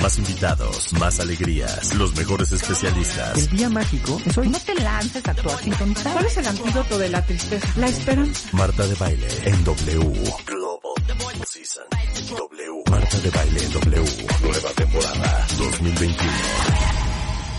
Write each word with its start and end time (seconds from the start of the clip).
Más 0.00 0.18
invitados, 0.18 0.92
más 0.94 1.20
alegrías, 1.20 1.94
los 1.94 2.14
mejores 2.16 2.52
especialistas. 2.52 3.36
El 3.36 3.48
día 3.50 3.68
mágico 3.68 4.20
es 4.24 4.38
hoy. 4.38 4.48
No 4.48 4.58
te 4.58 4.74
lances 4.74 5.26
a 5.28 5.30
actuar 5.32 5.58
sintonizar. 5.58 6.12
¿Cuál 6.12 6.26
es 6.26 6.36
el 6.38 6.46
antídoto 6.46 6.98
de 6.98 7.08
la 7.10 7.24
tristeza? 7.24 7.68
La 7.76 7.88
esperanza. 7.88 8.48
Marta 8.52 8.86
de 8.86 8.94
Baile 8.94 9.28
en 9.44 9.64
W. 9.64 10.22
Global 10.46 11.46
Season. 11.46 11.84
W. 12.30 12.82
Marta 12.90 13.18
de 13.18 13.30
Baile 13.30 13.64
en 13.64 13.72
W. 13.72 14.04
Nueva 14.42 14.70
temporada 14.70 15.46
2021. 15.58 16.32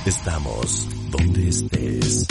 Estamos 0.05 0.87
donde 1.12 1.48
estés. 1.48 2.27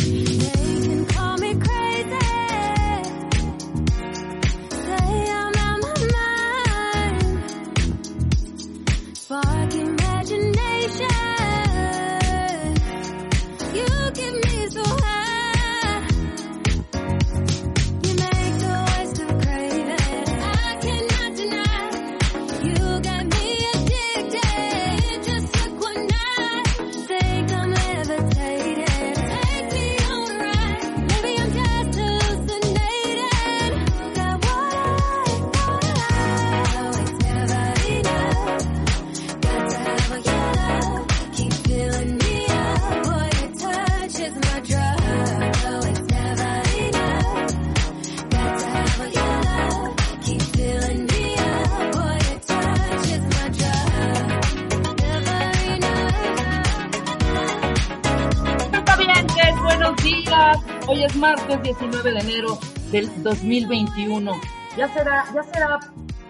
Hoy 61.01 61.07
es 61.07 61.17
martes 61.17 61.63
19 61.63 62.13
de 62.13 62.21
enero 62.21 62.59
del 62.93 63.23
2021. 63.23 64.39
Ya 64.77 64.87
será, 64.93 65.25
ya 65.35 65.43
será 65.45 65.81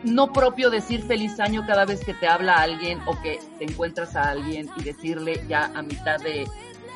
no 0.05 0.33
propio 0.33 0.71
decir 0.71 1.03
feliz 1.03 1.41
año 1.41 1.65
cada 1.67 1.85
vez 1.85 2.05
que 2.05 2.15
te 2.15 2.29
habla 2.29 2.55
alguien 2.55 3.01
o 3.07 3.21
que 3.21 3.41
te 3.59 3.65
encuentras 3.65 4.15
a 4.15 4.31
alguien 4.31 4.71
y 4.77 4.85
decirle 4.85 5.45
ya 5.49 5.73
a 5.75 5.83
mitad 5.83 6.21
de, 6.21 6.47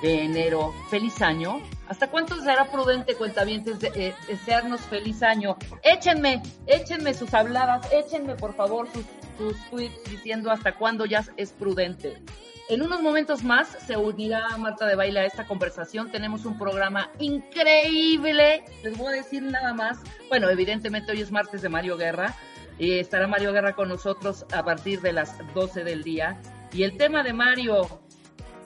enero 0.03 0.73
feliz 0.89 1.21
año. 1.21 1.63
¿Hasta 1.89 2.09
cuánto 2.09 2.41
será 2.41 2.71
prudente, 2.71 3.17
cuentavientes, 3.17 3.81
de, 3.81 3.91
eh, 3.97 4.15
desearnos 4.29 4.81
feliz 4.83 5.25
año? 5.25 5.57
Échenme, 5.83 6.45
échenme 6.69 7.13
sus 7.13 7.35
habladas, 7.35 7.89
échenme 7.91 8.37
por 8.37 8.55
favor 8.55 8.87
sus, 8.93 9.05
sus 9.37 9.57
tweets 9.71 10.11
diciendo 10.11 10.51
hasta 10.51 10.75
cuándo 10.75 11.07
ya 11.07 11.25
es 11.37 11.53
prudente. 11.53 12.23
En 12.69 12.81
unos 12.81 13.03
momentos 13.03 13.45
más 13.45 13.69
se 13.87 13.97
unirá 13.97 14.57
Marta 14.57 14.87
de 14.87 14.95
Baile 14.95 15.21
a 15.21 15.27
esta 15.27 15.47
conversación. 15.47 16.11
Tenemos 16.11 16.47
un 16.47 16.59
programa 16.59 17.11
increíble. 17.19 18.65
Les 18.83 18.97
voy 18.97 19.13
a 19.13 19.17
decir 19.17 19.43
nada 19.43 19.75
más. 19.75 19.99
Bueno, 20.31 20.49
evidentemente 20.49 21.13
hoy 21.13 21.21
es 21.21 21.31
martes 21.31 21.61
de 21.61 21.69
Mario 21.69 21.99
Guerra. 21.99 22.35
Y 22.79 22.99
estará 22.99 23.27
Mario 23.27 23.53
Guerra 23.53 23.75
con 23.75 23.89
nosotros 23.89 24.47
a 24.53 24.65
partir 24.65 25.03
de 25.03 25.13
las 25.13 25.37
12 25.53 25.85
del 25.85 26.03
día. 26.03 26.41
Y 26.73 26.85
el 26.85 26.97
tema 26.97 27.23
de 27.23 27.35
Mario, 27.35 28.01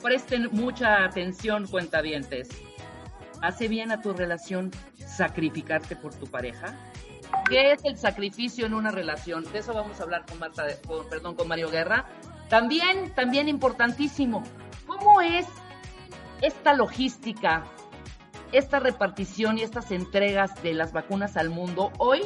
presten 0.00 0.48
mucha 0.52 1.04
atención, 1.04 1.66
cuentavientes. 1.66 2.50
¿Hace 3.42 3.66
bien 3.66 3.90
a 3.90 4.00
tu 4.00 4.12
relación 4.12 4.70
sacrificarte 4.96 5.96
por 5.96 6.14
tu 6.14 6.26
pareja? 6.26 6.74
¿Qué 7.48 7.72
es 7.72 7.84
el 7.84 7.96
sacrificio 7.96 8.66
en 8.66 8.74
una 8.74 8.90
relación? 8.90 9.44
De 9.52 9.58
eso 9.58 9.72
vamos 9.72 10.00
a 10.00 10.02
hablar 10.02 10.24
con 10.26 10.38
Marta, 10.38 10.64
con- 10.86 11.08
perdón, 11.08 11.34
con 11.34 11.48
Mario 11.48 11.70
Guerra. 11.70 12.06
También, 12.48 13.12
también 13.14 13.48
importantísimo, 13.48 14.42
¿cómo 14.86 15.20
es 15.20 15.46
esta 16.40 16.72
logística, 16.74 17.64
esta 18.52 18.80
repartición 18.80 19.58
y 19.58 19.62
estas 19.62 19.90
entregas 19.90 20.62
de 20.62 20.74
las 20.74 20.92
vacunas 20.92 21.36
al 21.36 21.50
mundo? 21.50 21.92
Hoy 21.98 22.22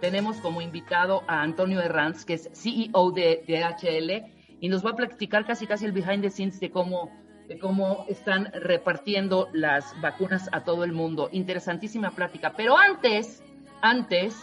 tenemos 0.00 0.36
como 0.38 0.60
invitado 0.60 1.22
a 1.28 1.42
Antonio 1.42 1.80
Herranz, 1.80 2.24
que 2.24 2.34
es 2.34 2.50
CEO 2.52 3.10
de 3.12 3.44
DHL, 3.48 4.32
y 4.60 4.68
nos 4.68 4.84
va 4.84 4.90
a 4.90 4.96
platicar 4.96 5.44
casi 5.46 5.66
casi 5.66 5.84
el 5.84 5.92
behind 5.92 6.22
the 6.22 6.30
scenes 6.30 6.60
de 6.60 6.70
cómo, 6.70 7.10
de 7.48 7.58
cómo 7.58 8.06
están 8.08 8.50
repartiendo 8.52 9.48
las 9.52 9.98
vacunas 10.00 10.48
a 10.52 10.62
todo 10.62 10.84
el 10.84 10.92
mundo. 10.92 11.28
Interesantísima 11.32 12.10
plática. 12.12 12.52
Pero 12.56 12.78
antes, 12.78 13.42
antes, 13.84 14.34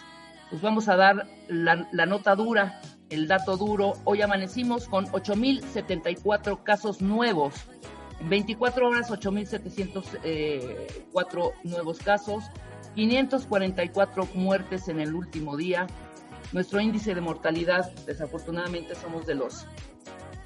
pues 0.52 0.62
vamos 0.62 0.88
a 0.88 0.96
dar 0.96 1.28
la, 1.48 2.06
nota 2.06 2.36
dura, 2.36 2.80
el 3.10 3.28
dato 3.28 3.58
duro. 3.58 3.94
Hoy 4.04 4.22
amanecimos 4.22 4.88
con 4.88 5.08
8.074 5.08 6.62
casos 6.62 7.02
nuevos. 7.02 7.56
En 8.20 8.30
24 8.30 8.88
horas, 8.88 9.10
8.704 9.10 11.54
nuevos 11.64 11.98
casos, 11.98 12.44
544 12.94 14.28
muertes 14.36 14.88
en 14.88 15.00
el 15.00 15.16
último 15.16 15.58
día. 15.58 15.88
Nuestro 16.52 16.80
índice 16.80 17.16
de 17.16 17.22
mortalidad, 17.22 17.92
desafortunadamente, 18.06 18.94
somos 18.94 19.26
de 19.26 19.34
los 19.36 19.66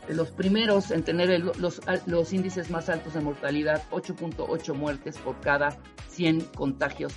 de 0.08 0.14
los 0.14 0.30
primeros 0.30 0.92
en 0.92 1.04
tener 1.04 1.40
los, 1.40 1.82
los 2.06 2.32
índices 2.32 2.70
más 2.70 2.90
altos 2.90 3.16
de 3.16 3.22
mortalidad, 3.22 3.82
8.8 3.90 4.76
muertes 4.76 5.18
por 5.18 5.42
cada 5.42 5.76
100 6.10 6.42
contagios 6.56 7.12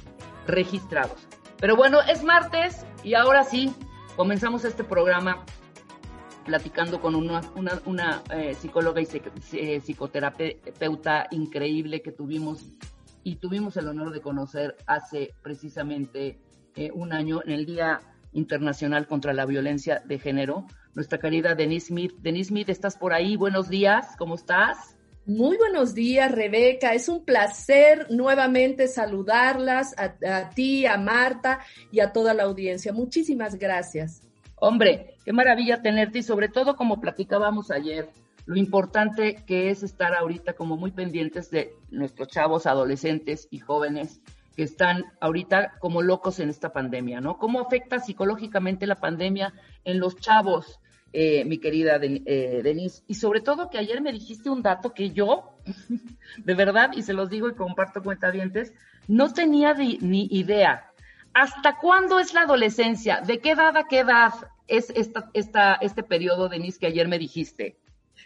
registrados. 0.46 1.28
Pero 1.60 1.76
bueno, 1.76 2.00
es 2.02 2.22
martes 2.22 2.86
y 3.02 3.14
ahora 3.14 3.44
sí, 3.44 3.74
comenzamos 4.16 4.64
este 4.64 4.84
programa 4.84 5.44
platicando 6.44 7.00
con 7.00 7.14
una, 7.14 7.41
una, 7.56 7.80
una 7.84 8.22
eh, 8.32 8.54
psicóloga 8.54 9.00
y 9.00 9.08
eh, 9.52 9.80
psicoterapeuta 9.80 11.26
increíble 11.30 12.00
que 12.00 12.12
tuvimos 12.12 12.64
y 13.24 13.36
tuvimos 13.36 13.76
el 13.76 13.88
honor 13.88 14.12
de 14.12 14.20
conocer 14.20 14.76
hace 14.86 15.34
precisamente 15.42 16.41
eh, 16.76 16.91
un 16.94 17.12
año 17.12 17.42
en 17.44 17.50
el 17.50 17.66
Día 17.66 18.00
Internacional 18.32 19.06
contra 19.06 19.32
la 19.32 19.44
Violencia 19.44 20.02
de 20.06 20.19
Género. 20.19 20.66
Nuestra 20.94 21.19
querida 21.19 21.54
Denise 21.54 21.88
Smith. 21.88 22.14
Denise 22.20 22.48
Smith, 22.48 22.69
¿estás 22.69 22.96
por 22.96 23.12
ahí? 23.12 23.36
Buenos 23.36 23.69
días, 23.69 24.14
¿cómo 24.16 24.36
estás? 24.36 24.97
Muy 25.28 25.58
buenos 25.58 25.94
días, 25.94 26.32
Rebeca. 26.32 26.94
Es 26.94 27.06
un 27.06 27.22
placer 27.22 28.06
nuevamente 28.08 28.88
saludarlas 28.88 29.94
a, 29.98 30.48
ti, 30.48 30.86
a 30.86 30.96
Marta 30.96 31.60
y 31.92 32.00
a 32.00 32.14
toda 32.14 32.32
la 32.32 32.44
audiencia. 32.44 32.94
Muchísimas 32.94 33.56
gracias. 33.56 34.22
Hombre, 34.54 35.16
qué 35.26 35.34
maravilla 35.34 35.82
tenerte 35.82 36.20
y 36.20 36.22
sobre 36.22 36.48
todo 36.48 36.76
como 36.76 36.98
platicábamos 36.98 37.70
ayer, 37.70 38.08
lo 38.46 38.56
importante 38.56 39.44
que 39.46 39.68
es 39.68 39.82
estar 39.82 40.14
ahorita 40.14 40.54
como 40.54 40.78
muy 40.78 40.92
pendientes 40.92 41.50
de 41.50 41.74
nuestros 41.90 42.28
chavos, 42.28 42.64
adolescentes 42.64 43.48
y 43.50 43.58
jóvenes 43.58 44.22
que 44.56 44.62
están 44.62 45.04
ahorita 45.20 45.74
como 45.78 46.00
locos 46.00 46.40
en 46.40 46.48
esta 46.48 46.72
pandemia, 46.72 47.20
¿no? 47.20 47.36
¿Cómo 47.36 47.60
afecta 47.60 47.98
psicológicamente 47.98 48.86
la 48.86 48.96
pandemia 48.96 49.52
en 49.84 50.00
los 50.00 50.16
chavos, 50.16 50.81
eh, 51.12 51.44
mi 51.44 51.58
querida 51.58 51.99
eh, 52.02 52.60
Denise? 52.62 53.02
Y 53.06 53.14
sobre 53.14 53.40
todo 53.40 53.70
que 53.70 53.78
ayer 53.78 54.00
me 54.00 54.12
dijiste 54.12 54.50
un 54.50 54.62
dato 54.62 54.93
que 54.93 55.10
yo, 55.10 55.58
de 56.44 56.55
verdad, 56.55 56.90
y 56.94 57.02
se 57.02 57.12
los 57.12 57.31
digo 57.31 57.49
y 57.49 57.55
comparto 57.55 58.02
cuentavientes, 58.02 58.72
no 59.06 59.32
tenía 59.32 59.75
ni 59.75 60.28
idea. 60.31 60.93
¿Hasta 61.34 61.76
cuándo 61.76 62.19
es 62.19 62.34
la 62.34 62.43
adolescencia? 62.43 63.20
¿De 63.20 63.38
qué 63.38 63.52
edad 63.52 63.76
a 63.76 63.87
qué 63.87 64.00
edad 64.00 64.32
es 64.66 64.90
esta, 64.90 65.31
esta, 65.34 65.75
este 65.75 66.02
periodo, 66.02 66.49
Denise, 66.49 66.78
que 66.78 66.87
ayer 66.87 67.06
me 67.08 67.19
dijiste? 67.19 67.78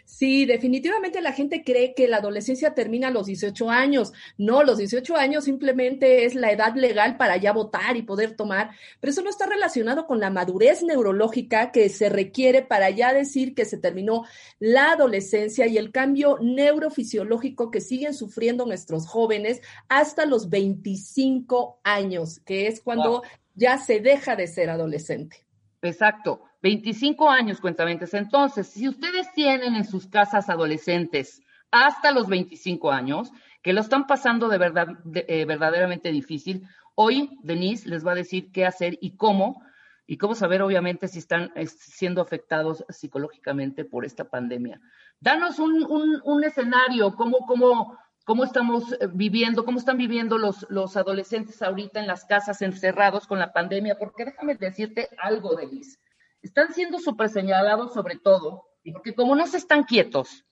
Sí, 0.05 0.45
definitivamente 0.45 1.21
la 1.21 1.31
gente 1.31 1.63
cree 1.63 1.93
que 1.95 2.07
la 2.07 2.17
adolescencia 2.17 2.73
termina 2.75 3.07
a 3.07 3.11
los 3.11 3.25
18 3.25 3.69
años. 3.69 4.11
No, 4.37 4.61
los 4.63 4.77
18 4.77 5.15
años 5.15 5.45
simplemente 5.45 6.25
es 6.25 6.35
la 6.35 6.51
edad 6.51 6.75
legal 6.75 7.17
para 7.17 7.37
ya 7.37 7.51
votar 7.53 7.95
y 7.97 8.03
poder 8.03 8.35
tomar, 8.35 8.71
pero 8.99 9.11
eso 9.11 9.21
no 9.21 9.29
está 9.29 9.45
relacionado 9.47 10.05
con 10.05 10.19
la 10.19 10.29
madurez 10.29 10.83
neurológica 10.83 11.71
que 11.71 11.89
se 11.89 12.09
requiere 12.09 12.61
para 12.61 12.89
ya 12.89 13.13
decir 13.13 13.55
que 13.55 13.65
se 13.65 13.77
terminó 13.77 14.25
la 14.59 14.91
adolescencia 14.91 15.67
y 15.67 15.77
el 15.77 15.91
cambio 15.91 16.37
neurofisiológico 16.41 17.71
que 17.71 17.81
siguen 17.81 18.13
sufriendo 18.13 18.65
nuestros 18.65 19.07
jóvenes 19.07 19.61
hasta 19.87 20.25
los 20.25 20.49
25 20.49 21.79
años, 21.83 22.39
que 22.41 22.67
es 22.67 22.81
cuando 22.81 23.03
Wow. 23.03 23.21
ya 23.55 23.77
se 23.77 23.99
deja 23.99 24.35
de 24.35 24.47
ser 24.47 24.69
adolescente. 24.69 25.45
Exacto, 25.81 26.41
25 26.63 27.29
años, 27.29 27.59
cuentamente. 27.59 28.05
Entonces, 28.13 28.67
si 28.67 28.87
ustedes 28.87 29.31
tienen 29.33 29.75
en 29.75 29.83
sus 29.85 30.07
casas 30.07 30.49
adolescentes 30.49 31.41
hasta 31.71 32.11
los 32.11 32.27
25 32.27 32.91
años, 32.91 33.31
que 33.61 33.73
lo 33.73 33.81
están 33.81 34.07
pasando 34.07 34.47
de 34.47 34.57
verdad, 34.57 34.87
de- 35.03 35.25
eh, 35.27 35.45
verdaderamente 35.45 36.11
difícil, 36.11 36.67
hoy 36.95 37.37
Denise 37.43 37.87
les 37.89 38.05
va 38.05 38.13
a 38.13 38.15
decir 38.15 38.51
qué 38.51 38.65
hacer 38.65 38.97
y 39.01 39.17
cómo, 39.17 39.61
y 40.07 40.17
cómo 40.17 40.35
saber, 40.35 40.61
obviamente, 40.61 41.07
si 41.07 41.19
están 41.19 41.51
eh, 41.55 41.67
siendo 41.67 42.21
afectados 42.21 42.85
psicológicamente 42.89 43.85
por 43.85 44.05
esta 44.05 44.23
pandemia. 44.29 44.79
Danos 45.19 45.59
un 45.59 46.43
escenario, 46.43 47.15
cómo, 47.15 47.39
cómo, 47.45 47.97
cómo 48.25 48.43
estamos 48.43 48.93
eh, 48.93 49.07
viviendo, 49.13 49.65
cómo 49.65 49.79
están 49.79 49.97
viviendo 49.97 50.37
los, 50.37 50.65
los 50.69 50.95
adolescentes 50.97 51.61
ahorita 51.61 51.99
en 51.99 52.07
las 52.07 52.25
casas 52.25 52.61
encerrados 52.61 53.27
con 53.27 53.39
la 53.39 53.51
pandemia, 53.51 53.97
porque 53.97 54.25
déjame 54.25 54.55
decirte 54.55 55.09
algo, 55.17 55.55
Denise. 55.55 55.97
Están 56.43 56.73
siendo 56.73 56.99
súper 56.99 57.29
señalados 57.29 57.93
sobre 57.93 58.17
todo, 58.17 58.65
porque 58.91 59.15
como 59.15 59.35
no 59.35 59.47
se 59.47 59.57
están 59.57 59.85
quietos, 59.85 60.45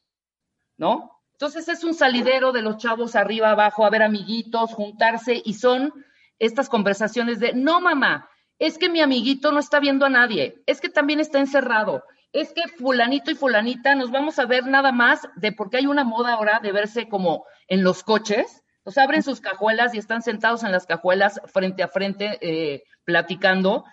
¿no? 0.78 1.12
Entonces 1.34 1.68
es 1.68 1.84
un 1.84 1.94
salidero 1.94 2.52
de 2.52 2.62
los 2.62 2.78
chavos 2.78 3.16
arriba, 3.16 3.52
abajo, 3.52 3.86
a 3.86 3.90
ver 3.90 4.02
amiguitos, 4.02 4.74
juntarse, 4.74 5.42
y 5.44 5.56
son 5.56 5.94
estas 6.40 6.70
conversaciones 6.70 7.40
de, 7.40 7.54
no, 7.54 7.82
mamá, 7.82 8.30
es 8.58 8.78
que 8.78 8.90
mi 8.90 9.02
amiguito 9.02 9.52
no 9.52 9.60
está 9.60 9.80
viendo 9.80 10.06
a 10.06 10.10
nadie, 10.10 10.64
es 10.66 10.80
que 10.80 10.90
también 10.90 11.20
está 11.20 11.40
encerrado, 11.40 12.04
es 12.32 12.54
que 12.54 12.68
fulanito 12.70 13.32
y 13.32 13.36
fulanita 13.36 13.94
nos 13.96 14.12
vamos 14.12 14.40
a 14.40 14.46
ver 14.46 14.66
nada 14.66 14.92
más 14.92 15.28
de 15.36 15.52
porque 15.52 15.78
hay 15.78 15.88
una 15.88 16.04
moda 16.04 16.34
ahora 16.34 16.60
de 16.60 16.72
verse 16.72 17.10
como 17.10 17.46
en 17.68 17.84
los 17.84 18.04
coches, 18.04 18.64
los 18.86 18.98
abren 18.98 19.24
sus 19.24 19.42
cajuelas 19.42 19.94
y 19.94 19.98
están 19.98 20.22
sentados 20.22 20.64
en 20.64 20.72
las 20.72 20.86
cajuelas 20.86 21.42
frente 21.46 21.84
a 21.84 21.90
frente 21.90 22.38
eh, 22.42 22.84
platicando, 23.04 23.84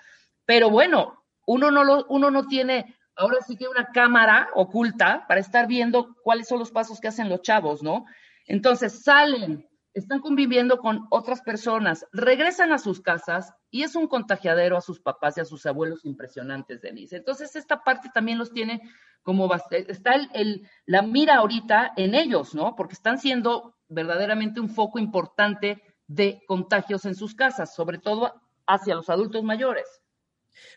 pero 0.45 0.71
bueno, 0.71 1.18
uno 1.49 1.71
no, 1.71 1.83
lo, 1.85 2.07
uno 2.09 2.31
no 2.31 2.47
tiene 2.47 2.95
ahora 3.17 3.39
sí 3.47 3.57
que 3.57 3.67
una 3.69 3.87
cámara 3.93 4.49
oculta 4.55 5.25
para 5.29 5.41
estar 5.41 5.67
viendo 5.67 6.15
cuáles 6.23 6.47
son 6.49 6.59
los 6.61 6.71
pasos 6.71 7.01
que 7.01 7.09
hacen 7.09 7.29
los 7.29 7.43
chavos, 7.43 7.83
¿no? 7.83 8.05
Entonces 8.47 9.03
salen, 9.03 9.67
están 9.95 10.21
conviviendo 10.21 10.79
con 10.79 11.07
otras 11.11 11.41
personas, 11.43 12.07
regresan 12.13 12.73
a 12.73 12.79
sus 12.79 13.01
casas 13.01 13.53
y 13.71 13.83
es 13.83 13.97
un 13.97 14.07
contagiadero 14.07 14.77
a 14.77 14.81
sus 14.81 15.01
papás 15.01 15.37
y 15.37 15.41
a 15.41 15.45
sus 15.45 15.67
abuelos 15.67 16.05
impresionantes, 16.05 16.81
Denise. 16.81 17.17
Entonces 17.17 17.57
esta 17.57 17.83
parte 17.83 18.09
también 18.15 18.39
los 18.39 18.53
tiene 18.53 18.81
como 19.23 19.49
bast- 19.49 19.87
está 19.89 20.13
el, 20.15 20.29
el- 20.35 20.69
la 20.87 21.03
mira 21.03 21.37
ahorita 21.37 21.93
en 21.97 22.15
ellos, 22.15 22.55
¿no? 22.55 22.77
Porque 22.77 22.95
están 22.95 23.19
siendo 23.19 23.75
verdaderamente 23.89 24.61
un 24.61 24.69
foco 24.69 24.99
importante 24.99 25.83
de 26.07 26.41
contagios 26.47 27.05
en 27.05 27.15
sus 27.15 27.35
casas, 27.35 27.75
sobre 27.75 27.99
todo 27.99 28.35
hacia 28.67 28.95
los 28.95 29.11
adultos 29.11 29.43
mayores. 29.43 29.98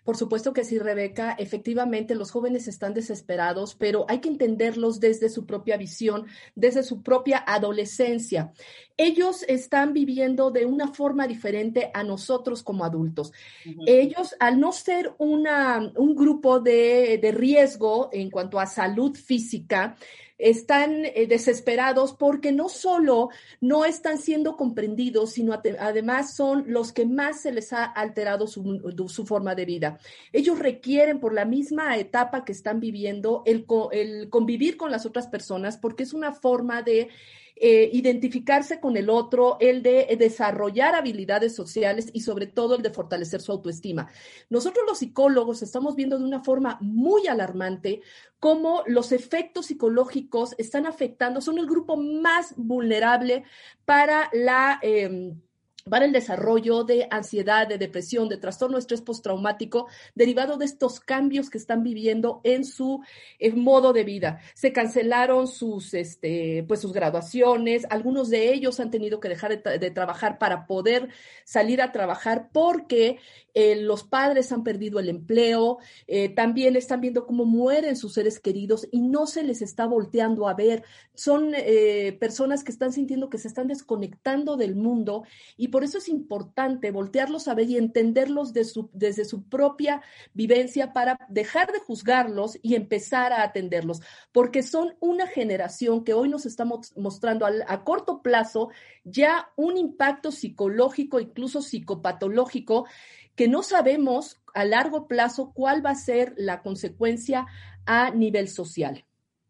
Por 0.03 0.17
supuesto 0.17 0.53
que 0.53 0.63
sí, 0.63 0.79
Rebeca. 0.79 1.33
Efectivamente, 1.37 2.15
los 2.15 2.31
jóvenes 2.31 2.67
están 2.67 2.93
desesperados, 2.93 3.75
pero 3.75 4.05
hay 4.09 4.19
que 4.19 4.29
entenderlos 4.29 4.99
desde 4.99 5.29
su 5.29 5.45
propia 5.45 5.77
visión, 5.77 6.27
desde 6.55 6.83
su 6.83 7.03
propia 7.03 7.43
adolescencia. 7.45 8.51
Ellos 9.03 9.43
están 9.47 9.93
viviendo 9.93 10.51
de 10.51 10.67
una 10.67 10.93
forma 10.93 11.25
diferente 11.25 11.89
a 11.91 12.03
nosotros 12.03 12.61
como 12.61 12.85
adultos. 12.85 13.33
Ellos, 13.87 14.35
al 14.39 14.59
no 14.59 14.71
ser 14.71 15.15
una, 15.17 15.91
un 15.95 16.15
grupo 16.15 16.59
de, 16.59 17.17
de 17.19 17.31
riesgo 17.31 18.09
en 18.13 18.29
cuanto 18.29 18.59
a 18.59 18.67
salud 18.67 19.15
física, 19.15 19.95
están 20.37 21.05
eh, 21.05 21.25
desesperados 21.25 22.13
porque 22.13 22.51
no 22.51 22.69
solo 22.69 23.29
no 23.59 23.85
están 23.85 24.19
siendo 24.19 24.55
comprendidos, 24.55 25.31
sino 25.31 25.59
además 25.79 26.35
son 26.35 26.65
los 26.67 26.91
que 26.91 27.07
más 27.07 27.41
se 27.41 27.51
les 27.51 27.73
ha 27.73 27.85
alterado 27.85 28.45
su, 28.45 28.79
su 29.07 29.25
forma 29.25 29.55
de 29.55 29.65
vida. 29.65 29.99
Ellos 30.31 30.59
requieren 30.59 31.19
por 31.19 31.33
la 31.33 31.45
misma 31.45 31.97
etapa 31.97 32.45
que 32.45 32.51
están 32.51 32.79
viviendo 32.79 33.41
el, 33.47 33.65
el 33.93 34.29
convivir 34.29 34.77
con 34.77 34.91
las 34.91 35.07
otras 35.07 35.27
personas 35.27 35.77
porque 35.77 36.03
es 36.03 36.13
una 36.13 36.33
forma 36.33 36.83
de 36.83 37.09
eh, 37.63 37.91
identificarse 37.93 38.79
con 38.79 38.97
el 38.97 39.07
otro, 39.07 39.57
el 39.59 39.83
de 39.83 40.15
desarrollar 40.17 40.95
habilidades 40.95 41.55
sociales 41.55 42.09
y 42.11 42.21
sobre 42.21 42.47
todo 42.47 42.75
el 42.75 42.81
de 42.81 42.89
fortalecer 42.89 43.39
su 43.39 43.51
autoestima. 43.51 44.09
Nosotros 44.49 44.83
los 44.87 44.97
psicólogos 44.97 45.61
estamos 45.61 45.95
viendo 45.95 46.17
de 46.17 46.25
una 46.25 46.43
forma 46.43 46.79
muy 46.81 47.27
alarmante 47.27 48.01
cómo 48.39 48.81
los 48.87 49.11
efectos 49.11 49.67
psicológicos 49.67 50.55
están 50.57 50.87
afectando, 50.87 51.39
son 51.39 51.59
el 51.59 51.67
grupo 51.67 51.97
más 51.97 52.55
vulnerable 52.57 53.43
para 53.85 54.29
la... 54.33 54.79
eh, 54.81 55.35
para 55.89 56.05
el 56.05 56.11
desarrollo 56.11 56.83
de 56.83 57.07
ansiedad, 57.09 57.67
de 57.67 57.77
depresión, 57.77 58.29
de 58.29 58.37
trastorno 58.37 58.77
de 58.77 58.81
estrés 58.81 59.01
postraumático 59.01 59.87
derivado 60.15 60.57
de 60.57 60.65
estos 60.65 60.99
cambios 60.99 61.49
que 61.49 61.57
están 61.57 61.83
viviendo 61.83 62.41
en 62.43 62.65
su 62.65 63.01
eh, 63.39 63.51
modo 63.53 63.93
de 63.93 64.03
vida. 64.03 64.39
Se 64.53 64.71
cancelaron 64.71 65.47
sus, 65.47 65.93
este, 65.93 66.63
pues 66.67 66.81
sus 66.81 66.93
graduaciones, 66.93 67.85
algunos 67.89 68.29
de 68.29 68.53
ellos 68.53 68.79
han 68.79 68.91
tenido 68.91 69.19
que 69.19 69.29
dejar 69.29 69.51
de, 69.51 69.63
tra- 69.63 69.79
de 69.79 69.91
trabajar 69.91 70.37
para 70.37 70.67
poder 70.67 71.09
salir 71.45 71.81
a 71.81 71.91
trabajar 71.91 72.49
porque 72.51 73.17
eh, 73.53 73.75
los 73.75 74.03
padres 74.03 74.51
han 74.51 74.63
perdido 74.63 74.99
el 74.99 75.09
empleo, 75.09 75.79
eh, 76.07 76.29
también 76.29 76.75
están 76.75 77.01
viendo 77.01 77.25
cómo 77.25 77.45
mueren 77.45 77.95
sus 77.97 78.13
seres 78.13 78.39
queridos 78.39 78.87
y 78.91 79.01
no 79.01 79.25
se 79.27 79.43
les 79.43 79.61
está 79.61 79.85
volteando 79.85 80.47
a 80.47 80.53
ver. 80.53 80.83
Son 81.13 81.51
personas 82.19 82.63
que 82.63 82.71
están 82.71 82.93
sintiendo 82.93 83.29
que 83.29 83.37
se 83.37 83.47
están 83.47 83.67
desconectando 83.67 84.57
del 84.57 84.75
mundo 84.75 85.23
y 85.57 85.67
por 85.71 85.83
eso 85.83 85.97
es 85.97 86.09
importante 86.09 86.91
voltearlos 86.91 87.47
a 87.47 87.55
ver 87.55 87.69
y 87.69 87.77
entenderlos 87.77 88.53
desde 88.53 89.25
su 89.25 89.43
propia 89.43 90.01
vivencia 90.33 90.93
para 90.93 91.17
dejar 91.29 91.71
de 91.71 91.79
juzgarlos 91.79 92.59
y 92.61 92.75
empezar 92.75 93.33
a 93.33 93.43
atenderlos, 93.43 94.01
porque 94.31 94.61
son 94.61 94.95
una 94.99 95.25
generación 95.25 96.03
que 96.03 96.13
hoy 96.13 96.29
nos 96.29 96.45
estamos 96.45 96.95
mostrando 96.97 97.45
a 97.45 97.83
corto 97.83 98.21
plazo 98.21 98.69
ya 99.03 99.49
un 99.55 99.77
impacto 99.77 100.31
psicológico, 100.31 101.19
incluso 101.19 101.61
psicopatológico, 101.61 102.85
que 103.35 103.47
no 103.47 103.63
sabemos 103.63 104.41
a 104.53 104.65
largo 104.65 105.07
plazo 105.07 105.53
cuál 105.53 105.83
va 105.83 105.91
a 105.91 105.95
ser 105.95 106.33
la 106.37 106.61
consecuencia 106.61 107.47
a 107.85 108.11
nivel 108.11 108.47
social. 108.49 109.05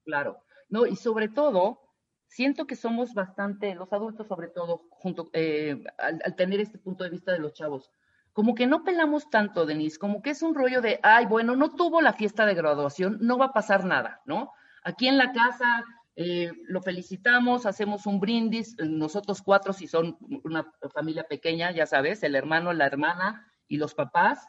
Claro, 0.06 0.40
no, 0.70 0.86
y 0.86 0.96
sobre 0.96 1.28
todo, 1.28 1.82
siento 2.32 2.66
que 2.66 2.78
somos 2.78 3.14
bastante, 3.14 3.76
los 3.76 3.92
adultos 3.92 4.28
sobre 4.28 4.48
todo, 4.48 4.84
junto, 4.90 5.30
eh, 5.34 5.84
al, 5.98 6.36
tener 6.38 6.62
este 6.62 6.78
punto 6.78 7.04
de 7.04 7.10
vista 7.10 7.34
de 7.34 7.40
los 7.40 7.54
chavos, 7.54 7.92
como 8.32 8.56
que 8.56 8.68
no 8.68 8.86
pelamos 8.86 9.30
tanto, 9.30 9.66
Denise, 9.66 10.00
como 10.00 10.22
que 10.22 10.30
es 10.30 10.42
un 10.42 10.56
rollo 10.56 10.82
de, 10.82 11.02
ay, 11.04 11.26
bueno, 11.26 11.58
no 11.58 11.76
tuvo 11.76 12.00
la 12.00 12.14
fiesta 12.14 12.46
de 12.46 12.54
graduación, 12.54 13.18
no 13.20 13.38
va 13.38 13.48
a 13.48 13.54
pasar 13.54 13.84
nada, 13.84 14.22
¿no? 14.26 14.54
Aquí 14.82 15.10
en 15.10 15.18
la 15.18 15.34
casa 15.34 15.84
eh, 16.16 16.54
lo 16.68 16.82
felicitamos, 16.82 17.66
hacemos 17.66 18.06
un 18.06 18.22
brindis, 18.22 18.80
eh, 18.80 18.86
nosotros 18.86 19.42
cuatro, 19.42 19.74
si 19.74 19.88
son 19.88 20.18
una 20.46 20.72
familia 20.94 21.26
pequeña, 21.26 21.72
ya 21.72 21.86
sabes, 21.86 22.24
el 22.24 22.36
hermano, 22.36 22.72
la 22.72 22.86
hermana 22.86 23.46
y 23.68 23.76
los 23.76 23.94
papás, 23.94 24.48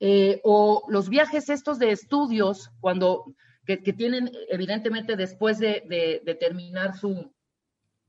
eh, 0.00 0.42
o 0.44 0.84
los 0.88 1.08
viajes 1.08 1.48
estos 1.48 1.78
de 1.78 1.92
estudios, 1.92 2.70
cuando 2.80 3.24
que, 3.66 3.76
tienen 3.76 4.30
evidentemente 4.48 5.16
después 5.16 5.58
de, 5.58 6.22
terminar 6.40 6.96
su, 6.96 7.32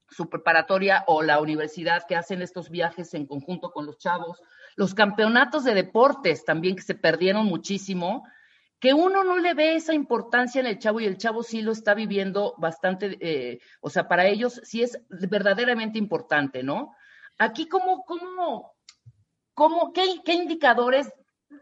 su 0.10 0.30
preparatoria 0.30 1.04
o 1.08 1.22
la 1.22 1.40
universidad, 1.40 2.06
que 2.08 2.16
hacen 2.16 2.42
estos 2.42 2.70
viajes 2.70 3.14
en 3.14 3.26
conjunto 3.26 3.72
con 3.72 3.86
los 3.86 3.98
chavos, 3.98 4.42
los 4.76 4.94
campeonatos 4.94 5.64
de 5.64 5.76
deportes 5.76 6.46
también 6.46 6.76
que 6.76 6.82
se 6.82 6.96
perdieron 6.96 7.46
muchísimo, 7.46 8.24
que 8.80 8.94
uno 8.94 9.24
no 9.24 9.38
le 9.38 9.54
ve 9.54 9.76
esa 9.76 9.94
importancia 9.94 10.60
en 10.60 10.68
el 10.68 10.78
chavo 10.78 11.00
y 11.00 11.06
el 11.06 11.18
chavo 11.18 11.42
sí 11.42 11.62
lo 11.62 11.72
está 11.72 11.94
viviendo 11.94 12.54
bastante, 12.58 13.18
eh, 13.22 13.60
o 13.80 13.90
sea, 13.90 14.10
para 14.10 14.26
ellos 14.26 14.60
sí 14.66 14.84
es 14.84 15.00
verdaderamente 15.10 15.98
importante, 15.98 16.64
¿no? 16.64 16.94
Aquí, 17.38 17.70
¿cómo, 17.70 18.04
cómo, 18.04 18.76
cómo, 19.54 19.94
qué, 19.94 20.04
qué 20.26 20.34
indicadores 20.34 21.14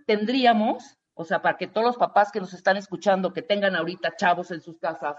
tendríamos, 0.07 0.98
o 1.13 1.25
sea, 1.25 1.41
para 1.41 1.58
que 1.58 1.68
todos 1.68 1.86
los 1.86 1.98
papás 1.98 2.32
que 2.32 2.39
nos 2.39 2.53
están 2.53 2.77
escuchando, 2.77 3.34
que 3.34 3.41
tengan 3.41 3.75
ahorita 3.75 4.15
chavos 4.15 4.51
en 4.51 4.62
sus 4.62 4.77
casas, 4.80 5.15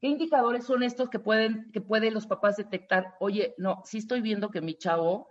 ¿qué 0.00 0.08
indicadores 0.08 0.64
son 0.64 0.82
estos 0.82 1.08
que 1.10 1.18
pueden, 1.18 1.70
que 1.72 1.80
pueden 1.80 2.14
los 2.14 2.26
papás 2.26 2.56
detectar? 2.56 3.14
Oye, 3.20 3.54
no, 3.58 3.82
sí 3.84 3.98
estoy 3.98 4.20
viendo 4.20 4.50
que 4.50 4.60
mi 4.60 4.74
chavo, 4.74 5.28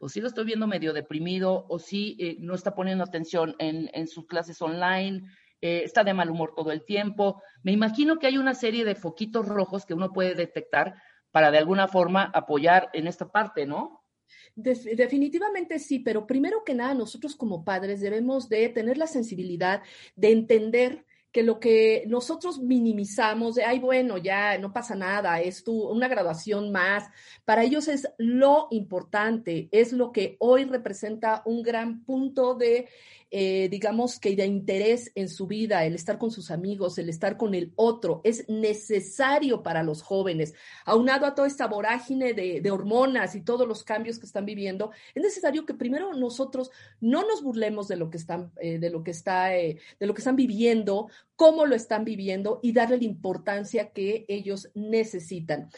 o 0.00 0.08
sí 0.08 0.20
lo 0.20 0.28
estoy 0.28 0.44
viendo 0.44 0.66
medio 0.66 0.92
deprimido, 0.92 1.66
o 1.68 1.78
sí 1.78 2.16
eh, 2.20 2.36
no 2.40 2.54
está 2.54 2.74
poniendo 2.74 3.04
atención 3.04 3.56
en, 3.58 3.90
en 3.94 4.06
sus 4.06 4.26
clases 4.26 4.62
online, 4.62 5.22
eh, 5.60 5.82
está 5.84 6.04
de 6.04 6.14
mal 6.14 6.30
humor 6.30 6.54
todo 6.56 6.70
el 6.70 6.84
tiempo. 6.84 7.42
Me 7.62 7.72
imagino 7.72 8.18
que 8.18 8.28
hay 8.28 8.38
una 8.38 8.54
serie 8.54 8.84
de 8.84 8.94
foquitos 8.94 9.46
rojos 9.46 9.86
que 9.86 9.94
uno 9.94 10.12
puede 10.12 10.34
detectar 10.34 10.94
para 11.32 11.50
de 11.50 11.58
alguna 11.58 11.88
forma 11.88 12.30
apoyar 12.32 12.90
en 12.92 13.06
esta 13.06 13.30
parte, 13.30 13.66
¿no? 13.66 14.04
Def- 14.54 14.84
definitivamente 14.84 15.78
sí, 15.78 16.00
pero 16.00 16.26
primero 16.26 16.64
que 16.64 16.74
nada 16.74 16.94
nosotros 16.94 17.36
como 17.36 17.64
padres 17.64 18.00
debemos 18.00 18.48
de 18.48 18.68
tener 18.68 18.98
la 18.98 19.06
sensibilidad 19.06 19.82
de 20.16 20.32
entender 20.32 21.04
que 21.30 21.42
lo 21.42 21.60
que 21.60 22.04
nosotros 22.06 22.58
minimizamos, 22.58 23.54
de, 23.56 23.64
ay, 23.64 23.78
bueno, 23.78 24.16
ya 24.16 24.56
no 24.58 24.72
pasa 24.72 24.94
nada, 24.94 25.40
es 25.40 25.62
tu, 25.62 25.88
una 25.88 26.08
graduación 26.08 26.72
más, 26.72 27.04
para 27.44 27.64
ellos 27.64 27.86
es 27.86 28.08
lo 28.16 28.66
importante, 28.70 29.68
es 29.70 29.92
lo 29.92 30.10
que 30.10 30.36
hoy 30.40 30.64
representa 30.64 31.42
un 31.44 31.62
gran 31.62 32.02
punto 32.04 32.54
de, 32.54 32.88
eh, 33.30 33.68
digamos 33.70 34.18
que 34.18 34.34
de 34.36 34.46
interés 34.46 35.12
en 35.14 35.28
su 35.28 35.46
vida, 35.46 35.84
el 35.84 35.94
estar 35.94 36.18
con 36.18 36.30
sus 36.30 36.50
amigos, 36.50 36.98
el 36.98 37.08
estar 37.08 37.36
con 37.36 37.54
el 37.54 37.72
otro, 37.76 38.20
es 38.24 38.48
necesario 38.48 39.62
para 39.62 39.82
los 39.82 40.02
jóvenes, 40.02 40.54
aunado 40.84 41.26
a 41.26 41.34
toda 41.34 41.48
esta 41.48 41.66
vorágine 41.66 42.34
de, 42.34 42.60
de 42.60 42.70
hormonas 42.70 43.34
y 43.34 43.42
todos 43.42 43.66
los 43.66 43.84
cambios 43.84 44.18
que 44.18 44.26
están 44.26 44.44
viviendo, 44.44 44.90
es 45.14 45.22
necesario 45.22 45.66
que 45.66 45.74
primero 45.74 46.12
nosotros 46.14 46.70
no 47.00 47.26
nos 47.26 47.42
burlemos 47.42 47.88
de 47.88 47.96
lo 47.96 48.10
que 48.10 48.16
están, 48.16 48.52
eh, 48.60 48.78
de 48.78 48.90
lo 48.90 49.02
que 49.02 49.10
está, 49.10 49.56
eh, 49.56 49.78
de 49.98 50.06
lo 50.06 50.14
que 50.14 50.20
están 50.20 50.36
viviendo, 50.36 51.08
cómo 51.38 51.66
lo 51.66 51.76
están 51.76 52.04
viviendo 52.04 52.58
y 52.64 52.72
darle 52.72 52.96
la 52.98 53.04
importancia 53.04 53.90
que 53.92 54.24
ellos 54.26 54.70
necesitan. 54.74 55.70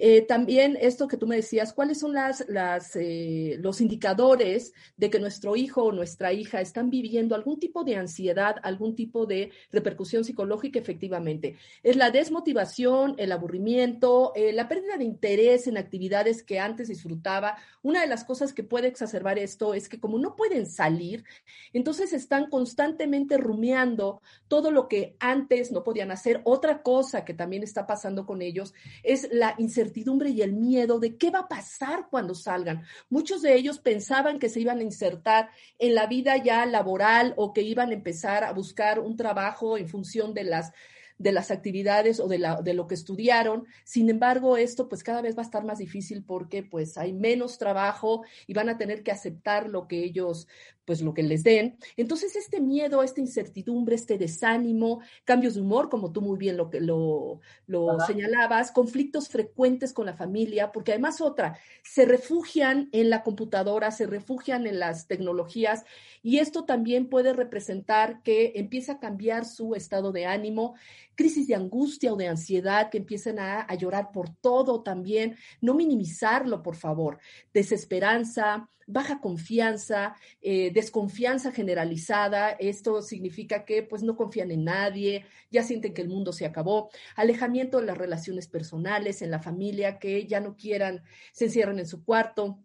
Eh, 0.00 0.22
también 0.22 0.78
esto 0.80 1.08
que 1.08 1.16
tú 1.16 1.26
me 1.26 1.34
decías, 1.34 1.72
¿cuáles 1.72 1.98
son 1.98 2.14
eh, 2.16 3.56
los 3.58 3.80
indicadores 3.80 4.72
de 4.96 5.10
que 5.10 5.18
nuestro 5.18 5.56
hijo 5.56 5.82
o 5.82 5.92
nuestra 5.92 6.32
hija 6.32 6.60
están 6.60 6.88
viviendo 6.88 7.34
algún 7.34 7.58
tipo 7.58 7.82
de 7.82 7.96
ansiedad, 7.96 8.56
algún 8.62 8.94
tipo 8.94 9.26
de 9.26 9.50
repercusión 9.72 10.22
psicológica? 10.22 10.78
Efectivamente, 10.78 11.56
es 11.82 11.96
la 11.96 12.12
desmotivación, 12.12 13.16
el 13.18 13.32
aburrimiento, 13.32 14.32
eh, 14.36 14.52
la 14.52 14.68
pérdida 14.68 14.98
de 14.98 15.04
interés 15.04 15.66
en 15.66 15.76
actividades 15.76 16.44
que 16.44 16.60
antes 16.60 16.86
disfrutaba. 16.86 17.56
Una 17.82 18.00
de 18.00 18.06
las 18.06 18.22
cosas 18.22 18.52
que 18.52 18.62
puede 18.62 18.86
exacerbar 18.86 19.36
esto 19.36 19.74
es 19.74 19.88
que 19.88 19.98
como 19.98 20.20
no 20.20 20.36
pueden 20.36 20.66
salir, 20.66 21.24
entonces 21.72 22.12
están 22.12 22.50
constantemente 22.50 23.36
rumiando 23.36 24.22
todo 24.46 24.70
lo 24.70 24.86
que 24.86 25.07
antes 25.20 25.72
no 25.72 25.84
podían 25.84 26.10
hacer. 26.10 26.40
Otra 26.44 26.82
cosa 26.82 27.24
que 27.24 27.34
también 27.34 27.62
está 27.62 27.86
pasando 27.86 28.26
con 28.26 28.42
ellos 28.42 28.74
es 29.02 29.28
la 29.30 29.54
incertidumbre 29.58 30.30
y 30.30 30.42
el 30.42 30.52
miedo 30.52 30.98
de 30.98 31.16
qué 31.16 31.30
va 31.30 31.40
a 31.40 31.48
pasar 31.48 32.08
cuando 32.10 32.34
salgan. 32.34 32.82
Muchos 33.08 33.42
de 33.42 33.54
ellos 33.54 33.78
pensaban 33.78 34.38
que 34.38 34.48
se 34.48 34.60
iban 34.60 34.78
a 34.78 34.82
insertar 34.82 35.50
en 35.78 35.94
la 35.94 36.06
vida 36.06 36.36
ya 36.36 36.66
laboral 36.66 37.34
o 37.36 37.52
que 37.52 37.62
iban 37.62 37.90
a 37.90 37.94
empezar 37.94 38.44
a 38.44 38.52
buscar 38.52 38.98
un 39.00 39.16
trabajo 39.16 39.78
en 39.78 39.88
función 39.88 40.34
de 40.34 40.44
las 40.44 40.72
de 41.18 41.32
las 41.32 41.50
actividades 41.50 42.20
o 42.20 42.28
de, 42.28 42.38
de 42.62 42.74
lo 42.74 42.86
que 42.86 42.94
estudiaron. 42.94 43.66
Sin 43.84 44.08
embargo, 44.08 44.56
esto 44.56 44.88
pues 44.88 45.02
cada 45.02 45.20
vez 45.20 45.36
va 45.36 45.42
a 45.42 45.44
estar 45.44 45.64
más 45.64 45.78
difícil 45.78 46.24
porque 46.24 46.62
pues 46.62 46.96
hay 46.96 47.12
menos 47.12 47.58
trabajo 47.58 48.22
y 48.46 48.54
van 48.54 48.68
a 48.68 48.78
tener 48.78 49.02
que 49.02 49.10
aceptar 49.10 49.68
lo 49.68 49.88
que 49.88 50.04
ellos 50.04 50.46
pues 50.88 51.02
lo 51.02 51.12
que 51.12 51.22
les 51.22 51.44
den. 51.44 51.76
Entonces, 51.98 52.34
este 52.34 52.62
miedo, 52.62 53.02
esta 53.02 53.20
incertidumbre, 53.20 53.94
este 53.94 54.16
desánimo, 54.16 55.02
cambios 55.26 55.56
de 55.56 55.60
humor, 55.60 55.90
como 55.90 56.12
tú 56.12 56.22
muy 56.22 56.38
bien 56.38 56.56
lo, 56.56 56.70
lo, 56.80 57.40
lo 57.66 58.00
señalabas, 58.06 58.72
conflictos 58.72 59.28
frecuentes 59.28 59.92
con 59.92 60.06
la 60.06 60.14
familia, 60.14 60.72
porque 60.72 60.92
además 60.92 61.20
otra, 61.20 61.58
se 61.82 62.06
refugian 62.06 62.88
en 62.92 63.10
la 63.10 63.22
computadora, 63.22 63.90
se 63.90 64.06
refugian 64.06 64.66
en 64.66 64.78
las 64.78 65.06
tecnologías 65.08 65.84
y 66.22 66.38
esto 66.38 66.64
también 66.64 67.10
puede 67.10 67.34
representar 67.34 68.22
que 68.22 68.52
empieza 68.54 68.92
a 68.92 68.98
cambiar 68.98 69.44
su 69.44 69.74
estado 69.74 70.10
de 70.10 70.24
ánimo, 70.24 70.74
crisis 71.16 71.48
de 71.48 71.54
angustia 71.54 72.14
o 72.14 72.16
de 72.16 72.28
ansiedad, 72.28 72.88
que 72.88 72.96
empiecen 72.96 73.40
a, 73.40 73.60
a 73.60 73.74
llorar 73.74 74.10
por 74.10 74.30
todo 74.30 74.82
también, 74.82 75.36
no 75.60 75.74
minimizarlo, 75.74 76.62
por 76.62 76.76
favor, 76.76 77.18
desesperanza, 77.52 78.70
baja 78.88 79.20
confianza, 79.20 80.16
eh, 80.40 80.72
desconfianza 80.72 81.52
generalizada. 81.52 82.50
Esto 82.50 83.02
significa 83.02 83.64
que 83.64 83.82
pues 83.82 84.02
no 84.02 84.16
confían 84.16 84.50
en 84.50 84.64
nadie, 84.64 85.26
ya 85.50 85.62
sienten 85.62 85.94
que 85.94 86.02
el 86.02 86.08
mundo 86.08 86.32
se 86.32 86.46
acabó, 86.46 86.90
alejamiento 87.14 87.78
de 87.78 87.86
las 87.86 87.98
relaciones 87.98 88.48
personales, 88.48 89.22
en 89.22 89.30
la 89.30 89.40
familia, 89.40 89.98
que 89.98 90.26
ya 90.26 90.40
no 90.40 90.56
quieran, 90.56 91.02
se 91.32 91.44
encierran 91.44 91.78
en 91.78 91.86
su 91.86 92.02
cuarto, 92.02 92.58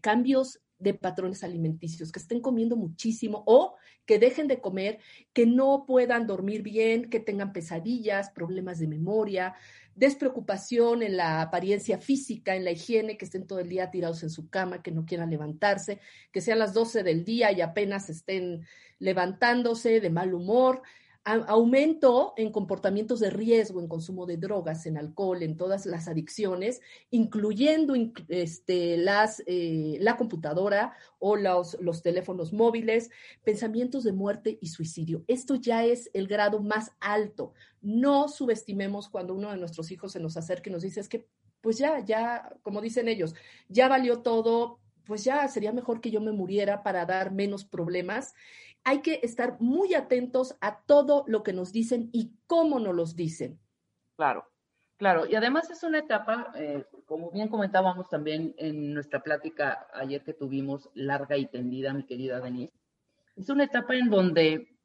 cambios 0.00 0.60
de 0.84 0.94
patrones 0.94 1.42
alimenticios, 1.42 2.12
que 2.12 2.20
estén 2.20 2.40
comiendo 2.40 2.76
muchísimo 2.76 3.42
o 3.46 3.74
que 4.06 4.18
dejen 4.18 4.46
de 4.46 4.60
comer, 4.60 4.98
que 5.32 5.46
no 5.46 5.84
puedan 5.86 6.26
dormir 6.26 6.62
bien, 6.62 7.10
que 7.10 7.18
tengan 7.18 7.52
pesadillas, 7.52 8.30
problemas 8.30 8.78
de 8.78 8.86
memoria, 8.86 9.54
despreocupación 9.96 11.02
en 11.02 11.16
la 11.16 11.40
apariencia 11.40 11.98
física, 11.98 12.54
en 12.54 12.64
la 12.64 12.72
higiene, 12.72 13.16
que 13.16 13.24
estén 13.24 13.46
todo 13.46 13.60
el 13.60 13.68
día 13.68 13.90
tirados 13.90 14.22
en 14.22 14.30
su 14.30 14.48
cama, 14.50 14.82
que 14.82 14.90
no 14.90 15.06
quieran 15.06 15.30
levantarse, 15.30 16.00
que 16.30 16.40
sean 16.40 16.58
las 16.58 16.74
12 16.74 17.02
del 17.02 17.24
día 17.24 17.50
y 17.50 17.62
apenas 17.62 18.10
estén 18.10 18.66
levantándose 18.98 20.00
de 20.00 20.10
mal 20.10 20.34
humor, 20.34 20.82
aumento 21.24 22.34
en 22.36 22.52
comportamientos 22.52 23.18
de 23.20 23.30
riesgo, 23.30 23.80
en 23.80 23.88
consumo 23.88 24.26
de 24.26 24.36
drogas, 24.36 24.84
en 24.84 24.98
alcohol, 24.98 25.42
en 25.42 25.56
todas 25.56 25.86
las 25.86 26.06
adicciones, 26.06 26.80
incluyendo 27.10 27.94
inc- 27.94 28.24
este, 28.28 28.98
las, 28.98 29.42
eh, 29.46 29.96
la 30.00 30.16
computadora 30.16 30.94
o 31.18 31.36
los, 31.36 31.78
los 31.80 32.02
teléfonos 32.02 32.52
móviles, 32.52 33.10
pensamientos 33.42 34.04
de 34.04 34.12
muerte 34.12 34.58
y 34.60 34.68
suicidio. 34.68 35.24
Esto 35.26 35.54
ya 35.54 35.84
es 35.84 36.10
el 36.12 36.26
grado 36.26 36.60
más 36.60 36.92
alto. 37.00 37.54
No 37.80 38.28
subestimemos 38.28 39.08
cuando 39.08 39.34
uno 39.34 39.50
de 39.50 39.56
nuestros 39.56 39.90
hijos 39.90 40.12
se 40.12 40.20
nos 40.20 40.36
acerca 40.36 40.68
y 40.68 40.72
nos 40.72 40.82
dice, 40.82 41.00
es 41.00 41.08
que, 41.08 41.26
pues 41.62 41.78
ya, 41.78 42.04
ya, 42.04 42.54
como 42.62 42.82
dicen 42.82 43.08
ellos, 43.08 43.34
ya 43.70 43.88
valió 43.88 44.20
todo, 44.20 44.80
pues 45.06 45.24
ya 45.24 45.46
sería 45.48 45.72
mejor 45.72 46.00
que 46.00 46.10
yo 46.10 46.20
me 46.20 46.32
muriera 46.32 46.82
para 46.82 47.04
dar 47.06 47.32
menos 47.32 47.64
problemas 47.64 48.34
hay 48.84 49.00
que 49.00 49.20
estar 49.22 49.56
muy 49.60 49.94
atentos 49.94 50.56
a 50.60 50.82
todo 50.82 51.24
lo 51.26 51.42
que 51.42 51.54
nos 51.54 51.72
dicen 51.72 52.10
y 52.12 52.32
cómo 52.46 52.78
nos 52.78 52.94
los 52.94 53.16
dicen. 53.16 53.58
Claro, 54.16 54.46
claro. 54.98 55.26
Y 55.26 55.34
además 55.34 55.70
es 55.70 55.82
una 55.82 55.98
etapa, 55.98 56.52
eh, 56.54 56.84
como 57.06 57.30
bien 57.30 57.48
comentábamos 57.48 58.08
también 58.08 58.54
en 58.58 58.92
nuestra 58.92 59.22
plática 59.22 59.88
ayer 59.94 60.22
que 60.22 60.34
tuvimos, 60.34 60.90
larga 60.94 61.36
y 61.36 61.46
tendida, 61.46 61.94
mi 61.94 62.04
querida 62.04 62.40
Denise, 62.40 62.74
es 63.36 63.48
una 63.48 63.64
etapa 63.64 63.94
en 63.94 64.10
donde 64.10 64.76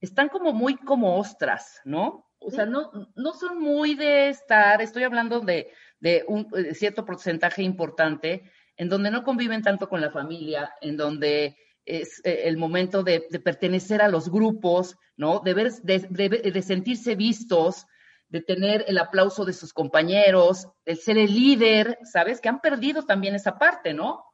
están 0.00 0.28
como 0.28 0.52
muy 0.52 0.76
como 0.76 1.16
ostras, 1.18 1.80
¿no? 1.84 2.26
O 2.40 2.50
sea, 2.50 2.66
no, 2.66 2.90
no 3.16 3.32
son 3.32 3.60
muy 3.60 3.94
de 3.94 4.28
estar, 4.28 4.80
estoy 4.80 5.02
hablando 5.02 5.40
de, 5.40 5.72
de 5.98 6.24
un 6.28 6.48
de 6.48 6.74
cierto 6.74 7.04
porcentaje 7.04 7.62
importante, 7.62 8.44
en 8.78 8.88
donde 8.88 9.10
no 9.10 9.24
conviven 9.24 9.62
tanto 9.62 9.88
con 9.88 10.00
la 10.00 10.10
familia, 10.10 10.72
en 10.80 10.96
donde 10.96 11.56
es 11.84 12.20
eh, 12.24 12.42
el 12.44 12.56
momento 12.56 13.02
de, 13.02 13.20
pertenecer 13.44 14.00
a 14.00 14.08
los 14.08 14.30
grupos, 14.30 14.96
¿no? 15.16 15.40
De, 15.40 15.52
ver, 15.52 15.72
de, 15.82 15.98
de, 15.98 16.62
sentirse 16.62 17.16
vistos, 17.16 17.86
de 18.28 18.40
tener 18.40 18.84
el 18.86 18.98
aplauso 18.98 19.44
de 19.44 19.52
sus 19.52 19.72
compañeros, 19.72 20.68
de 20.86 20.94
ser 20.94 21.18
el 21.18 21.34
líder, 21.34 21.98
¿sabes? 22.04 22.40
Que 22.40 22.48
han 22.48 22.60
perdido 22.60 23.04
también 23.04 23.34
esa 23.34 23.58
parte, 23.58 23.92
¿no? 23.92 24.24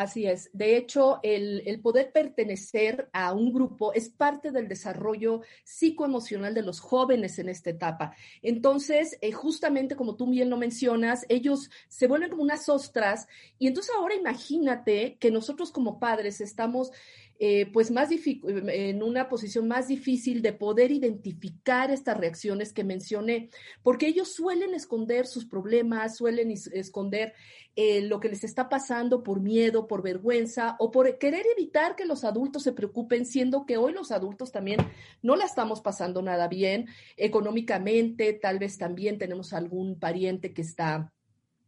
Así 0.00 0.26
es. 0.26 0.48
De 0.54 0.78
hecho, 0.78 1.20
el, 1.22 1.62
el, 1.66 1.82
poder 1.82 2.10
pertenecer 2.10 3.10
a 3.12 3.34
un 3.34 3.52
grupo 3.52 3.92
es 3.92 4.08
parte 4.08 4.50
del 4.50 4.66
desarrollo 4.66 5.42
psicoemocional 5.62 6.54
de 6.54 6.62
los 6.62 6.80
jóvenes 6.80 7.38
en 7.38 7.50
esta 7.50 7.68
etapa. 7.68 8.14
Entonces, 8.40 9.18
eh, 9.20 9.30
justamente 9.32 9.96
como 9.96 10.16
tú 10.16 10.26
bien 10.30 10.48
lo 10.48 10.56
mencionas, 10.56 11.26
ellos 11.28 11.68
se 11.88 12.06
vuelven 12.06 12.30
como 12.30 12.44
unas 12.44 12.70
ostras 12.70 13.28
y 13.58 13.66
entonces 13.66 13.94
ahora 13.94 14.14
imagínate 14.14 15.18
que 15.20 15.30
nosotros 15.30 15.70
como 15.70 16.00
padres 16.00 16.40
estamos 16.40 16.92
eh, 17.42 17.70
pues 17.72 17.90
más 17.90 18.10
en 18.10 19.02
una 19.02 19.30
posición 19.30 19.66
más 19.66 19.88
difícil 19.88 20.42
de 20.42 20.52
poder 20.52 20.92
identificar 20.92 21.90
estas 21.90 22.18
reacciones 22.18 22.74
que 22.74 22.84
mencioné, 22.84 23.48
porque 23.82 24.08
ellos 24.08 24.34
suelen 24.34 24.74
esconder 24.74 25.26
sus 25.26 25.46
problemas, 25.46 26.18
suelen 26.18 26.50
esconder 26.50 27.32
eh, 27.76 28.02
lo 28.02 28.20
que 28.20 28.28
les 28.28 28.44
está 28.44 28.68
pasando 28.68 29.22
por 29.22 29.40
miedo, 29.40 29.86
por 29.86 30.02
vergüenza 30.02 30.76
o 30.78 30.90
por 30.90 31.16
querer 31.16 31.46
evitar 31.56 31.96
que 31.96 32.04
los 32.04 32.24
adultos 32.24 32.62
se 32.62 32.72
preocupen, 32.72 33.24
siendo 33.24 33.64
que 33.64 33.78
hoy 33.78 33.94
los 33.94 34.12
adultos 34.12 34.52
también 34.52 34.80
no 35.22 35.34
la 35.34 35.46
estamos 35.46 35.80
pasando 35.80 36.20
nada 36.20 36.46
bien 36.46 36.88
económicamente, 37.16 38.34
tal 38.34 38.58
vez 38.58 38.76
también 38.76 39.16
tenemos 39.16 39.54
algún 39.54 39.98
pariente 39.98 40.52
que 40.52 40.60
está 40.60 41.10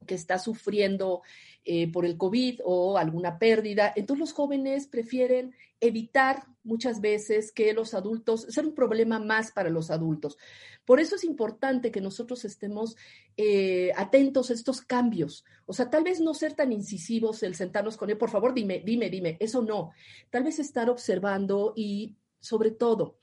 que 0.07 0.15
está 0.15 0.39
sufriendo 0.39 1.23
eh, 1.65 1.91
por 1.93 2.05
el 2.05 2.17
COVID 2.17 2.61
o 2.65 2.99
alguna 2.99 3.39
pérdida. 3.39 3.93
Entonces 3.95 4.21
los 4.21 4.33
jóvenes 4.33 4.89
prefieren 4.89 5.55
evitar 5.81 6.45
muchas 6.65 7.01
veces 7.01 7.53
que 7.53 7.73
los 7.73 7.95
adultos, 7.95 8.43
ser 8.49 8.67
un 8.67 8.75
problema 8.75 9.19
más 9.19 9.53
para 9.53 9.71
los 9.71 9.91
adultos. 9.91 10.39
Por 10.85 11.01
eso 11.01 11.17
es 11.17 11.25
importante 11.25 11.91
que 11.91 12.01
nosotros 12.01 12.45
estemos 12.45 12.97
eh, 13.37 13.93
atentos 13.97 14.51
a 14.51 14.55
estos 14.55 14.81
cambios. 14.81 15.45
O 15.67 15.73
sea, 15.73 15.91
tal 15.91 16.05
vez 16.05 16.21
no 16.21 16.35
ser 16.35 16.55
tan 16.55 16.73
incisivos 16.73 17.43
el 17.43 17.55
sentarnos 17.55 17.97
con 17.97 18.11
él, 18.11 18.19
por 18.19 18.31
favor, 18.31 18.55
dime, 18.55 18.83
dime, 18.85 19.11
dime, 19.11 19.37
eso 19.41 19.63
no. 19.63 19.93
Tal 20.31 20.45
vez 20.45 20.59
estar 20.59 20.91
observando 20.91 21.73
y 21.77 22.17
sobre 22.41 22.73
todo, 22.73 23.19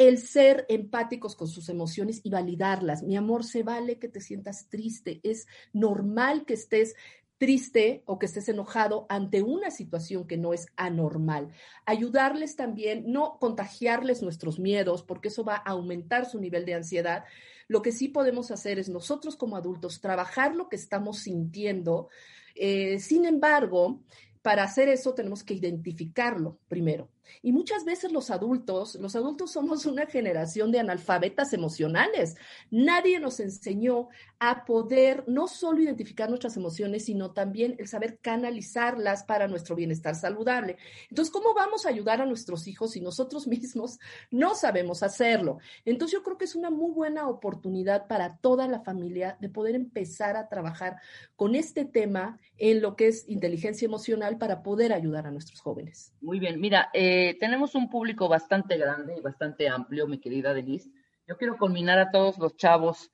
el 0.00 0.16
ser 0.16 0.64
empáticos 0.70 1.36
con 1.36 1.46
sus 1.46 1.68
emociones 1.68 2.22
y 2.24 2.30
validarlas. 2.30 3.02
Mi 3.02 3.18
amor, 3.18 3.44
se 3.44 3.62
vale 3.62 3.98
que 3.98 4.08
te 4.08 4.22
sientas 4.22 4.66
triste, 4.70 5.20
es 5.22 5.46
normal 5.74 6.46
que 6.46 6.54
estés 6.54 6.94
triste 7.36 8.02
o 8.06 8.18
que 8.18 8.24
estés 8.24 8.48
enojado 8.48 9.04
ante 9.10 9.42
una 9.42 9.70
situación 9.70 10.26
que 10.26 10.38
no 10.38 10.54
es 10.54 10.68
anormal. 10.76 11.50
Ayudarles 11.84 12.56
también, 12.56 13.12
no 13.12 13.36
contagiarles 13.38 14.22
nuestros 14.22 14.58
miedos, 14.58 15.02
porque 15.02 15.28
eso 15.28 15.44
va 15.44 15.56
a 15.56 15.72
aumentar 15.72 16.24
su 16.24 16.40
nivel 16.40 16.64
de 16.64 16.76
ansiedad. 16.76 17.24
Lo 17.68 17.82
que 17.82 17.92
sí 17.92 18.08
podemos 18.08 18.50
hacer 18.50 18.78
es 18.78 18.88
nosotros 18.88 19.36
como 19.36 19.56
adultos 19.56 20.00
trabajar 20.00 20.56
lo 20.56 20.70
que 20.70 20.76
estamos 20.76 21.18
sintiendo. 21.18 22.08
Eh, 22.54 23.00
sin 23.00 23.26
embargo, 23.26 24.00
para 24.40 24.62
hacer 24.62 24.88
eso 24.88 25.12
tenemos 25.12 25.44
que 25.44 25.52
identificarlo 25.52 26.58
primero. 26.68 27.10
Y 27.42 27.52
muchas 27.52 27.84
veces 27.84 28.12
los 28.12 28.30
adultos, 28.30 28.96
los 28.96 29.16
adultos 29.16 29.52
somos 29.52 29.86
una 29.86 30.06
generación 30.06 30.72
de 30.72 30.80
analfabetas 30.80 31.52
emocionales. 31.52 32.36
Nadie 32.70 33.20
nos 33.20 33.40
enseñó 33.40 34.08
a 34.38 34.64
poder 34.64 35.24
no 35.26 35.48
solo 35.48 35.82
identificar 35.82 36.28
nuestras 36.28 36.56
emociones, 36.56 37.04
sino 37.04 37.32
también 37.32 37.76
el 37.78 37.88
saber 37.88 38.18
canalizarlas 38.20 39.24
para 39.24 39.48
nuestro 39.48 39.76
bienestar 39.76 40.14
saludable. 40.14 40.78
Entonces, 41.10 41.32
¿cómo 41.32 41.54
vamos 41.54 41.84
a 41.84 41.90
ayudar 41.90 42.20
a 42.22 42.26
nuestros 42.26 42.66
hijos 42.66 42.92
si 42.92 43.00
nosotros 43.00 43.46
mismos 43.48 43.98
no 44.30 44.54
sabemos 44.54 45.02
hacerlo? 45.02 45.58
Entonces, 45.84 46.18
yo 46.18 46.22
creo 46.22 46.38
que 46.38 46.46
es 46.46 46.54
una 46.54 46.70
muy 46.70 46.90
buena 46.92 47.28
oportunidad 47.28 48.06
para 48.06 48.38
toda 48.38 48.66
la 48.66 48.80
familia 48.80 49.36
de 49.40 49.48
poder 49.50 49.74
empezar 49.74 50.36
a 50.36 50.48
trabajar 50.48 50.96
con 51.36 51.54
este 51.54 51.84
tema 51.84 52.38
en 52.56 52.80
lo 52.80 52.96
que 52.96 53.08
es 53.08 53.28
inteligencia 53.28 53.86
emocional 53.86 54.38
para 54.38 54.62
poder 54.62 54.92
ayudar 54.92 55.26
a 55.26 55.30
nuestros 55.30 55.60
jóvenes. 55.60 56.12
Muy 56.20 56.38
bien, 56.38 56.60
mira, 56.60 56.90
eh, 56.92 57.19
tenemos 57.40 57.74
un 57.74 57.88
público 57.88 58.28
bastante 58.28 58.76
grande 58.76 59.16
y 59.18 59.20
bastante 59.20 59.68
amplio, 59.68 60.06
mi 60.06 60.18
querida 60.18 60.54
Denise. 60.54 60.90
Yo 61.26 61.36
quiero 61.36 61.56
culminar 61.56 61.98
a 61.98 62.10
todos 62.10 62.38
los 62.38 62.56
chavos 62.56 63.10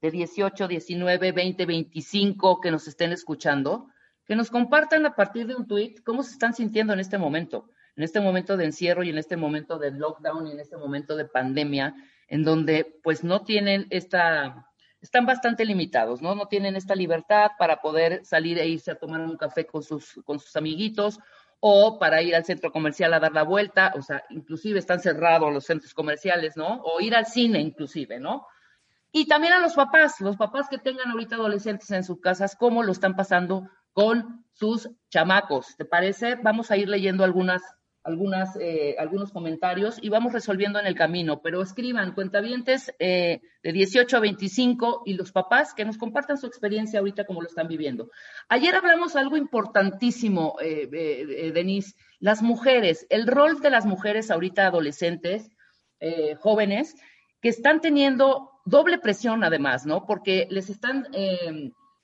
de 0.00 0.10
18, 0.10 0.68
19, 0.68 1.32
20, 1.32 1.66
25 1.66 2.60
que 2.60 2.70
nos 2.70 2.88
estén 2.88 3.12
escuchando, 3.12 3.88
que 4.24 4.36
nos 4.36 4.50
compartan 4.50 5.06
a 5.06 5.14
partir 5.14 5.46
de 5.46 5.54
un 5.54 5.66
tweet 5.66 5.96
cómo 6.04 6.22
se 6.22 6.32
están 6.32 6.54
sintiendo 6.54 6.92
en 6.92 7.00
este 7.00 7.18
momento, 7.18 7.70
en 7.96 8.04
este 8.04 8.20
momento 8.20 8.56
de 8.56 8.66
encierro 8.66 9.02
y 9.02 9.10
en 9.10 9.18
este 9.18 9.36
momento 9.36 9.78
de 9.78 9.90
lockdown 9.90 10.46
y 10.46 10.52
en 10.52 10.60
este 10.60 10.76
momento 10.76 11.16
de 11.16 11.24
pandemia, 11.24 11.94
en 12.28 12.44
donde 12.44 12.98
pues 13.02 13.24
no 13.24 13.42
tienen 13.42 13.86
esta, 13.90 14.66
están 15.00 15.26
bastante 15.26 15.64
limitados, 15.64 16.22
¿no? 16.22 16.34
No 16.34 16.46
tienen 16.46 16.76
esta 16.76 16.94
libertad 16.94 17.50
para 17.58 17.80
poder 17.80 18.24
salir 18.24 18.58
e 18.58 18.68
irse 18.68 18.90
a 18.90 18.98
tomar 18.98 19.20
un 19.20 19.36
café 19.36 19.66
con 19.66 19.82
sus, 19.82 20.20
con 20.24 20.38
sus 20.38 20.54
amiguitos 20.56 21.18
o 21.60 21.98
para 21.98 22.22
ir 22.22 22.36
al 22.36 22.44
centro 22.44 22.70
comercial 22.70 23.12
a 23.12 23.20
dar 23.20 23.32
la 23.32 23.42
vuelta, 23.42 23.92
o 23.96 24.02
sea, 24.02 24.22
inclusive 24.30 24.78
están 24.78 25.00
cerrados 25.00 25.52
los 25.52 25.64
centros 25.64 25.92
comerciales, 25.92 26.56
¿no? 26.56 26.80
O 26.82 27.00
ir 27.00 27.14
al 27.16 27.26
cine 27.26 27.60
inclusive, 27.60 28.20
¿no? 28.20 28.46
Y 29.10 29.26
también 29.26 29.54
a 29.54 29.60
los 29.60 29.74
papás, 29.74 30.20
los 30.20 30.36
papás 30.36 30.68
que 30.68 30.78
tengan 30.78 31.10
ahorita 31.10 31.36
adolescentes 31.36 31.90
en 31.90 32.04
sus 32.04 32.20
casas, 32.20 32.54
cómo 32.56 32.82
lo 32.82 32.92
están 32.92 33.16
pasando 33.16 33.68
con 33.92 34.44
sus 34.52 34.90
chamacos. 35.08 35.76
¿Te 35.76 35.84
parece? 35.84 36.36
Vamos 36.36 36.70
a 36.70 36.76
ir 36.76 36.88
leyendo 36.88 37.24
algunas, 37.24 37.62
algunas, 38.08 38.56
eh, 38.56 38.96
algunos 38.98 39.30
comentarios 39.32 39.98
y 40.02 40.08
vamos 40.08 40.32
resolviendo 40.32 40.80
en 40.80 40.86
el 40.86 40.94
camino, 40.94 41.42
pero 41.42 41.60
escriban 41.60 42.14
cuentavientes 42.14 42.92
eh, 42.98 43.42
de 43.62 43.72
18 43.72 44.16
a 44.16 44.20
25 44.20 45.02
y 45.04 45.12
los 45.12 45.30
papás 45.30 45.74
que 45.74 45.84
nos 45.84 45.98
compartan 45.98 46.38
su 46.38 46.46
experiencia 46.46 47.00
ahorita 47.00 47.26
como 47.26 47.42
lo 47.42 47.48
están 47.48 47.68
viviendo. 47.68 48.10
Ayer 48.48 48.74
hablamos 48.74 49.14
algo 49.14 49.36
importantísimo, 49.36 50.56
eh, 50.60 50.88
eh, 50.90 51.26
eh, 51.28 51.52
Denise, 51.52 51.94
las 52.18 52.42
mujeres, 52.42 53.06
el 53.10 53.26
rol 53.26 53.60
de 53.60 53.70
las 53.70 53.84
mujeres 53.84 54.30
ahorita 54.30 54.66
adolescentes, 54.66 55.50
eh, 56.00 56.34
jóvenes, 56.40 56.96
que 57.42 57.50
están 57.50 57.82
teniendo 57.82 58.52
doble 58.64 58.98
presión 58.98 59.44
además, 59.44 59.84
¿no? 59.86 60.06
Porque 60.06 60.48
les 60.50 60.70
están, 60.70 61.06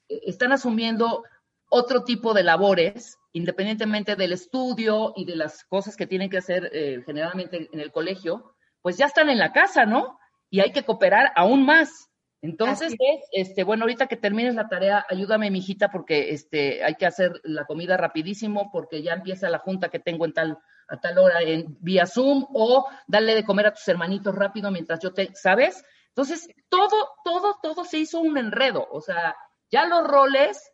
están 0.08 0.52
asumiendo 0.52 1.24
otro 1.68 2.04
tipo 2.04 2.34
de 2.34 2.44
labores, 2.44 3.18
independientemente 3.34 4.14
del 4.14 4.32
estudio 4.32 5.12
y 5.16 5.24
de 5.26 5.36
las 5.36 5.64
cosas 5.64 5.96
que 5.96 6.06
tienen 6.06 6.30
que 6.30 6.38
hacer 6.38 6.70
eh, 6.72 7.02
generalmente 7.04 7.68
en 7.70 7.80
el 7.80 7.90
colegio, 7.90 8.54
pues 8.80 8.96
ya 8.96 9.06
están 9.06 9.28
en 9.28 9.38
la 9.38 9.52
casa, 9.52 9.84
¿no? 9.84 10.18
Y 10.50 10.60
hay 10.60 10.72
que 10.72 10.84
cooperar 10.84 11.32
aún 11.34 11.66
más. 11.66 12.10
Entonces, 12.42 12.92
es, 12.92 13.24
este, 13.32 13.64
bueno, 13.64 13.84
ahorita 13.84 14.06
que 14.06 14.16
termines 14.16 14.54
la 14.54 14.68
tarea, 14.68 15.04
ayúdame, 15.08 15.50
mijita, 15.50 15.90
porque 15.90 16.30
este, 16.30 16.84
hay 16.84 16.94
que 16.94 17.06
hacer 17.06 17.40
la 17.42 17.64
comida 17.64 17.96
rapidísimo, 17.96 18.70
porque 18.70 19.02
ya 19.02 19.14
empieza 19.14 19.48
la 19.48 19.58
junta 19.58 19.88
que 19.88 19.98
tengo 19.98 20.26
en 20.26 20.34
tal, 20.34 20.58
a 20.86 21.00
tal 21.00 21.18
hora 21.18 21.40
en 21.42 21.76
vía 21.80 22.06
Zoom, 22.06 22.46
o 22.52 22.86
darle 23.08 23.34
de 23.34 23.44
comer 23.44 23.66
a 23.66 23.74
tus 23.74 23.88
hermanitos 23.88 24.34
rápido 24.34 24.70
mientras 24.70 25.00
yo 25.00 25.12
te, 25.12 25.34
¿sabes? 25.34 25.84
Entonces, 26.08 26.48
todo, 26.68 27.14
todo, 27.24 27.56
todo 27.60 27.84
se 27.84 27.98
hizo 27.98 28.20
un 28.20 28.38
enredo. 28.38 28.86
O 28.92 29.00
sea, 29.00 29.34
ya 29.70 29.86
los 29.86 30.06
roles 30.06 30.73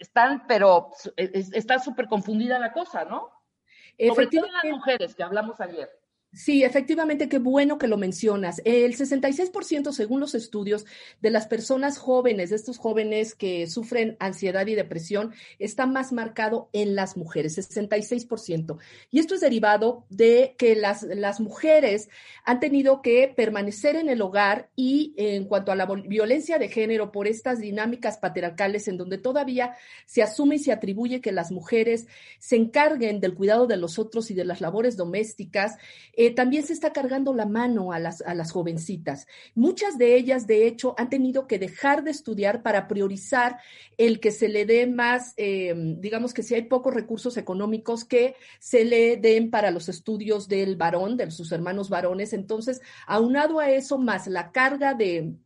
están, 0.00 0.46
pero 0.48 0.90
es- 1.16 1.52
está 1.52 1.78
súper 1.78 2.06
confundida 2.08 2.58
la 2.58 2.72
cosa, 2.72 3.04
¿no? 3.04 3.18
Sobre 3.28 3.28
todo 3.28 4.06
las 4.06 4.18
Efectivamente, 4.18 4.72
mujeres 4.72 5.14
que 5.14 5.22
hablamos 5.22 5.60
ayer. 5.60 5.99
Sí, 6.32 6.62
efectivamente, 6.62 7.28
qué 7.28 7.40
bueno 7.40 7.76
que 7.76 7.88
lo 7.88 7.96
mencionas. 7.96 8.62
El 8.64 8.96
66%, 8.96 9.90
según 9.90 10.20
los 10.20 10.36
estudios, 10.36 10.86
de 11.20 11.30
las 11.30 11.48
personas 11.48 11.98
jóvenes, 11.98 12.50
de 12.50 12.56
estos 12.56 12.78
jóvenes 12.78 13.34
que 13.34 13.66
sufren 13.66 14.16
ansiedad 14.20 14.64
y 14.68 14.76
depresión, 14.76 15.34
está 15.58 15.86
más 15.86 16.12
marcado 16.12 16.68
en 16.72 16.94
las 16.94 17.16
mujeres, 17.16 17.58
66%. 17.58 18.78
Y 19.10 19.18
esto 19.18 19.34
es 19.34 19.40
derivado 19.40 20.06
de 20.08 20.54
que 20.56 20.76
las, 20.76 21.02
las 21.02 21.40
mujeres 21.40 22.08
han 22.44 22.60
tenido 22.60 23.02
que 23.02 23.32
permanecer 23.36 23.96
en 23.96 24.08
el 24.08 24.22
hogar 24.22 24.70
y 24.76 25.14
en 25.16 25.46
cuanto 25.46 25.72
a 25.72 25.76
la 25.76 25.86
violencia 25.86 26.58
de 26.60 26.68
género 26.68 27.10
por 27.10 27.26
estas 27.26 27.58
dinámicas 27.58 28.18
patriarcales 28.18 28.86
en 28.86 28.98
donde 28.98 29.18
todavía 29.18 29.74
se 30.06 30.22
asume 30.22 30.56
y 30.56 30.58
se 30.60 30.70
atribuye 30.70 31.20
que 31.20 31.32
las 31.32 31.50
mujeres 31.50 32.06
se 32.38 32.54
encarguen 32.54 33.18
del 33.18 33.34
cuidado 33.34 33.66
de 33.66 33.76
los 33.76 33.98
otros 33.98 34.30
y 34.30 34.34
de 34.34 34.44
las 34.44 34.60
labores 34.60 34.96
domésticas, 34.96 35.76
eh, 36.22 36.34
también 36.34 36.62
se 36.64 36.74
está 36.74 36.92
cargando 36.92 37.32
la 37.32 37.46
mano 37.46 37.92
a 37.92 37.98
las, 37.98 38.20
a 38.20 38.34
las 38.34 38.52
jovencitas. 38.52 39.26
Muchas 39.54 39.96
de 39.96 40.16
ellas, 40.16 40.46
de 40.46 40.66
hecho, 40.66 40.94
han 40.98 41.08
tenido 41.08 41.46
que 41.46 41.58
dejar 41.58 42.04
de 42.04 42.10
estudiar 42.10 42.62
para 42.62 42.88
priorizar 42.88 43.58
el 43.96 44.20
que 44.20 44.30
se 44.30 44.50
le 44.50 44.66
dé 44.66 44.86
más, 44.86 45.32
eh, 45.38 45.72
digamos 45.96 46.34
que 46.34 46.42
si 46.42 46.54
hay 46.54 46.64
pocos 46.64 46.92
recursos 46.92 47.38
económicos, 47.38 48.04
que 48.04 48.36
se 48.58 48.84
le 48.84 49.16
den 49.16 49.50
para 49.50 49.70
los 49.70 49.88
estudios 49.88 50.46
del 50.46 50.76
varón, 50.76 51.16
de 51.16 51.30
sus 51.30 51.52
hermanos 51.52 51.88
varones. 51.88 52.34
Entonces, 52.34 52.82
aunado 53.06 53.58
a 53.58 53.70
eso, 53.70 53.96
más 53.96 54.26
la 54.26 54.52
carga 54.52 54.92
de 54.92 55.36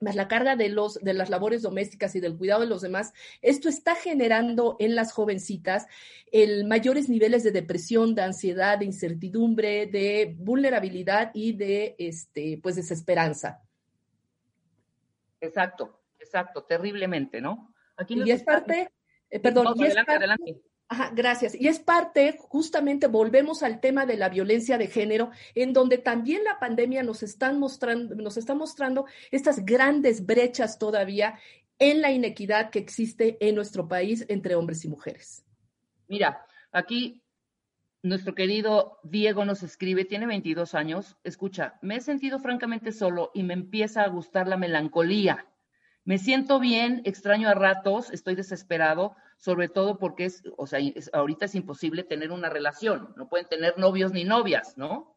más 0.00 0.14
la 0.14 0.28
carga 0.28 0.54
de, 0.56 0.68
los, 0.68 0.94
de 1.00 1.12
las 1.14 1.28
labores 1.30 1.62
domésticas 1.62 2.14
y 2.14 2.20
del 2.20 2.36
cuidado 2.36 2.60
de 2.60 2.68
los 2.68 2.82
demás, 2.82 3.12
esto 3.42 3.68
está 3.68 3.94
generando 3.94 4.76
en 4.78 4.94
las 4.94 5.12
jovencitas 5.12 5.86
el 6.30 6.66
mayores 6.66 7.08
niveles 7.08 7.42
de 7.42 7.50
depresión, 7.50 8.14
de 8.14 8.22
ansiedad, 8.22 8.78
de 8.78 8.84
incertidumbre, 8.84 9.86
de 9.86 10.36
vulnerabilidad 10.38 11.30
y 11.34 11.52
de 11.52 11.96
este, 11.98 12.60
pues, 12.62 12.76
desesperanza. 12.76 13.62
Exacto, 15.40 16.00
exacto, 16.18 16.64
terriblemente, 16.64 17.40
¿no? 17.40 17.72
Aquí 17.96 18.20
Y 18.24 18.30
es 18.30 18.42
parte, 18.42 18.90
eh, 19.30 19.40
perdón, 19.40 19.64
No, 19.64 19.70
y 19.76 19.80
es 19.86 19.86
adelante, 19.96 20.12
parte- 20.12 20.24
adelante. 20.24 20.62
Ajá, 20.90 21.10
gracias. 21.14 21.54
Y 21.54 21.68
es 21.68 21.80
parte, 21.80 22.36
justamente 22.38 23.08
volvemos 23.08 23.62
al 23.62 23.78
tema 23.78 24.06
de 24.06 24.16
la 24.16 24.30
violencia 24.30 24.78
de 24.78 24.86
género, 24.86 25.30
en 25.54 25.74
donde 25.74 25.98
también 25.98 26.44
la 26.44 26.58
pandemia 26.58 27.02
nos 27.02 27.22
están 27.22 27.58
mostrando, 27.58 28.14
nos 28.14 28.38
está 28.38 28.54
mostrando 28.54 29.04
estas 29.30 29.66
grandes 29.66 30.24
brechas 30.24 30.78
todavía 30.78 31.38
en 31.78 32.00
la 32.00 32.10
inequidad 32.10 32.70
que 32.70 32.78
existe 32.78 33.36
en 33.46 33.54
nuestro 33.54 33.86
país 33.86 34.24
entre 34.28 34.54
hombres 34.54 34.84
y 34.86 34.88
mujeres. 34.88 35.44
Mira, 36.08 36.46
aquí 36.72 37.22
nuestro 38.02 38.34
querido 38.34 38.98
Diego 39.02 39.44
nos 39.44 39.62
escribe, 39.62 40.06
tiene 40.06 40.26
22 40.26 40.74
años, 40.74 41.18
escucha, 41.22 41.78
me 41.82 41.96
he 41.96 42.00
sentido 42.00 42.38
francamente 42.38 42.92
solo 42.92 43.30
y 43.34 43.42
me 43.42 43.54
empieza 43.54 44.02
a 44.02 44.08
gustar 44.08 44.48
la 44.48 44.56
melancolía. 44.56 45.46
Me 46.04 46.16
siento 46.16 46.58
bien, 46.58 47.02
extraño 47.04 47.48
a 47.50 47.54
ratos, 47.54 48.10
estoy 48.10 48.34
desesperado, 48.34 49.16
sobre 49.38 49.68
todo 49.68 49.98
porque 49.98 50.26
es, 50.26 50.42
o 50.56 50.66
sea, 50.66 50.80
es- 50.80 51.10
ahorita 51.14 51.46
es 51.46 51.54
imposible 51.54 52.04
tener 52.04 52.30
una 52.32 52.50
relación, 52.50 53.14
no 53.16 53.28
pueden 53.28 53.48
tener 53.48 53.78
novios 53.78 54.12
ni 54.12 54.24
novias, 54.24 54.76
¿no? 54.76 55.16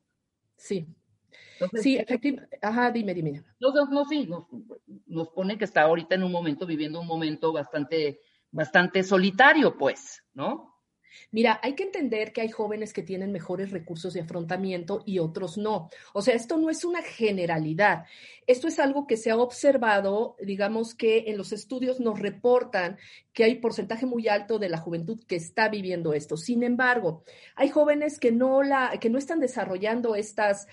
Sí, 0.56 0.88
Entonces, 1.54 1.82
sí, 1.82 1.98
efectivamente. 1.98 2.60
Ajá, 2.62 2.92
dime, 2.92 3.14
dime. 3.14 3.44
No, 3.60 3.74
no, 3.74 3.86
no, 3.88 4.06
sí, 4.06 4.28
nos, 4.28 4.46
nos 5.08 5.30
pone 5.30 5.58
que 5.58 5.66
está 5.66 5.82
ahorita 5.84 6.16
en 6.16 6.24
un 6.24 6.32
momento, 6.32 6.66
viviendo 6.66 7.02
un 7.02 7.08
momento 7.08 7.52
bastante, 7.52 8.22
bastante 8.52 9.04
solitario, 9.04 9.78
pues, 9.78 10.24
¿no? 10.34 10.71
Mira, 11.32 11.60
hay 11.64 11.74
que 11.74 11.84
entender 11.84 12.34
que 12.34 12.42
hay 12.42 12.50
jóvenes 12.50 12.94
que 12.94 13.04
tienen 13.04 13.32
mejores 13.32 13.72
recursos 13.72 14.14
de 14.14 14.22
afrontamiento 14.22 15.04
y 15.06 15.20
otros 15.20 15.58
no. 15.58 15.90
O 16.14 16.22
sea, 16.22 16.36
esto 16.36 16.58
no 16.58 16.70
es 16.70 16.84
una 16.84 17.02
generalidad. 17.02 18.06
Esto 18.48 18.68
es 18.68 18.80
algo 18.80 19.08
que 19.08 19.18
se 19.18 19.32
ha 19.32 19.38
observado, 19.38 20.36
digamos 20.42 20.94
que 20.94 21.26
en 21.28 21.38
los 21.38 21.52
estudios 21.52 22.00
nos 22.00 22.20
reportan 22.20 22.98
que 23.34 23.44
hay 23.44 23.56
porcentaje 23.56 24.06
muy 24.06 24.28
alto 24.28 24.60
de 24.60 24.70
la 24.70 24.78
juventud 24.78 25.24
que 25.28 25.36
está 25.36 25.70
viviendo 25.70 26.14
esto. 26.14 26.38
Sin 26.38 26.64
embargo, 26.64 27.24
hay 27.56 27.70
jóvenes 27.70 28.20
que 28.20 28.32
no 28.32 28.64
la 28.64 28.98
que 29.00 29.10
no 29.10 29.18
están 29.18 29.40
desarrollando 29.40 30.16
estas 30.16 30.68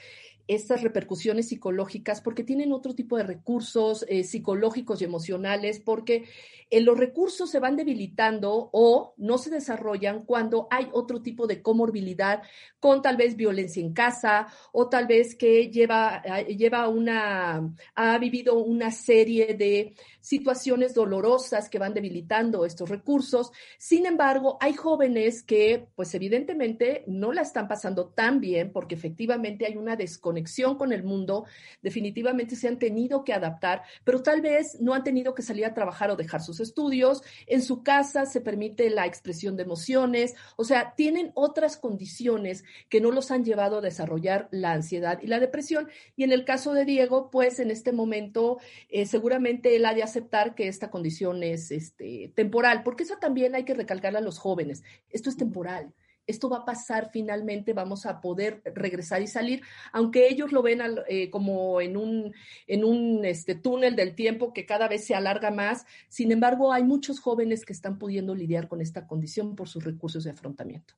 estas 0.49 0.83
repercusiones 0.83 1.49
psicológicas 1.49 2.21
porque 2.23 2.43
tienen 2.43 2.73
otro 2.73 2.95
tipo 2.95 3.17
de 3.17 3.23
recursos 3.23 4.05
eh, 4.09 4.25
psicológicos 4.25 5.01
y 5.01 5.05
emocionales, 5.05 5.79
porque 5.79 6.25
eh, 6.71 6.81
los 6.81 6.99
recursos 6.99 7.51
se 7.51 7.61
van 7.61 7.77
debilitando 7.77 8.71
o 8.73 9.15
no 9.19 9.39
se 9.39 9.51
desarrollan 9.51 10.25
cuando 10.25 10.67
hay 10.71 10.89
otro 10.93 11.23
tipo 11.23 11.47
de 11.47 11.63
comorbilidad 11.63 12.43
con 12.81 13.03
tal 13.03 13.17
vez 13.17 13.37
violencia 13.37 13.83
en 13.83 13.93
casa 13.93 14.49
o 14.73 14.89
tal 14.89 15.07
vez 15.07 15.35
que 15.35 15.71
lleva, 15.71 16.23
eh, 16.25 16.57
lleva 16.57 16.89
una, 16.89 17.75
ha 17.95 18.19
vivido 18.19 18.59
una 18.59 18.91
serie 18.91 19.55
de 19.55 19.95
situaciones 20.29 20.93
dolorosas 20.93 21.71
que 21.71 21.79
van 21.79 21.95
debilitando 21.95 22.67
estos 22.67 22.91
recursos. 22.91 23.51
Sin 23.79 24.05
embargo, 24.05 24.59
hay 24.61 24.75
jóvenes 24.75 25.43
que 25.43 25.89
pues 25.97 26.15
evidentemente 26.15 27.03
no 27.07 27.33
la 27.33 27.41
están 27.41 27.67
pasando 27.67 28.09
tan 28.09 28.39
bien 28.39 28.71
porque 28.71 28.95
efectivamente 28.95 29.65
hay 29.65 29.79
una 29.79 29.97
desconexión 29.97 30.77
con 30.77 30.93
el 30.93 31.03
mundo, 31.03 31.47
definitivamente 31.81 32.57
se 32.57 32.69
han 32.69 32.79
tenido 32.79 33.25
que 33.25 33.33
adaptar, 33.33 33.85
pero 34.05 34.23
tal 34.23 34.43
vez 34.43 34.79
no 34.83 34.93
han 34.93 35.03
tenido 35.03 35.35
que 35.35 35.41
salir 35.41 35.65
a 35.65 35.73
trabajar 35.73 36.11
o 36.11 36.17
dejar 36.17 36.43
sus 36.43 36.61
estudios, 36.61 37.23
en 37.47 37.63
su 37.63 37.83
casa 37.83 38.27
se 38.27 38.43
permite 38.43 38.91
la 38.91 39.07
expresión 39.07 39.57
de 39.57 39.63
emociones, 39.63 40.35
o 40.57 40.65
sea, 40.65 40.93
tienen 40.95 41.33
otras 41.37 41.79
condiciones 41.79 42.65
que 42.91 43.01
no 43.01 43.13
los 43.13 43.31
han 43.31 43.47
llevado 43.47 43.79
a 43.79 43.81
desarrollar 43.81 44.49
la 44.51 44.73
ansiedad 44.73 45.21
y 45.23 45.27
la 45.27 45.41
depresión. 45.41 45.89
Y 46.17 46.25
en 46.25 46.33
el 46.33 46.45
caso 46.45 46.75
de 46.75 46.85
Diego, 46.85 47.31
pues 47.31 47.61
en 47.61 47.71
este 47.71 47.93
momento 47.93 48.59
eh, 48.91 49.07
seguramente 49.07 49.75
él 49.75 49.87
ha 49.87 49.95
de 49.95 50.03
aceptar 50.19 50.55
que 50.55 50.69
esta 50.69 50.91
condición 50.91 51.43
es 51.43 51.71
este, 51.71 52.33
temporal, 52.35 52.83
porque 52.83 53.05
eso 53.05 53.17
también 53.21 53.55
hay 53.55 53.65
que 53.65 53.75
recalcarle 53.75 54.19
a 54.19 54.23
los 54.23 54.39
jóvenes, 54.39 54.83
esto 55.11 55.31
es 55.31 55.37
temporal 55.37 55.93
esto 56.29 56.51
va 56.51 56.59
a 56.59 56.65
pasar 56.65 57.11
finalmente, 57.11 57.73
vamos 57.73 58.05
a 58.05 58.21
poder 58.21 58.61
regresar 58.75 59.23
y 59.23 59.27
salir, 59.27 59.63
aunque 59.93 60.29
ellos 60.29 60.53
lo 60.53 60.63
ven 60.63 60.83
al, 60.83 61.05
eh, 61.09 61.31
como 61.31 61.81
en 61.81 61.97
un, 61.97 62.35
en 62.67 62.85
un 62.85 63.25
este, 63.25 63.55
túnel 63.55 63.97
del 63.97 64.15
tiempo 64.15 64.53
que 64.53 64.67
cada 64.67 64.89
vez 64.89 65.07
se 65.07 65.15
alarga 65.15 65.51
más. 65.51 65.87
Sin 66.09 66.31
embargo, 66.31 66.73
hay 66.73 66.85
muchos 66.85 67.19
jóvenes 67.19 67.65
que 67.65 67.73
están 67.73 67.99
pudiendo 67.99 68.35
lidiar 68.35 68.69
con 68.69 68.83
esta 68.83 69.07
condición 69.07 69.57
por 69.57 69.71
sus 69.71 69.83
recursos 69.83 70.25
de 70.25 70.31
afrontamiento. 70.31 70.95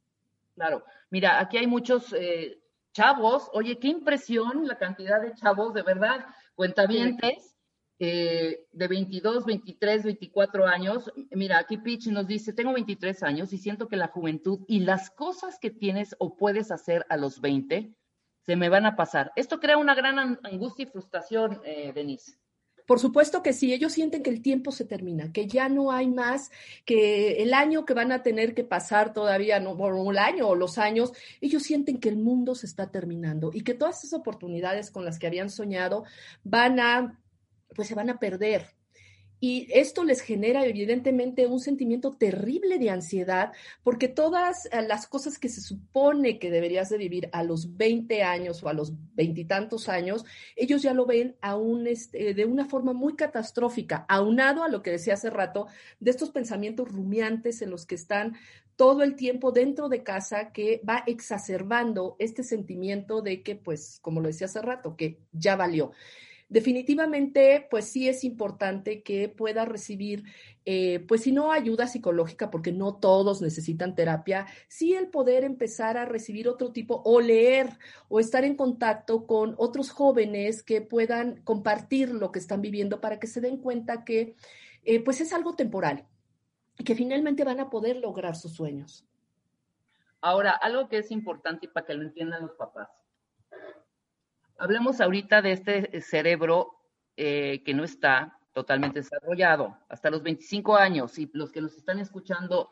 Claro, 0.56 0.84
mira, 1.10 1.40
aquí 1.40 1.58
hay 1.58 1.68
muchos 1.68 2.12
eh, 2.12 2.60
chavos, 2.92 3.48
oye, 3.52 3.78
qué 3.78 3.86
impresión 3.86 4.66
la 4.66 4.78
cantidad 4.78 5.22
de 5.22 5.32
chavos, 5.34 5.72
de 5.72 5.82
verdad, 5.82 6.26
cuentavientes. 6.56 7.49
Eh, 8.02 8.64
de 8.72 8.88
22, 8.88 9.44
23, 9.44 10.04
24 10.04 10.66
años. 10.66 11.12
Mira, 11.32 11.58
aquí 11.58 11.76
Pitch 11.76 12.06
nos 12.06 12.26
dice, 12.26 12.54
tengo 12.54 12.72
23 12.72 13.22
años 13.22 13.52
y 13.52 13.58
siento 13.58 13.88
que 13.88 13.96
la 13.96 14.08
juventud 14.08 14.60
y 14.66 14.80
las 14.80 15.10
cosas 15.10 15.58
que 15.60 15.70
tienes 15.70 16.16
o 16.18 16.34
puedes 16.34 16.70
hacer 16.70 17.04
a 17.10 17.18
los 17.18 17.42
20 17.42 17.92
se 18.46 18.56
me 18.56 18.70
van 18.70 18.86
a 18.86 18.96
pasar. 18.96 19.32
Esto 19.36 19.60
crea 19.60 19.76
una 19.76 19.94
gran 19.94 20.18
an- 20.18 20.40
angustia 20.44 20.84
y 20.84 20.86
frustración, 20.86 21.60
eh, 21.62 21.92
Denise. 21.94 22.38
Por 22.86 22.98
supuesto 22.98 23.42
que 23.42 23.52
sí, 23.52 23.72
ellos 23.74 23.92
sienten 23.92 24.22
que 24.22 24.30
el 24.30 24.40
tiempo 24.40 24.72
se 24.72 24.86
termina, 24.86 25.30
que 25.30 25.46
ya 25.46 25.68
no 25.68 25.92
hay 25.92 26.08
más, 26.08 26.50
que 26.86 27.42
el 27.42 27.52
año 27.52 27.84
que 27.84 27.92
van 27.94 28.12
a 28.12 28.22
tener 28.22 28.54
que 28.54 28.64
pasar 28.64 29.12
todavía, 29.12 29.60
no, 29.60 29.76
el 30.10 30.18
año 30.18 30.48
o 30.48 30.54
los 30.56 30.78
años, 30.78 31.12
ellos 31.42 31.62
sienten 31.62 32.00
que 32.00 32.08
el 32.08 32.16
mundo 32.16 32.54
se 32.54 32.64
está 32.66 32.90
terminando 32.90 33.50
y 33.52 33.60
que 33.60 33.74
todas 33.74 34.02
esas 34.02 34.18
oportunidades 34.18 34.90
con 34.90 35.04
las 35.04 35.18
que 35.18 35.26
habían 35.28 35.50
soñado 35.50 36.04
van 36.42 36.80
a, 36.80 37.20
pues 37.74 37.88
se 37.88 37.94
van 37.94 38.10
a 38.10 38.18
perder. 38.18 38.66
Y 39.42 39.68
esto 39.72 40.04
les 40.04 40.20
genera 40.20 40.66
evidentemente 40.66 41.46
un 41.46 41.60
sentimiento 41.60 42.10
terrible 42.10 42.78
de 42.78 42.90
ansiedad, 42.90 43.52
porque 43.82 44.06
todas 44.06 44.66
eh, 44.66 44.82
las 44.86 45.06
cosas 45.06 45.38
que 45.38 45.48
se 45.48 45.62
supone 45.62 46.38
que 46.38 46.50
deberías 46.50 46.90
de 46.90 46.98
vivir 46.98 47.30
a 47.32 47.42
los 47.42 47.78
20 47.78 48.22
años 48.22 48.62
o 48.62 48.68
a 48.68 48.74
los 48.74 48.92
veintitantos 49.14 49.88
años, 49.88 50.26
ellos 50.56 50.82
ya 50.82 50.92
lo 50.92 51.06
ven 51.06 51.36
aún 51.40 51.86
este, 51.86 52.34
de 52.34 52.44
una 52.44 52.66
forma 52.66 52.92
muy 52.92 53.16
catastrófica, 53.16 54.04
aunado 54.10 54.62
a 54.62 54.68
lo 54.68 54.82
que 54.82 54.90
decía 54.90 55.14
hace 55.14 55.30
rato, 55.30 55.68
de 56.00 56.10
estos 56.10 56.30
pensamientos 56.30 56.92
rumiantes 56.92 57.62
en 57.62 57.70
los 57.70 57.86
que 57.86 57.94
están 57.94 58.36
todo 58.76 59.02
el 59.02 59.16
tiempo 59.16 59.52
dentro 59.52 59.88
de 59.88 60.02
casa 60.02 60.52
que 60.52 60.82
va 60.86 61.02
exacerbando 61.06 62.16
este 62.18 62.42
sentimiento 62.42 63.22
de 63.22 63.42
que, 63.42 63.56
pues, 63.56 64.00
como 64.02 64.20
lo 64.20 64.28
decía 64.28 64.46
hace 64.46 64.60
rato, 64.60 64.96
que 64.96 65.18
ya 65.32 65.56
valió 65.56 65.92
definitivamente, 66.50 67.66
pues 67.70 67.86
sí 67.86 68.08
es 68.08 68.24
importante 68.24 69.02
que 69.02 69.28
pueda 69.28 69.64
recibir, 69.64 70.24
eh, 70.66 70.98
pues 71.08 71.22
si 71.22 71.32
no 71.32 71.52
ayuda 71.52 71.86
psicológica, 71.86 72.50
porque 72.50 72.72
no 72.72 72.96
todos 72.96 73.40
necesitan 73.40 73.94
terapia, 73.94 74.46
sí 74.68 74.94
el 74.94 75.08
poder 75.08 75.44
empezar 75.44 75.96
a 75.96 76.04
recibir 76.04 76.48
otro 76.48 76.72
tipo 76.72 77.02
o 77.04 77.20
leer 77.20 77.70
o 78.08 78.20
estar 78.20 78.44
en 78.44 78.56
contacto 78.56 79.26
con 79.26 79.54
otros 79.56 79.90
jóvenes 79.90 80.62
que 80.62 80.82
puedan 80.82 81.40
compartir 81.42 82.10
lo 82.10 82.32
que 82.32 82.40
están 82.40 82.60
viviendo 82.60 83.00
para 83.00 83.18
que 83.20 83.28
se 83.28 83.40
den 83.40 83.58
cuenta 83.58 84.04
que, 84.04 84.34
eh, 84.84 85.02
pues 85.02 85.20
es 85.20 85.32
algo 85.32 85.54
temporal 85.54 86.04
y 86.76 86.84
que 86.84 86.96
finalmente 86.96 87.44
van 87.44 87.60
a 87.60 87.70
poder 87.70 87.96
lograr 87.96 88.34
sus 88.34 88.52
sueños. 88.52 89.06
Ahora, 90.20 90.50
algo 90.50 90.88
que 90.88 90.98
es 90.98 91.10
importante 91.12 91.66
y 91.66 91.68
para 91.68 91.86
que 91.86 91.94
lo 91.94 92.02
entiendan 92.02 92.42
los 92.42 92.52
papás. 92.52 92.88
Hablemos 94.60 95.00
ahorita 95.00 95.40
de 95.40 95.52
este 95.52 96.00
cerebro 96.02 96.74
eh, 97.16 97.62
que 97.64 97.72
no 97.72 97.82
está 97.82 98.38
totalmente 98.52 99.00
desarrollado 99.00 99.78
hasta 99.88 100.10
los 100.10 100.22
25 100.22 100.76
años 100.76 101.18
y 101.18 101.30
los 101.32 101.50
que 101.50 101.62
nos 101.62 101.78
están 101.78 101.98
escuchando 101.98 102.68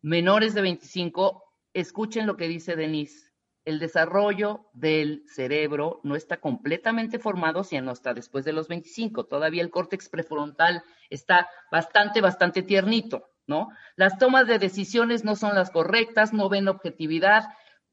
menores 0.00 0.54
de 0.54 0.62
25, 0.62 1.44
escuchen 1.74 2.26
lo 2.26 2.38
que 2.38 2.48
dice 2.48 2.76
Denise. 2.76 3.30
El 3.66 3.78
desarrollo 3.78 4.70
del 4.72 5.22
cerebro 5.28 6.00
no 6.02 6.16
está 6.16 6.40
completamente 6.40 7.18
formado 7.18 7.62
sino 7.62 7.90
hasta 7.90 8.14
después 8.14 8.46
de 8.46 8.54
los 8.54 8.66
25. 8.66 9.26
Todavía 9.26 9.62
el 9.62 9.68
córtex 9.68 10.08
prefrontal 10.08 10.82
está 11.10 11.50
bastante, 11.70 12.22
bastante 12.22 12.62
tiernito, 12.62 13.28
¿no? 13.46 13.68
Las 13.96 14.16
tomas 14.16 14.46
de 14.46 14.58
decisiones 14.58 15.24
no 15.24 15.36
son 15.36 15.54
las 15.54 15.70
correctas, 15.70 16.32
no 16.32 16.48
ven 16.48 16.68
objetividad. 16.68 17.50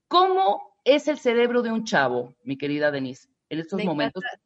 ¿Cómo 0.08 0.75
es 0.86 1.08
el 1.10 1.18
cerebro 1.20 1.62
de 1.62 1.72
un 1.72 1.84
chavo, 1.84 2.34
mi 2.44 2.58
querida 2.58 2.92
Denise, 2.92 3.28
en 3.50 3.60
estos 3.60 3.78
Me 3.78 3.84
momentos? 3.86 4.24
encanta. 4.24 4.42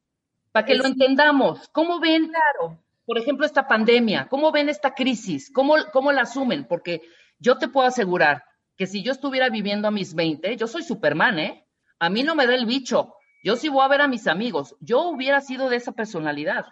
Para 0.51 0.65
que 0.65 0.75
lo 0.75 0.83
Es- 0.85 0.91
entendamos, 0.91 1.69
¿cómo 1.69 1.99
ven, 1.99 2.27
Claro. 2.29 2.79
por 3.05 3.17
ejemplo, 3.19 3.45
esta 3.45 3.67
pandemia? 3.67 4.27
¿Cómo 4.29 4.51
ven 4.51 4.69
esta 4.69 4.95
crisis? 4.95 5.51
¿Cómo, 5.53 5.75
cómo 5.93 6.11
la 6.11 6.21
asumen? 6.21 6.65
Porque 6.65 7.01
yo 7.37 7.57
te 7.59 7.67
puedo 7.67 7.85
asegurar 7.87 8.43
que 8.75 8.87
si 8.87 9.03
yo 9.03 9.11
estuviera 9.11 9.49
viviendo 9.49 9.87
a 9.87 9.91
mis 9.91 10.15
20, 10.15 10.55
yo 10.57 10.65
soy 10.65 10.81
Superman, 10.83 11.37
¿eh? 11.39 11.65
A 11.99 12.09
mí 12.09 12.23
no 12.23 12.33
me 12.33 12.47
da 12.47 12.55
el 12.55 12.65
bicho. 12.65 13.13
Yo 13.43 13.55
sí 13.57 13.69
voy 13.69 13.83
a 13.83 13.87
ver 13.89 14.01
a 14.01 14.07
mis 14.07 14.25
amigos. 14.27 14.75
Yo 14.79 15.03
hubiera 15.09 15.41
sido 15.41 15.69
de 15.69 15.75
esa 15.75 15.91
personalidad. 15.91 16.65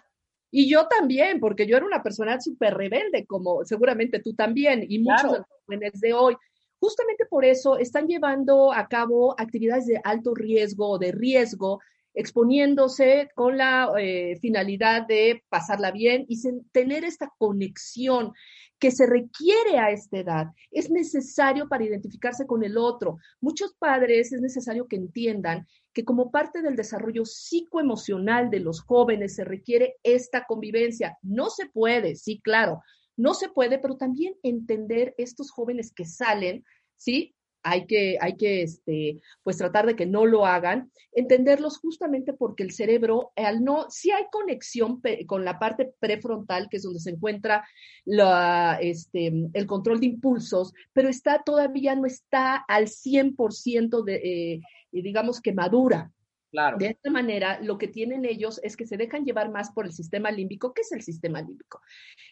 Y 0.50 0.70
yo 0.70 0.86
también, 0.86 1.38
porque 1.40 1.66
yo 1.66 1.76
era 1.76 1.84
una 1.84 2.02
persona 2.02 2.40
súper 2.40 2.74
rebelde, 2.74 3.26
como 3.26 3.64
seguramente 3.64 4.20
tú 4.20 4.32
también, 4.34 4.84
y 4.88 4.98
muchos 4.98 5.20
Claro. 5.20 5.32
de 5.34 5.38
los 5.40 5.48
jóvenes 5.66 6.00
de 6.00 6.14
hoy. 6.14 6.36
Justamente 6.80 7.26
por 7.26 7.44
eso 7.44 7.78
están 7.78 8.06
llevando 8.06 8.72
a 8.72 8.86
cabo 8.88 9.34
actividades 9.38 9.86
de 9.86 10.00
alto 10.04 10.34
riesgo 10.34 10.90
o 10.90 10.98
de 10.98 11.12
riesgo, 11.12 11.80
exponiéndose 12.14 13.28
con 13.34 13.56
la 13.56 13.92
eh, 13.98 14.36
finalidad 14.40 15.06
de 15.06 15.44
pasarla 15.48 15.90
bien 15.90 16.24
y 16.28 16.40
tener 16.72 17.04
esta 17.04 17.32
conexión 17.38 18.32
que 18.78 18.90
se 18.90 19.06
requiere 19.06 19.78
a 19.78 19.90
esta 19.90 20.18
edad. 20.18 20.46
Es 20.70 20.90
necesario 20.90 21.68
para 21.68 21.84
identificarse 21.84 22.46
con 22.46 22.62
el 22.62 22.76
otro. 22.76 23.18
Muchos 23.40 23.74
padres 23.74 24.32
es 24.32 24.40
necesario 24.40 24.86
que 24.86 24.96
entiendan 24.96 25.66
que 25.92 26.04
como 26.04 26.30
parte 26.30 26.62
del 26.62 26.76
desarrollo 26.76 27.24
psicoemocional 27.24 28.50
de 28.50 28.60
los 28.60 28.80
jóvenes 28.80 29.34
se 29.34 29.44
requiere 29.44 29.96
esta 30.02 30.44
convivencia. 30.44 31.18
No 31.22 31.50
se 31.50 31.66
puede, 31.66 32.14
sí, 32.14 32.40
claro, 32.40 32.82
no 33.18 33.34
se 33.34 33.48
puede, 33.50 33.78
pero 33.78 33.96
también 33.96 34.34
entender 34.42 35.14
estos 35.18 35.50
jóvenes 35.50 35.92
que 35.92 36.06
salen, 36.06 36.64
¿sí? 36.96 37.34
Hay 37.64 37.86
que, 37.86 38.16
hay 38.20 38.36
que, 38.36 38.62
este, 38.62 39.20
pues 39.42 39.58
tratar 39.58 39.84
de 39.84 39.96
que 39.96 40.06
no 40.06 40.24
lo 40.24 40.46
hagan, 40.46 40.92
entenderlos 41.12 41.78
justamente 41.78 42.32
porque 42.32 42.62
el 42.62 42.70
cerebro, 42.70 43.32
al 43.34 43.64
no, 43.64 43.90
sí 43.90 44.12
hay 44.12 44.26
conexión 44.30 45.02
con 45.26 45.44
la 45.44 45.58
parte 45.58 45.92
prefrontal, 45.98 46.68
que 46.70 46.76
es 46.76 46.84
donde 46.84 47.00
se 47.00 47.10
encuentra 47.10 47.66
la, 48.04 48.78
este, 48.80 49.32
el 49.52 49.66
control 49.66 49.98
de 49.98 50.06
impulsos, 50.06 50.72
pero 50.92 51.08
está 51.08 51.42
todavía 51.42 51.96
no 51.96 52.06
está 52.06 52.54
al 52.56 52.86
100% 52.86 54.04
de, 54.04 54.14
eh, 54.14 54.60
digamos 54.92 55.40
que 55.40 55.52
madura. 55.52 56.12
Claro. 56.50 56.78
De 56.78 56.86
esta 56.86 57.10
manera, 57.10 57.60
lo 57.60 57.76
que 57.76 57.88
tienen 57.88 58.24
ellos 58.24 58.58
es 58.62 58.76
que 58.76 58.86
se 58.86 58.96
dejan 58.96 59.24
llevar 59.24 59.50
más 59.50 59.70
por 59.70 59.84
el 59.84 59.92
sistema 59.92 60.30
límbico. 60.30 60.72
¿Qué 60.72 60.80
es 60.80 60.92
el 60.92 61.02
sistema 61.02 61.42
límbico? 61.42 61.80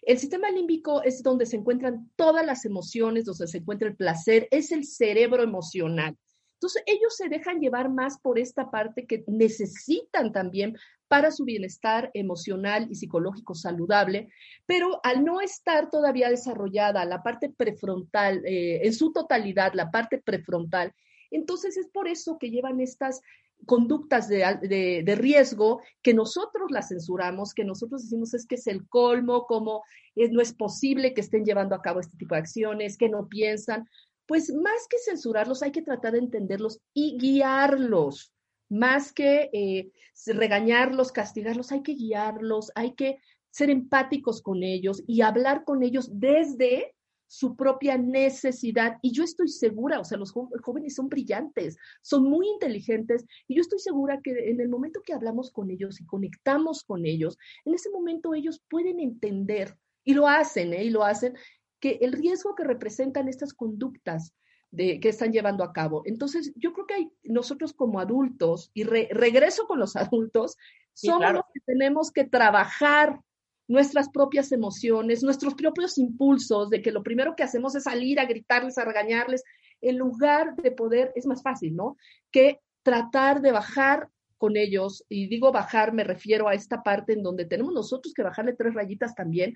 El 0.03 0.19
sistema 0.19 0.51
límbico 0.51 1.03
es 1.03 1.23
donde 1.23 1.45
se 1.45 1.57
encuentran 1.57 2.11
todas 2.17 2.45
las 2.47 2.65
emociones, 2.65 3.27
donde 3.27 3.47
se 3.47 3.59
encuentra 3.59 3.89
el 3.89 3.97
placer, 3.97 4.49
es 4.51 4.73
el 4.73 4.85
cerebro 4.85 5.43
emocional. 5.43 6.17
Entonces, 6.55 6.83
ellos 6.87 7.15
se 7.15 7.29
dejan 7.29 7.61
llevar 7.61 7.91
más 7.91 8.19
por 8.19 8.39
esta 8.39 8.71
parte 8.71 9.07
que 9.07 9.25
necesitan 9.27 10.33
también 10.33 10.77
para 11.09 11.31
su 11.31 11.45
bienestar 11.45 12.11
emocional 12.15 12.89
y 12.91 12.95
psicológico 12.95 13.55
saludable, 13.55 14.29
pero 14.65 15.01
al 15.05 15.25
no 15.25 15.41
estar 15.41 15.91
todavía 15.91 16.31
desarrollada 16.31 17.05
la 17.05 17.23
parte 17.23 17.51
prefrontal, 17.51 18.43
eh, 18.47 18.81
en 18.87 18.93
su 18.95 19.13
totalidad, 19.13 19.75
la 19.75 19.91
parte 19.91 20.19
prefrontal, 20.19 20.95
entonces 21.31 21.77
es 21.77 21.89
por 21.89 22.09
eso 22.09 22.39
que 22.39 22.51
llevan 22.51 22.81
estas 22.81 23.21
conductas 23.65 24.29
de, 24.29 24.45
de- 24.63 25.03
de 25.05 25.15
riesgo 25.15 25.81
que 26.03 26.15
nosotros 26.15 26.71
las 26.71 26.89
censuramos, 26.89 27.55
que 27.55 27.65
nosotros 27.65 28.03
decimos 28.03 28.35
es 28.35 28.47
que 28.47 28.57
es 28.57 28.67
el 28.67 28.89
colmo, 28.89 29.47
como 29.47 29.83
no 30.15 30.41
es 30.41 30.53
posible 30.53 31.15
que 31.15 31.21
estén 31.21 31.45
llevando 31.45 31.75
a 31.75 31.83
cabo 31.83 32.01
este 32.01 32.17
tipo 32.17 32.35
de 32.35 32.41
acciones, 32.41 32.97
que 32.97 33.09
no 33.09 33.29
piensan. 33.29 33.87
Pues 34.27 34.53
más 34.53 34.87
que 34.91 34.99
censurarlos, 34.99 35.63
hay 35.63 35.71
que 35.73 35.83
tratar 35.83 36.13
de 36.13 36.19
entenderlos 36.19 36.81
y 36.93 37.17
guiarlos. 37.19 38.33
Más 38.69 39.13
que 39.13 39.49
eh, 39.53 39.93
regañarlos, 40.27 41.13
castigarlos, 41.13 41.71
hay 41.71 41.83
que 41.83 41.95
guiarlos, 41.95 42.73
hay 42.75 42.95
que 42.95 43.19
ser 43.51 43.71
empáticos 43.71 44.43
con 44.43 44.63
ellos 44.65 45.03
y 45.07 45.21
hablar 45.21 45.65
con 45.65 45.83
ellos 45.83 46.11
desde 46.13 46.96
su 47.29 47.57
propia 47.57 47.99
necesidad. 47.99 48.99
Y 49.03 49.13
yo 49.13 49.25
estoy 49.25 49.49
segura, 49.49 50.01
o 50.01 50.05
sea, 50.05 50.19
los 50.19 50.33
jóvenes 50.33 50.95
son 50.95 51.09
brillantes, 51.09 51.77
son 52.03 52.25
muy 52.25 52.49
inteligentes, 52.49 53.25
y 53.49 53.57
yo 53.57 53.61
estoy 53.63 53.79
segura 53.79 54.21
que 54.23 54.51
en 54.51 54.61
el 54.61 54.69
momento 54.69 55.01
que 55.05 55.13
hablamos 55.13 55.51
con 55.51 55.71
ellos 55.71 56.01
y 56.01 56.07
conectamos 56.07 56.85
con 56.85 57.05
ellos, 57.07 57.39
en 57.65 57.75
ese 57.75 57.91
momento 57.91 58.35
ellos 58.35 58.63
pueden 58.69 59.01
entender, 59.01 59.77
y 60.05 60.15
lo 60.15 60.29
hacen, 60.29 60.73
¿eh? 60.73 60.85
y 60.85 60.91
lo 60.91 61.05
hacen, 61.05 61.35
que 61.81 61.99
el 62.01 62.13
riesgo 62.13 62.55
que 62.55 62.65
representan 62.65 63.29
estas 63.29 63.53
conductas 63.53 64.33
de, 64.71 64.99
que 65.01 65.09
están 65.09 65.33
llevando 65.33 65.63
a 65.65 65.73
cabo. 65.73 66.03
Entonces, 66.07 66.53
yo 66.57 66.73
creo 66.73 66.87
que 66.87 66.95
hay, 66.95 67.11
nosotros 67.25 67.73
como 67.73 68.01
adultos, 68.01 68.71
y 68.75 68.85
re- 68.85 69.09
regreso 69.11 69.67
con 69.67 69.79
los 69.79 69.95
adultos, 69.97 70.57
Sí, 70.95 71.09
somos 71.09 71.21
claro. 71.21 71.39
los 71.39 71.45
que 71.53 71.61
tenemos 71.67 72.11
que 72.11 72.25
trabajar 72.25 73.21
nuestras 73.69 74.09
propias 74.09 74.53
emociones, 74.53 75.23
nuestros 75.23 75.55
propios 75.55 75.99
impulsos, 75.99 76.71
de 76.71 76.83
que 76.83 76.93
lo 76.93 77.03
primero 77.03 77.35
que 77.37 77.43
hacemos 77.43 77.75
es 77.75 77.85
salir 77.85 78.21
a 78.21 78.27
gritarles, 78.27 78.79
a 78.79 78.85
regañarles, 78.85 79.43
en 79.81 79.99
lugar 79.99 80.57
de 80.57 80.71
poder, 80.71 81.13
es 81.15 81.27
más 81.27 81.43
fácil, 81.43 81.75
¿no? 81.75 81.97
Que 82.31 82.61
tratar 82.83 83.41
de 83.41 83.53
bajar 83.53 84.09
con 84.39 84.57
ellos, 84.57 85.05
y 85.09 85.29
digo 85.29 85.51
bajar, 85.51 85.93
me 85.93 86.05
refiero 86.05 86.49
a 86.49 86.55
esta 86.55 86.83
parte 86.83 87.15
en 87.15 87.23
donde 87.23 87.47
tenemos 87.47 87.73
nosotros 87.73 88.13
que 88.15 88.23
bajarle 88.23 88.53
tres 88.53 88.75
rayitas 88.75 89.15
también, 89.15 89.55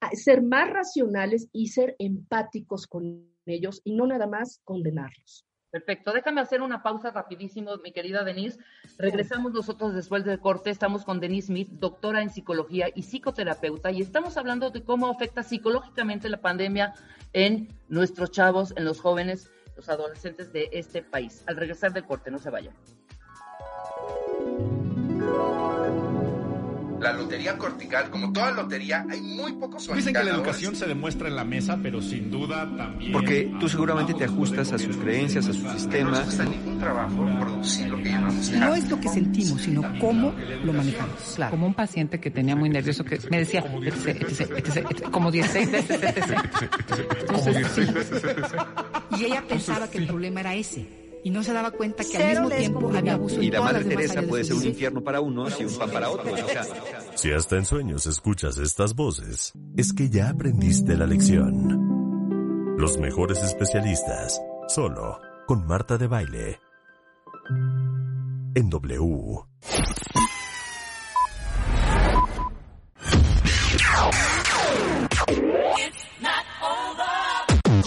a 0.00 0.10
ser 0.12 0.42
más 0.42 0.70
racionales 0.70 1.48
y 1.52 1.68
ser 1.68 1.96
empáticos 1.98 2.86
con 2.86 3.28
ellos 3.44 3.82
y 3.84 3.94
no 3.94 4.06
nada 4.06 4.26
más 4.26 4.60
condenarlos. 4.64 5.44
Perfecto, 5.70 6.12
déjame 6.12 6.40
hacer 6.40 6.62
una 6.62 6.82
pausa 6.82 7.12
rapidísimo, 7.12 7.76
mi 7.76 7.92
querida 7.92 8.24
Denise. 8.24 8.58
Regresamos 8.98 9.52
nosotros 9.52 9.94
después 9.94 10.24
del 10.24 10.40
corte. 10.40 10.70
Estamos 10.70 11.04
con 11.04 11.20
Denise 11.20 11.46
Smith, 11.46 11.68
doctora 11.70 12.22
en 12.22 12.30
psicología 12.30 12.88
y 12.92 13.02
psicoterapeuta, 13.02 13.92
y 13.92 14.02
estamos 14.02 14.36
hablando 14.36 14.70
de 14.70 14.82
cómo 14.82 15.08
afecta 15.08 15.44
psicológicamente 15.44 16.28
la 16.28 16.40
pandemia 16.40 16.94
en 17.32 17.68
nuestros 17.88 18.32
chavos, 18.32 18.74
en 18.76 18.84
los 18.84 19.00
jóvenes, 19.00 19.48
los 19.76 19.88
adolescentes 19.88 20.52
de 20.52 20.68
este 20.72 21.02
país. 21.02 21.44
Al 21.46 21.56
regresar 21.56 21.92
del 21.92 22.04
corte, 22.04 22.32
no 22.32 22.40
se 22.40 22.50
vayan. 22.50 22.74
La 27.00 27.12
lotería 27.14 27.56
cortical, 27.56 28.10
como 28.10 28.32
toda 28.32 28.52
lotería, 28.52 29.06
hay 29.08 29.22
muy 29.22 29.52
pocos 29.52 29.88
Dicen 29.94 30.12
que 30.12 30.22
la 30.22 30.32
educación 30.32 30.76
se 30.76 30.86
demuestra 30.86 31.28
en 31.28 31.36
la 31.36 31.44
mesa, 31.44 31.78
pero 31.82 32.02
sin 32.02 32.30
duda 32.30 32.70
también. 32.76 33.12
Porque 33.12 33.50
tú 33.58 33.68
seguramente 33.68 34.12
te 34.14 34.24
ajustas 34.24 34.72
a 34.72 34.78
sus 34.78 34.96
creencias, 34.96 35.48
a 35.48 35.52
sus 35.52 35.62
No 35.62 36.10
nos 36.10 36.38
ningún 36.38 36.78
trabajo 36.78 37.26
producir 37.40 37.88
lo 37.88 37.96
que 37.96 38.10
llamamos 38.10 38.50
No 38.50 38.74
es 38.74 38.90
lo 38.90 39.00
que 39.00 39.08
sentimos, 39.08 39.62
sino 39.62 39.82
cómo 39.98 40.34
lo 40.64 40.72
manejamos. 40.72 41.32
Claro. 41.36 41.50
Como 41.50 41.66
un 41.66 41.74
paciente 41.74 42.20
que 42.20 42.30
tenía 42.30 42.54
muy 42.54 42.68
nervioso, 42.68 43.04
que 43.04 43.18
me 43.30 43.38
decía, 43.38 43.62
como 43.62 43.80
16 45.30 45.70
veces, 45.72 46.02
etc. 46.02 46.38
Entonces, 47.20 47.66
sí. 47.74 47.82
Y 49.18 49.24
ella 49.24 49.42
pensaba 49.48 49.88
que 49.88 49.98
el 49.98 50.06
problema 50.06 50.40
era 50.40 50.54
ese. 50.54 50.99
Y 51.22 51.30
no 51.30 51.42
se 51.42 51.52
daba 51.52 51.70
cuenta 51.70 52.02
que 52.04 52.16
al 52.16 52.28
mismo 52.28 52.50
tiempo 52.50 52.92
había 52.96 53.14
abuso 53.14 53.42
Y 53.42 53.46
en 53.46 53.52
la 53.52 53.58
todas 53.58 53.72
Madre 53.72 53.88
Teresa 53.88 54.22
puede 54.22 54.44
ser 54.44 54.56
un 54.56 54.66
infierno 54.66 55.02
para 55.02 55.20
unos 55.20 55.60
y 55.60 55.64
un 55.64 55.74
pan 55.74 55.90
para 55.90 56.10
otros. 56.10 56.40
Si 57.14 57.32
hasta 57.32 57.56
en 57.56 57.64
sueños 57.64 58.06
escuchas 58.06 58.58
estas 58.58 58.94
voces, 58.94 59.52
es 59.76 59.92
que 59.92 60.08
ya 60.08 60.30
aprendiste 60.30 60.96
la 60.96 61.06
lección. 61.06 62.76
Los 62.78 62.98
mejores 62.98 63.42
especialistas, 63.42 64.40
solo 64.68 65.20
con 65.46 65.66
Marta 65.66 65.98
de 65.98 66.06
Baile. 66.06 66.60
En 68.54 68.70
W. 68.70 69.44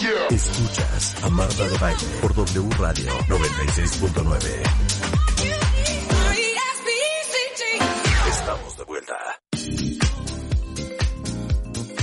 Escuchas 0.04 1.24
a 1.24 1.30
Marta 1.30 1.66
de 1.66 1.78
Baile 1.78 2.06
por 2.20 2.34
W 2.34 2.68
Radio 2.78 3.10
96.9. 3.26 4.62
Estamos 8.28 8.76
de 8.76 8.84
vuelta. 8.84 9.43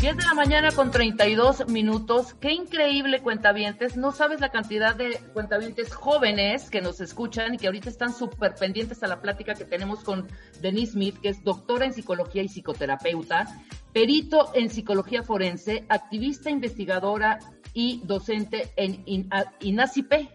10 0.01 0.17
de 0.17 0.23
la 0.23 0.33
mañana 0.33 0.71
con 0.71 0.89
32 0.89 1.67
minutos. 1.67 2.33
Qué 2.39 2.51
increíble, 2.51 3.21
cuentavientes. 3.21 3.97
No 3.97 4.11
sabes 4.11 4.41
la 4.41 4.49
cantidad 4.49 4.95
de 4.95 5.19
cuentavientes 5.33 5.93
jóvenes 5.93 6.71
que 6.71 6.81
nos 6.81 6.99
escuchan 7.01 7.53
y 7.53 7.59
que 7.59 7.67
ahorita 7.67 7.89
están 7.89 8.11
súper 8.11 8.55
pendientes 8.55 9.03
a 9.03 9.07
la 9.07 9.21
plática 9.21 9.53
que 9.53 9.63
tenemos 9.63 10.03
con 10.03 10.27
Denise 10.59 10.93
Smith, 10.93 11.19
que 11.21 11.29
es 11.29 11.43
doctora 11.43 11.85
en 11.85 11.93
psicología 11.93 12.41
y 12.41 12.49
psicoterapeuta, 12.49 13.45
perito 13.93 14.51
en 14.55 14.71
psicología 14.71 15.21
forense, 15.21 15.85
activista 15.87 16.49
investigadora 16.49 17.37
y 17.75 18.01
docente 18.03 18.71
en 18.77 19.03
INA- 19.05 19.53
INACIPE. 19.59 20.29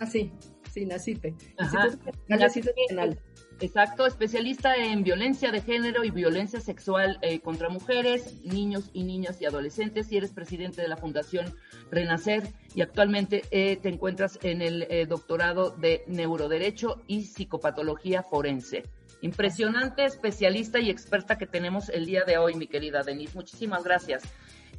Así, 0.00 0.30
sí, 0.70 0.84
Nacipe. 0.84 1.34
Ajá. 1.56 1.86
Instituto 1.86 2.12
Nacional. 2.28 3.18
Exacto, 3.60 4.06
especialista 4.06 4.76
en 4.76 5.02
violencia 5.02 5.50
de 5.50 5.60
género 5.60 6.04
y 6.04 6.10
violencia 6.10 6.60
sexual 6.60 7.18
eh, 7.22 7.40
contra 7.40 7.68
mujeres, 7.68 8.44
niños 8.44 8.88
y 8.92 9.02
niñas 9.02 9.42
y 9.42 9.46
adolescentes, 9.46 10.12
y 10.12 10.16
eres 10.16 10.30
presidente 10.30 10.80
de 10.80 10.86
la 10.86 10.96
Fundación 10.96 11.56
Renacer 11.90 12.44
y 12.76 12.82
actualmente 12.82 13.42
eh, 13.50 13.76
te 13.76 13.88
encuentras 13.88 14.38
en 14.42 14.62
el 14.62 14.86
eh, 14.88 15.06
doctorado 15.06 15.70
de 15.70 16.04
neuroderecho 16.06 17.02
y 17.08 17.24
psicopatología 17.24 18.22
forense. 18.22 18.84
Impresionante 19.22 20.04
especialista 20.04 20.78
y 20.78 20.88
experta 20.88 21.36
que 21.36 21.46
tenemos 21.46 21.88
el 21.88 22.06
día 22.06 22.22
de 22.24 22.38
hoy, 22.38 22.54
mi 22.54 22.68
querida 22.68 23.02
Denise. 23.02 23.34
Muchísimas 23.34 23.82
gracias. 23.82 24.22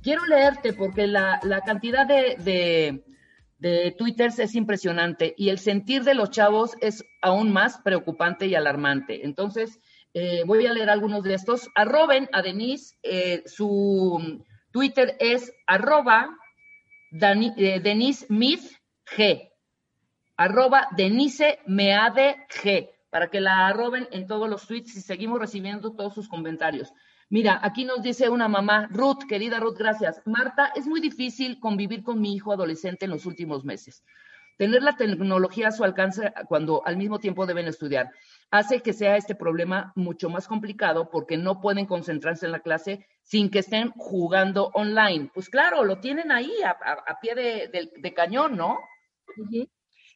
Quiero 0.01 0.25
leerte 0.25 0.71
porque 0.71 1.05
la, 1.07 1.41
la 1.43 1.59
cantidad 1.59 2.07
de, 2.07 2.37
de, 2.39 3.03
de 3.59 3.91
twitters 3.97 4.39
es 4.39 4.55
impresionante 4.55 5.33
y 5.37 5.49
el 5.49 5.59
sentir 5.59 6.03
de 6.03 6.13
los 6.15 6.31
chavos 6.31 6.75
es 6.81 7.05
aún 7.21 7.51
más 7.51 7.77
preocupante 7.81 8.47
y 8.47 8.55
alarmante. 8.55 9.25
Entonces, 9.25 9.79
eh, 10.13 10.43
voy 10.45 10.65
a 10.65 10.73
leer 10.73 10.89
algunos 10.89 11.23
de 11.23 11.35
estos. 11.35 11.69
Arroben 11.75 12.29
a 12.31 12.41
Denise, 12.41 12.95
eh, 13.03 13.43
su 13.45 14.43
Twitter 14.71 15.15
es 15.19 15.53
arroba 15.67 16.29
Dani- 17.11 17.53
eh, 17.57 17.79
Denise 17.79 18.25
G. 19.05 19.51
Arroba 20.37 20.87
Denise 20.95 21.59
Meade 21.67 22.37
G. 22.49 22.89
Para 23.09 23.29
que 23.29 23.41
la 23.41 23.67
arroben 23.67 24.07
en 24.11 24.27
todos 24.27 24.49
los 24.49 24.67
tweets 24.67 24.95
y 24.95 25.01
seguimos 25.01 25.39
recibiendo 25.39 25.91
todos 25.95 26.13
sus 26.13 26.29
comentarios. 26.29 26.93
Mira, 27.31 27.59
aquí 27.61 27.85
nos 27.85 28.01
dice 28.01 28.27
una 28.27 28.47
mamá, 28.47 28.87
Ruth, 28.91 29.27
querida 29.29 29.59
Ruth, 29.59 29.77
gracias. 29.77 30.19
Marta, 30.25 30.71
es 30.75 30.87
muy 30.87 30.99
difícil 30.99 31.59
convivir 31.59 32.01
con 32.01 32.19
mi 32.19 32.33
hijo 32.33 32.51
adolescente 32.51 33.05
en 33.05 33.11
los 33.11 33.27
últimos 33.27 33.63
meses. 33.63 34.03
Tener 34.57 34.81
la 34.81 34.97
tecnología 34.97 35.67
a 35.67 35.71
su 35.71 35.83
alcance 35.83 36.33
cuando 36.47 36.81
al 36.85 36.97
mismo 36.97 37.19
tiempo 37.19 37.45
deben 37.45 37.67
estudiar 37.67 38.11
hace 38.51 38.81
que 38.81 38.93
sea 38.93 39.15
este 39.15 39.35
problema 39.35 39.93
mucho 39.95 40.29
más 40.29 40.47
complicado 40.47 41.09
porque 41.11 41.37
no 41.37 41.61
pueden 41.61 41.85
concentrarse 41.85 42.47
en 42.47 42.51
la 42.51 42.59
clase 42.61 43.05
sin 43.21 43.51
que 43.51 43.59
estén 43.59 43.91
jugando 43.91 44.71
online. 44.73 45.29
Pues 45.31 45.49
claro, 45.49 45.83
lo 45.83 45.99
tienen 45.99 46.31
ahí 46.31 46.51
a, 46.65 47.19
pie 47.21 47.35
de, 47.35 48.13
cañón, 48.13 48.57
¿no? 48.57 48.79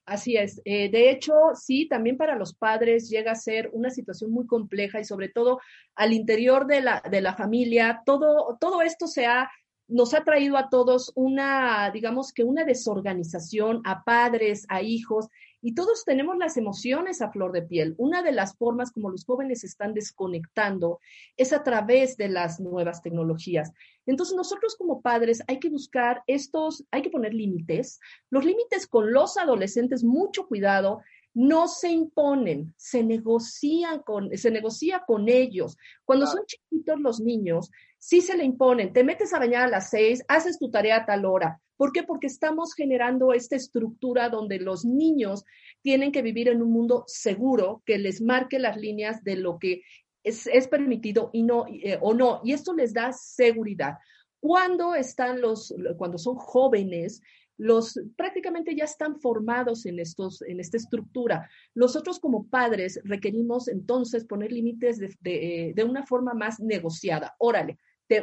Así 0.06 0.36
es. 0.36 0.62
Eh, 0.66 0.89
de 0.89 1.10
hecho, 1.10 1.34
sí, 1.56 1.88
también 1.88 2.18
para 2.18 2.36
los 2.36 2.54
padres 2.54 3.10
llega 3.10 3.32
a 3.32 3.36
ser 3.36 3.70
una 3.72 3.89
situación 3.89 4.32
muy 4.32 4.46
compleja 4.46 5.00
y 5.00 5.06
sobre 5.06 5.30
todo 5.30 5.62
al 5.96 6.12
interior 6.12 6.68
de 6.68 6.82
la, 6.82 7.02
de 7.10 7.22
la 7.22 7.36
familia, 7.36 8.02
todo, 8.06 8.58
todo 8.60 8.82
esto 8.82 9.08
se 9.08 9.26
ha, 9.26 9.50
nos 9.88 10.13
ha 10.13 10.26
traído 10.26 10.58
a 10.58 10.70
todos 10.70 11.13
una, 11.16 11.89
digamos 11.92 12.34
que 12.34 12.44
una 12.44 12.66
desorganización, 12.66 13.82
a 13.86 14.04
padres, 14.04 14.66
a 14.68 14.82
hijos, 14.82 15.30
y 15.62 15.74
todos 15.74 16.04
tenemos 16.04 16.38
las 16.38 16.58
emociones 16.58 17.22
a 17.22 17.32
flor 17.32 17.54
de 17.54 17.62
piel. 17.62 17.96
Una 17.98 18.22
de 18.22 18.34
las 18.34 18.58
formas 18.58 18.92
como 18.92 19.10
los 19.10 19.24
jóvenes 19.24 19.62
se 19.62 19.68
están 19.68 19.94
desconectando 19.94 21.00
es 21.38 21.54
a 21.54 21.63
través 21.63 22.18
de 22.18 22.28
las 22.28 22.60
nuevas 22.60 23.02
tecnologías. 23.02 23.72
Entonces, 24.06 24.36
nosotros 24.36 24.76
como 24.76 25.02
padres 25.02 25.42
hay 25.48 25.60
que 25.60 25.70
buscar 25.70 26.24
estos, 26.28 26.84
hay 26.92 27.02
que 27.02 27.10
poner 27.10 27.34
límites, 27.34 28.00
los 28.30 28.46
límites 28.46 28.88
con 28.88 29.13
los 29.13 29.38
adolescentes, 29.38 30.04
mucho 30.04 30.48
cuidado, 30.48 31.02
no 31.34 31.68
se 31.68 31.89
imponen, 31.89 32.74
se 32.78 33.04
negocian 33.04 34.04
con, 34.04 34.38
se 34.38 34.52
negocia 34.52 35.04
con 35.06 35.30
ellos. 35.30 35.78
Cuando 36.06 36.28
son 36.28 36.46
chiquitos 36.46 37.00
los 37.00 37.20
niños, 37.20 37.72
sí 37.98 38.22
se 38.22 38.38
le 38.38 38.44
imponen, 38.44 38.94
te 38.94 39.04
metes 39.04 39.34
a 39.34 39.39
bañar 39.39 39.63
a 39.63 39.70
las 39.70 39.89
seis, 39.89 40.24
haces 40.28 40.60
tu 40.60 40.70
tarea 40.70 40.98
a 40.98 41.06
tal 41.06 41.26
hora, 41.26 41.60
¿Por 41.76 41.92
qué? 41.92 42.04
Porque 42.04 42.28
estamos 42.28 42.76
generando 42.76 43.34
esta 43.34 43.56
estructura 43.56 44.30
donde 44.30 44.60
los 44.60 44.86
niños 44.86 45.44
tienen 45.82 46.12
que 46.12 46.22
vivir 46.22 46.48
en 46.48 46.62
un 46.62 46.72
mundo 46.72 47.04
seguro 47.08 47.82
que 47.86 47.98
les 47.98 48.22
marque 48.22 48.60
las 48.60 48.78
líneas 48.78 49.24
de 49.24 49.36
lo 49.36 49.58
que 49.60 49.82
es, 50.24 50.48
es 50.48 50.68
permitido 50.68 51.30
y 51.34 51.44
no, 51.44 51.66
eh, 51.68 51.98
o 52.02 52.14
no. 52.14 52.42
Y 52.44 52.54
esto 52.54 52.74
les 52.74 52.94
da 52.94 53.12
seguridad. 53.14 53.98
Cuando 54.40 54.96
están 54.96 55.42
los, 55.42 55.74
cuando 55.98 56.18
son 56.18 56.36
jóvenes, 56.36 57.22
los 57.58 58.00
prácticamente 58.18 58.76
ya 58.76 58.86
están 58.86 59.20
formados 59.20 59.86
en 59.86 60.00
estos, 60.00 60.42
en 60.42 60.60
esta 60.60 60.78
estructura. 60.78 61.50
Nosotros 61.76 62.20
como 62.20 62.48
padres 62.48 63.00
requerimos 63.04 63.68
entonces 63.68 64.26
poner 64.26 64.52
límites 64.52 64.98
de, 64.98 65.16
de, 65.22 65.74
de 65.76 65.84
una 65.84 66.06
forma 66.06 66.34
más 66.34 66.60
negociada. 66.60 67.36
Órale, 67.38 67.78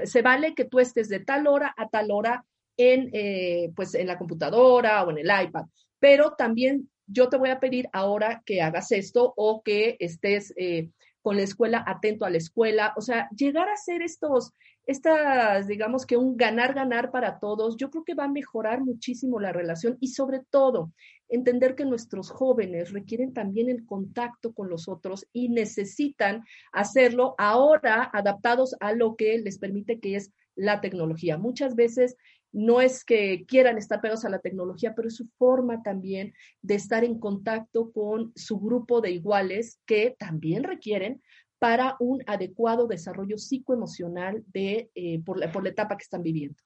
se 0.04 0.22
vale 0.22 0.54
que 0.54 0.64
tú 0.64 0.78
estés 0.78 1.08
de 1.08 1.20
tal 1.20 1.46
hora 1.46 1.74
a 1.76 1.88
tal 1.88 2.10
hora 2.10 2.44
en, 2.76 3.10
eh, 3.12 3.72
pues 3.76 3.94
en 3.94 4.06
la 4.06 4.18
computadora 4.18 5.04
o 5.04 5.10
en 5.10 5.18
el 5.18 5.26
iPad, 5.26 5.64
pero 5.98 6.32
también 6.36 6.90
yo 7.06 7.28
te 7.28 7.36
voy 7.36 7.50
a 7.50 7.60
pedir 7.60 7.88
ahora 7.92 8.42
que 8.46 8.62
hagas 8.62 8.92
esto 8.92 9.32
o 9.36 9.62
que 9.62 9.96
estés 9.98 10.52
eh, 10.56 10.90
con 11.22 11.36
la 11.36 11.42
escuela 11.42 11.84
atento 11.86 12.24
a 12.24 12.30
la 12.30 12.38
escuela, 12.38 12.94
o 12.96 13.00
sea, 13.00 13.28
llegar 13.36 13.68
a 13.68 13.74
hacer 13.74 14.02
estos, 14.02 14.52
estas, 14.86 15.66
digamos 15.66 16.06
que 16.06 16.16
un 16.16 16.36
ganar-ganar 16.36 17.10
para 17.10 17.38
todos, 17.38 17.76
yo 17.76 17.90
creo 17.90 18.04
que 18.04 18.14
va 18.14 18.24
a 18.24 18.28
mejorar 18.28 18.80
muchísimo 18.80 19.38
la 19.40 19.52
relación 19.52 19.96
y 20.00 20.08
sobre 20.08 20.40
todo 20.50 20.92
entender 21.28 21.74
que 21.74 21.84
nuestros 21.84 22.30
jóvenes 22.30 22.92
requieren 22.92 23.32
también 23.32 23.68
el 23.68 23.86
contacto 23.86 24.52
con 24.52 24.68
los 24.68 24.88
otros 24.88 25.26
y 25.32 25.48
necesitan 25.48 26.44
hacerlo 26.72 27.34
ahora 27.38 28.10
adaptados 28.12 28.74
a 28.80 28.92
lo 28.92 29.16
que 29.16 29.38
les 29.38 29.58
permite 29.58 30.00
que 30.00 30.16
es 30.16 30.32
la 30.56 30.80
tecnología. 30.80 31.38
Muchas 31.38 31.74
veces 31.76 32.16
no 32.52 32.80
es 32.80 33.04
que 33.04 33.44
quieran 33.46 33.78
estar 33.78 34.00
pegados 34.00 34.24
a 34.24 34.30
la 34.30 34.40
tecnología, 34.40 34.94
pero 34.94 35.08
es 35.08 35.16
su 35.16 35.28
forma 35.38 35.82
también 35.82 36.34
de 36.62 36.74
estar 36.74 37.04
en 37.04 37.18
contacto 37.18 37.92
con 37.92 38.32
su 38.34 38.58
grupo 38.58 39.00
de 39.00 39.12
iguales 39.12 39.80
que 39.86 40.16
también 40.18 40.64
requieren 40.64 41.22
para 41.58 41.96
un 42.00 42.22
adecuado 42.26 42.86
desarrollo 42.86 43.38
psicoemocional 43.38 44.42
de, 44.46 44.90
eh, 44.94 45.22
por, 45.24 45.38
la, 45.38 45.52
por 45.52 45.62
la 45.62 45.68
etapa 45.70 45.96
que 45.96 46.02
están 46.02 46.22
viviendo. 46.22 46.56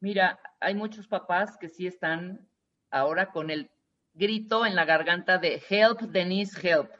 Mira, 0.00 0.40
hay 0.60 0.74
muchos 0.74 1.06
papás 1.06 1.58
que 1.58 1.68
sí 1.68 1.86
están 1.86 2.48
ahora 2.90 3.30
con 3.30 3.50
el 3.50 3.70
grito 4.14 4.64
en 4.64 4.74
la 4.74 4.86
garganta 4.86 5.38
de 5.38 5.62
help, 5.68 6.00
Denise, 6.00 6.58
help. 6.66 6.90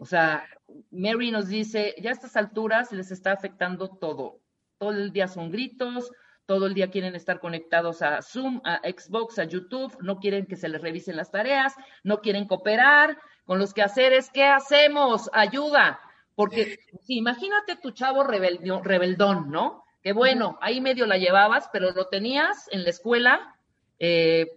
O 0.00 0.04
sea, 0.04 0.46
Mary 0.90 1.30
nos 1.30 1.48
dice, 1.48 1.94
ya 2.00 2.10
a 2.10 2.12
estas 2.12 2.36
alturas 2.36 2.92
les 2.92 3.10
está 3.10 3.32
afectando 3.32 3.88
todo. 3.88 4.40
Todo 4.78 4.90
el 4.90 5.12
día 5.12 5.28
son 5.28 5.50
gritos, 5.50 6.12
todo 6.52 6.66
el 6.66 6.74
día 6.74 6.90
quieren 6.90 7.14
estar 7.14 7.40
conectados 7.40 8.02
a 8.02 8.20
Zoom, 8.20 8.60
a 8.62 8.80
Xbox, 8.80 9.38
a 9.38 9.44
YouTube, 9.44 9.96
no 10.02 10.18
quieren 10.18 10.44
que 10.44 10.56
se 10.56 10.68
les 10.68 10.82
revisen 10.82 11.16
las 11.16 11.30
tareas, 11.30 11.72
no 12.04 12.20
quieren 12.20 12.46
cooperar 12.46 13.16
con 13.46 13.58
los 13.58 13.72
quehaceres. 13.72 14.28
¿Qué 14.28 14.44
hacemos? 14.44 15.30
Ayuda. 15.32 15.98
Porque 16.34 16.78
sí, 17.00 17.16
imagínate 17.16 17.76
tu 17.76 17.92
chavo 17.92 18.22
rebeldión, 18.22 18.84
rebeldón, 18.84 19.50
¿no? 19.50 19.86
Que 20.02 20.12
bueno, 20.12 20.58
ahí 20.60 20.82
medio 20.82 21.06
la 21.06 21.16
llevabas, 21.16 21.70
pero 21.72 21.90
lo 21.92 22.08
tenías 22.08 22.68
en 22.70 22.84
la 22.84 22.90
escuela, 22.90 23.56
eh, 23.98 24.48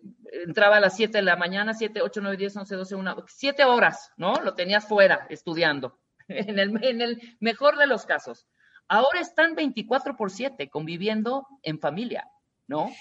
entraba 0.45 0.75
a 0.75 0.81
las 0.81 0.97
7 0.97 1.19
de 1.19 1.23
la 1.23 1.37
mañana, 1.37 1.73
7, 1.73 2.01
8, 2.01 2.19
9, 2.21 2.35
10, 2.35 2.57
11, 2.57 2.75
12, 2.75 2.95
1, 2.95 3.23
7 3.25 3.63
horas, 3.63 4.11
¿no? 4.17 4.33
Lo 4.43 4.53
tenías 4.53 4.85
fuera 4.85 5.27
estudiando, 5.29 5.97
en 6.27 6.59
el, 6.59 6.83
en 6.83 6.99
el 6.99 7.37
mejor 7.39 7.77
de 7.77 7.87
los 7.87 8.05
casos. 8.05 8.47
Ahora 8.87 9.19
están 9.19 9.55
24 9.55 10.15
por 10.15 10.31
7 10.31 10.69
conviviendo 10.69 11.47
en 11.63 11.79
familia, 11.79 12.29
¿no? 12.67 12.91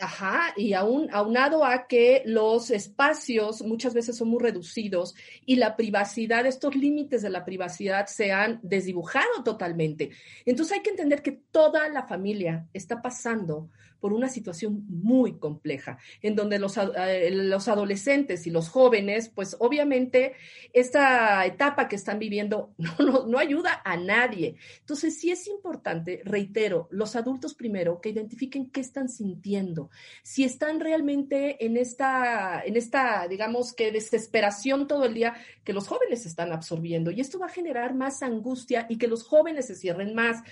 Ajá, 0.00 0.54
y 0.56 0.72
aún 0.72 1.08
aunado 1.12 1.62
a 1.62 1.86
que 1.86 2.22
los 2.24 2.70
espacios 2.70 3.60
muchas 3.60 3.92
veces 3.92 4.16
son 4.16 4.28
muy 4.28 4.42
reducidos 4.42 5.14
y 5.44 5.56
la 5.56 5.76
privacidad, 5.76 6.46
estos 6.46 6.74
límites 6.74 7.20
de 7.20 7.28
la 7.28 7.44
privacidad 7.44 8.06
se 8.06 8.32
han 8.32 8.60
desdibujado 8.62 9.44
totalmente. 9.44 10.10
Entonces 10.46 10.78
hay 10.78 10.82
que 10.82 10.90
entender 10.90 11.22
que 11.22 11.42
toda 11.50 11.86
la 11.90 12.06
familia 12.06 12.66
está 12.72 13.02
pasando 13.02 13.68
por 14.00 14.12
una 14.12 14.28
situación 14.28 14.84
muy 14.88 15.38
compleja, 15.38 15.98
en 16.22 16.34
donde 16.34 16.58
los, 16.58 16.76
eh, 16.76 17.30
los 17.32 17.68
adolescentes 17.68 18.46
y 18.46 18.50
los 18.50 18.68
jóvenes, 18.68 19.28
pues 19.28 19.56
obviamente 19.58 20.34
esta 20.72 21.44
etapa 21.46 21.88
que 21.88 21.96
están 21.96 22.18
viviendo 22.18 22.74
no, 22.78 22.94
no, 22.98 23.26
no 23.26 23.38
ayuda 23.38 23.82
a 23.84 23.96
nadie. 23.96 24.56
Entonces 24.80 25.18
sí 25.18 25.30
es 25.30 25.46
importante, 25.46 26.22
reitero, 26.24 26.88
los 26.90 27.16
adultos 27.16 27.54
primero 27.54 28.00
que 28.00 28.10
identifiquen 28.10 28.70
qué 28.70 28.80
están 28.80 29.08
sintiendo, 29.08 29.90
si 30.22 30.44
están 30.44 30.80
realmente 30.80 31.64
en 31.64 31.76
esta, 31.76 32.62
en 32.64 32.76
esta, 32.76 33.28
digamos 33.28 33.72
que 33.72 33.92
desesperación 33.92 34.86
todo 34.86 35.04
el 35.04 35.14
día 35.14 35.34
que 35.64 35.72
los 35.72 35.88
jóvenes 35.88 36.26
están 36.26 36.52
absorbiendo. 36.52 37.10
Y 37.10 37.20
esto 37.20 37.38
va 37.38 37.46
a 37.46 37.50
generar 37.50 37.94
más 37.94 38.22
angustia 38.22 38.86
y 38.88 38.98
que 38.98 39.08
los 39.08 39.24
jóvenes 39.24 39.66
se 39.66 39.74
cierren 39.74 40.14
más. 40.14 40.42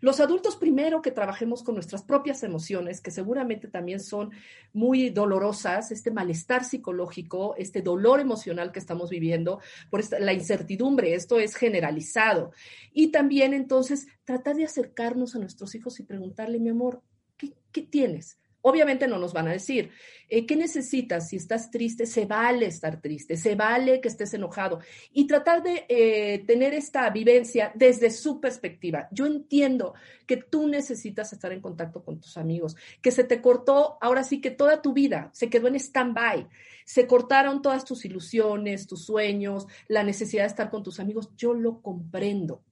Los 0.00 0.20
adultos 0.20 0.56
primero 0.56 1.02
que 1.02 1.10
trabajemos 1.10 1.62
con 1.62 1.74
nuestras 1.74 2.02
propias 2.02 2.42
emociones, 2.42 3.00
que 3.00 3.10
seguramente 3.10 3.68
también 3.68 4.00
son 4.00 4.30
muy 4.72 5.10
dolorosas, 5.10 5.90
este 5.90 6.10
malestar 6.10 6.64
psicológico, 6.64 7.54
este 7.56 7.82
dolor 7.82 8.20
emocional 8.20 8.72
que 8.72 8.78
estamos 8.78 9.10
viviendo, 9.10 9.60
por 9.90 10.00
esta, 10.00 10.18
la 10.18 10.32
incertidumbre, 10.32 11.14
esto 11.14 11.38
es 11.38 11.54
generalizado. 11.54 12.52
Y 12.92 13.08
también 13.08 13.54
entonces 13.54 14.06
tratar 14.24 14.56
de 14.56 14.64
acercarnos 14.64 15.34
a 15.34 15.38
nuestros 15.38 15.74
hijos 15.74 16.00
y 16.00 16.04
preguntarle, 16.04 16.58
mi 16.58 16.70
amor, 16.70 17.02
¿qué, 17.36 17.52
qué 17.72 17.82
tienes? 17.82 18.38
Obviamente 18.68 19.06
no 19.06 19.18
nos 19.18 19.32
van 19.32 19.46
a 19.46 19.52
decir, 19.52 19.92
eh, 20.28 20.44
¿qué 20.44 20.56
necesitas? 20.56 21.28
Si 21.28 21.36
estás 21.36 21.70
triste, 21.70 22.04
se 22.04 22.26
vale 22.26 22.66
estar 22.66 23.00
triste, 23.00 23.36
se 23.36 23.54
vale 23.54 24.00
que 24.00 24.08
estés 24.08 24.34
enojado 24.34 24.80
y 25.12 25.28
tratar 25.28 25.62
de 25.62 25.86
eh, 25.88 26.42
tener 26.48 26.74
esta 26.74 27.08
vivencia 27.10 27.70
desde 27.76 28.10
su 28.10 28.40
perspectiva. 28.40 29.06
Yo 29.12 29.26
entiendo 29.26 29.94
que 30.26 30.38
tú 30.38 30.66
necesitas 30.66 31.32
estar 31.32 31.52
en 31.52 31.60
contacto 31.60 32.02
con 32.02 32.18
tus 32.18 32.36
amigos, 32.36 32.74
que 33.00 33.12
se 33.12 33.22
te 33.22 33.40
cortó, 33.40 33.98
ahora 34.00 34.24
sí 34.24 34.40
que 34.40 34.50
toda 34.50 34.82
tu 34.82 34.92
vida 34.92 35.30
se 35.32 35.48
quedó 35.48 35.68
en 35.68 35.76
stand-by, 35.76 36.48
se 36.84 37.06
cortaron 37.06 37.62
todas 37.62 37.84
tus 37.84 38.04
ilusiones, 38.04 38.88
tus 38.88 39.04
sueños, 39.04 39.68
la 39.86 40.02
necesidad 40.02 40.42
de 40.42 40.48
estar 40.48 40.70
con 40.70 40.82
tus 40.82 40.98
amigos. 40.98 41.30
Yo 41.36 41.54
lo 41.54 41.80
comprendo. 41.82 42.64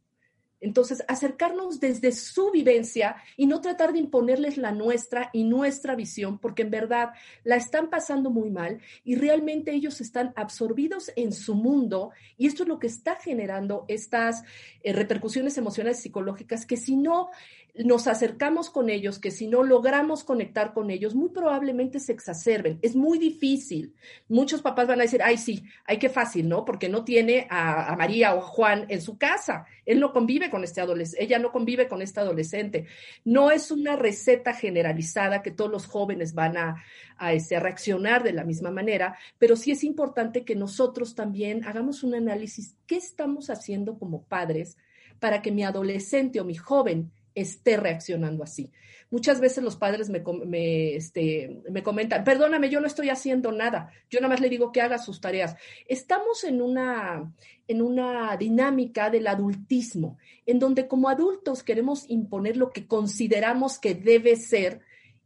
Entonces, 0.61 1.05
acercarnos 1.09 1.81
desde 1.81 2.13
su 2.13 2.51
vivencia 2.51 3.17
y 3.37 3.47
no 3.47 3.61
tratar 3.61 3.93
de 3.93 3.99
imponerles 3.99 4.57
la 4.57 4.73
nuestra 4.73 5.31
y 5.33 5.45
nuestra 5.45 5.95
visión, 5.95 6.39
porque 6.39 6.63
en 6.63 6.71
verdad 6.71 7.11
la 7.43 7.57
están 7.57 7.91
pasando 7.91 8.31
muy 8.31 8.51
mal 8.51 8.81
y 9.05 9.17
realmente 9.17 9.73
ellos 9.73 10.01
están 10.01 10.33
absorbidos 10.37 11.11
en 11.17 11.33
su 11.33 11.55
mundo 11.55 12.13
y 12.39 12.47
esto 12.47 12.63
es 12.63 12.69
lo 12.69 12.79
que 12.79 12.87
está 12.87 13.17
generando 13.17 13.85
estas 13.89 14.43
eh, 14.83 14.93
repercusiones 14.93 15.59
emocionales 15.59 16.01
psicológicas 16.01 16.67
que 16.67 16.77
si 16.77 16.97
no 16.97 17.31
nos 17.75 18.07
acercamos 18.07 18.71
con 18.71 18.89
ellos, 18.89 19.19
que 19.19 19.33
si 19.33 19.49
no 19.49 19.65
logramos 19.65 20.23
conectar 20.23 20.73
con 20.73 20.91
ellos, 20.91 21.17
muy 21.17 21.31
probablemente 21.31 21.99
se 21.99 22.13
exacerben. 22.13 22.79
Es 22.83 22.95
muy 22.95 23.19
difícil. 23.19 23.95
Muchos 24.29 24.63
papás 24.63 24.87
van 24.87 25.01
a 25.01 25.03
decir, 25.03 25.21
ay, 25.25 25.37
sí, 25.39 25.65
ay, 25.85 25.99
qué 25.99 26.09
fácil, 26.09 26.49
¿no? 26.49 26.65
Porque 26.65 26.89
no 26.89 27.05
tiene 27.05 27.49
a, 27.51 27.97
María 27.97 28.35
o 28.35 28.39
a 28.39 28.43
Juan 28.43 28.87
en 28.89 29.03
su 29.03 29.19
casa. 29.19 29.67
Él 29.85 29.99
no 29.99 30.13
convive 30.13 30.51
con 30.51 30.63
este 30.63 30.81
adolescente, 30.81 31.25
ella 31.25 31.41
no 31.41 31.51
convive 31.51 31.89
con 31.89 32.01
este 32.01 32.21
adolescente. 32.21 32.87
No 33.25 33.51
es 33.51 33.73
una 33.73 33.97
receta 33.97 34.55
generalizada 34.55 35.43
que 35.43 35.51
todos 35.51 35.71
los 35.71 35.87
jóvenes 35.87 36.33
van 36.33 36.57
a, 36.57 36.85
a, 37.17 37.33
este, 37.33 37.57
a 37.57 37.61
reaccionar 37.61 38.23
de 38.23 38.33
la 38.33 38.45
misma 38.45 38.71
manera, 38.71 39.19
pero 39.39 39.57
sí 39.57 39.73
es 39.73 39.83
importante 39.83 40.45
que 40.45 40.55
nosotros 40.55 41.17
también 41.17 41.65
hagamos 41.65 42.05
un 42.05 42.15
análisis. 42.15 42.77
¿Qué 42.87 42.97
estamos 42.97 43.51
haciendo 43.51 43.99
como 43.99 44.23
padres 44.23 44.77
para 45.19 45.43
que 45.43 45.51
mi 45.51 45.65
adolescente 45.65 46.41
o 46.41 46.45
mi 46.45 46.55
joven 46.55 47.11
esté 47.35 47.77
reaccionando 47.77 48.43
así. 48.45 48.71
Muchas 49.11 49.41
veces 49.41 49.63
los 49.63 49.77
padres 49.77 50.09
me, 50.09 50.23
me, 50.45 50.97
este, 50.97 51.63
me, 51.71 51.83
comentan, 51.83 52.25
perdóname, 52.25 52.69
yo 52.69 52.81
no 52.81 52.87
estoy 52.87 53.11
haciendo 53.11 53.53
nada, 53.53 53.91
yo 54.11 54.19
nada 54.21 54.31
más 54.31 54.41
le 54.41 54.49
digo 54.49 54.73
que 54.73 54.81
haga 54.81 54.99
sus 54.99 55.21
tareas. 55.21 55.57
Estamos 55.87 56.43
en 56.45 56.61
una, 56.61 57.33
en 57.69 57.83
una 57.83 58.37
dinámica 58.37 59.11
del 59.11 59.27
adultismo, 59.27 60.19
en 60.47 60.59
donde 60.59 60.89
como 60.89 61.09
adultos 61.09 61.63
queremos 61.63 62.09
imponer 62.09 62.57
lo 62.57 62.71
que 62.73 62.87
consideramos 62.87 63.79
que 63.79 63.95
debe 63.95 64.37
ser 64.37 64.81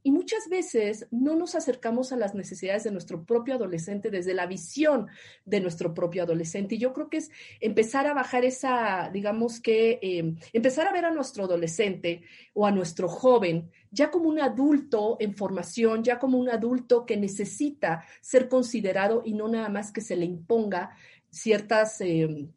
y 0.09 0.11
muchas 0.11 0.49
veces 0.49 1.07
no 1.11 1.37
nos 1.37 1.55
acercamos 1.55 2.13
a 2.13 2.17
las 2.17 2.35
necesidades 2.35 2.83
de 2.83 2.91
nuestro 2.91 3.27
propio 3.27 3.57
adolescente 3.57 4.09
desde 4.09 4.33
la 4.33 4.47
visión 4.47 5.09
de 5.45 5.61
nuestro 5.61 5.93
propio 5.93 6.23
adolescente. 6.23 6.77
Y 6.77 6.79
yo 6.79 6.95
creo 6.95 7.11
que 7.11 7.19
es 7.19 7.31
empezar 7.61 8.07
a 8.07 8.15
bajar 8.15 8.47
esa, 8.47 9.11
digamos 9.13 9.61
que, 9.61 9.99
eh, 10.01 10.35
empezar 10.55 10.87
a 10.87 10.95
ver 10.95 11.05
a 11.05 11.11
nuestro 11.11 11.45
adolescente 11.45 12.23
o 12.55 12.65
a 12.65 12.71
nuestro 12.71 13.07
joven 13.07 13.71
ya 13.91 14.11
como 14.11 14.31
un 14.31 14.41
adulto 14.41 15.19
en 15.21 15.35
formación, 15.35 16.03
ya 16.03 16.19
como 16.19 16.39
un 16.39 16.49
adulto 16.49 17.05
que 17.05 17.19
necesita 17.19 18.03
ser 18.23 18.49
considerado 18.49 19.21
y 19.27 19.35
no 19.35 19.47
nada 19.47 19.69
más 19.69 19.93
que 19.93 20.01
se 20.01 20.17
le 20.17 20.25
imponga 20.25 20.97
ciertas 21.29 22.01
eh, 22.01 22.49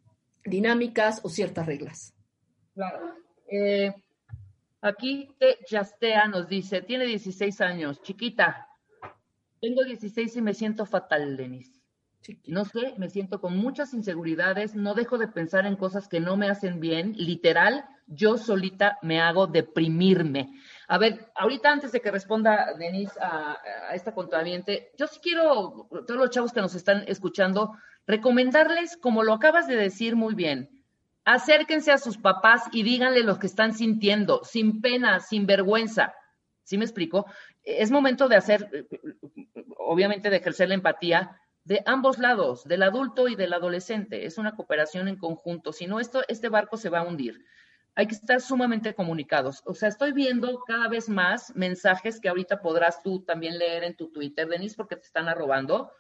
dinámicas 0.46 1.20
o 1.24 1.28
ciertas 1.28 1.66
reglas. 1.66 2.14
Claro. 2.74 3.14
Eh, 3.52 3.94
Aquí 4.82 5.30
te 5.38 5.60
Yastea 5.70 6.28
nos 6.28 6.48
dice, 6.48 6.82
tiene 6.82 7.06
16 7.06 7.62
años, 7.62 8.02
chiquita. 8.02 8.68
Tengo 9.62 9.84
16 9.84 10.36
y 10.36 10.42
me 10.42 10.56
siento 10.56 10.88
fatal, 10.88 11.38
Denis. 11.38 11.80
No 12.46 12.66
sé, 12.66 12.96
me 12.98 13.10
siento 13.10 13.40
con 13.42 13.58
muchas 13.58 13.94
inseguridades, 13.94 14.76
no 14.76 14.94
dejo 14.94 15.18
de 15.18 15.28
pensar 15.28 15.66
en 15.66 15.76
cosas 15.76 16.08
que 16.08 16.20
no 16.20 16.36
me 16.36 16.50
hacen 16.50 16.80
bien. 16.80 17.14
Literal, 17.16 17.86
yo 18.08 18.38
solita 18.38 18.98
me 19.04 19.22
hago 19.22 19.48
deprimirme. 19.48 20.52
A 20.88 20.98
ver, 20.98 21.32
ahorita 21.36 21.72
antes 21.72 21.92
de 21.92 22.02
que 22.02 22.12
responda 22.12 22.74
Denise 22.78 23.20
a, 23.20 23.58
a 23.90 23.96
esta 23.96 24.14
contraviente, 24.14 24.92
yo 24.98 25.08
sí 25.08 25.20
quiero, 25.22 25.88
todos 26.08 26.20
los 26.20 26.30
chavos 26.32 26.54
que 26.54 26.62
nos 26.62 26.76
están 26.76 27.04
escuchando, 27.08 27.76
recomendarles, 28.08 28.98
como 28.98 29.24
lo 29.24 29.34
acabas 29.34 29.68
de 29.68 29.76
decir 29.76 30.16
muy 30.16 30.36
bien, 30.36 30.81
acérquense 31.26 31.92
a 31.92 31.98
sus 31.98 32.18
papás 32.18 32.64
y 32.72 32.84
díganle 32.84 33.24
lo 33.24 33.40
que 33.40 33.48
están 33.48 33.74
sintiendo, 33.74 34.44
sin 34.44 34.82
pena, 34.82 35.20
sin 35.20 35.46
vergüenza. 35.46 36.14
¿Sí 36.64 36.78
me 36.78 36.86
explico? 36.86 37.26
Es 37.64 37.92
momento 37.92 38.28
de 38.28 38.36
hacer, 38.36 38.88
obviamente, 39.78 40.30
de 40.30 40.38
ejercer 40.38 40.70
la 40.70 40.76
empatía 40.76 41.40
de 41.64 41.84
ambos 41.86 42.18
lados, 42.18 42.64
del 42.64 42.84
adulto 42.84 43.28
y 43.28 43.36
del 43.36 43.54
adolescente. 43.54 44.26
Es 44.26 44.38
una 44.38 44.56
cooperación 44.56 45.08
en 45.08 45.18
conjunto. 45.18 45.74
Si 45.74 45.86
no, 45.86 46.00
esto, 46.00 46.22
este 46.28 46.50
barco 46.50 46.78
se 46.78 46.90
va 46.90 47.00
a 47.00 47.04
hundir. 47.04 47.46
Hay 47.94 48.08
que 48.08 48.16
estar 48.16 48.42
sumamente 48.42 48.96
comunicados. 48.96 49.62
O 49.66 49.74
sea, 49.74 49.90
estoy 49.90 50.14
viendo 50.14 50.62
cada 50.66 50.88
vez 50.88 51.10
más 51.10 51.54
mensajes 51.56 52.20
que 52.20 52.30
ahorita 52.30 52.62
podrás 52.62 53.04
tú 53.04 53.24
también 53.24 53.58
leer 53.60 53.84
en 53.84 53.96
tu 53.96 54.12
Twitter, 54.12 54.48
Denise, 54.48 54.76
porque 54.76 54.96
te 54.96 55.06
están 55.06 55.28
arrobando. 55.28 55.92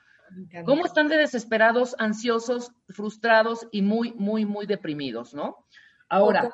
¿Cómo 0.65 0.85
están 0.85 1.07
de 1.07 1.17
desesperados, 1.17 1.95
ansiosos, 1.99 2.71
frustrados 2.89 3.67
y 3.71 3.81
muy, 3.81 4.13
muy, 4.13 4.45
muy 4.45 4.65
deprimidos, 4.65 5.33
no? 5.33 5.65
Ahora, 6.07 6.51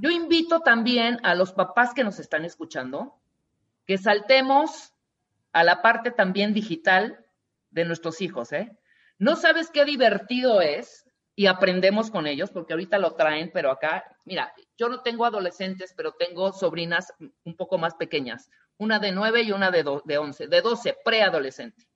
yo 0.00 0.10
invito 0.10 0.60
también 0.60 1.18
a 1.22 1.34
los 1.34 1.52
papás 1.52 1.92
que 1.94 2.04
nos 2.04 2.18
están 2.18 2.44
escuchando 2.44 3.18
que 3.86 3.98
saltemos 3.98 4.94
a 5.52 5.64
la 5.64 5.82
parte 5.82 6.10
también 6.10 6.54
digital 6.54 7.24
de 7.70 7.84
nuestros 7.84 8.20
hijos, 8.20 8.52
¿eh? 8.52 8.76
No 9.18 9.36
sabes 9.36 9.70
qué 9.70 9.84
divertido 9.84 10.60
es 10.60 11.04
y 11.34 11.46
aprendemos 11.46 12.10
con 12.10 12.26
ellos, 12.26 12.50
porque 12.50 12.72
ahorita 12.72 12.98
lo 12.98 13.14
traen, 13.14 13.50
pero 13.52 13.70
acá, 13.70 14.04
mira, 14.24 14.52
yo 14.76 14.88
no 14.88 15.02
tengo 15.02 15.24
adolescentes, 15.24 15.94
pero 15.96 16.12
tengo 16.12 16.52
sobrinas 16.52 17.12
un 17.44 17.56
poco 17.56 17.78
más 17.78 17.94
pequeñas, 17.94 18.50
una 18.76 18.98
de 18.98 19.12
nueve 19.12 19.42
y 19.42 19.52
una 19.52 19.70
de, 19.70 19.82
do, 19.82 20.02
de 20.04 20.18
once, 20.18 20.46
de 20.46 20.60
doce, 20.60 20.96
preadolescente. 21.04 21.86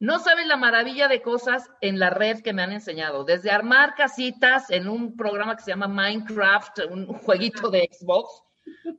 No 0.00 0.18
sabes 0.18 0.46
la 0.46 0.56
maravilla 0.56 1.08
de 1.08 1.20
cosas 1.20 1.70
en 1.82 1.98
la 1.98 2.08
red 2.08 2.40
que 2.40 2.54
me 2.54 2.62
han 2.62 2.72
enseñado, 2.72 3.24
desde 3.24 3.50
armar 3.50 3.94
casitas 3.94 4.70
en 4.70 4.88
un 4.88 5.14
programa 5.14 5.54
que 5.54 5.62
se 5.62 5.72
llama 5.72 5.88
Minecraft, 5.88 6.78
un 6.90 7.06
jueguito 7.06 7.68
de 7.68 7.86
Xbox, 7.92 8.42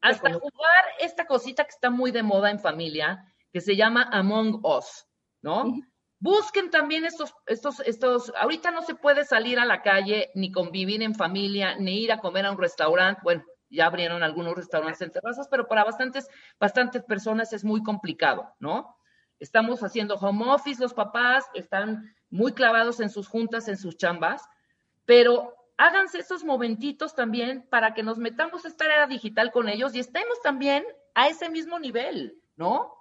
hasta 0.03 0.31
jugar 0.31 0.85
esta 0.99 1.25
cosita 1.25 1.63
que 1.63 1.71
está 1.71 1.89
muy 1.89 2.11
de 2.11 2.21
moda 2.21 2.51
en 2.51 2.59
familia, 2.59 3.25
que 3.51 3.61
se 3.61 3.75
llama 3.75 4.09
Among 4.11 4.63
Us, 4.63 5.07
¿no? 5.41 5.73
Busquen 6.19 6.69
también 6.69 7.03
estos, 7.03 7.33
estos, 7.47 7.79
estos, 7.79 8.31
ahorita 8.39 8.69
no 8.69 8.83
se 8.83 8.93
puede 8.93 9.25
salir 9.25 9.57
a 9.57 9.65
la 9.65 9.81
calle, 9.81 10.29
ni 10.35 10.51
convivir 10.51 11.01
en 11.01 11.15
familia, 11.15 11.77
ni 11.79 12.03
ir 12.03 12.11
a 12.11 12.19
comer 12.19 12.45
a 12.45 12.51
un 12.51 12.59
restaurante. 12.59 13.21
Bueno, 13.23 13.43
ya 13.71 13.87
abrieron 13.87 14.21
algunos 14.21 14.53
restaurantes 14.53 15.01
en 15.01 15.09
terrazas, 15.09 15.47
pero 15.49 15.67
para 15.67 15.83
bastantes, 15.83 16.29
bastantes 16.59 17.03
personas 17.03 17.53
es 17.53 17.63
muy 17.63 17.81
complicado, 17.81 18.53
¿no? 18.59 18.95
Estamos 19.41 19.83
haciendo 19.83 20.15
home 20.15 20.45
office, 20.49 20.81
los 20.81 20.93
papás 20.93 21.43
están 21.53 22.15
muy 22.29 22.53
clavados 22.53 23.01
en 23.01 23.09
sus 23.09 23.27
juntas, 23.27 23.67
en 23.67 23.77
sus 23.77 23.97
chambas, 23.97 24.43
pero 25.05 25.53
háganse 25.75 26.19
esos 26.19 26.45
momentitos 26.45 27.13
también 27.13 27.65
para 27.69 27.93
que 27.93 28.03
nos 28.03 28.17
metamos 28.17 28.63
a 28.63 28.69
esta 28.69 28.85
era 28.85 29.07
digital 29.07 29.51
con 29.51 29.67
ellos 29.67 29.93
y 29.93 29.99
estemos 29.99 30.41
también 30.41 30.85
a 31.15 31.27
ese 31.27 31.49
mismo 31.49 31.77
nivel, 31.79 32.39
¿no? 32.55 32.93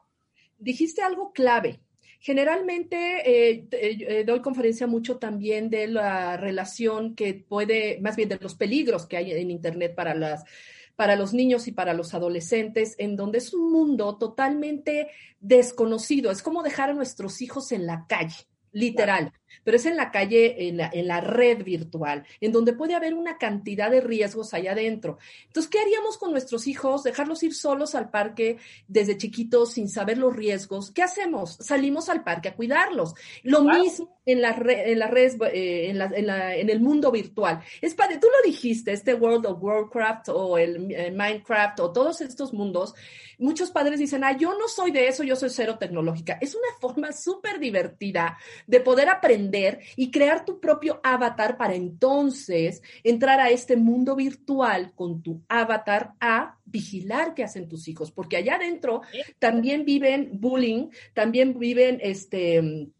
Dijiste 0.59 1.03
algo 1.03 1.32
clave, 1.32 1.80
Generalmente 2.22 3.22
eh, 3.24 3.66
eh, 3.72 4.24
doy 4.26 4.43
conferencia 4.43 4.86
mucho 4.86 5.16
también 5.16 5.70
de 5.70 5.86
la 5.86 6.36
relación 6.36 7.14
que 7.14 7.32
puede, 7.32 7.99
más 8.03 8.14
bien 8.14 8.28
de 8.28 8.38
los 8.38 8.55
peligros 8.55 9.07
que 9.07 9.16
hay 9.16 9.32
en 9.32 9.51
Internet 9.51 9.95
para 9.95 10.14
las 10.14 10.45
para 11.01 11.16
los 11.16 11.32
niños 11.32 11.66
y 11.66 11.72
para 11.72 11.94
los 11.94 12.12
adolescentes, 12.12 12.94
en 12.98 13.16
donde 13.16 13.38
es 13.38 13.55
un 13.55 13.72
mundo 13.72 14.18
totalmente 14.18 15.09
desconocido. 15.40 16.30
Es 16.30 16.42
como 16.42 16.62
dejar 16.62 16.90
a 16.90 16.92
nuestros 16.92 17.40
hijos 17.40 17.72
en 17.72 17.86
la 17.86 18.05
calle, 18.07 18.36
literal, 18.70 19.32
pero 19.64 19.76
es 19.76 19.86
en 19.86 19.96
la 19.96 20.11
calle, 20.11 20.68
en 20.68 20.76
la, 20.76 20.90
en 20.92 21.07
la, 21.07 21.20
red 21.20 21.64
virtual, 21.64 22.24
en 22.40 22.53
donde 22.53 22.72
puede 22.72 22.94
haber 22.94 23.14
una 23.14 23.38
cantidad 23.38 23.90
de 23.90 24.01
riesgos 24.01 24.55
allá 24.55 24.72
adentro. 24.72 25.18
Entonces, 25.46 25.70
¿qué 25.70 25.78
haríamos 25.78 26.18
con 26.18 26.32
nuestros 26.32 26.66
hijos? 26.66 27.03
Dejarlos 27.03 27.42
ir 27.42 27.55
solos 27.55 27.94
al 27.94 28.11
parque 28.11 28.59
desde 28.88 29.16
chiquitos 29.16 29.72
sin 29.72 29.88
saber 29.88 30.18
los 30.18 30.34
riesgos. 30.34 30.90
¿Qué 30.90 31.03
hacemos? 31.03 31.57
Salimos 31.61 32.09
al 32.09 32.24
parque 32.24 32.48
a 32.48 32.55
cuidarlos. 32.55 33.14
Lo 33.42 33.62
claro. 33.62 33.82
mismo 33.82 34.20
en 34.26 34.42
la 34.42 34.51
en 34.51 34.98
la 34.98 35.07
red, 35.09 35.40
eh, 35.53 35.90
en, 35.90 35.98
la, 35.98 36.11
en, 36.14 36.26
la, 36.26 36.55
en, 36.55 36.70
el 36.70 36.80
mundo 36.80 37.11
virtual. 37.11 37.61
Es 37.80 37.94
padre, 37.94 38.18
tú 38.18 38.26
lo 38.26 38.48
dijiste, 38.48 38.92
este 38.92 39.14
World 39.14 39.46
of 39.46 39.62
Warcraft 39.62 40.28
o 40.28 40.59
el, 40.59 40.92
el 40.92 41.14
Minecraft 41.14 41.80
o 41.80 41.92
todos 41.92 42.20
estos 42.20 42.53
mundos. 42.53 42.94
Muchos 43.38 43.70
padres 43.70 43.98
dicen, 43.98 44.22
ah, 44.22 44.36
yo 44.36 44.57
no 44.59 44.68
soy 44.68 44.90
de 44.90 45.09
eso, 45.09 45.22
yo 45.22 45.34
soy 45.34 45.48
cero 45.48 45.78
tecnológica. 45.78 46.38
Es 46.40 46.55
una 46.55 46.68
forma 46.78 47.12
súper 47.12 47.59
divertida 47.59 48.38
de 48.66 48.80
poder 48.80 49.09
aprender 49.09 49.39
y 49.97 50.11
crear 50.11 50.45
tu 50.45 50.61
propio 50.61 51.01
avatar 51.03 51.57
para 51.57 51.74
entonces 51.74 52.82
entrar 53.05 53.41
a 53.41 53.51
este 53.51 53.76
mundo 53.76 54.16
virtual 54.16 54.93
con 54.95 55.22
tu 55.22 55.43
avatar 55.49 56.14
a 56.20 56.59
vigilar 56.64 57.34
qué 57.34 57.45
hacen 57.45 57.68
tus 57.68 57.88
hijos, 57.88 58.11
porque 58.11 58.36
allá 58.36 58.57
adentro 58.57 59.03
también 59.38 59.84
viven 59.84 60.30
bullying, 60.34 60.88
también 61.14 61.59
viven 61.59 61.99
este 62.03 62.91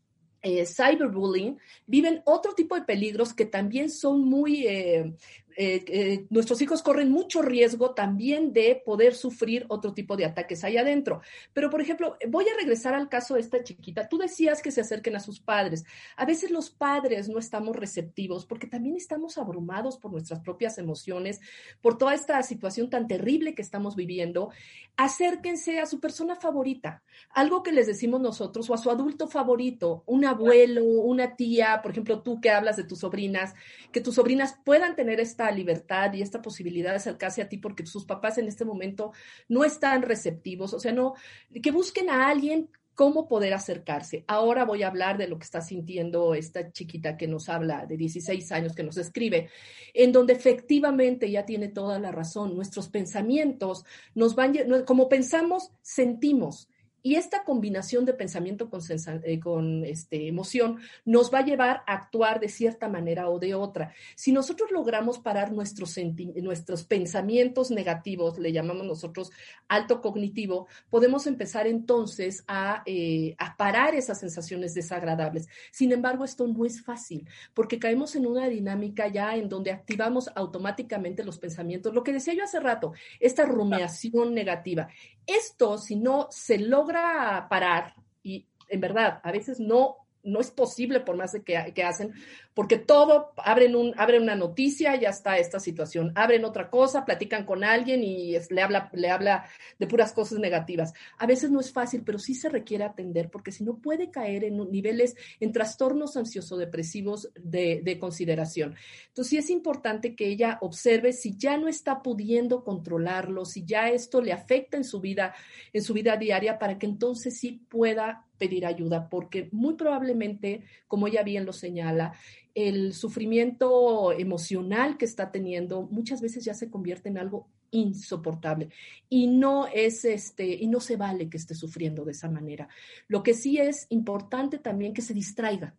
eh, 0.43 0.65
cyberbullying, 0.67 1.59
viven 1.87 2.23
otro 2.25 2.55
tipo 2.55 2.75
de 2.75 2.83
peligros 2.83 3.35
que 3.35 3.45
también 3.45 3.91
son 3.91 4.25
muy, 4.25 4.67
eh, 4.67 5.15
eh, 5.63 5.85
eh, 5.89 6.27
nuestros 6.31 6.63
hijos 6.63 6.83
corren 6.83 7.11
mucho 7.11 7.43
riesgo 7.43 7.91
también 7.91 8.55
de 8.55 8.81
poder 8.83 9.15
sufrir 9.15 9.67
otro 9.69 9.93
tipo 9.93 10.17
de 10.17 10.25
ataques 10.25 10.65
ahí 10.65 10.79
adentro. 10.79 11.21
Pero, 11.53 11.69
por 11.69 11.83
ejemplo, 11.83 12.17
voy 12.31 12.47
a 12.49 12.57
regresar 12.59 12.95
al 12.95 13.11
caso 13.11 13.35
de 13.35 13.41
esta 13.41 13.63
chiquita. 13.63 14.09
Tú 14.09 14.17
decías 14.17 14.63
que 14.63 14.71
se 14.71 14.81
acerquen 14.81 15.17
a 15.17 15.21
sus 15.21 15.39
padres. 15.39 15.85
A 16.17 16.25
veces 16.25 16.51
los 16.51 16.71
padres 16.71 17.29
no 17.29 17.39
estamos 17.39 17.77
receptivos 17.77 18.47
porque 18.47 18.69
también 18.69 18.97
estamos 18.97 19.37
abrumados 19.37 19.99
por 19.99 20.13
nuestras 20.13 20.41
propias 20.41 20.79
emociones, 20.79 21.41
por 21.83 21.99
toda 21.99 22.15
esta 22.15 22.43
situación 22.43 22.89
tan 22.89 23.07
terrible 23.07 23.55
que 23.55 23.61
estamos 23.61 23.97
viviendo. 23.97 24.49
Acérquense 24.97 25.79
a 25.79 25.85
su 25.85 26.01
persona 26.01 26.37
favorita, 26.37 27.03
algo 27.35 27.63
que 27.63 27.73
les 27.73 27.87
decimos 27.87 28.23
nosotros, 28.23 28.71
o 28.71 28.75
a 28.75 28.79
su 28.79 28.91
adulto 28.91 29.29
favorito, 29.29 30.05
un 30.07 30.25
abuelo, 30.25 30.85
una 30.85 31.37
tía, 31.37 31.81
por 31.83 31.91
ejemplo, 31.91 32.23
tú 32.23 32.41
que 32.41 32.49
hablas 32.49 32.79
de 32.79 32.85
tus 32.85 33.01
sobrinas, 33.01 33.55
que 33.93 34.01
tus 34.01 34.15
sobrinas 34.15 34.57
puedan 34.65 34.97
tener 34.97 35.21
esta 35.21 35.50
libertad 35.53 36.13
y 36.13 36.23
esta 36.23 36.43
posibilidad 36.43 36.91
de 36.91 36.97
acercarse 36.97 37.43
a 37.43 37.49
ti 37.49 37.59
porque 37.59 37.87
sus 37.87 38.05
papás 38.05 38.39
en 38.39 38.49
este 38.49 38.65
momento 38.65 39.13
no 39.49 39.65
están 39.65 40.03
receptivos, 40.03 40.75
o 40.75 40.81
sea, 40.81 40.93
no, 40.93 41.15
que 41.63 41.71
busquen 41.71 42.11
a 42.11 42.29
alguien 42.29 42.69
cómo 42.95 43.29
poder 43.29 43.55
acercarse. 43.55 44.25
Ahora 44.27 44.65
voy 44.67 44.83
a 44.83 44.89
hablar 44.89 45.17
de 45.17 45.27
lo 45.27 45.39
que 45.39 45.45
está 45.45 45.63
sintiendo 45.63 46.35
esta 46.35 46.71
chiquita 46.71 47.17
que 47.17 47.27
nos 47.27 47.49
habla 47.49 47.87
de 47.87 47.97
16 47.97 48.53
años, 48.53 48.75
que 48.75 48.83
nos 48.83 48.99
escribe, 48.99 49.49
en 49.95 50.13
donde 50.13 50.35
efectivamente 50.35 51.31
ya 51.31 51.47
tiene 51.47 51.69
toda 51.69 51.99
la 51.99 52.13
razón. 52.13 52.55
Nuestros 52.55 52.91
pensamientos 52.91 53.85
nos 54.15 54.35
van, 54.35 54.55
como 54.85 55.09
pensamos, 55.09 55.71
sentimos. 55.81 56.69
Y 57.03 57.15
esta 57.15 57.45
combinación 57.45 58.05
de 58.05 58.15
pensamiento 58.15 58.69
con, 58.69 58.81
eh, 59.23 59.41
con 59.41 59.85
este, 59.85 60.29
emoción 60.29 60.79
nos 61.05 61.33
va 61.33 61.39
a 61.39 61.45
llevar 61.45 61.83
a 61.87 61.95
actuar 61.95 62.41
de 62.41 62.49
cierta 62.49 62.89
manera 62.89 63.29
o 63.29 63.39
de 63.39 63.55
otra. 63.55 63.93
Si 64.15 64.33
nosotros 64.33 64.71
logramos 64.71 65.19
parar 65.19 65.53
nuestros, 65.53 65.97
nuestros 66.43 66.85
pensamientos 66.85 67.71
negativos, 67.71 68.39
le 68.39 68.53
llamamos 68.53 68.87
nosotros 68.87 69.31
alto 69.69 70.01
cognitivo, 70.01 70.67
podemos 70.89 71.27
empezar 71.27 71.67
entonces 71.67 72.45
a, 72.47 72.83
eh, 72.87 73.35
a 73.39 73.57
parar 73.57 73.95
esas 73.95 74.21
sensaciones 74.21 74.75
desagradables. 74.75 75.49
Sin 75.71 75.93
embargo, 75.93 76.25
esto 76.25 76.47
no 76.47 76.65
es 76.65 76.83
fácil 76.83 77.29
porque 77.55 77.79
caemos 77.79 78.15
en 78.17 78.27
una 78.27 78.49
dinámica 78.49 79.09
ya 79.09 79.37
en 79.37 79.49
donde 79.49 79.71
activamos 79.71 80.31
automáticamente 80.35 81.25
los 81.25 81.39
pensamientos. 81.39 81.95
Lo 81.95 82.03
que 82.03 82.13
decía 82.13 82.35
yo 82.35 82.45
hace 82.45 82.61
rato, 82.61 82.93
esta 83.19 83.45
rumiación 83.45 84.35
negativa. 84.35 84.89
Esto, 85.27 85.79
si 85.79 85.97
no 85.97 86.29
se 86.31 86.59
logra 86.59 87.47
parar, 87.49 87.95
y 88.23 88.47
en 88.69 88.81
verdad, 88.81 89.21
a 89.23 89.33
veces 89.33 89.61
no 89.61 89.97
no 90.23 90.41
es 90.41 90.51
posible 90.51 91.01
por 91.01 91.17
más 91.17 91.33
que, 91.45 91.73
que 91.75 91.83
hacen, 91.83 92.13
porque 92.55 92.77
todo, 92.77 93.33
abren, 93.37 93.75
un, 93.75 93.95
abren 93.97 94.23
una 94.23 94.37
noticia, 94.37 94.95
ya 94.97 95.09
está 95.09 95.39
esta 95.39 95.61
situación, 95.61 96.13
abren 96.15 96.45
otra 96.45 96.69
cosa, 96.69 97.05
platican 97.05 97.45
con 97.45 97.65
alguien 97.65 98.03
y 98.03 98.37
le, 98.51 98.63
habla, 98.63 98.91
le 98.93 99.11
habla 99.11 99.47
de 99.79 99.87
puras 99.87 100.13
cosas 100.13 100.39
negativas. 100.39 100.93
A 101.19 101.27
veces 101.27 101.51
no 101.51 101.61
es 101.61 101.73
fácil, 101.73 102.03
pero 102.05 102.19
sí 102.19 102.35
se 102.35 102.49
requiere 102.49 102.85
atender, 102.85 103.31
porque 103.31 103.53
si 103.53 103.65
no 103.65 103.79
puede 103.79 104.11
caer 104.11 104.45
en 104.45 104.59
niveles, 104.71 105.17
en 105.39 105.53
trastornos 105.53 106.17
ansioso-depresivos 106.17 107.31
de, 107.35 107.81
de 107.83 107.99
consideración. 107.99 108.75
Entonces 109.09 109.31
sí 109.31 109.39
es 109.39 109.51
importante 109.51 110.15
que 110.15 110.27
ella 110.27 110.59
observe 110.61 111.13
si 111.13 111.37
ya 111.37 111.57
no 111.57 111.69
está 111.69 112.03
pudiendo 112.03 112.65
controlarlo, 112.65 113.45
si 113.45 113.65
ya 113.65 113.89
esto 113.89 114.21
le 114.21 114.33
afecta 114.33 114.77
en 114.77 114.85
su 114.85 115.01
vida, 115.01 115.35
en 115.73 115.83
su 115.83 115.95
vida 115.95 116.17
diaria, 116.17 116.59
para 116.59 116.79
que 116.79 116.87
entonces 116.87 117.39
sí 117.39 117.65
pueda 117.69 118.27
pedir 118.41 118.65
ayuda, 118.65 119.09
porque 119.11 119.51
muy 119.53 119.75
probablemente, 119.75 120.65
como 120.89 121.07
ella 121.07 121.23
bien 121.23 121.45
lo 121.45 121.53
señala, 121.53 122.15
el 122.55 122.95
sufrimiento 122.95 124.13
emocional 124.13 124.97
que 124.97 125.05
está 125.05 125.31
teniendo 125.31 125.83
muchas 125.83 126.21
veces 126.23 126.45
ya 126.45 126.55
se 126.55 126.71
convierte 126.71 127.11
en 127.11 127.19
algo 127.19 127.47
insoportable 127.71 128.71
y 129.09 129.29
no 129.29 129.69
es 129.69 130.05
este 130.05 130.47
y 130.47 130.67
no 130.67 130.81
se 130.81 130.97
vale 130.97 131.29
que 131.29 131.37
esté 131.37 131.55
sufriendo 131.55 132.05
de 132.05 132.13
esa 132.13 132.29
manera. 132.29 132.69
Lo 133.07 133.23
que 133.23 133.35
sí 133.35 133.59
es 133.59 133.87
importante 133.91 134.59
también 134.59 134.95
que 134.95 135.03
se 135.03 135.15
distraiga. 135.15 135.77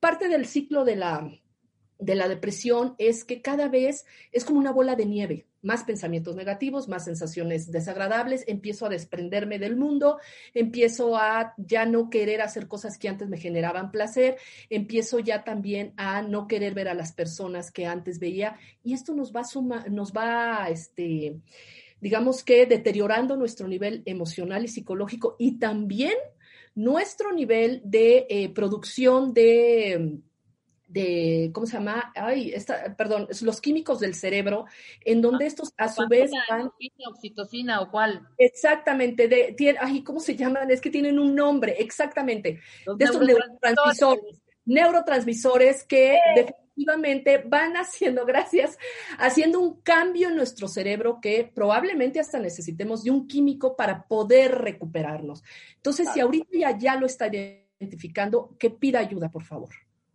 Parte 0.00 0.28
del 0.28 0.44
ciclo 0.44 0.84
de 0.84 0.96
la 0.96 1.30
de 2.02 2.14
la 2.16 2.28
depresión 2.28 2.94
es 2.98 3.24
que 3.24 3.40
cada 3.40 3.68
vez 3.68 4.04
es 4.32 4.44
como 4.44 4.58
una 4.58 4.72
bola 4.72 4.96
de 4.96 5.06
nieve, 5.06 5.46
más 5.62 5.84
pensamientos 5.84 6.34
negativos, 6.34 6.88
más 6.88 7.04
sensaciones 7.04 7.70
desagradables, 7.70 8.44
empiezo 8.48 8.86
a 8.86 8.88
desprenderme 8.88 9.60
del 9.60 9.76
mundo, 9.76 10.18
empiezo 10.52 11.16
a 11.16 11.54
ya 11.56 11.86
no 11.86 12.10
querer 12.10 12.40
hacer 12.40 12.66
cosas 12.66 12.98
que 12.98 13.08
antes 13.08 13.28
me 13.28 13.38
generaban 13.38 13.92
placer, 13.92 14.36
empiezo 14.68 15.20
ya 15.20 15.44
también 15.44 15.94
a 15.96 16.22
no 16.22 16.48
querer 16.48 16.74
ver 16.74 16.88
a 16.88 16.94
las 16.94 17.12
personas 17.12 17.70
que 17.70 17.86
antes 17.86 18.18
veía. 18.18 18.56
Y 18.82 18.94
esto 18.94 19.14
nos 19.14 19.32
va 19.32 19.44
suma, 19.44 19.84
nos 19.88 20.12
va 20.12 20.66
este 20.68 21.40
digamos 22.00 22.42
que 22.42 22.66
deteriorando 22.66 23.36
nuestro 23.36 23.68
nivel 23.68 24.02
emocional 24.06 24.64
y 24.64 24.68
psicológico 24.68 25.36
y 25.38 25.60
también 25.60 26.14
nuestro 26.74 27.32
nivel 27.32 27.80
de 27.84 28.26
eh, 28.28 28.48
producción 28.48 29.32
de 29.32 30.18
de, 30.92 31.50
¿cómo 31.52 31.66
se 31.66 31.74
llama? 31.74 32.12
Ay, 32.14 32.52
esta, 32.52 32.94
perdón, 32.96 33.28
los 33.40 33.60
químicos 33.60 34.00
del 34.00 34.14
cerebro, 34.14 34.66
en 35.04 35.22
donde 35.22 35.46
estos 35.46 35.72
a 35.76 35.88
su 35.88 36.06
vez 36.08 36.30
van... 36.48 36.60
¿Endorfina, 36.60 37.08
oxitocina 37.08 37.80
o 37.80 37.90
cuál? 37.90 38.28
Exactamente, 38.38 39.28
de, 39.28 39.54
tiene, 39.56 39.78
ay, 39.80 40.02
¿cómo 40.02 40.20
se 40.20 40.36
llaman? 40.36 40.70
Es 40.70 40.80
que 40.80 40.90
tienen 40.90 41.18
un 41.18 41.34
nombre, 41.34 41.76
exactamente, 41.78 42.60
Los 42.84 42.98
de 42.98 43.04
estos 43.04 43.22
neurotransmisores, 43.22 44.42
neurotransmisores 44.64 45.84
que 45.84 46.18
definitivamente 46.36 47.38
van 47.38 47.74
haciendo, 47.74 48.26
gracias, 48.26 48.78
haciendo 49.18 49.60
un 49.60 49.80
cambio 49.80 50.28
en 50.28 50.36
nuestro 50.36 50.68
cerebro 50.68 51.20
que 51.20 51.50
probablemente 51.54 52.20
hasta 52.20 52.38
necesitemos 52.38 53.02
de 53.02 53.10
un 53.10 53.26
químico 53.26 53.76
para 53.76 54.06
poder 54.06 54.58
recuperarnos. 54.58 55.42
Entonces, 55.76 56.08
si 56.12 56.20
ahorita 56.20 56.48
ya, 56.52 56.78
ya 56.78 56.96
lo 56.96 57.06
está 57.06 57.30
identificando, 57.80 58.56
que 58.58 58.70
pida 58.70 58.98
ayuda, 58.98 59.30
por 59.30 59.44
favor. 59.44 59.70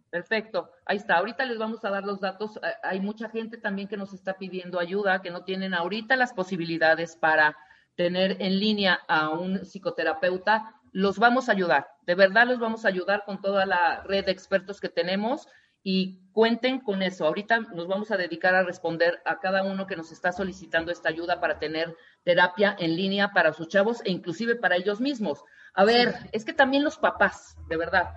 Perfecto, 0.09 0.71
ahí 0.85 0.97
está. 0.97 1.17
Ahorita 1.17 1.45
les 1.45 1.57
vamos 1.57 1.83
a 1.83 1.89
dar 1.89 2.03
los 2.03 2.21
datos. 2.21 2.57
Eh, 2.57 2.73
Hay 2.83 2.99
mucha 3.01 3.29
gente 3.29 3.57
también 3.57 3.87
que 3.87 3.97
nos 3.97 4.13
está 4.13 4.37
pidiendo 4.37 4.79
ayuda, 4.79 5.21
que 5.21 5.31
no 5.31 5.43
tienen 5.43 5.73
ahorita 5.73 6.15
las 6.15 6.33
posibilidades 6.33 7.15
para 7.17 7.57
tener 7.95 8.37
en 8.41 8.59
línea 8.59 8.99
a 9.07 9.29
un 9.29 9.65
psicoterapeuta. 9.65 10.73
Los 10.93 11.19
vamos 11.19 11.49
a 11.49 11.51
ayudar, 11.51 11.87
de 12.03 12.15
verdad 12.15 12.47
los 12.47 12.59
vamos 12.59 12.85
a 12.85 12.87
ayudar 12.87 13.23
con 13.25 13.41
toda 13.41 13.65
la 13.65 14.01
red 14.03 14.25
de 14.25 14.31
expertos 14.31 14.79
que 14.79 14.89
tenemos 14.89 15.47
y 15.83 16.19
cuenten 16.31 16.79
con 16.79 17.01
eso. 17.01 17.25
Ahorita 17.25 17.59
nos 17.59 17.87
vamos 17.87 18.09
a 18.11 18.17
dedicar 18.17 18.55
a 18.55 18.63
responder 18.63 19.21
a 19.25 19.39
cada 19.39 19.63
uno 19.63 19.87
que 19.87 19.97
nos 19.97 20.11
está 20.11 20.31
solicitando 20.31 20.91
esta 20.91 21.09
ayuda 21.09 21.39
para 21.39 21.59
tener 21.59 21.95
terapia 22.23 22.75
en 22.79 22.95
línea 22.95 23.31
para 23.33 23.53
sus 23.53 23.67
chavos 23.67 24.01
e 24.05 24.11
inclusive 24.11 24.55
para 24.55 24.77
ellos 24.77 25.01
mismos. 25.01 25.43
A 25.73 25.83
ver, 25.83 26.15
es 26.31 26.45
que 26.45 26.53
también 26.53 26.83
los 26.83 26.97
papás, 26.97 27.55
de 27.69 27.77
verdad, 27.77 28.15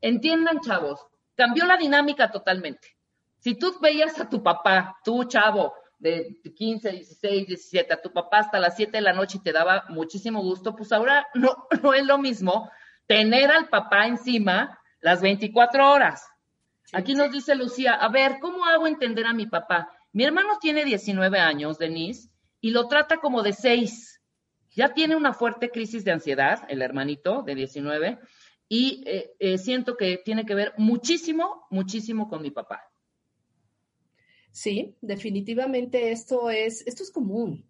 entiendan 0.00 0.60
chavos, 0.60 1.06
cambió 1.38 1.64
la 1.66 1.76
dinámica 1.76 2.32
totalmente. 2.32 2.96
Si 3.38 3.54
tú 3.54 3.78
veías 3.80 4.20
a 4.20 4.28
tu 4.28 4.42
papá, 4.42 4.98
tu 5.04 5.22
chavo 5.22 5.72
de 6.00 6.40
15, 6.56 6.90
16, 6.90 7.46
17, 7.46 7.94
a 7.94 8.02
tu 8.02 8.12
papá 8.12 8.38
hasta 8.38 8.58
las 8.58 8.74
7 8.74 8.90
de 8.90 9.00
la 9.00 9.12
noche 9.12 9.38
y 9.38 9.42
te 9.44 9.52
daba 9.52 9.84
muchísimo 9.88 10.42
gusto, 10.42 10.74
pues 10.74 10.90
ahora 10.90 11.28
no, 11.34 11.68
no 11.82 11.94
es 11.94 12.04
lo 12.04 12.18
mismo 12.18 12.68
tener 13.06 13.52
al 13.52 13.68
papá 13.68 14.08
encima 14.08 14.80
las 15.00 15.22
24 15.22 15.92
horas. 15.92 16.26
Aquí 16.92 17.14
nos 17.14 17.30
dice 17.30 17.54
Lucía, 17.54 17.94
a 17.94 18.08
ver, 18.08 18.38
¿cómo 18.40 18.64
hago 18.64 18.88
entender 18.88 19.26
a 19.26 19.32
mi 19.32 19.46
papá? 19.46 19.92
Mi 20.12 20.24
hermano 20.24 20.58
tiene 20.60 20.84
19 20.84 21.38
años, 21.38 21.78
Denise, 21.78 22.30
y 22.60 22.70
lo 22.70 22.88
trata 22.88 23.18
como 23.18 23.44
de 23.44 23.52
6. 23.52 24.20
Ya 24.70 24.88
tiene 24.92 25.14
una 25.14 25.32
fuerte 25.32 25.70
crisis 25.70 26.04
de 26.04 26.12
ansiedad, 26.12 26.64
el 26.68 26.82
hermanito 26.82 27.42
de 27.42 27.54
19, 27.54 28.18
y 28.68 29.02
eh, 29.06 29.32
eh, 29.38 29.58
siento 29.58 29.96
que 29.96 30.18
tiene 30.24 30.44
que 30.44 30.54
ver 30.54 30.74
muchísimo, 30.76 31.66
muchísimo 31.70 32.28
con 32.28 32.42
mi 32.42 32.50
papá. 32.50 32.88
Sí, 34.50 34.96
definitivamente 35.00 36.10
esto 36.10 36.50
es, 36.50 36.86
esto 36.86 37.02
es 37.02 37.10
común. 37.10 37.64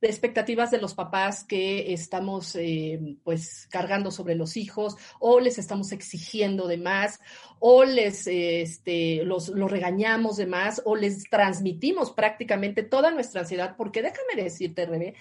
De 0.00 0.08
expectativas 0.08 0.70
de 0.70 0.78
los 0.78 0.94
papás 0.94 1.44
que 1.44 1.94
estamos 1.94 2.54
eh, 2.56 3.16
pues 3.24 3.66
cargando 3.70 4.10
sobre 4.10 4.34
los 4.34 4.58
hijos 4.58 4.96
o 5.18 5.40
les 5.40 5.56
estamos 5.56 5.92
exigiendo 5.92 6.68
de 6.68 6.76
más 6.76 7.20
o 7.58 7.84
les 7.84 8.26
eh, 8.26 8.60
este, 8.60 9.24
los, 9.24 9.48
los 9.48 9.70
regañamos 9.70 10.36
de 10.36 10.46
más 10.46 10.82
o 10.84 10.94
les 10.94 11.24
transmitimos 11.30 12.10
prácticamente 12.10 12.82
toda 12.82 13.12
nuestra 13.12 13.40
ansiedad 13.40 13.76
porque 13.78 14.02
déjame 14.02 14.42
decirte 14.42 14.84
Rebe 14.84 15.14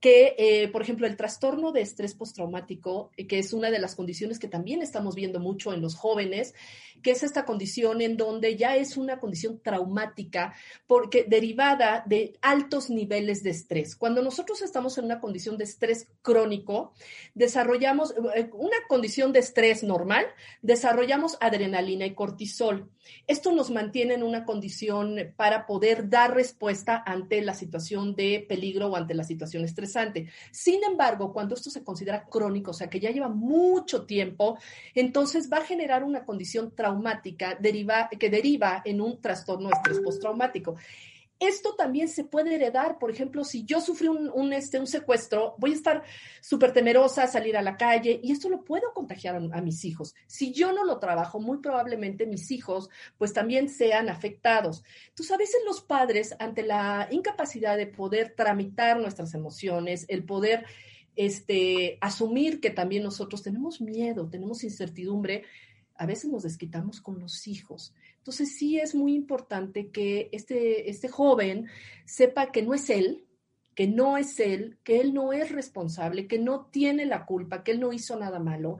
que 0.00 0.34
eh, 0.38 0.68
por 0.68 0.82
ejemplo 0.82 1.06
el 1.06 1.16
trastorno 1.16 1.72
de 1.72 1.82
estrés 1.82 2.14
postraumático 2.14 3.10
eh, 3.16 3.26
que 3.26 3.38
es 3.38 3.52
una 3.52 3.70
de 3.70 3.78
las 3.78 3.94
condiciones 3.94 4.38
que 4.38 4.48
también 4.48 4.82
estamos 4.82 5.14
viendo 5.14 5.40
mucho 5.40 5.72
en 5.72 5.82
los 5.82 5.94
jóvenes 5.94 6.54
que 7.02 7.12
es 7.12 7.22
esta 7.22 7.44
condición 7.44 8.00
en 8.00 8.16
donde 8.16 8.56
ya 8.56 8.76
es 8.76 8.96
una 8.96 9.18
condición 9.18 9.60
traumática 9.60 10.54
porque 10.86 11.24
derivada 11.28 12.04
de 12.06 12.34
altos 12.42 12.90
niveles 12.90 13.42
de 13.42 13.50
estrés. 13.50 13.96
Cuando 13.96 14.22
nosotros 14.22 14.62
estamos 14.62 14.98
en 14.98 15.06
una 15.06 15.20
condición 15.20 15.56
de 15.56 15.64
estrés 15.64 16.08
crónico, 16.22 16.92
desarrollamos 17.34 18.14
eh, 18.34 18.50
una 18.52 18.76
condición 18.88 19.32
de 19.32 19.40
estrés 19.40 19.82
normal, 19.82 20.26
desarrollamos 20.62 21.36
adrenalina 21.40 22.06
y 22.06 22.14
cortisol. 22.14 22.90
Esto 23.26 23.52
nos 23.52 23.70
mantiene 23.70 24.14
en 24.14 24.22
una 24.22 24.44
condición 24.44 25.16
para 25.36 25.66
poder 25.66 26.08
dar 26.08 26.34
respuesta 26.34 27.02
ante 27.04 27.40
la 27.42 27.54
situación 27.54 28.14
de 28.14 28.44
peligro 28.48 28.88
o 28.88 28.96
ante 28.96 29.14
la 29.14 29.24
situación 29.24 29.64
estresante. 29.64 29.89
Sin 30.50 30.82
embargo, 30.84 31.32
cuando 31.32 31.54
esto 31.54 31.70
se 31.70 31.84
considera 31.84 32.24
crónico, 32.24 32.70
o 32.70 32.74
sea, 32.74 32.88
que 32.88 33.00
ya 33.00 33.10
lleva 33.10 33.28
mucho 33.28 34.06
tiempo, 34.06 34.58
entonces 34.94 35.50
va 35.52 35.58
a 35.58 35.64
generar 35.64 36.04
una 36.04 36.24
condición 36.24 36.74
traumática 36.74 37.58
que 37.58 38.30
deriva 38.30 38.82
en 38.84 39.00
un 39.00 39.20
trastorno 39.20 39.68
de 39.68 39.74
estrés 39.74 40.00
postraumático. 40.00 40.76
Esto 41.40 41.74
también 41.74 42.08
se 42.08 42.24
puede 42.24 42.54
heredar, 42.54 42.98
por 42.98 43.10
ejemplo, 43.10 43.44
si 43.44 43.64
yo 43.64 43.80
sufrí 43.80 44.08
un, 44.08 44.52
este, 44.52 44.78
un 44.78 44.86
secuestro, 44.86 45.54
voy 45.58 45.72
a 45.72 45.74
estar 45.74 46.02
súper 46.42 46.72
temerosa 46.72 47.22
a 47.22 47.28
salir 47.28 47.56
a 47.56 47.62
la 47.62 47.78
calle 47.78 48.20
y 48.22 48.30
esto 48.30 48.50
lo 48.50 48.62
puedo 48.62 48.92
contagiar 48.92 49.36
a, 49.36 49.58
a, 49.58 49.62
mis 49.62 49.84
hijos. 49.86 50.14
Si 50.26 50.52
yo 50.52 50.72
no 50.72 50.84
lo 50.84 50.98
trabajo, 50.98 51.40
muy 51.40 51.58
probablemente 51.58 52.26
mis 52.26 52.50
hijos 52.50 52.90
pues 53.16 53.32
también 53.32 53.70
sean 53.70 54.10
afectados. 54.10 54.84
Entonces, 55.08 55.32
a 55.32 55.38
veces 55.38 55.60
los 55.66 55.80
padres, 55.80 56.36
ante 56.38 56.62
la 56.62 57.08
incapacidad 57.10 57.78
de 57.78 57.86
poder 57.86 58.34
tramitar 58.36 59.00
nuestras 59.00 59.32
emociones, 59.32 60.04
el 60.08 60.24
poder 60.24 60.66
este, 61.16 61.98
asumir 62.00 62.60
que 62.60 62.70
también 62.70 63.02
nosotros 63.02 63.42
tenemos 63.42 63.80
miedo, 63.80 64.28
tenemos 64.28 64.62
incertidumbre, 64.62 65.44
a 65.96 66.06
veces 66.06 66.30
nos 66.30 66.44
desquitamos 66.44 67.00
con 67.00 67.18
los 67.18 67.46
hijos. 67.46 67.94
Entonces 68.20 68.54
sí 68.56 68.78
es 68.78 68.94
muy 68.94 69.14
importante 69.14 69.90
que 69.90 70.28
este, 70.32 70.90
este 70.90 71.08
joven 71.08 71.68
sepa 72.04 72.52
que 72.52 72.62
no 72.62 72.74
es 72.74 72.90
él, 72.90 73.26
que 73.74 73.86
no 73.86 74.18
es 74.18 74.38
él, 74.40 74.78
que 74.84 75.00
él 75.00 75.14
no 75.14 75.32
es 75.32 75.50
responsable, 75.50 76.28
que 76.28 76.38
no 76.38 76.66
tiene 76.66 77.06
la 77.06 77.24
culpa, 77.24 77.64
que 77.64 77.72
él 77.72 77.80
no 77.80 77.94
hizo 77.94 78.18
nada 78.18 78.38
malo, 78.38 78.78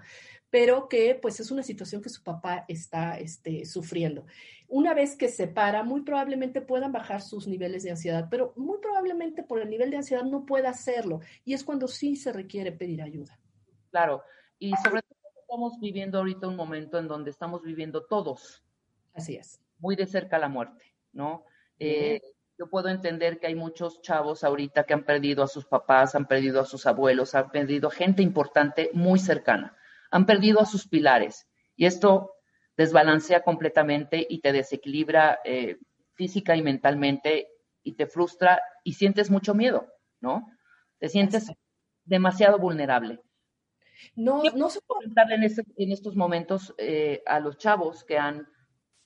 pero 0.51 0.88
que 0.88 1.14
pues 1.14 1.41
es 1.41 1.51
una 1.51 1.62
situación 1.62 2.03
que 2.03 2.11
su 2.11 2.22
papá 2.22 2.66
está 2.68 3.18
este, 3.18 3.64
sufriendo. 3.64 4.26
Una 4.68 4.93
vez 4.93 5.16
que 5.16 5.28
se 5.28 5.49
para, 5.49 5.84
muy 5.84 6.03
probablemente 6.03 6.61
puedan 6.61 6.93
bajar 6.93 7.22
sus 7.22 7.47
niveles 7.47 7.82
de 7.82 7.93
ansiedad, 7.93 8.28
pero 8.30 8.53
muy 8.57 8.78
probablemente 8.78 9.43
por 9.43 9.61
el 9.61 9.70
nivel 9.70 9.91
de 9.91 9.97
ansiedad 9.97 10.24
no 10.24 10.45
pueda 10.45 10.68
hacerlo. 10.68 11.20
Y 11.47 11.55
es 11.55 11.64
cuando 11.64 11.88
sí 11.88 12.14
se 12.14 12.32
requiere 12.32 12.72
pedir 12.72 13.01
ayuda. 13.01 13.38
Claro, 13.91 14.22
y 14.59 14.72
sobre 14.84 15.01
todo 15.03 15.18
estamos 15.41 15.80
viviendo 15.80 16.18
ahorita 16.18 16.47
un 16.47 16.57
momento 16.57 16.99
en 16.99 17.09
donde 17.09 17.30
estamos 17.30 17.62
viviendo 17.62 18.05
todos. 18.05 18.62
Así 19.20 19.36
es. 19.36 19.60
Muy 19.78 19.96
de 19.96 20.06
cerca 20.06 20.38
la 20.38 20.48
muerte, 20.48 20.84
¿no? 21.12 21.44
Eh, 21.78 22.20
yo 22.58 22.68
puedo 22.68 22.88
entender 22.88 23.38
que 23.38 23.46
hay 23.46 23.54
muchos 23.54 24.02
chavos 24.02 24.44
ahorita 24.44 24.84
que 24.84 24.92
han 24.94 25.04
perdido 25.04 25.42
a 25.42 25.48
sus 25.48 25.66
papás, 25.66 26.14
han 26.14 26.26
perdido 26.26 26.60
a 26.60 26.66
sus 26.66 26.86
abuelos, 26.86 27.34
han 27.34 27.50
perdido 27.50 27.88
gente 27.90 28.22
importante 28.22 28.90
muy 28.92 29.18
cercana, 29.18 29.76
han 30.10 30.26
perdido 30.26 30.60
a 30.60 30.66
sus 30.66 30.86
pilares. 30.86 31.46
Y 31.76 31.86
esto 31.86 32.34
desbalancea 32.76 33.42
completamente 33.42 34.26
y 34.28 34.40
te 34.40 34.52
desequilibra 34.52 35.40
eh, 35.44 35.78
física 36.14 36.56
y 36.56 36.62
mentalmente 36.62 37.48
y 37.82 37.94
te 37.94 38.06
frustra 38.06 38.60
y 38.84 38.92
sientes 38.94 39.30
mucho 39.30 39.54
miedo, 39.54 39.86
¿no? 40.20 40.46
Te 40.98 41.08
sientes 41.08 41.50
demasiado 42.04 42.58
vulnerable. 42.58 43.20
No, 44.16 44.42
¿Qué 44.42 44.50
no 44.52 44.66
puedes 44.66 44.82
comentarle 44.86 45.34
en, 45.36 45.42
este- 45.44 45.64
en 45.76 45.92
estos 45.92 46.16
momentos 46.16 46.74
eh, 46.78 47.22
a 47.26 47.40
los 47.40 47.56
chavos 47.58 48.04
que 48.04 48.18
han 48.18 48.46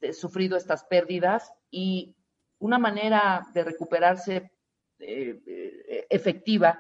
eh, 0.05 0.13
sufrido 0.13 0.57
estas 0.57 0.85
pérdidas 0.85 1.53
y 1.71 2.15
una 2.59 2.79
manera 2.79 3.47
de 3.53 3.65
recuperarse 3.65 4.51
eh, 4.99 5.41
eh, 5.47 6.07
efectiva, 6.09 6.79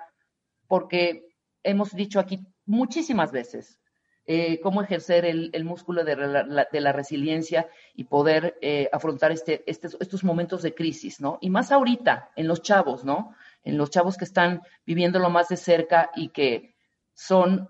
porque 0.68 1.26
hemos 1.62 1.90
dicho 1.92 2.20
aquí 2.20 2.38
muchísimas 2.66 3.32
veces 3.32 3.78
eh, 4.26 4.60
cómo 4.60 4.80
ejercer 4.82 5.24
el, 5.26 5.64
músculo 5.64 6.04
de, 6.04 6.16
la, 6.16 6.68
de 6.72 6.80
la 6.80 6.92
resiliencia 6.92 7.68
y 7.94 8.04
poder 8.04 8.56
afrontar 8.92 9.32
este, 9.32 9.62
estes- 9.66 9.96
estos 10.00 10.24
momentos 10.24 10.62
de 10.62 10.74
crisis, 10.74 11.20
¿no? 11.20 11.38
Y 11.42 11.50
más 11.50 11.70
ahorita, 11.72 12.30
en 12.36 12.48
los 12.48 12.62
chavos, 12.62 13.04
¿no? 13.04 13.34
En 13.64 13.76
los 13.76 13.90
chavos 13.90 14.16
que 14.16 14.24
están 14.24 14.62
viviéndolo 14.86 15.28
más 15.28 15.48
de 15.48 15.56
cerca 15.58 16.10
y 16.16 16.28
que 16.30 16.74
son 17.12 17.68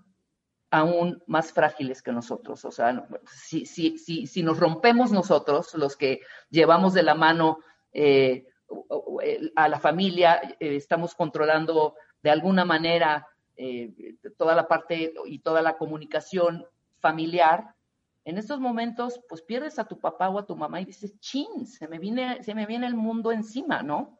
aún 0.75 1.23
más 1.25 1.53
frágiles 1.53 2.01
que 2.01 2.11
nosotros. 2.11 2.65
O 2.65 2.71
sea, 2.71 3.07
si, 3.25 3.65
si, 3.65 3.97
si, 3.97 4.27
si 4.27 4.43
nos 4.43 4.59
rompemos 4.59 5.11
nosotros, 5.11 5.73
los 5.75 5.95
que 5.95 6.21
llevamos 6.49 6.93
de 6.93 7.03
la 7.03 7.15
mano 7.15 7.59
eh, 7.93 8.45
a 9.55 9.69
la 9.69 9.79
familia, 9.79 10.41
eh, 10.59 10.75
estamos 10.75 11.15
controlando 11.15 11.95
de 12.21 12.29
alguna 12.29 12.65
manera 12.65 13.25
eh, 13.55 14.17
toda 14.37 14.55
la 14.55 14.67
parte 14.67 15.13
y 15.25 15.39
toda 15.39 15.61
la 15.61 15.77
comunicación 15.77 16.65
familiar. 16.99 17.73
En 18.25 18.37
estos 18.37 18.59
momentos, 18.59 19.21
pues 19.29 19.41
pierdes 19.41 19.79
a 19.79 19.85
tu 19.85 19.99
papá 19.99 20.29
o 20.29 20.39
a 20.39 20.45
tu 20.45 20.55
mamá 20.55 20.81
y 20.81 20.85
dices, 20.85 21.17
chin, 21.19 21.65
se 21.67 21.87
me 21.87 21.99
viene, 21.99 22.43
se 22.43 22.53
me 22.53 22.65
viene 22.65 22.87
el 22.87 22.95
mundo 22.95 23.31
encima, 23.31 23.81
¿no? 23.81 24.19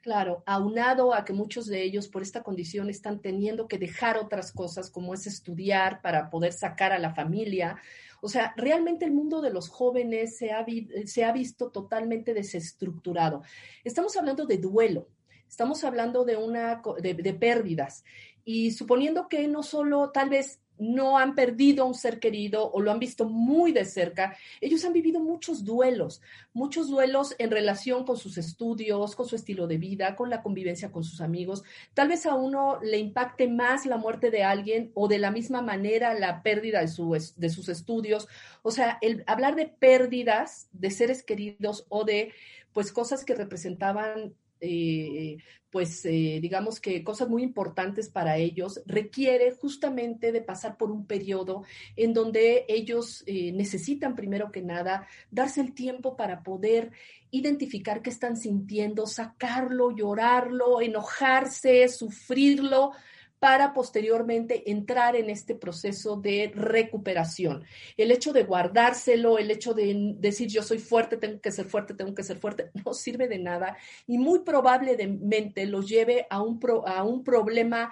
Claro, 0.00 0.44
aunado 0.46 1.12
a 1.12 1.24
que 1.24 1.32
muchos 1.32 1.66
de 1.66 1.82
ellos 1.82 2.06
por 2.06 2.22
esta 2.22 2.44
condición 2.44 2.88
están 2.88 3.20
teniendo 3.20 3.66
que 3.66 3.76
dejar 3.76 4.16
otras 4.18 4.52
cosas 4.52 4.88
como 4.88 5.14
es 5.14 5.26
estudiar 5.26 6.00
para 6.00 6.30
poder 6.30 6.52
sacar 6.52 6.92
a 6.92 6.98
la 7.00 7.12
familia. 7.12 7.76
O 8.20 8.28
sea, 8.28 8.54
realmente 8.56 9.04
el 9.04 9.10
mundo 9.10 9.40
de 9.40 9.50
los 9.50 9.68
jóvenes 9.68 10.36
se 10.36 10.52
ha, 10.52 10.62
vi- 10.62 10.88
se 11.06 11.24
ha 11.24 11.32
visto 11.32 11.70
totalmente 11.72 12.34
desestructurado. 12.34 13.42
Estamos 13.82 14.16
hablando 14.16 14.46
de 14.46 14.58
duelo, 14.58 15.08
estamos 15.48 15.82
hablando 15.82 16.24
de, 16.24 16.36
una, 16.36 16.80
de 17.02 17.34
pérdidas 17.34 18.04
y 18.44 18.70
suponiendo 18.70 19.28
que 19.28 19.48
no 19.48 19.64
solo 19.64 20.10
tal 20.12 20.30
vez 20.30 20.60
no 20.78 21.18
han 21.18 21.34
perdido 21.34 21.84
a 21.84 21.86
un 21.86 21.94
ser 21.94 22.18
querido 22.18 22.70
o 22.70 22.80
lo 22.80 22.90
han 22.90 22.98
visto 22.98 23.24
muy 23.24 23.72
de 23.72 23.84
cerca, 23.84 24.36
ellos 24.60 24.84
han 24.84 24.92
vivido 24.92 25.20
muchos 25.20 25.64
duelos, 25.64 26.20
muchos 26.52 26.88
duelos 26.88 27.34
en 27.38 27.50
relación 27.50 28.04
con 28.04 28.16
sus 28.16 28.38
estudios, 28.38 29.14
con 29.14 29.26
su 29.26 29.36
estilo 29.36 29.66
de 29.66 29.78
vida, 29.78 30.16
con 30.16 30.30
la 30.30 30.42
convivencia 30.42 30.92
con 30.92 31.04
sus 31.04 31.20
amigos. 31.20 31.62
Tal 31.94 32.08
vez 32.08 32.26
a 32.26 32.34
uno 32.34 32.78
le 32.82 32.98
impacte 32.98 33.48
más 33.48 33.86
la 33.86 33.96
muerte 33.96 34.30
de 34.30 34.42
alguien 34.42 34.90
o 34.94 35.08
de 35.08 35.18
la 35.18 35.30
misma 35.30 35.62
manera 35.62 36.14
la 36.14 36.42
pérdida 36.42 36.80
de, 36.80 36.88
su 36.88 37.12
de 37.36 37.50
sus 37.50 37.68
estudios. 37.68 38.28
O 38.62 38.70
sea, 38.70 38.98
el 39.00 39.24
hablar 39.26 39.56
de 39.56 39.66
pérdidas 39.66 40.68
de 40.72 40.90
seres 40.90 41.22
queridos 41.22 41.86
o 41.88 42.04
de 42.04 42.32
pues 42.72 42.92
cosas 42.92 43.24
que 43.24 43.34
representaban 43.34 44.34
eh, 44.60 45.38
pues 45.76 46.06
eh, 46.06 46.38
digamos 46.40 46.80
que 46.80 47.04
cosas 47.04 47.28
muy 47.28 47.42
importantes 47.42 48.08
para 48.08 48.38
ellos, 48.38 48.80
requiere 48.86 49.52
justamente 49.52 50.32
de 50.32 50.40
pasar 50.40 50.78
por 50.78 50.90
un 50.90 51.06
periodo 51.06 51.64
en 51.96 52.14
donde 52.14 52.64
ellos 52.68 53.22
eh, 53.26 53.52
necesitan 53.52 54.14
primero 54.14 54.50
que 54.50 54.62
nada 54.62 55.06
darse 55.30 55.60
el 55.60 55.74
tiempo 55.74 56.16
para 56.16 56.42
poder 56.42 56.92
identificar 57.30 58.00
qué 58.00 58.08
están 58.08 58.38
sintiendo, 58.38 59.06
sacarlo, 59.06 59.90
llorarlo, 59.90 60.80
enojarse, 60.80 61.88
sufrirlo, 61.88 62.92
para 63.38 63.74
posteriormente 63.74 64.70
entrar 64.70 65.14
en 65.16 65.28
este 65.30 65.54
proceso 65.54 66.16
de 66.16 66.50
recuperación. 66.54 67.64
El 67.96 68.10
hecho 68.10 68.32
de 68.32 68.44
guardárselo, 68.44 69.38
el 69.38 69.50
hecho 69.50 69.74
de 69.74 70.14
decir 70.18 70.48
yo 70.48 70.62
soy 70.62 70.78
fuerte, 70.78 71.16
tengo 71.16 71.40
que 71.40 71.52
ser 71.52 71.66
fuerte, 71.66 71.94
tengo 71.94 72.14
que 72.14 72.22
ser 72.24 72.38
fuerte, 72.38 72.70
no 72.84 72.94
sirve 72.94 73.28
de 73.28 73.38
nada 73.38 73.76
y 74.06 74.18
muy 74.18 74.40
probablemente 74.40 75.66
los 75.66 75.88
lleve 75.88 76.26
a 76.30 76.40
un, 76.40 76.58
pro- 76.58 76.86
a 76.86 77.02
un 77.04 77.22
problema 77.24 77.90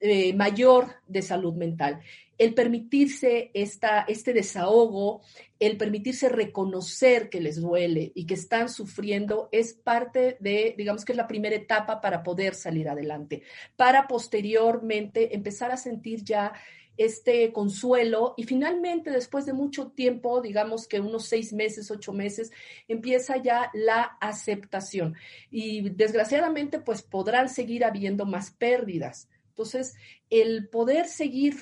eh, 0.00 0.34
mayor 0.34 0.96
de 1.06 1.22
salud 1.22 1.54
mental. 1.54 2.00
El 2.36 2.54
permitirse 2.54 3.50
esta, 3.54 4.04
este 4.08 4.32
desahogo, 4.32 5.22
el 5.60 5.76
permitirse 5.76 6.28
reconocer 6.28 7.30
que 7.30 7.40
les 7.40 7.60
duele 7.60 8.10
y 8.14 8.26
que 8.26 8.34
están 8.34 8.68
sufriendo 8.68 9.48
es 9.52 9.72
parte 9.72 10.36
de, 10.40 10.74
digamos 10.76 11.04
que 11.04 11.12
es 11.12 11.16
la 11.16 11.28
primera 11.28 11.54
etapa 11.54 12.00
para 12.00 12.22
poder 12.22 12.54
salir 12.54 12.88
adelante, 12.88 13.42
para 13.76 14.08
posteriormente 14.08 15.34
empezar 15.34 15.70
a 15.70 15.76
sentir 15.76 16.24
ya 16.24 16.52
este 16.96 17.52
consuelo 17.52 18.34
y 18.36 18.44
finalmente 18.44 19.10
después 19.10 19.46
de 19.46 19.52
mucho 19.52 19.88
tiempo, 19.88 20.40
digamos 20.40 20.86
que 20.86 21.00
unos 21.00 21.26
seis 21.26 21.52
meses, 21.52 21.90
ocho 21.90 22.12
meses, 22.12 22.52
empieza 22.88 23.36
ya 23.36 23.70
la 23.74 24.16
aceptación 24.20 25.16
y 25.50 25.88
desgraciadamente 25.90 26.78
pues 26.78 27.02
podrán 27.02 27.48
seguir 27.48 27.84
habiendo 27.84 28.26
más 28.26 28.50
pérdidas. 28.50 29.28
Entonces, 29.54 29.94
el 30.30 30.68
poder 30.68 31.06
seguir 31.06 31.54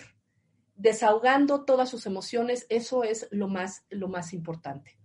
desahogando 0.76 1.66
todas 1.66 1.90
sus 1.90 2.06
emociones, 2.06 2.66
eso 2.70 3.04
es 3.04 3.28
lo 3.30 3.48
más, 3.48 3.84
lo 3.90 4.08
más 4.08 4.32
importante. 4.32 4.96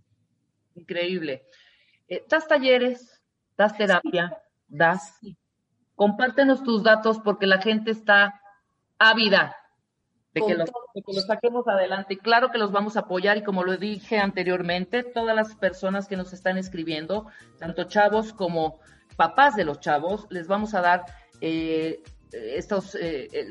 Increíble. 0.74 1.44
Eh, 2.08 2.24
das 2.26 2.48
talleres, 2.48 3.22
das 3.58 3.76
terapia, 3.76 4.42
das. 4.66 5.18
Compártenos 5.94 6.62
tus 6.62 6.82
datos 6.82 7.18
porque 7.22 7.46
la 7.46 7.60
gente 7.60 7.90
está 7.90 8.40
ávida 8.98 9.54
de 10.32 10.40
que, 10.40 10.46
Con 10.46 10.58
lo, 10.58 10.64
todo 10.64 10.84
de 10.94 11.02
que 11.02 11.12
lo 11.12 11.20
saquemos 11.20 11.68
adelante. 11.68 12.14
Y 12.14 12.16
claro 12.16 12.50
que 12.50 12.56
los 12.56 12.72
vamos 12.72 12.96
a 12.96 13.00
apoyar 13.00 13.36
y 13.36 13.44
como 13.44 13.64
lo 13.64 13.76
dije 13.76 14.18
anteriormente, 14.18 15.02
todas 15.02 15.36
las 15.36 15.54
personas 15.56 16.08
que 16.08 16.16
nos 16.16 16.32
están 16.32 16.56
escribiendo, 16.56 17.26
tanto 17.58 17.84
chavos 17.84 18.32
como 18.32 18.80
papás 19.16 19.56
de 19.56 19.64
los 19.64 19.80
chavos, 19.80 20.26
les 20.30 20.46
vamos 20.46 20.74
a 20.74 20.80
dar 20.80 21.04
eh, 21.40 22.02
estos, 22.32 22.94
eh, 22.94 23.28
eh, 23.32 23.46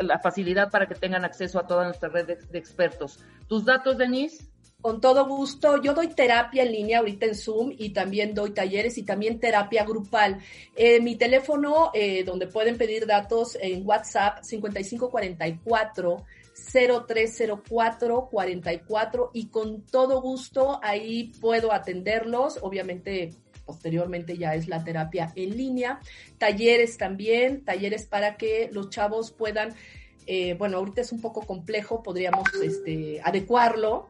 la, 0.00 0.18
facilidad 0.18 0.70
para 0.70 0.86
que 0.86 0.94
tengan 0.94 1.24
acceso 1.24 1.58
a 1.58 1.66
toda 1.66 1.84
nuestra 1.84 2.08
red 2.08 2.26
de, 2.26 2.58
expertos. 2.58 3.18
¿Tus 3.48 3.64
datos, 3.64 3.98
Denise? 3.98 4.44
Con 4.80 5.00
todo 5.00 5.26
gusto. 5.26 5.80
Yo 5.80 5.94
doy 5.94 6.08
terapia 6.08 6.64
en 6.64 6.72
línea 6.72 6.98
ahorita 6.98 7.26
en 7.26 7.34
Zoom 7.36 7.72
y 7.76 7.90
también 7.90 8.34
doy 8.34 8.50
talleres 8.50 8.98
y 8.98 9.04
también 9.04 9.38
terapia 9.38 9.84
grupal. 9.84 10.38
Eh, 10.74 11.00
mi 11.00 11.16
teléfono, 11.16 11.92
donde 12.26 12.48
pueden 12.48 12.76
pedir 12.76 13.06
datos 13.06 13.56
en 13.60 13.86
WhatsApp, 13.86 14.42
5544 14.42 16.24
0304 16.54 18.28
44 18.30 19.30
y 19.32 19.46
con 19.48 19.82
todo 19.86 20.20
gusto 20.20 20.80
ahí 20.82 21.32
puedo 21.40 21.72
atenderlos. 21.72 22.58
Obviamente 22.62 23.30
posteriormente 23.64 24.36
ya 24.36 24.54
es 24.54 24.68
la 24.68 24.84
terapia 24.84 25.32
en 25.36 25.56
línea, 25.56 26.00
talleres 26.38 26.96
también, 26.96 27.64
talleres 27.64 28.06
para 28.06 28.36
que 28.36 28.70
los 28.72 28.90
chavos 28.90 29.30
puedan, 29.30 29.74
eh, 30.26 30.54
bueno, 30.54 30.78
ahorita 30.78 31.00
es 31.00 31.12
un 31.12 31.20
poco 31.20 31.42
complejo, 31.42 32.02
podríamos 32.02 32.48
este, 32.62 33.20
adecuarlo 33.22 34.08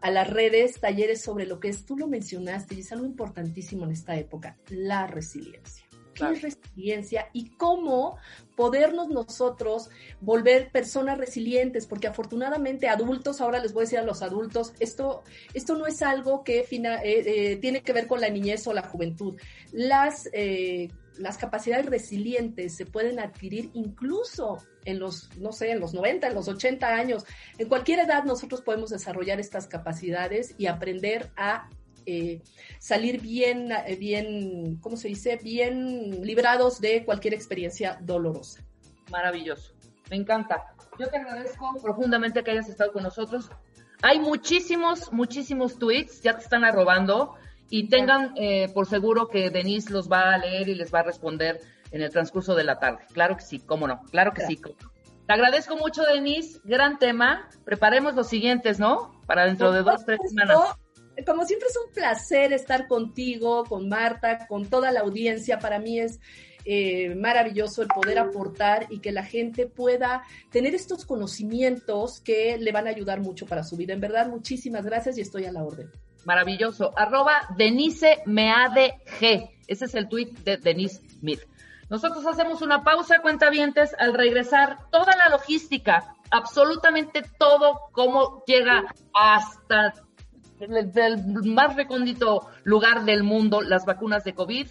a 0.00 0.10
las 0.10 0.28
redes, 0.28 0.80
talleres 0.80 1.22
sobre 1.22 1.46
lo 1.46 1.60
que 1.60 1.68
es, 1.68 1.86
tú 1.86 1.96
lo 1.96 2.08
mencionaste 2.08 2.74
y 2.74 2.80
es 2.80 2.92
algo 2.92 3.06
importantísimo 3.06 3.84
en 3.84 3.92
esta 3.92 4.16
época, 4.16 4.56
la 4.68 5.06
resiliencia. 5.06 5.91
¿Qué 6.22 6.34
Claro. 6.38 6.48
es 6.48 6.56
resiliencia 6.56 7.28
y 7.32 7.50
cómo 7.50 8.16
podernos 8.56 9.08
nosotros 9.08 9.90
volver 10.20 10.70
personas 10.70 11.18
resilientes? 11.18 11.86
Porque 11.86 12.06
afortunadamente 12.06 12.88
adultos, 12.88 13.40
ahora 13.40 13.58
les 13.60 13.72
voy 13.72 13.82
a 13.82 13.84
decir 13.84 13.98
a 13.98 14.02
los 14.02 14.22
adultos, 14.22 14.72
esto, 14.78 15.22
esto 15.54 15.76
no 15.76 15.86
es 15.86 16.02
algo 16.02 16.44
que 16.44 16.60
eh, 16.60 16.66
eh, 16.72 17.56
tiene 17.56 17.82
que 17.82 17.92
ver 17.92 18.06
con 18.06 18.20
la 18.20 18.28
niñez 18.28 18.66
o 18.66 18.72
la 18.72 18.82
juventud. 18.82 19.36
Las, 19.72 20.28
eh, 20.32 20.88
las 21.18 21.38
capacidades 21.38 21.86
resilientes 21.86 22.76
se 22.76 22.86
pueden 22.86 23.18
adquirir 23.20 23.70
incluso 23.74 24.58
en 24.84 24.98
los, 24.98 25.30
no 25.38 25.52
sé, 25.52 25.70
en 25.70 25.80
los 25.80 25.94
90, 25.94 26.28
en 26.28 26.34
los 26.34 26.48
80 26.48 26.94
años. 26.94 27.24
En 27.58 27.68
cualquier 27.68 28.00
edad 28.00 28.24
nosotros 28.24 28.62
podemos 28.62 28.90
desarrollar 28.90 29.40
estas 29.40 29.66
capacidades 29.66 30.54
y 30.58 30.66
aprender 30.66 31.30
a 31.36 31.68
eh, 32.06 32.42
salir 32.78 33.20
bien, 33.20 33.72
eh, 33.72 33.96
bien, 33.96 34.76
¿cómo 34.80 34.96
se 34.96 35.08
dice? 35.08 35.38
Bien 35.42 36.24
librados 36.24 36.80
de 36.80 37.04
cualquier 37.04 37.34
experiencia 37.34 37.98
dolorosa. 38.00 38.62
Maravilloso. 39.10 39.72
Me 40.10 40.16
encanta. 40.16 40.74
Yo 40.98 41.08
te 41.08 41.16
agradezco 41.16 41.74
profundamente 41.82 42.42
que 42.42 42.50
hayas 42.50 42.68
estado 42.68 42.92
con 42.92 43.02
nosotros. 43.02 43.50
Hay 44.02 44.18
muchísimos, 44.18 45.12
muchísimos 45.12 45.78
tweets, 45.78 46.22
ya 46.22 46.36
te 46.36 46.42
están 46.42 46.64
arrobando 46.64 47.36
y 47.70 47.88
tengan 47.88 48.34
eh, 48.36 48.68
por 48.74 48.86
seguro 48.86 49.28
que 49.28 49.48
Denise 49.50 49.92
los 49.92 50.10
va 50.10 50.34
a 50.34 50.38
leer 50.38 50.68
y 50.68 50.74
les 50.74 50.92
va 50.92 51.00
a 51.00 51.04
responder 51.04 51.60
en 51.92 52.02
el 52.02 52.10
transcurso 52.10 52.54
de 52.54 52.64
la 52.64 52.78
tarde. 52.78 53.06
Claro 53.12 53.36
que 53.36 53.42
sí, 53.42 53.60
cómo 53.60 53.86
no, 53.86 54.02
claro 54.10 54.32
que 54.32 54.42
sí. 54.42 54.60
Te 55.26 55.32
agradezco 55.32 55.76
mucho, 55.76 56.02
Denise. 56.02 56.60
Gran 56.64 56.98
tema. 56.98 57.48
Preparemos 57.64 58.14
los 58.14 58.28
siguientes, 58.28 58.78
¿no? 58.78 59.20
Para 59.26 59.46
dentro 59.46 59.72
de 59.72 59.82
dos, 59.82 60.04
tres 60.04 60.18
semanas. 60.28 60.76
Como 61.26 61.44
siempre 61.44 61.68
es 61.68 61.76
un 61.76 61.92
placer 61.92 62.52
estar 62.52 62.86
contigo, 62.88 63.64
con 63.64 63.88
Marta, 63.88 64.46
con 64.46 64.66
toda 64.68 64.90
la 64.92 65.00
audiencia. 65.00 65.58
Para 65.58 65.78
mí 65.78 66.00
es 66.00 66.20
eh, 66.64 67.14
maravilloso 67.14 67.82
el 67.82 67.88
poder 67.88 68.18
aportar 68.18 68.86
y 68.88 69.00
que 69.00 69.12
la 69.12 69.24
gente 69.24 69.66
pueda 69.66 70.22
tener 70.50 70.74
estos 70.74 71.04
conocimientos 71.04 72.20
que 72.20 72.56
le 72.58 72.72
van 72.72 72.86
a 72.86 72.90
ayudar 72.90 73.20
mucho 73.20 73.46
para 73.46 73.64
su 73.64 73.76
vida. 73.76 73.92
En 73.92 74.00
verdad, 74.00 74.28
muchísimas 74.28 74.84
gracias 74.84 75.18
y 75.18 75.22
estoy 75.22 75.44
a 75.44 75.52
la 75.52 75.64
orden. 75.64 75.90
Maravilloso. 76.24 76.92
Arroba 76.96 77.48
Denise 77.56 78.22
Meade 78.26 79.00
G. 79.20 79.50
Ese 79.66 79.84
es 79.86 79.94
el 79.94 80.08
tweet 80.08 80.30
de 80.44 80.56
Denise 80.56 81.00
Smith. 81.18 81.40
Nosotros 81.90 82.24
hacemos 82.26 82.62
una 82.62 82.84
pausa, 82.84 83.20
cuentavientes, 83.20 83.94
al 83.98 84.14
regresar 84.14 84.88
toda 84.90 85.14
la 85.16 85.28
logística, 85.28 86.14
absolutamente 86.30 87.22
todo, 87.38 87.80
cómo 87.92 88.44
llega 88.46 88.84
hasta 89.12 89.92
el, 90.62 90.92
el 90.94 91.44
más 91.44 91.76
recóndito 91.76 92.48
lugar 92.64 93.04
del 93.04 93.22
mundo, 93.22 93.60
las 93.60 93.84
vacunas 93.84 94.24
de 94.24 94.34
COVID, 94.34 94.68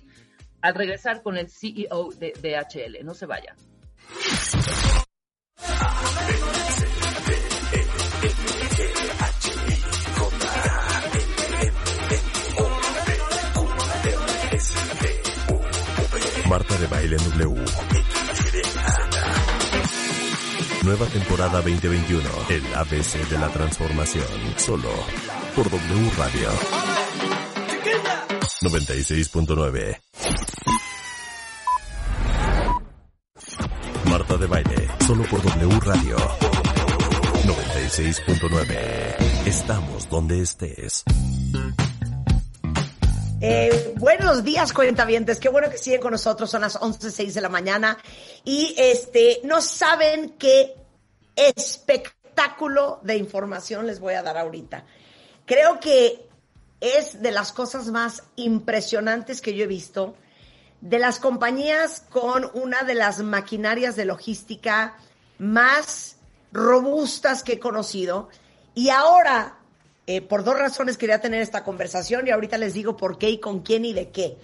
al 0.61 0.75
regresar 0.75 1.21
con 1.21 1.37
el 1.37 1.49
CEO 1.49 2.09
de 2.17 2.33
DHL. 2.33 3.05
No 3.05 3.13
se 3.13 3.25
vaya. 3.25 3.55
Marta 16.47 16.77
de 16.77 16.87
Baile 16.87 17.15
W. 17.15 17.65
Nueva 20.83 21.05
temporada 21.05 21.61
2021. 21.61 22.27
El 22.49 22.73
ABC 22.73 23.29
de 23.29 23.37
la 23.37 23.49
transformación. 23.49 24.25
Solo 24.57 24.89
por 25.55 25.69
W 25.69 26.11
Radio. 26.17 26.49
96.9. 28.61 30.01
Marta 34.09 34.37
de 34.37 34.47
Baile. 34.47 34.87
Solo 35.05 35.23
por 35.25 35.43
W 35.43 35.79
Radio. 35.81 36.17
96.9. 37.45 39.45
Estamos 39.45 40.09
donde 40.09 40.41
estés. 40.41 41.03
Eh, 43.43 43.95
buenos 43.97 44.43
días, 44.43 44.71
cuentavientes. 44.71 45.39
Qué 45.39 45.49
bueno 45.49 45.67
que 45.71 45.79
siguen 45.79 45.99
con 45.99 46.11
nosotros. 46.11 46.47
Son 46.47 46.61
las 46.61 46.79
11.06 46.79 47.33
de 47.33 47.41
la 47.41 47.49
mañana. 47.49 47.97
Y 48.45 48.75
este, 48.77 49.41
no 49.43 49.61
saben 49.61 50.35
qué 50.37 50.75
espectáculo 51.35 52.99
de 53.01 53.17
información 53.17 53.87
les 53.87 53.99
voy 53.99 54.13
a 54.13 54.21
dar 54.21 54.37
ahorita. 54.37 54.85
Creo 55.47 55.79
que 55.79 56.29
es 56.81 57.23
de 57.23 57.31
las 57.31 57.51
cosas 57.51 57.87
más 57.87 58.21
impresionantes 58.35 59.41
que 59.41 59.55
yo 59.55 59.63
he 59.63 59.67
visto. 59.67 60.13
De 60.79 60.99
las 60.99 61.17
compañías 61.17 62.01
con 62.11 62.47
una 62.53 62.83
de 62.83 62.93
las 62.93 63.23
maquinarias 63.23 63.95
de 63.95 64.05
logística 64.05 64.97
más 65.39 66.17
robustas 66.51 67.41
que 67.41 67.53
he 67.53 67.59
conocido. 67.59 68.29
Y 68.75 68.89
ahora 68.89 69.60
eh, 70.07 70.21
por 70.21 70.43
dos 70.43 70.57
razones 70.57 70.97
quería 70.97 71.21
tener 71.21 71.41
esta 71.41 71.63
conversación 71.63 72.27
y 72.27 72.31
ahorita 72.31 72.57
les 72.57 72.73
digo 72.73 72.97
por 72.97 73.17
qué 73.17 73.29
y 73.29 73.39
con 73.39 73.61
quién 73.61 73.85
y 73.85 73.93
de 73.93 74.09
qué. 74.09 74.37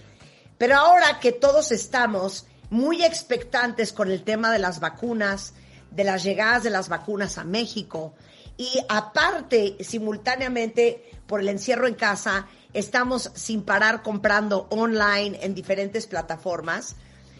Pero 0.56 0.76
ahora 0.76 1.20
que 1.20 1.32
todos 1.32 1.72
estamos 1.72 2.46
muy 2.70 3.04
expectantes 3.04 3.92
con 3.92 4.10
el 4.10 4.22
tema 4.24 4.52
de 4.52 4.58
las 4.58 4.80
vacunas, 4.80 5.54
de 5.90 6.04
las 6.04 6.22
llegadas 6.22 6.62
de 6.62 6.70
las 6.70 6.88
vacunas 6.88 7.38
a 7.38 7.44
México 7.44 8.14
y 8.56 8.80
aparte, 8.88 9.76
simultáneamente, 9.80 11.04
por 11.26 11.40
el 11.40 11.48
encierro 11.48 11.86
en 11.86 11.94
casa, 11.94 12.48
estamos 12.72 13.30
sin 13.34 13.62
parar 13.62 14.02
comprando 14.02 14.66
online 14.70 15.38
en 15.42 15.54
diferentes 15.54 16.08
plataformas, 16.08 16.96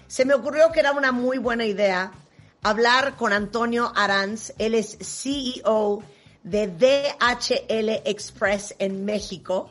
se 0.07 0.25
me 0.25 0.35
ocurrió 0.35 0.71
que 0.71 0.81
era 0.81 0.93
una 0.93 1.11
muy 1.13 1.39
buena 1.39 1.67
idea 1.67 2.13
hablar 2.63 3.17
con 3.17 3.33
Antonio 3.33 3.93
Aranz, 3.97 4.53
él 4.59 4.75
es 4.75 4.97
CEO 5.01 6.03
de 6.43 6.67
DHL 6.67 8.09
Express 8.09 8.75
en 8.79 9.05
México. 9.05 9.71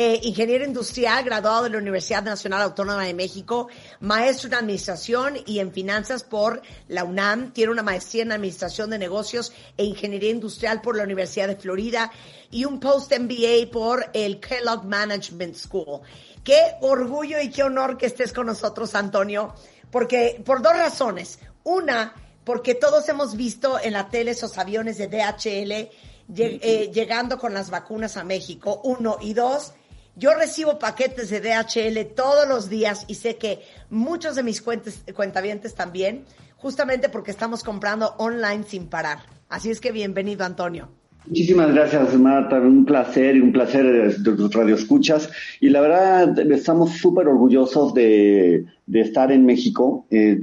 Eh, 0.00 0.20
ingeniero 0.22 0.64
industrial, 0.64 1.24
graduado 1.24 1.64
de 1.64 1.70
la 1.70 1.78
Universidad 1.78 2.22
Nacional 2.22 2.62
Autónoma 2.62 3.04
de 3.04 3.14
México, 3.14 3.66
maestro 3.98 4.46
en 4.46 4.54
administración 4.54 5.38
y 5.44 5.58
en 5.58 5.72
finanzas 5.72 6.22
por 6.22 6.62
la 6.86 7.02
UNAM, 7.02 7.52
tiene 7.52 7.72
una 7.72 7.82
maestría 7.82 8.22
en 8.22 8.30
administración 8.30 8.90
de 8.90 8.98
negocios 9.00 9.52
e 9.76 9.82
ingeniería 9.82 10.30
industrial 10.30 10.80
por 10.82 10.96
la 10.96 11.02
Universidad 11.02 11.48
de 11.48 11.56
Florida 11.56 12.12
y 12.48 12.64
un 12.64 12.78
post 12.78 13.12
MBA 13.12 13.72
por 13.72 14.08
el 14.14 14.38
Kellogg 14.38 14.84
Management 14.84 15.56
School. 15.56 16.02
Qué 16.44 16.76
orgullo 16.80 17.40
y 17.40 17.50
qué 17.50 17.64
honor 17.64 17.98
que 17.98 18.06
estés 18.06 18.32
con 18.32 18.46
nosotros, 18.46 18.94
Antonio, 18.94 19.52
porque 19.90 20.40
por 20.46 20.62
dos 20.62 20.74
razones. 20.76 21.40
Una, 21.64 22.14
porque 22.48 22.74
todos 22.74 23.06
hemos 23.10 23.36
visto 23.36 23.78
en 23.78 23.92
la 23.92 24.08
tele 24.08 24.30
esos 24.30 24.56
aviones 24.56 24.96
de 24.96 25.06
DHL 25.06 25.90
lleg- 26.32 26.60
eh, 26.62 26.90
llegando 26.94 27.36
con 27.38 27.52
las 27.52 27.68
vacunas 27.68 28.16
a 28.16 28.24
México, 28.24 28.80
uno. 28.84 29.18
Y 29.20 29.34
dos, 29.34 29.74
yo 30.16 30.32
recibo 30.32 30.78
paquetes 30.78 31.28
de 31.28 31.42
DHL 31.42 32.14
todos 32.14 32.48
los 32.48 32.70
días 32.70 33.04
y 33.06 33.16
sé 33.16 33.36
que 33.36 33.62
muchos 33.90 34.34
de 34.34 34.42
mis 34.42 34.62
cuentes, 34.62 35.00
cuentavientes 35.14 35.74
también, 35.74 36.24
justamente 36.56 37.10
porque 37.10 37.32
estamos 37.32 37.62
comprando 37.62 38.14
online 38.16 38.64
sin 38.66 38.88
parar. 38.88 39.18
Así 39.50 39.70
es 39.70 39.78
que 39.78 39.92
bienvenido, 39.92 40.46
Antonio. 40.46 40.88
Muchísimas 41.28 41.74
gracias, 41.74 42.14
Marta. 42.14 42.58
Un 42.58 42.86
placer 42.86 43.36
y 43.36 43.40
un 43.40 43.52
placer 43.52 44.16
de 44.18 44.32
tus 44.32 44.54
radioescuchas. 44.54 45.30
Y 45.60 45.68
la 45.68 45.82
verdad, 45.82 46.38
estamos 46.50 46.92
súper 46.92 47.28
orgullosos 47.28 47.92
de, 47.92 48.64
estar 48.90 49.30
en 49.30 49.44
México. 49.44 50.06
Eh, 50.10 50.38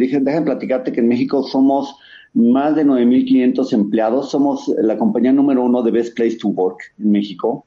platicarte 0.45 0.91
que 0.91 0.99
en 0.99 1.07
México 1.07 1.41
somos 1.41 1.95
más 2.35 2.75
de 2.75 2.85
9.500 2.85 3.73
empleados. 3.73 4.29
Somos 4.29 4.71
la 4.77 4.95
compañía 4.95 5.31
número 5.31 5.63
uno 5.63 5.81
de 5.81 5.89
Best 5.89 6.15
Place 6.15 6.37
to 6.37 6.49
Work 6.49 6.93
en 6.99 7.11
México. 7.11 7.65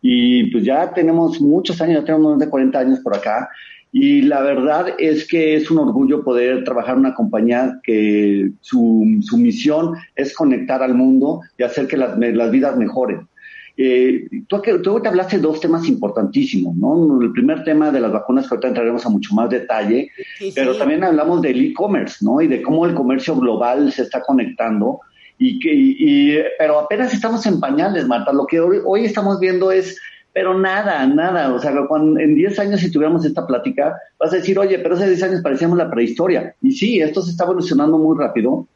Y 0.00 0.50
pues 0.50 0.64
ya 0.64 0.90
tenemos 0.94 1.42
muchos 1.42 1.78
años, 1.82 2.00
ya 2.00 2.04
tenemos 2.06 2.32
más 2.32 2.38
de 2.38 2.48
40 2.48 2.78
años 2.78 3.00
por 3.00 3.14
acá. 3.14 3.50
Y 3.96 4.22
la 4.22 4.42
verdad 4.42 4.86
es 4.98 5.24
que 5.28 5.54
es 5.54 5.70
un 5.70 5.78
orgullo 5.78 6.24
poder 6.24 6.64
trabajar 6.64 6.94
en 6.94 7.00
una 7.06 7.14
compañía 7.14 7.78
que 7.84 8.50
su, 8.60 9.06
su 9.20 9.38
misión 9.38 9.94
es 10.16 10.34
conectar 10.34 10.82
al 10.82 10.94
mundo 10.94 11.42
y 11.56 11.62
hacer 11.62 11.86
que 11.86 11.96
las, 11.96 12.18
las 12.18 12.50
vidas 12.50 12.76
mejoren. 12.76 13.28
Eh, 13.76 14.26
tú, 14.48 14.60
tú 14.82 14.90
ahorita 14.90 15.10
hablaste 15.10 15.36
de 15.36 15.42
dos 15.42 15.60
temas 15.60 15.86
importantísimos, 15.88 16.74
¿no? 16.76 17.20
El 17.22 17.30
primer 17.30 17.62
tema 17.62 17.92
de 17.92 18.00
las 18.00 18.10
vacunas, 18.12 18.48
que 18.48 18.54
ahorita 18.54 18.66
entraremos 18.68 19.06
a 19.06 19.10
mucho 19.10 19.32
más 19.32 19.48
detalle, 19.48 20.10
Sí, 20.38 20.52
pero 20.56 20.72
sí. 20.72 20.78
también 20.80 21.04
hablamos 21.04 21.40
del 21.40 21.60
e-commerce, 21.64 22.16
¿no? 22.24 22.40
Y 22.40 22.48
de 22.48 22.62
cómo 22.62 22.86
el 22.86 22.94
comercio 22.94 23.36
global 23.36 23.92
se 23.92 24.02
está 24.02 24.22
conectando. 24.22 24.98
Y 25.38 25.60
que, 25.60 25.72
y, 25.72 25.96
y- 26.00 26.38
pero 26.58 26.80
apenas 26.80 27.12
estamos 27.14 27.46
en 27.46 27.60
pañales, 27.60 28.08
Marta. 28.08 28.32
Lo 28.32 28.44
que 28.46 28.58
hoy, 28.58 28.78
hoy 28.84 29.04
estamos 29.04 29.38
viendo 29.38 29.70
es, 29.70 30.00
pero 30.34 30.58
nada, 30.58 31.06
nada. 31.06 31.54
O 31.54 31.60
sea, 31.60 31.72
cuando, 31.86 32.18
en 32.18 32.34
10 32.34 32.58
años, 32.58 32.80
si 32.80 32.90
tuviéramos 32.90 33.24
esta 33.24 33.46
plática, 33.46 33.96
vas 34.18 34.32
a 34.32 34.36
decir, 34.36 34.58
oye, 34.58 34.80
pero 34.80 34.96
hace 34.96 35.06
10 35.06 35.22
años 35.22 35.40
parecíamos 35.42 35.78
la 35.78 35.88
prehistoria. 35.88 36.56
Y 36.60 36.72
sí, 36.72 37.00
esto 37.00 37.22
se 37.22 37.30
está 37.30 37.44
evolucionando 37.44 37.96
muy 37.98 38.18
rápido. 38.18 38.66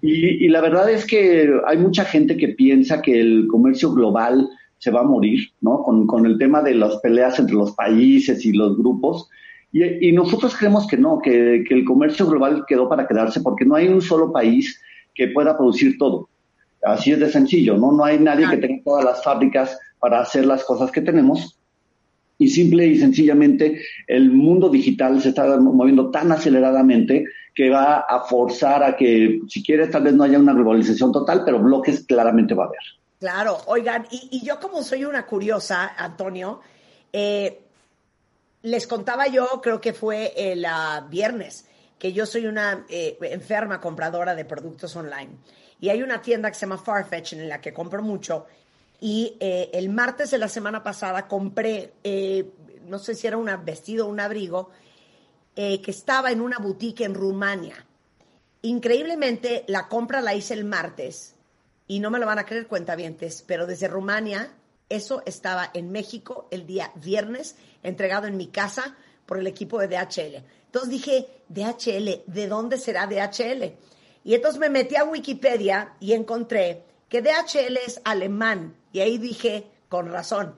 Y, 0.00 0.46
y 0.46 0.48
la 0.48 0.60
verdad 0.60 0.88
es 0.88 1.04
que 1.04 1.52
hay 1.66 1.78
mucha 1.78 2.04
gente 2.04 2.36
que 2.36 2.48
piensa 2.48 3.02
que 3.02 3.20
el 3.20 3.48
comercio 3.48 3.92
global 3.92 4.48
se 4.78 4.92
va 4.92 5.00
a 5.00 5.04
morir, 5.04 5.48
¿no? 5.62 5.82
Con, 5.82 6.06
con 6.06 6.26
el 6.26 6.38
tema 6.38 6.62
de 6.62 6.74
las 6.74 6.96
peleas 6.98 7.40
entre 7.40 7.56
los 7.56 7.72
países 7.72 8.46
y 8.46 8.52
los 8.52 8.78
grupos. 8.78 9.28
Y, 9.72 10.08
y 10.08 10.12
nosotros 10.12 10.56
creemos 10.56 10.86
que 10.86 10.96
no, 10.96 11.18
que, 11.18 11.64
que 11.66 11.74
el 11.74 11.84
comercio 11.84 12.24
global 12.24 12.64
quedó 12.68 12.88
para 12.88 13.08
quedarse 13.08 13.40
porque 13.40 13.64
no 13.64 13.74
hay 13.74 13.88
un 13.88 14.00
solo 14.00 14.30
país 14.30 14.80
que 15.12 15.26
pueda 15.26 15.56
producir 15.56 15.98
todo. 15.98 16.28
Así 16.84 17.10
es 17.10 17.18
de 17.18 17.30
sencillo, 17.30 17.76
¿no? 17.76 17.90
No 17.90 18.04
hay 18.04 18.20
nadie 18.20 18.48
que 18.48 18.58
tenga 18.58 18.80
todas 18.84 19.04
las 19.04 19.24
fábricas 19.24 19.76
para 20.04 20.20
hacer 20.20 20.44
las 20.44 20.62
cosas 20.64 20.90
que 20.90 21.00
tenemos. 21.00 21.58
Y 22.36 22.48
simple 22.48 22.86
y 22.86 22.98
sencillamente 22.98 23.80
el 24.06 24.30
mundo 24.30 24.68
digital 24.68 25.18
se 25.22 25.30
está 25.30 25.58
moviendo 25.58 26.10
tan 26.10 26.30
aceleradamente 26.30 27.24
que 27.54 27.70
va 27.70 28.00
a 28.00 28.20
forzar 28.20 28.82
a 28.82 28.96
que, 28.98 29.40
si 29.48 29.64
quieres, 29.64 29.90
tal 29.90 30.02
vez 30.02 30.12
no 30.12 30.24
haya 30.24 30.38
una 30.38 30.52
globalización 30.52 31.10
total, 31.10 31.40
pero 31.42 31.58
bloques 31.58 32.04
claramente 32.04 32.52
va 32.52 32.64
a 32.64 32.66
haber. 32.66 32.80
Claro, 33.18 33.56
oigan, 33.64 34.06
y, 34.10 34.44
yo 34.44 34.60
como 34.60 34.82
soy 34.82 35.06
una 35.06 35.24
curiosa, 35.24 35.94
Antonio, 35.96 36.60
eh, 37.10 37.62
les 38.60 38.86
contaba 38.86 39.26
yo, 39.28 39.62
creo 39.62 39.80
que 39.80 39.94
fue 39.94 40.34
el 40.36 40.66
ah, 40.66 41.06
viernes, 41.08 41.66
que 41.98 42.12
yo 42.12 42.26
soy 42.26 42.44
una 42.44 42.84
eh, 42.90 43.16
enferma 43.22 43.80
compradora 43.80 44.34
de 44.34 44.44
productos 44.44 44.94
online. 44.96 45.30
Y 45.80 45.88
hay 45.88 46.02
una 46.02 46.20
tienda 46.20 46.50
que 46.50 46.56
se 46.56 46.66
llama 46.66 46.76
Farfetch 46.76 47.32
en 47.32 47.48
la 47.48 47.62
que 47.62 47.72
compro 47.72 48.02
mucho. 48.02 48.44
Y 49.04 49.36
eh, 49.38 49.68
el 49.74 49.90
martes 49.90 50.30
de 50.30 50.38
la 50.38 50.48
semana 50.48 50.82
pasada 50.82 51.28
compré, 51.28 51.92
eh, 52.02 52.54
no 52.86 52.98
sé 52.98 53.14
si 53.14 53.26
era 53.26 53.36
un 53.36 53.50
vestido 53.62 54.06
o 54.06 54.08
un 54.08 54.18
abrigo, 54.18 54.70
eh, 55.54 55.82
que 55.82 55.90
estaba 55.90 56.30
en 56.30 56.40
una 56.40 56.56
boutique 56.56 57.04
en 57.04 57.12
Rumania. 57.12 57.86
Increíblemente, 58.62 59.64
la 59.68 59.88
compra 59.88 60.22
la 60.22 60.34
hice 60.34 60.54
el 60.54 60.64
martes 60.64 61.34
y 61.86 62.00
no 62.00 62.10
me 62.10 62.18
lo 62.18 62.24
van 62.24 62.38
a 62.38 62.46
creer 62.46 62.66
cuentavientes, 62.66 63.44
pero 63.46 63.66
desde 63.66 63.88
Rumania 63.88 64.54
eso 64.88 65.22
estaba 65.26 65.70
en 65.74 65.92
México 65.92 66.48
el 66.50 66.66
día 66.66 66.90
viernes, 66.94 67.56
entregado 67.82 68.26
en 68.26 68.38
mi 68.38 68.46
casa 68.46 68.96
por 69.26 69.36
el 69.36 69.46
equipo 69.46 69.78
de 69.80 69.88
DHL. 69.88 70.42
Entonces 70.64 70.88
dije, 70.88 71.28
DHL, 71.50 72.22
¿de 72.26 72.48
dónde 72.48 72.78
será 72.78 73.06
DHL? 73.06 73.64
Y 74.24 74.34
entonces 74.34 74.58
me 74.58 74.70
metí 74.70 74.96
a 74.96 75.04
Wikipedia 75.04 75.92
y 76.00 76.14
encontré 76.14 76.84
que 77.14 77.22
DHL 77.22 77.76
es 77.86 78.00
alemán. 78.04 78.74
Y 78.92 78.98
ahí 78.98 79.18
dije, 79.18 79.66
con 79.88 80.10
razón. 80.10 80.54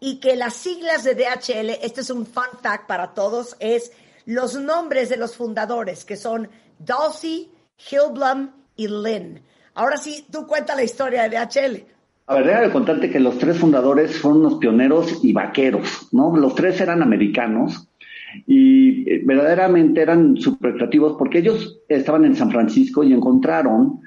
Y 0.00 0.18
que 0.18 0.34
las 0.34 0.54
siglas 0.54 1.04
de 1.04 1.14
DHL, 1.14 1.70
este 1.84 2.00
es 2.00 2.10
un 2.10 2.26
fun 2.26 2.58
fact 2.60 2.88
para 2.88 3.14
todos, 3.14 3.56
es 3.60 3.92
los 4.26 4.56
nombres 4.56 5.08
de 5.08 5.16
los 5.16 5.36
fundadores, 5.36 6.04
que 6.04 6.16
son 6.16 6.48
Dulcie, 6.80 7.48
Hilblum 7.78 8.50
y 8.74 8.88
Lynn. 8.88 9.40
Ahora 9.74 9.98
sí, 9.98 10.26
tú 10.32 10.48
cuenta 10.48 10.74
la 10.74 10.82
historia 10.82 11.28
de 11.28 11.36
DHL. 11.36 11.84
A 12.26 12.34
ver, 12.34 12.46
déjame 12.46 12.72
contarte 12.72 13.08
que 13.08 13.20
los 13.20 13.38
tres 13.38 13.58
fundadores 13.58 14.18
fueron 14.18 14.40
unos 14.40 14.56
pioneros 14.56 15.20
y 15.22 15.32
vaqueros, 15.32 16.08
¿no? 16.10 16.36
Los 16.36 16.56
tres 16.56 16.80
eran 16.80 17.02
americanos 17.02 17.88
y 18.48 19.08
eh, 19.08 19.22
verdaderamente 19.24 20.02
eran 20.02 20.36
súper 20.38 20.74
creativos 20.74 21.14
porque 21.16 21.38
ellos 21.38 21.78
estaban 21.88 22.24
en 22.24 22.34
San 22.34 22.50
Francisco 22.50 23.04
y 23.04 23.12
encontraron 23.12 24.00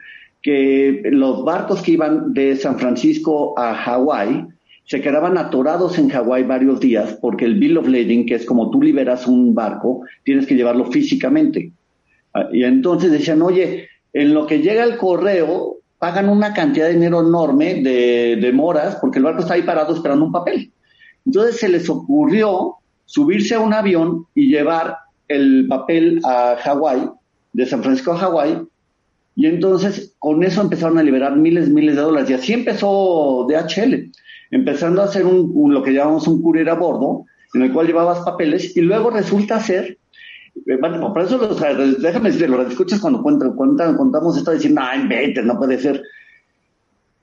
que 0.44 1.02
los 1.06 1.44
barcos 1.46 1.82
que 1.82 1.94
iban 1.94 2.34
de 2.34 2.56
San 2.58 2.78
Francisco 2.78 3.58
a 3.58 3.74
Hawái 3.74 4.46
se 4.86 5.02
quedaban 5.02 5.38
atorados 5.38 5.98
en 5.98 6.10
Hawái 6.10 6.44
varios 6.44 6.82
días 6.82 7.18
porque 7.22 7.46
el 7.46 7.56
Bill 7.56 7.78
of 7.78 7.88
Lading, 7.88 8.26
que 8.26 8.36
es 8.36 8.46
como 8.46 8.70
tú 8.70 8.82
liberas 8.82 9.26
un 9.26 9.56
barco, 9.56 10.02
tienes 10.24 10.46
que 10.46 10.56
llevarlo 10.56 10.92
físicamente. 10.92 11.72
Ah, 12.34 12.50
Y 12.52 12.66
entonces 12.66 13.12
decían, 13.12 13.42
oye, 13.42 13.88
en 14.12 14.34
lo 14.34 14.46
que 14.46 14.60
llega 14.60 14.84
el 14.84 14.98
correo, 14.98 15.78
pagan 15.98 16.28
una 16.28 16.54
cantidad 16.54 16.88
de 16.88 16.96
dinero 16.96 17.22
enorme 17.22 17.76
de 17.76 18.38
demoras 18.42 18.98
porque 18.98 19.20
el 19.20 19.24
barco 19.24 19.42
está 19.42 19.54
ahí 19.54 19.62
parado 19.62 19.96
esperando 19.96 20.26
un 20.26 20.34
papel. 20.34 20.74
Entonces 21.26 21.56
se 21.56 21.70
les 21.70 21.90
ocurrió 21.90 22.76
subirse 23.06 23.56
a 23.56 23.62
un 23.62 23.74
avión 23.74 24.26
y 24.36 24.50
llevar 24.50 24.98
el 25.30 25.68
papel 25.70 26.20
a 26.26 26.58
Hawái, 26.58 27.10
de 27.54 27.66
San 27.66 27.82
Francisco 27.82 28.12
a 28.12 28.18
Hawái, 28.18 28.68
y 29.36 29.48
entonces 29.48 30.14
con 30.20 30.44
eso 30.44 30.62
empezaron 30.62 30.98
a 30.98 31.04
liberar 31.04 31.36
miles, 31.36 31.70
miles 31.70 31.96
de 31.96 32.02
dólares. 32.02 32.30
Y 32.30 32.34
así 32.34 32.54
empezó 32.54 33.48
DHL, 33.50 34.12
empezando 34.52 35.02
a 35.02 35.06
hacer 35.06 35.26
un, 35.26 35.74
lo 35.74 35.82
que 35.82 35.94
llamamos 35.94 36.28
un 36.28 36.42
courier 36.42 36.70
a 36.70 36.76
bordo, 36.76 37.26
en 37.54 37.64
el 37.64 37.74
cual 37.74 37.88
llevabas 37.88 38.20
papeles, 38.20 38.76
y 38.76 38.82
luego 38.82 39.10
resulta 39.10 39.60
ser, 39.60 39.98
eh, 40.66 40.78
bueno, 40.80 41.14
por 41.14 41.24
eso 41.24 41.38
los, 41.38 42.02
déjame 42.02 42.32
decirte, 42.32 42.48
los 42.48 42.70
escuchas 42.70 43.00
cuando 43.00 43.22
cuentan, 43.22 43.56
cuentan, 43.56 43.96
contamos 43.96 44.38
esto, 44.38 44.52
diciendo, 44.52 44.82
no, 44.82 45.02
inventes, 45.02 45.44
no 45.46 45.58
puede 45.58 45.80
ser. 45.80 46.02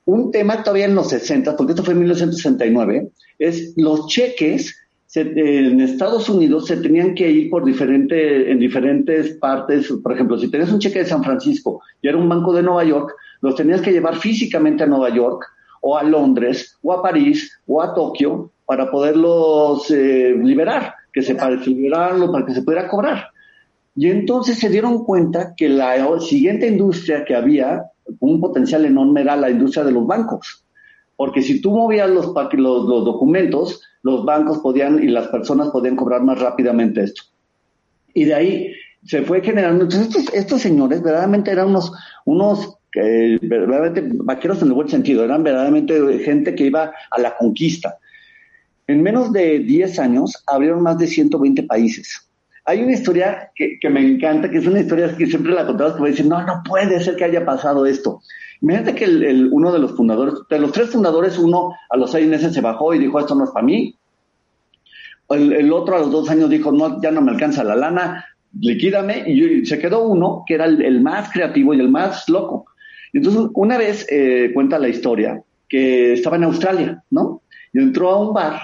Un 0.05 0.31
tema 0.31 0.63
todavía 0.63 0.85
en 0.85 0.95
los 0.95 1.09
60, 1.09 1.55
porque 1.55 1.73
esto 1.73 1.83
fue 1.83 1.93
en 1.93 1.99
1969, 1.99 3.11
es 3.39 3.73
los 3.77 4.07
cheques 4.07 4.80
se- 5.11 5.67
en 5.67 5.81
Estados 5.81 6.29
Unidos 6.29 6.67
se 6.67 6.77
tenían 6.77 7.13
que 7.13 7.29
ir 7.29 7.49
por 7.49 7.65
diferente, 7.65 8.49
en 8.49 8.59
diferentes 8.59 9.31
partes. 9.35 9.91
Por 10.01 10.13
ejemplo, 10.13 10.37
si 10.37 10.49
tenías 10.49 10.71
un 10.71 10.79
cheque 10.79 10.99
de 10.99 11.05
San 11.05 11.21
Francisco 11.21 11.81
y 12.01 12.07
era 12.07 12.17
un 12.17 12.29
banco 12.29 12.53
de 12.53 12.63
Nueva 12.63 12.85
York, 12.85 13.13
los 13.41 13.55
tenías 13.55 13.81
que 13.81 13.91
llevar 13.91 14.15
físicamente 14.15 14.83
a 14.83 14.87
Nueva 14.87 15.09
York 15.09 15.43
o 15.81 15.97
a 15.97 16.03
Londres 16.03 16.77
o 16.81 16.93
a 16.93 17.01
París 17.01 17.59
o 17.67 17.81
a 17.81 17.93
Tokio 17.93 18.51
para 18.65 18.89
poderlos 18.89 19.91
eh, 19.91 20.33
liberar, 20.41 20.93
que 21.11 21.21
se 21.21 21.35
para 21.35 21.57
liberarlo, 21.57 22.31
para 22.31 22.45
que 22.45 22.53
se 22.53 22.61
pudiera 22.61 22.87
cobrar. 22.87 23.25
Y 23.97 24.09
entonces 24.09 24.57
se 24.59 24.69
dieron 24.69 25.03
cuenta 25.03 25.53
que 25.57 25.67
la 25.67 26.17
siguiente 26.21 26.67
industria 26.67 27.25
que 27.25 27.35
había, 27.35 27.83
un 28.21 28.39
potencial 28.39 28.85
enorme, 28.85 29.19
era 29.23 29.35
la 29.35 29.49
industria 29.49 29.83
de 29.83 29.91
los 29.91 30.07
bancos. 30.07 30.63
Porque 31.15 31.41
si 31.41 31.61
tú 31.61 31.71
movías 31.71 32.09
los, 32.09 32.27
los, 32.27 32.53
los 32.85 33.05
documentos, 33.05 33.81
los 34.03 34.25
bancos 34.25 34.59
podían 34.59 35.03
y 35.03 35.07
las 35.07 35.27
personas 35.27 35.69
podían 35.69 35.95
cobrar 35.95 36.23
más 36.23 36.39
rápidamente 36.39 37.03
esto. 37.03 37.23
Y 38.13 38.25
de 38.25 38.33
ahí 38.33 38.73
se 39.05 39.21
fue 39.23 39.41
generando. 39.41 39.83
Entonces, 39.83 40.07
estos, 40.07 40.33
estos 40.33 40.61
señores 40.61 41.01
verdaderamente 41.01 41.51
eran 41.51 41.69
unos, 41.69 41.91
unos 42.25 42.77
eh, 42.95 43.39
verdaderamente 43.41 44.03
vaqueros 44.23 44.61
en 44.61 44.67
el 44.67 44.73
buen 44.73 44.89
sentido, 44.89 45.23
eran 45.23 45.43
verdaderamente 45.43 46.19
gente 46.19 46.55
que 46.55 46.65
iba 46.65 46.91
a 47.09 47.19
la 47.19 47.37
conquista. 47.37 47.97
En 48.87 49.01
menos 49.01 49.31
de 49.31 49.59
10 49.59 49.99
años 49.99 50.43
abrieron 50.47 50.81
más 50.83 50.97
de 50.97 51.07
120 51.07 51.63
países. 51.63 52.29
Hay 52.65 52.83
una 52.83 52.93
historia 52.93 53.49
que, 53.55 53.79
que 53.79 53.89
me 53.89 54.01
encanta, 54.01 54.49
que 54.49 54.57
es 54.57 54.67
una 54.67 54.81
historia 54.81 55.15
que 55.15 55.25
siempre 55.25 55.53
la 55.53 55.65
contamos, 55.65 55.95
que 55.95 56.01
me 56.01 56.09
dicen, 56.09 56.29
no, 56.29 56.45
no 56.45 56.61
puede 56.67 56.99
ser 56.99 57.15
que 57.15 57.23
haya 57.23 57.45
pasado 57.45 57.85
esto. 57.85 58.21
Imagínate 58.61 58.95
que 58.95 59.05
el, 59.05 59.23
el- 59.23 59.49
uno 59.51 59.71
de 59.71 59.79
los 59.79 59.91
fundadores, 59.95 60.35
de 60.49 60.59
los 60.59 60.71
tres 60.71 60.89
fundadores, 60.91 61.37
uno 61.37 61.73
a 61.89 61.97
los 61.97 62.11
seis 62.11 62.27
meses 62.27 62.53
se 62.53 62.61
bajó 62.61 62.93
y 62.93 62.99
dijo, 62.99 63.19
esto 63.19 63.35
no 63.35 63.45
es 63.45 63.51
para 63.51 63.65
mí. 63.65 63.95
El, 65.29 65.53
el 65.53 65.71
otro 65.71 65.95
a 65.95 65.99
los 65.99 66.11
dos 66.11 66.29
años 66.29 66.49
dijo, 66.49 66.71
no, 66.71 67.01
ya 67.01 67.09
no 67.11 67.21
me 67.21 67.31
alcanza 67.31 67.63
la 67.63 67.75
lana, 67.75 68.25
liquídame. 68.59 69.23
Y, 69.27 69.65
se 69.65 69.79
quedó 69.79 70.03
uno 70.07 70.43
que 70.45 70.55
era 70.55 70.65
el, 70.65 70.81
el 70.81 71.01
más 71.01 71.31
creativo 71.31 71.73
y 71.73 71.79
el 71.79 71.89
más 71.89 72.27
loco. 72.29 72.65
Y 73.13 73.17
Entonces, 73.17 73.43
una 73.55 73.77
vez 73.77 74.05
eh, 74.11 74.51
cuenta 74.53 74.77
la 74.77 74.89
historia 74.89 75.41
que 75.69 76.13
estaba 76.13 76.35
en 76.35 76.43
Australia, 76.43 77.03
¿no? 77.11 77.41
Y 77.73 77.79
entró 77.79 78.09
a 78.11 78.19
un 78.27 78.33
bar 78.33 78.59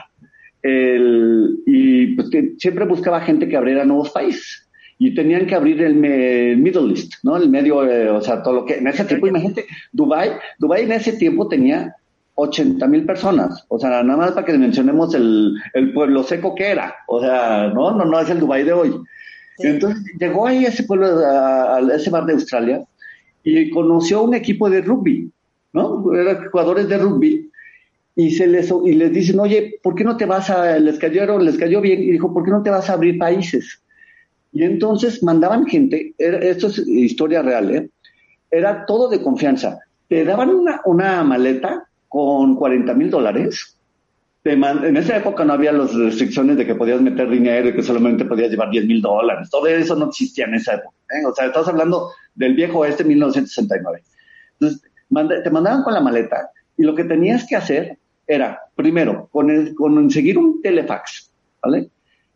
el- 0.61 1.59
y 1.65 2.07
pues, 2.15 2.29
que 2.29 2.53
siempre 2.57 2.85
buscaba 2.85 3.21
gente 3.21 3.47
que 3.47 3.55
abriera 3.55 3.85
nuevos 3.85 4.09
países. 4.09 4.66
Y 4.99 5.13
tenían 5.13 5.45
que 5.45 5.55
abrir 5.55 5.81
el, 5.81 5.95
me- 5.95 6.51
el 6.51 6.57
Middle 6.57 6.91
East, 6.91 7.13
¿no? 7.23 7.37
El 7.37 7.49
medio, 7.49 7.83
eh, 7.87 8.09
o 8.09 8.21
sea, 8.21 8.41
todo 8.41 8.53
lo 8.55 8.65
que... 8.65 8.75
En 8.77 8.87
ese 8.87 9.05
tiempo, 9.05 9.27
imagínate, 9.27 9.65
Dubai, 9.91 10.31
Dubai 10.59 10.83
en 10.83 10.91
ese 10.93 11.13
tiempo 11.13 11.47
tenía 11.47 11.95
80 12.35 12.87
mil 12.87 13.05
personas. 13.05 13.63
O 13.69 13.77
sea, 13.79 14.01
nada 14.03 14.17
más 14.17 14.31
para 14.31 14.45
que 14.45 14.57
mencionemos 14.57 15.13
el, 15.13 15.53
el 15.73 15.93
pueblo 15.93 16.23
seco 16.23 16.55
que 16.55 16.67
era. 16.67 16.95
O 17.07 17.19
sea, 17.21 17.67
no, 17.73 17.91
no, 17.95 18.05
no 18.05 18.19
es 18.19 18.29
el 18.29 18.39
Dubai 18.39 18.63
de 18.63 18.73
hoy. 18.73 18.95
Entonces 19.59 20.03
llegó 20.19 20.47
ahí 20.47 20.65
a 20.65 20.69
ese 20.69 20.83
pueblo, 20.83 21.07
a, 21.25 21.77
a 21.77 21.95
ese 21.95 22.09
bar 22.09 22.25
de 22.25 22.33
Australia, 22.33 22.81
y 23.43 23.69
conoció 23.71 24.23
un 24.23 24.35
equipo 24.35 24.69
de 24.69 24.81
rugby, 24.81 25.31
¿no? 25.73 26.13
Eran 26.13 26.49
jugadores 26.51 26.87
de 26.89 26.97
rugby, 26.97 27.49
y 28.15 28.31
se 28.31 28.47
les, 28.47 28.71
y 28.85 28.93
les 28.93 29.13
dicen, 29.13 29.39
oye, 29.39 29.79
¿por 29.83 29.95
qué 29.95 30.03
no 30.03 30.17
te 30.17 30.25
vas 30.25 30.49
a, 30.49 30.79
les 30.79 30.99
cayeron, 30.99 31.45
les 31.45 31.57
cayó 31.57 31.81
bien, 31.81 32.01
y 32.03 32.11
dijo, 32.11 32.33
¿por 32.33 32.43
qué 32.43 32.51
no 32.51 32.63
te 32.63 32.69
vas 32.71 32.89
a 32.89 32.93
abrir 32.93 33.17
países? 33.17 33.81
Y 34.57 34.63
entonces 34.63 35.21
mandaban 35.21 35.67
gente, 35.67 36.15
esto 36.17 36.65
es 36.65 36.79
historia 36.87 37.43
real, 37.43 37.75
¿eh? 37.75 37.89
Era 38.49 38.87
todo 38.87 39.07
de 39.07 39.21
confianza. 39.21 39.77
Te 40.09 40.25
daban 40.25 40.49
una, 40.49 40.81
una 40.85 41.23
maleta 41.23 41.87
con 42.09 42.55
40 42.55 42.91
mil 42.95 43.11
dólares. 43.11 43.77
En 44.43 44.97
esa 44.97 45.17
época 45.17 45.45
no 45.45 45.53
había 45.53 45.71
las 45.71 45.93
restricciones 45.93 46.57
de 46.57 46.65
que 46.65 46.73
podías 46.73 46.99
meter 47.01 47.29
dinero 47.29 47.69
y 47.69 47.73
que 47.75 47.83
solamente 47.83 48.25
podías 48.25 48.49
llevar 48.49 48.71
10 48.71 48.87
mil 48.87 48.99
dólares. 48.99 49.47
Todo 49.51 49.67
eso 49.67 49.95
no 49.95 50.07
existía 50.07 50.45
en 50.45 50.55
esa 50.55 50.73
época. 50.73 50.95
¿eh? 51.11 51.23
O 51.23 51.35
sea, 51.35 51.45
estamos 51.45 51.67
hablando 51.67 52.09
del 52.33 52.55
viejo 52.55 52.79
oeste 52.79 53.03
1969. 53.03 54.01
Entonces, 54.59 54.81
te 55.43 55.49
mandaban 55.51 55.83
con 55.83 55.93
la 55.93 56.01
maleta 56.01 56.49
y 56.75 56.81
lo 56.81 56.95
que 56.95 57.03
tenías 57.03 57.45
que 57.45 57.57
hacer 57.57 57.99
era, 58.25 58.59
primero, 58.75 59.29
con 59.31 59.51
el- 59.51 59.75
conseguir 59.75 60.39
un 60.39 60.63
telefax, 60.63 61.29
¿vale? 61.61 61.89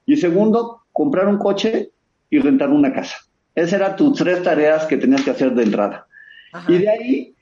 Y 0.06 0.18
segundo, 0.18 0.82
comprar 0.94 1.28
un 1.28 1.40
coche 1.40 1.90
y 2.32 2.40
rentar 2.40 2.70
una 2.70 2.92
casa. 2.92 3.18
Esas 3.54 3.74
eran 3.74 3.96
tus 3.96 4.18
tres 4.18 4.42
tareas 4.42 4.86
que 4.86 4.98
tenías 4.98 5.22
que 5.22 5.32
hacer 5.32 5.54
de 5.54 5.64
entrada. 5.64 6.08
Y 6.68 6.80
de 6.80 6.90
ahí 6.90 7.36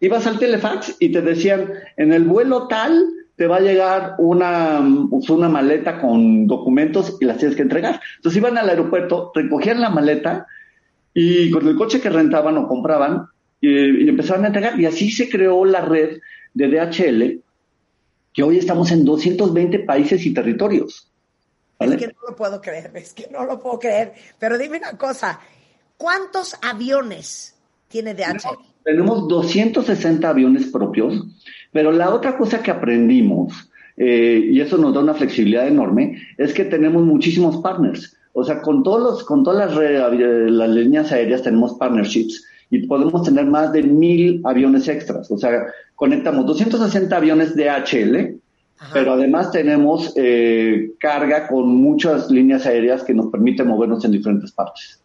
ibas 0.00 0.26
al 0.26 0.38
telefax 0.38 0.96
y 1.00 1.10
te 1.10 1.22
decían, 1.22 1.72
en 1.96 2.12
el 2.12 2.24
vuelo 2.24 2.68
tal 2.68 3.02
te 3.36 3.46
va 3.46 3.56
a 3.56 3.60
llegar 3.60 4.16
una, 4.18 4.84
pues, 5.08 5.30
una 5.30 5.48
maleta 5.48 6.00
con 6.00 6.46
documentos 6.46 7.16
y 7.20 7.24
las 7.24 7.38
tienes 7.38 7.56
que 7.56 7.62
entregar. 7.62 8.00
Entonces 8.16 8.38
iban 8.38 8.58
al 8.58 8.68
aeropuerto, 8.68 9.32
recogían 9.34 9.80
la 9.80 9.90
maleta 9.90 10.46
y 11.14 11.50
con 11.50 11.66
el 11.66 11.76
coche 11.76 12.00
que 12.00 12.10
rentaban 12.10 12.58
o 12.58 12.68
compraban 12.68 13.26
y, 13.60 14.04
y 14.04 14.08
empezaban 14.08 14.44
a 14.44 14.48
entregar. 14.48 14.78
Y 14.78 14.86
así 14.86 15.10
se 15.10 15.28
creó 15.28 15.64
la 15.64 15.80
red 15.80 16.18
de 16.54 16.68
DHL, 16.68 17.40
que 18.32 18.42
hoy 18.42 18.58
estamos 18.58 18.90
en 18.90 19.04
220 19.04 19.80
países 19.80 20.26
y 20.26 20.34
territorios. 20.34 21.13
¿Vale? 21.78 21.96
Es 21.96 22.00
que 22.00 22.06
no 22.08 22.28
lo 22.28 22.36
puedo 22.36 22.60
creer, 22.60 22.90
es 22.94 23.12
que 23.12 23.28
no 23.32 23.44
lo 23.44 23.60
puedo 23.60 23.78
creer. 23.78 24.12
Pero 24.38 24.58
dime 24.58 24.78
una 24.78 24.96
cosa, 24.98 25.40
¿cuántos 25.96 26.56
aviones 26.62 27.54
tiene 27.88 28.14
DHL? 28.14 28.58
Tenemos 28.84 29.28
260 29.28 30.28
aviones 30.28 30.66
propios, 30.66 31.24
pero 31.72 31.90
la 31.90 32.10
otra 32.10 32.36
cosa 32.36 32.62
que 32.62 32.70
aprendimos, 32.70 33.70
eh, 33.96 34.48
y 34.52 34.60
eso 34.60 34.76
nos 34.76 34.92
da 34.92 35.00
una 35.00 35.14
flexibilidad 35.14 35.66
enorme, 35.66 36.20
es 36.36 36.52
que 36.52 36.64
tenemos 36.64 37.02
muchísimos 37.02 37.58
partners. 37.62 38.16
O 38.32 38.44
sea, 38.44 38.60
con, 38.60 38.82
todos 38.82 39.00
los, 39.00 39.24
con 39.24 39.44
todas 39.44 39.68
las, 39.68 39.76
re- 39.76 39.96
eh, 39.96 40.50
las 40.50 40.68
líneas 40.68 41.12
aéreas 41.12 41.42
tenemos 41.42 41.74
partnerships 41.74 42.44
y 42.68 42.86
podemos 42.86 43.22
tener 43.22 43.46
más 43.46 43.72
de 43.72 43.84
mil 43.84 44.40
aviones 44.44 44.88
extras. 44.88 45.30
O 45.30 45.38
sea, 45.38 45.66
conectamos 45.94 46.44
260 46.44 47.16
aviones 47.16 47.54
de 47.54 47.70
Pero 48.92 49.12
además 49.14 49.50
tenemos 49.50 50.12
eh, 50.16 50.92
carga 51.00 51.46
con 51.46 51.68
muchas 51.68 52.30
líneas 52.30 52.66
aéreas 52.66 53.02
que 53.02 53.14
nos 53.14 53.30
permiten 53.30 53.66
movernos 53.68 54.04
en 54.04 54.10
diferentes 54.12 54.52
partes. 54.52 55.00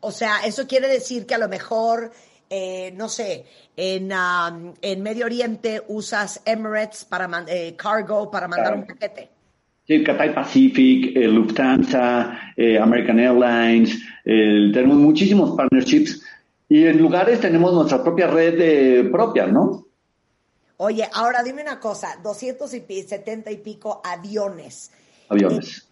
O 0.00 0.10
sea, 0.10 0.46
eso 0.46 0.66
quiere 0.66 0.88
decir 0.88 1.26
que 1.26 1.34
a 1.34 1.38
lo 1.38 1.48
mejor, 1.48 2.12
eh, 2.48 2.92
no 2.96 3.08
sé, 3.08 3.44
en, 3.76 4.12
um, 4.12 4.72
en 4.80 5.02
Medio 5.02 5.26
Oriente 5.26 5.82
usas 5.88 6.40
Emirates 6.44 7.04
para 7.04 7.28
eh, 7.48 7.74
cargo 7.76 8.30
para 8.30 8.46
mandar 8.48 8.68
Claro. 8.74 8.80
un 8.82 8.86
paquete. 8.86 9.28
Sí, 9.86 10.04
Cathay 10.04 10.34
Pacific, 10.34 11.16
eh, 11.16 11.26
Lufthansa, 11.28 12.52
eh, 12.56 12.78
American 12.78 13.18
Airlines, 13.18 13.98
eh, 14.24 14.70
tenemos 14.72 14.98
muchísimos 14.98 15.56
partnerships 15.56 16.22
y 16.68 16.84
en 16.84 16.98
lugares 16.98 17.40
tenemos 17.40 17.72
nuestra 17.72 18.02
propia 18.04 18.26
red 18.26 18.60
eh, 18.60 19.04
propia, 19.10 19.46
¿no? 19.46 19.86
Oye, 20.80 21.08
ahora 21.12 21.42
dime 21.42 21.62
una 21.62 21.80
cosa, 21.80 22.18
270 22.22 23.50
y 23.50 23.56
pico 23.56 24.00
aviones. 24.04 24.92
Aviones. 25.28 25.84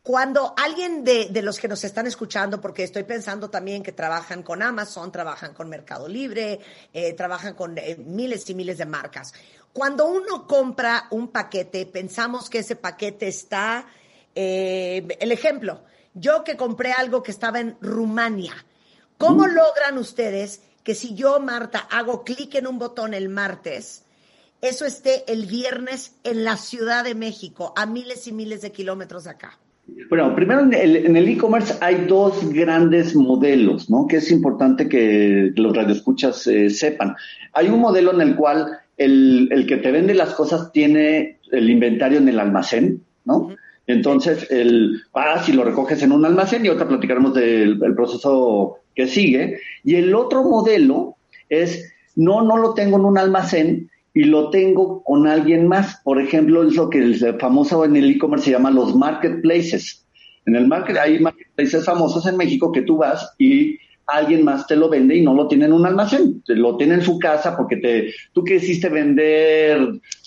Cuando 0.00 0.54
alguien 0.56 1.02
de, 1.02 1.28
de 1.30 1.42
los 1.42 1.58
que 1.58 1.66
nos 1.66 1.82
están 1.82 2.06
escuchando, 2.06 2.60
porque 2.60 2.84
estoy 2.84 3.02
pensando 3.02 3.50
también 3.50 3.82
que 3.82 3.90
trabajan 3.90 4.44
con 4.44 4.62
Amazon, 4.62 5.10
trabajan 5.10 5.54
con 5.54 5.68
Mercado 5.68 6.06
Libre, 6.06 6.60
eh, 6.92 7.12
trabajan 7.14 7.54
con 7.54 7.76
eh, 7.78 7.96
miles 7.96 8.48
y 8.48 8.54
miles 8.54 8.78
de 8.78 8.86
marcas. 8.86 9.34
Cuando 9.72 10.06
uno 10.06 10.46
compra 10.46 11.08
un 11.10 11.28
paquete, 11.28 11.86
pensamos 11.86 12.48
que 12.48 12.58
ese 12.60 12.76
paquete 12.76 13.26
está, 13.26 13.86
eh, 14.36 15.16
el 15.18 15.32
ejemplo, 15.32 15.82
yo 16.14 16.44
que 16.44 16.56
compré 16.56 16.92
algo 16.92 17.24
que 17.24 17.32
estaba 17.32 17.58
en 17.58 17.76
Rumania, 17.80 18.54
¿cómo 19.18 19.48
logran 19.48 19.98
ustedes 19.98 20.60
que 20.84 20.94
si 20.94 21.14
yo, 21.14 21.40
Marta, 21.40 21.80
hago 21.90 22.22
clic 22.22 22.54
en 22.54 22.66
un 22.66 22.78
botón 22.78 23.14
el 23.14 23.28
martes, 23.28 24.01
eso 24.62 24.86
esté 24.86 25.24
el 25.30 25.46
viernes 25.46 26.16
en 26.24 26.44
la 26.44 26.56
Ciudad 26.56 27.04
de 27.04 27.14
México, 27.14 27.74
a 27.76 27.84
miles 27.84 28.26
y 28.28 28.32
miles 28.32 28.62
de 28.62 28.72
kilómetros 28.72 29.24
de 29.24 29.30
acá? 29.30 29.58
Bueno, 30.08 30.34
primero 30.36 30.60
en 30.60 31.16
el 31.16 31.28
e-commerce 31.28 31.74
hay 31.80 32.06
dos 32.06 32.48
grandes 32.52 33.16
modelos, 33.16 33.90
¿no? 33.90 34.06
Que 34.06 34.18
es 34.18 34.30
importante 34.30 34.88
que 34.88 35.52
los 35.56 35.76
radioescuchas 35.76 36.46
eh, 36.46 36.70
sepan. 36.70 37.16
Hay 37.52 37.68
un 37.68 37.80
modelo 37.80 38.14
en 38.14 38.20
el 38.20 38.36
cual 38.36 38.78
el, 38.96 39.48
el 39.50 39.66
que 39.66 39.78
te 39.78 39.90
vende 39.90 40.14
las 40.14 40.34
cosas 40.34 40.70
tiene 40.72 41.40
el 41.50 41.68
inventario 41.68 42.18
en 42.18 42.28
el 42.28 42.38
almacén, 42.38 43.02
¿no? 43.24 43.54
Entonces, 43.86 44.48
el, 44.50 45.02
vas 45.12 45.48
y 45.48 45.52
lo 45.52 45.64
recoges 45.64 46.02
en 46.02 46.12
un 46.12 46.24
almacén 46.24 46.64
y 46.64 46.68
ahorita 46.68 46.88
platicaremos 46.88 47.34
del 47.34 47.82
el 47.82 47.94
proceso 47.94 48.78
que 48.94 49.08
sigue. 49.08 49.58
Y 49.82 49.96
el 49.96 50.14
otro 50.14 50.44
modelo 50.44 51.16
es, 51.48 51.92
no, 52.14 52.42
no 52.42 52.56
lo 52.56 52.74
tengo 52.74 52.96
en 52.98 53.04
un 53.04 53.18
almacén 53.18 53.90
y 54.14 54.24
lo 54.24 54.50
tengo 54.50 55.02
con 55.02 55.26
alguien 55.26 55.68
más. 55.68 56.00
Por 56.04 56.20
ejemplo, 56.20 56.62
es 56.66 56.74
lo 56.74 56.90
que 56.90 56.98
el 56.98 57.38
famoso 57.38 57.84
en 57.84 57.96
el 57.96 58.10
e-commerce 58.10 58.46
se 58.46 58.50
llama 58.52 58.70
los 58.70 58.94
marketplaces. 58.94 60.06
En 60.46 60.56
el 60.56 60.66
market 60.66 60.96
hay 60.96 61.18
marketplaces 61.20 61.84
famosos 61.84 62.26
en 62.26 62.36
México 62.36 62.72
que 62.72 62.82
tú 62.82 62.98
vas 62.98 63.32
y 63.38 63.78
alguien 64.06 64.44
más 64.44 64.66
te 64.66 64.76
lo 64.76 64.88
vende 64.88 65.16
y 65.16 65.22
no 65.22 65.34
lo 65.34 65.46
tiene 65.46 65.66
en 65.66 65.72
un 65.72 65.86
almacén, 65.86 66.42
te 66.42 66.56
lo 66.56 66.76
tiene 66.76 66.94
en 66.94 67.02
su 67.02 67.18
casa 67.18 67.56
porque 67.56 67.76
te, 67.76 68.12
tú 68.32 68.44
quisiste 68.44 68.88
vender, 68.88 69.78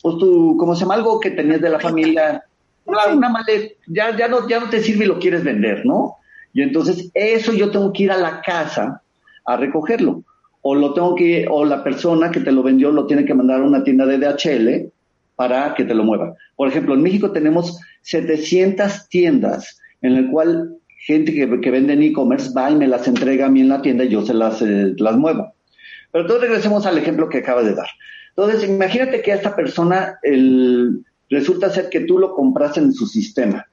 pues 0.01 0.17
tú, 0.17 0.55
¿cómo 0.57 0.75
se 0.75 0.81
llama? 0.81 0.95
Algo 0.95 1.19
que 1.19 1.31
tenías 1.31 1.61
de 1.61 1.69
la 1.69 1.79
familia, 1.79 2.43
una, 2.85 3.07
una 3.13 3.29
maleta, 3.29 3.75
ya, 3.87 4.15
ya 4.15 4.27
no, 4.27 4.47
ya 4.47 4.59
no 4.59 4.69
te 4.69 4.81
sirve 4.81 5.05
y 5.05 5.07
lo 5.07 5.19
quieres 5.19 5.43
vender, 5.43 5.85
¿no? 5.85 6.15
Y 6.53 6.61
entonces 6.61 7.11
eso 7.13 7.51
yo 7.51 7.69
tengo 7.69 7.91
que 7.91 8.03
ir 8.03 8.11
a 8.11 8.17
la 8.17 8.41
casa 8.41 9.01
a 9.45 9.57
recogerlo. 9.57 10.23
O 10.67 10.73
lo 10.73 10.93
tengo 10.93 11.13
que, 11.13 11.45
o 11.47 11.63
la 11.63 11.83
persona 11.83 12.31
que 12.31 12.39
te 12.39 12.51
lo 12.51 12.63
vendió 12.63 12.91
lo 12.91 13.05
tiene 13.05 13.23
que 13.23 13.35
mandar 13.35 13.61
a 13.61 13.65
una 13.65 13.83
tienda 13.83 14.07
de 14.07 14.17
DHL 14.17 14.91
para 15.35 15.75
que 15.75 15.83
te 15.83 15.93
lo 15.93 16.03
mueva. 16.03 16.33
Por 16.55 16.67
ejemplo, 16.67 16.95
en 16.95 17.03
México 17.03 17.31
tenemos 17.31 17.79
700 18.01 19.07
tiendas 19.07 19.79
en 20.01 20.13
el 20.13 20.31
cual 20.31 20.75
gente 21.05 21.33
que, 21.33 21.61
que 21.61 21.69
vende 21.69 21.93
en 21.93 22.01
e-commerce 22.01 22.51
va 22.57 22.71
y 22.71 22.75
me 22.75 22.87
las 22.87 23.07
entrega 23.07 23.45
a 23.45 23.49
mí 23.49 23.61
en 23.61 23.69
la 23.69 23.83
tienda 23.83 24.05
y 24.05 24.09
yo 24.09 24.25
se 24.25 24.33
las, 24.33 24.59
eh, 24.63 24.95
las 24.97 25.15
muevo. 25.17 25.53
Pero 26.11 26.23
entonces 26.23 26.49
regresemos 26.49 26.85
al 26.87 26.97
ejemplo 26.97 27.29
que 27.29 27.37
acaba 27.37 27.61
de 27.61 27.75
dar. 27.75 27.87
Entonces, 28.29 28.67
imagínate 28.67 29.21
que 29.21 29.33
a 29.33 29.35
esta 29.35 29.55
persona 29.55 30.19
resulta 31.29 31.69
ser 31.69 31.89
que 31.89 32.01
tú 32.01 32.17
lo 32.17 32.33
compraste 32.33 32.79
en 32.79 32.91
su 32.91 33.05
sistema. 33.05 33.67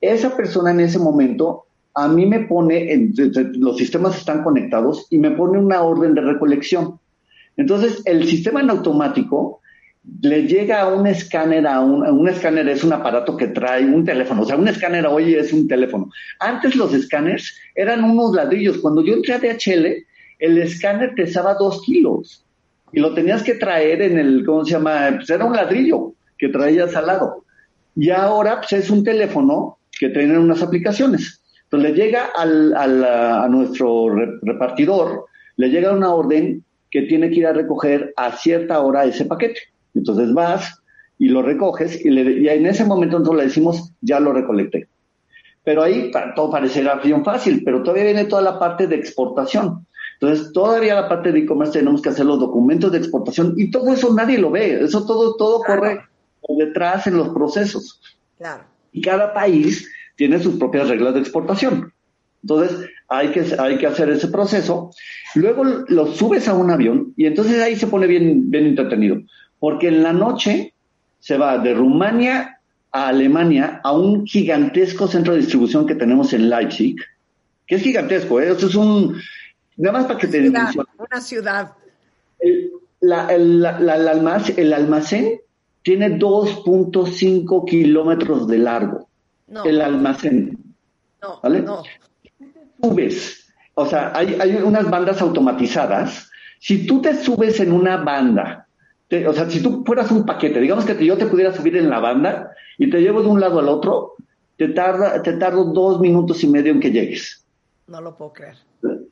Esa 0.00 0.34
persona 0.34 0.70
en 0.70 0.80
ese 0.80 0.98
momento 0.98 1.66
a 1.98 2.08
mí 2.08 2.26
me 2.26 2.40
pone, 2.40 2.92
en, 2.92 3.14
los 3.54 3.76
sistemas 3.76 4.16
están 4.16 4.42
conectados 4.42 5.06
y 5.10 5.18
me 5.18 5.32
pone 5.32 5.58
una 5.58 5.82
orden 5.82 6.14
de 6.14 6.20
recolección. 6.20 6.98
Entonces, 7.56 8.02
el 8.04 8.26
sistema 8.26 8.60
en 8.60 8.70
automático 8.70 9.60
le 10.22 10.46
llega 10.46 10.82
a 10.82 10.88
un 10.88 11.06
escáner, 11.06 11.66
a 11.66 11.80
un, 11.80 12.02
un 12.02 12.28
escáner 12.28 12.68
es 12.68 12.82
un 12.84 12.92
aparato 12.92 13.36
que 13.36 13.48
trae 13.48 13.84
un 13.84 14.04
teléfono, 14.04 14.42
o 14.42 14.44
sea, 14.44 14.56
un 14.56 14.68
escáner 14.68 15.06
hoy 15.06 15.34
es 15.34 15.52
un 15.52 15.68
teléfono. 15.68 16.10
Antes 16.38 16.76
los 16.76 16.94
escáneres 16.94 17.58
eran 17.74 18.04
unos 18.04 18.34
ladrillos. 18.34 18.78
Cuando 18.78 19.04
yo 19.04 19.14
entré 19.14 19.34
a 19.34 19.38
DHL, 19.38 19.86
el 20.38 20.58
escáner 20.58 21.14
pesaba 21.14 21.54
dos 21.54 21.82
kilos 21.82 22.44
y 22.92 23.00
lo 23.00 23.12
tenías 23.14 23.42
que 23.42 23.54
traer 23.54 24.02
en 24.02 24.18
el, 24.18 24.44
¿cómo 24.46 24.64
se 24.64 24.72
llama? 24.72 25.10
Pues 25.16 25.28
era 25.30 25.44
un 25.44 25.54
ladrillo 25.54 26.14
que 26.38 26.48
traías 26.48 26.94
al 26.96 27.06
lado. 27.06 27.44
Y 27.96 28.10
ahora 28.10 28.60
pues, 28.60 28.72
es 28.84 28.90
un 28.90 29.02
teléfono 29.02 29.78
que 29.98 30.08
tiene 30.08 30.38
unas 30.38 30.62
aplicaciones. 30.62 31.42
Entonces 31.70 31.90
le 31.90 31.96
llega 31.96 32.30
al, 32.34 32.74
al, 32.74 33.04
a, 33.04 33.46
nuestro 33.48 34.08
re- 34.14 34.38
repartidor, 34.42 35.26
le 35.56 35.68
llega 35.68 35.92
una 35.92 36.14
orden 36.14 36.64
que 36.90 37.02
tiene 37.02 37.28
que 37.28 37.36
ir 37.36 37.46
a 37.46 37.52
recoger 37.52 38.12
a 38.16 38.32
cierta 38.32 38.80
hora 38.80 39.04
ese 39.04 39.26
paquete. 39.26 39.60
Entonces 39.94 40.32
vas 40.32 40.80
y 41.18 41.28
lo 41.28 41.42
recoges 41.42 42.02
y, 42.04 42.08
le- 42.10 42.40
y 42.40 42.48
en 42.48 42.64
ese 42.66 42.84
momento 42.84 43.18
nosotros 43.18 43.36
le 43.42 43.48
decimos, 43.48 43.92
ya 44.00 44.18
lo 44.18 44.32
recolecté. 44.32 44.88
Pero 45.62 45.82
ahí 45.82 46.10
todo 46.34 46.50
parecerá 46.50 46.94
bien 46.94 47.22
fácil, 47.22 47.62
pero 47.62 47.82
todavía 47.82 48.04
viene 48.04 48.24
toda 48.24 48.40
la 48.40 48.58
parte 48.58 48.86
de 48.86 48.96
exportación. 48.96 49.86
Entonces, 50.20 50.50
todavía 50.52 50.94
la 50.94 51.08
parte 51.08 51.30
de 51.30 51.40
e-commerce 51.40 51.78
tenemos 51.78 52.00
que 52.00 52.08
hacer 52.08 52.24
los 52.24 52.40
documentos 52.40 52.90
de 52.90 52.98
exportación 52.98 53.52
y 53.58 53.70
todo 53.70 53.92
eso 53.92 54.12
nadie 54.14 54.38
lo 54.38 54.50
ve. 54.50 54.82
Eso 54.82 55.04
todo, 55.04 55.36
todo 55.36 55.60
corre 55.60 56.00
por 56.40 56.56
detrás 56.56 57.06
en 57.06 57.18
los 57.18 57.28
procesos. 57.28 58.00
Claro. 58.38 58.64
Y 58.92 59.02
cada 59.02 59.34
país 59.34 59.88
tiene 60.18 60.40
sus 60.40 60.56
propias 60.56 60.88
reglas 60.88 61.14
de 61.14 61.20
exportación. 61.20 61.92
Entonces, 62.42 62.88
hay 63.08 63.28
que, 63.28 63.44
hay 63.58 63.78
que 63.78 63.86
hacer 63.86 64.10
ese 64.10 64.26
proceso. 64.28 64.90
Luego 65.36 65.62
lo 65.64 66.08
subes 66.12 66.48
a 66.48 66.54
un 66.54 66.70
avión 66.72 67.14
y 67.16 67.26
entonces 67.26 67.62
ahí 67.62 67.76
se 67.76 67.86
pone 67.86 68.08
bien, 68.08 68.50
bien 68.50 68.66
entretenido. 68.66 69.18
Porque 69.60 69.86
en 69.88 70.02
la 70.02 70.12
noche 70.12 70.74
se 71.20 71.38
va 71.38 71.58
de 71.58 71.72
Rumania 71.72 72.58
a 72.90 73.08
Alemania 73.08 73.80
a 73.84 73.92
un 73.96 74.26
gigantesco 74.26 75.06
centro 75.06 75.34
de 75.34 75.40
distribución 75.40 75.86
que 75.86 75.94
tenemos 75.94 76.32
en 76.32 76.50
Leipzig, 76.50 76.96
que 77.66 77.76
es 77.76 77.82
gigantesco, 77.82 78.40
¿eh? 78.40 78.50
Esto 78.50 78.66
es 78.66 78.74
un... 78.74 79.16
Nada 79.76 79.98
más 79.98 80.06
para 80.06 80.18
que 80.18 80.26
te 80.26 80.40
Ciudad, 80.42 80.70
una 80.98 81.20
ciudad. 81.20 81.72
El, 82.40 82.70
la- 83.00 83.28
el- 83.28 83.60
la- 83.62 83.78
la- 83.78 83.96
el 83.96 84.08
almacén, 84.08 84.54
el 84.58 84.72
almacén 84.72 85.40
tiene 85.82 86.18
2.5 86.18 87.64
kilómetros 87.64 88.48
de 88.48 88.58
largo. 88.58 89.07
No. 89.48 89.64
El 89.64 89.80
almacén. 89.80 90.58
No, 91.22 91.40
¿Vale? 91.42 91.62
no. 91.62 91.82
Subes. 92.82 93.46
O 93.74 93.86
sea, 93.86 94.12
hay, 94.14 94.36
hay 94.40 94.56
unas 94.56 94.88
bandas 94.90 95.20
automatizadas. 95.22 96.30
Si 96.60 96.86
tú 96.86 97.00
te 97.00 97.14
subes 97.14 97.60
en 97.60 97.72
una 97.72 97.96
banda, 97.98 98.66
o 99.26 99.32
sea, 99.32 99.48
si 99.48 99.62
tú 99.62 99.82
fueras 99.86 100.10
un 100.10 100.26
paquete, 100.26 100.60
digamos 100.60 100.84
que 100.84 101.04
yo 101.04 101.16
te 101.16 101.26
pudiera 101.26 101.52
subir 101.54 101.76
en 101.76 101.88
la 101.88 102.00
banda 102.00 102.50
y 102.76 102.90
te 102.90 103.00
llevo 103.00 103.22
de 103.22 103.28
un 103.28 103.40
lado 103.40 103.58
al 103.60 103.68
otro, 103.68 104.14
te 104.56 104.68
tarda, 104.68 105.22
te 105.22 105.34
tardo 105.34 105.64
dos 105.64 106.00
minutos 106.00 106.42
y 106.42 106.48
medio 106.48 106.72
en 106.72 106.80
que 106.80 106.90
llegues. 106.90 107.44
No 107.86 108.00
lo 108.00 108.16
puedo 108.16 108.32
creer. 108.32 108.56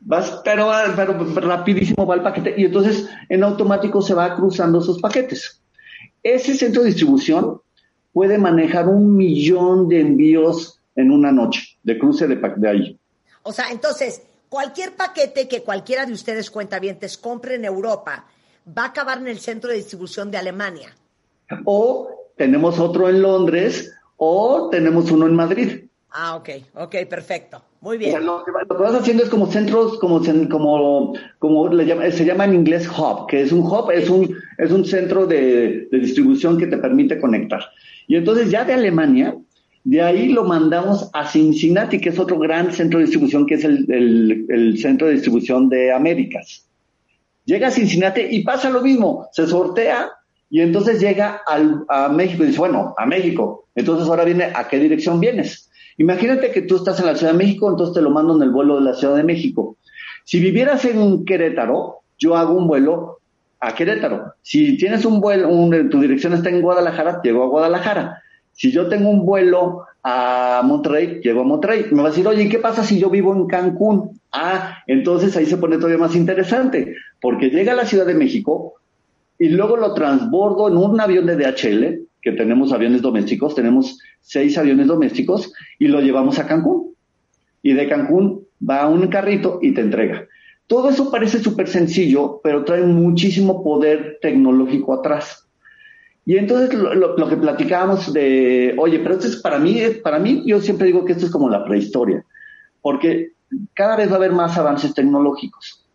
Vas, 0.01 0.41
pero, 0.45 0.67
va- 0.67 0.93
pero 0.97 1.15
rapidísimo 1.41 2.07
va 2.07 2.17
el 2.17 2.23
paquete 2.23 2.55
y 2.57 2.65
entonces 2.67 3.09
en 3.29 3.43
automático 3.43 4.03
se 4.03 4.15
va 4.15 4.35
cruzando 4.37 4.81
esos 4.81 5.01
paquetes. 5.01 5.61
Ese 6.23 6.55
centro 6.55 6.83
de 6.83 6.89
distribución 6.89 7.61
puede 8.17 8.39
manejar 8.39 8.89
un 8.89 9.15
millón 9.15 9.91
de 9.91 10.01
envíos 10.01 10.81
en 10.95 11.11
una 11.11 11.31
noche 11.31 11.77
de 11.83 11.99
cruce 11.99 12.27
de, 12.27 12.37
de 12.57 12.67
ahí. 12.67 12.99
O 13.43 13.53
sea, 13.53 13.71
entonces, 13.71 14.23
cualquier 14.49 14.97
paquete 14.97 15.47
que 15.47 15.63
cualquiera 15.63 16.07
de 16.07 16.15
ustedes 16.15 16.51
cuentavientes 16.51 17.19
compre 17.19 17.57
en 17.57 17.67
Europa 17.67 18.25
va 18.67 18.85
a 18.85 18.87
acabar 18.87 19.19
en 19.19 19.29
el 19.29 19.39
centro 19.39 19.69
de 19.69 19.77
distribución 19.77 20.31
de 20.31 20.39
Alemania. 20.39 20.97
O 21.67 22.09
tenemos 22.39 22.79
otro 22.79 23.07
en 23.11 23.21
Londres 23.21 23.95
o 24.17 24.71
tenemos 24.71 25.11
uno 25.11 25.27
en 25.27 25.35
Madrid. 25.35 25.85
Ah, 26.09 26.37
ok, 26.37 26.49
ok, 26.75 26.95
perfecto. 27.11 27.63
Muy 27.87 27.99
O 27.99 28.01
sea, 28.01 28.19
bien. 28.19 28.27
lo, 28.27 28.45
que, 28.45 28.51
lo 28.69 28.77
que 28.77 28.83
vas 28.83 28.95
haciendo 28.97 29.23
es 29.23 29.29
como 29.29 29.47
centros, 29.47 29.97
como, 30.01 30.21
como, 30.51 31.13
como 31.39 31.69
le 31.69 31.87
llama- 31.87 32.11
se 32.11 32.25
llama 32.25 32.45
en 32.45 32.55
inglés 32.55 32.89
hub, 32.89 33.29
que 33.29 33.43
es 33.43 33.53
un 33.53 33.61
hub, 33.61 33.93
es 33.93 34.11
un, 34.11 34.35
es 34.59 34.73
un 34.73 34.85
centro 34.85 35.25
de, 35.25 35.87
de 35.93 35.99
distribución 36.01 36.59
que 36.59 36.67
te 36.67 36.79
permite 36.79 37.21
conectar. 37.21 37.61
Y 38.09 38.17
entonces 38.17 38.51
ya 38.51 38.65
de 38.65 38.73
Alemania, 38.73 39.37
de 39.85 40.03
ahí 40.03 40.31
lo 40.31 40.43
mandamos 40.43 41.09
a 41.13 41.29
Cincinnati, 41.29 42.01
que 42.01 42.09
es 42.09 42.19
otro 42.19 42.41
gran 42.41 42.73
centro 42.73 42.99
de 42.99 43.05
distribución, 43.05 43.47
que 43.47 43.55
es 43.55 43.63
el, 43.63 43.87
el- 43.89 44.47
el 44.49 44.79
centro 44.79 45.07
de 45.07 45.13
distribución 45.13 45.69
de 45.69 45.93
Américas. 45.93 46.67
Llega 47.45 47.69
a 47.69 47.71
Cincinnati 47.71 48.23
y 48.29 48.43
pasa 48.43 48.69
lo 48.69 48.81
mismo, 48.83 49.29
se 49.31 49.47
sortea 49.47 50.11
y 50.51 50.61
entonces 50.61 51.01
llega 51.01 51.41
al- 51.47 51.85
a 51.89 52.09
México 52.09 52.43
y 52.43 52.47
dice, 52.49 52.59
bueno, 52.59 52.97
a 52.99 53.07
México. 53.07 53.69
Entonces 53.77 54.09
ahora 54.09 54.25
viene, 54.25 54.49
¿a 54.53 54.67
qué 54.67 54.81
dirección 54.81 55.21
vienes? 55.21 55.66
Imagínate 55.99 56.51
que 56.51 56.63
tú 56.63 56.77
estás 56.77 57.01
en 57.01 57.07
la 57.07 57.15
Ciudad 57.17 57.33
de 57.33 57.39
México, 57.39 57.71
entonces 57.71 57.95
te 57.95 58.03
lo 58.03 58.11
mando 58.11 58.37
en 58.37 58.43
el 58.43 58.51
vuelo 58.51 58.77
de 58.77 58.83
la 58.83 58.95
Ciudad 58.95 59.17
de 59.17 59.25
México. 59.25 59.77
Si 60.25 60.41
vivieras 60.41 60.85
en 60.85 61.25
Querétaro, 61.25 62.01
yo 62.19 62.37
hago 62.37 62.55
un 62.55 62.67
vuelo 62.67 63.19
a 63.61 63.75
Querétaro. 63.75 64.35
Si 64.43 64.77
tienes 64.77 65.05
un 65.05 65.21
vuelo, 65.21 65.49
un- 65.49 65.89
tu 65.89 66.01
dirección 66.01 66.35
está 66.35 66.51
en 66.51 66.61
Guadalajara, 66.61 67.21
llego 67.23 67.45
a 67.45 67.49
Guadalajara. 67.49 68.23
Si 68.53 68.71
yo 68.71 68.89
tengo 68.89 69.09
un 69.11 69.25
vuelo 69.25 69.85
a 70.03 70.63
Monterrey, 70.65 71.21
llego 71.23 71.41
a 71.43 71.45
Monterrey. 71.45 71.87
Me 71.91 72.03
va 72.03 72.09
a 72.09 72.11
decir, 72.11 72.27
oye, 72.27 72.45
¿y 72.45 72.49
qué 72.49 72.59
pasa 72.59 72.85
si 72.85 72.99
yo 72.99 73.11
vivo 73.11 73.35
en 73.35 73.47
Cancún? 73.47 74.21
Ah, 74.33 74.79
entonces 74.87 75.37
ahí 75.37 75.47
se 75.47 75.57
pone 75.57 75.77
todavía 75.77 75.99
más 75.99 76.15
interesante, 76.15 76.95
porque 77.21 77.51
llega 77.51 77.73
a 77.73 77.77
la 77.77 77.87
Ciudad 77.87 78.07
de 78.07 78.15
México 78.15 78.75
y 79.39 79.49
luego 79.49 79.77
lo 79.77 79.95
transbordo 79.95 80.69
en 80.69 80.77
un 80.77 81.01
avión 81.01 81.27
de 81.27 81.37
DHL, 81.37 82.06
que 82.27 82.33
tenemos 82.33 82.73
aviones 82.73 83.03
domésticos, 83.03 83.55
tenemos 83.55 84.01
seis 84.21 84.59
aviones 84.59 84.89
domésticos, 84.89 85.53
y 85.79 85.87
lo 85.87 86.01
llevamos 86.01 86.41
a 86.41 86.47
Cancún. 86.49 86.93
Y 87.63 87.73
de 87.73 87.89
Cancún 87.89 88.43
va 88.69 88.89
un 88.89 89.07
carrito 89.07 89.61
y 89.63 89.73
te 89.73 89.83
entrega. 89.83 90.27
Todo 90.67 90.89
eso 90.91 91.09
parece 91.09 91.39
súper 91.39 91.69
sencillo, 91.69 92.41
pero 92.43 92.65
trae 92.65 92.83
muchísimo 92.83 93.63
poder 93.63 94.19
tecnológico 94.21 94.95
atrás. 94.95 95.47
Y 96.25 96.37
entonces 96.37 96.75
lo, 96.75 96.93
lo- 97.17 97.29
que 97.29 97.37
platicábamos 97.37 98.13
de, 98.13 98.75
oye, 98.77 98.99
pero 98.99 99.15
esto 99.15 99.29
es 99.29 99.37
para 99.37 99.61
mí, 99.61 99.81
para 100.03 100.19
mí 100.19 100.43
yo 100.45 100.61
siempre 100.61 100.89
digo 100.89 101.05
que 101.05 101.13
esto 101.13 101.27
es 101.27 101.31
como 101.31 101.49
la 101.49 101.65
prehistoria, 101.65 102.25
porque 102.83 103.35
cada 103.73 103.95
vez 103.97 104.09
va 104.09 104.15
a 104.15 104.17
haber 104.17 104.33
más 104.33 104.59
avances 104.59 104.93
tecnológicos. 104.95 105.87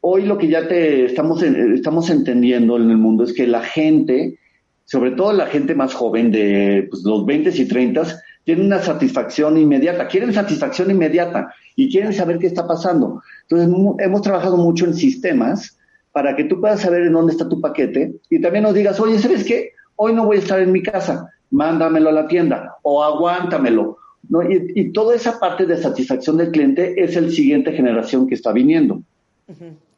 Hoy 0.00 0.26
lo 0.26 0.38
que 0.38 0.46
ya 0.46 0.68
te 0.68 1.06
estamos, 1.06 1.42
estamos 1.42 2.08
entendiendo 2.08 2.76
en 2.76 2.88
el 2.88 2.98
mundo 2.98 3.24
es 3.24 3.32
que 3.32 3.48
la 3.48 3.62
gente, 3.62 4.38
sobre 4.84 5.12
todo 5.12 5.32
la 5.32 5.46
gente 5.46 5.74
más 5.74 5.94
joven 5.94 6.30
de 6.30 6.86
pues, 6.90 7.02
los 7.04 7.24
20 7.24 7.50
y 7.50 7.64
30, 7.66 8.20
tiene 8.44 8.64
una 8.64 8.80
satisfacción 8.80 9.56
inmediata, 9.56 10.08
quieren 10.08 10.32
satisfacción 10.32 10.90
inmediata 10.90 11.54
y 11.76 11.90
quieren 11.90 12.12
saber 12.12 12.38
qué 12.38 12.48
está 12.48 12.66
pasando. 12.66 13.22
Entonces 13.42 13.68
hemos 13.98 14.22
trabajado 14.22 14.56
mucho 14.56 14.84
en 14.84 14.94
sistemas 14.94 15.78
para 16.10 16.36
que 16.36 16.44
tú 16.44 16.60
puedas 16.60 16.80
saber 16.80 17.02
en 17.02 17.12
dónde 17.12 17.32
está 17.32 17.48
tu 17.48 17.60
paquete 17.60 18.14
y 18.28 18.40
también 18.40 18.64
nos 18.64 18.74
digas, 18.74 18.98
oye, 19.00 19.18
¿sabes 19.18 19.44
qué? 19.44 19.72
Hoy 19.96 20.12
no 20.14 20.26
voy 20.26 20.36
a 20.36 20.40
estar 20.40 20.60
en 20.60 20.72
mi 20.72 20.82
casa, 20.82 21.30
mándamelo 21.50 22.08
a 22.08 22.12
la 22.12 22.26
tienda 22.26 22.76
o 22.82 23.02
aguántamelo. 23.02 23.98
¿no? 24.28 24.42
Y, 24.42 24.72
y 24.74 24.92
toda 24.92 25.14
esa 25.14 25.38
parte 25.38 25.66
de 25.66 25.80
satisfacción 25.80 26.36
del 26.36 26.50
cliente 26.50 26.94
es 27.02 27.16
el 27.16 27.32
siguiente 27.32 27.72
generación 27.72 28.26
que 28.26 28.34
está 28.34 28.52
viniendo. 28.52 29.02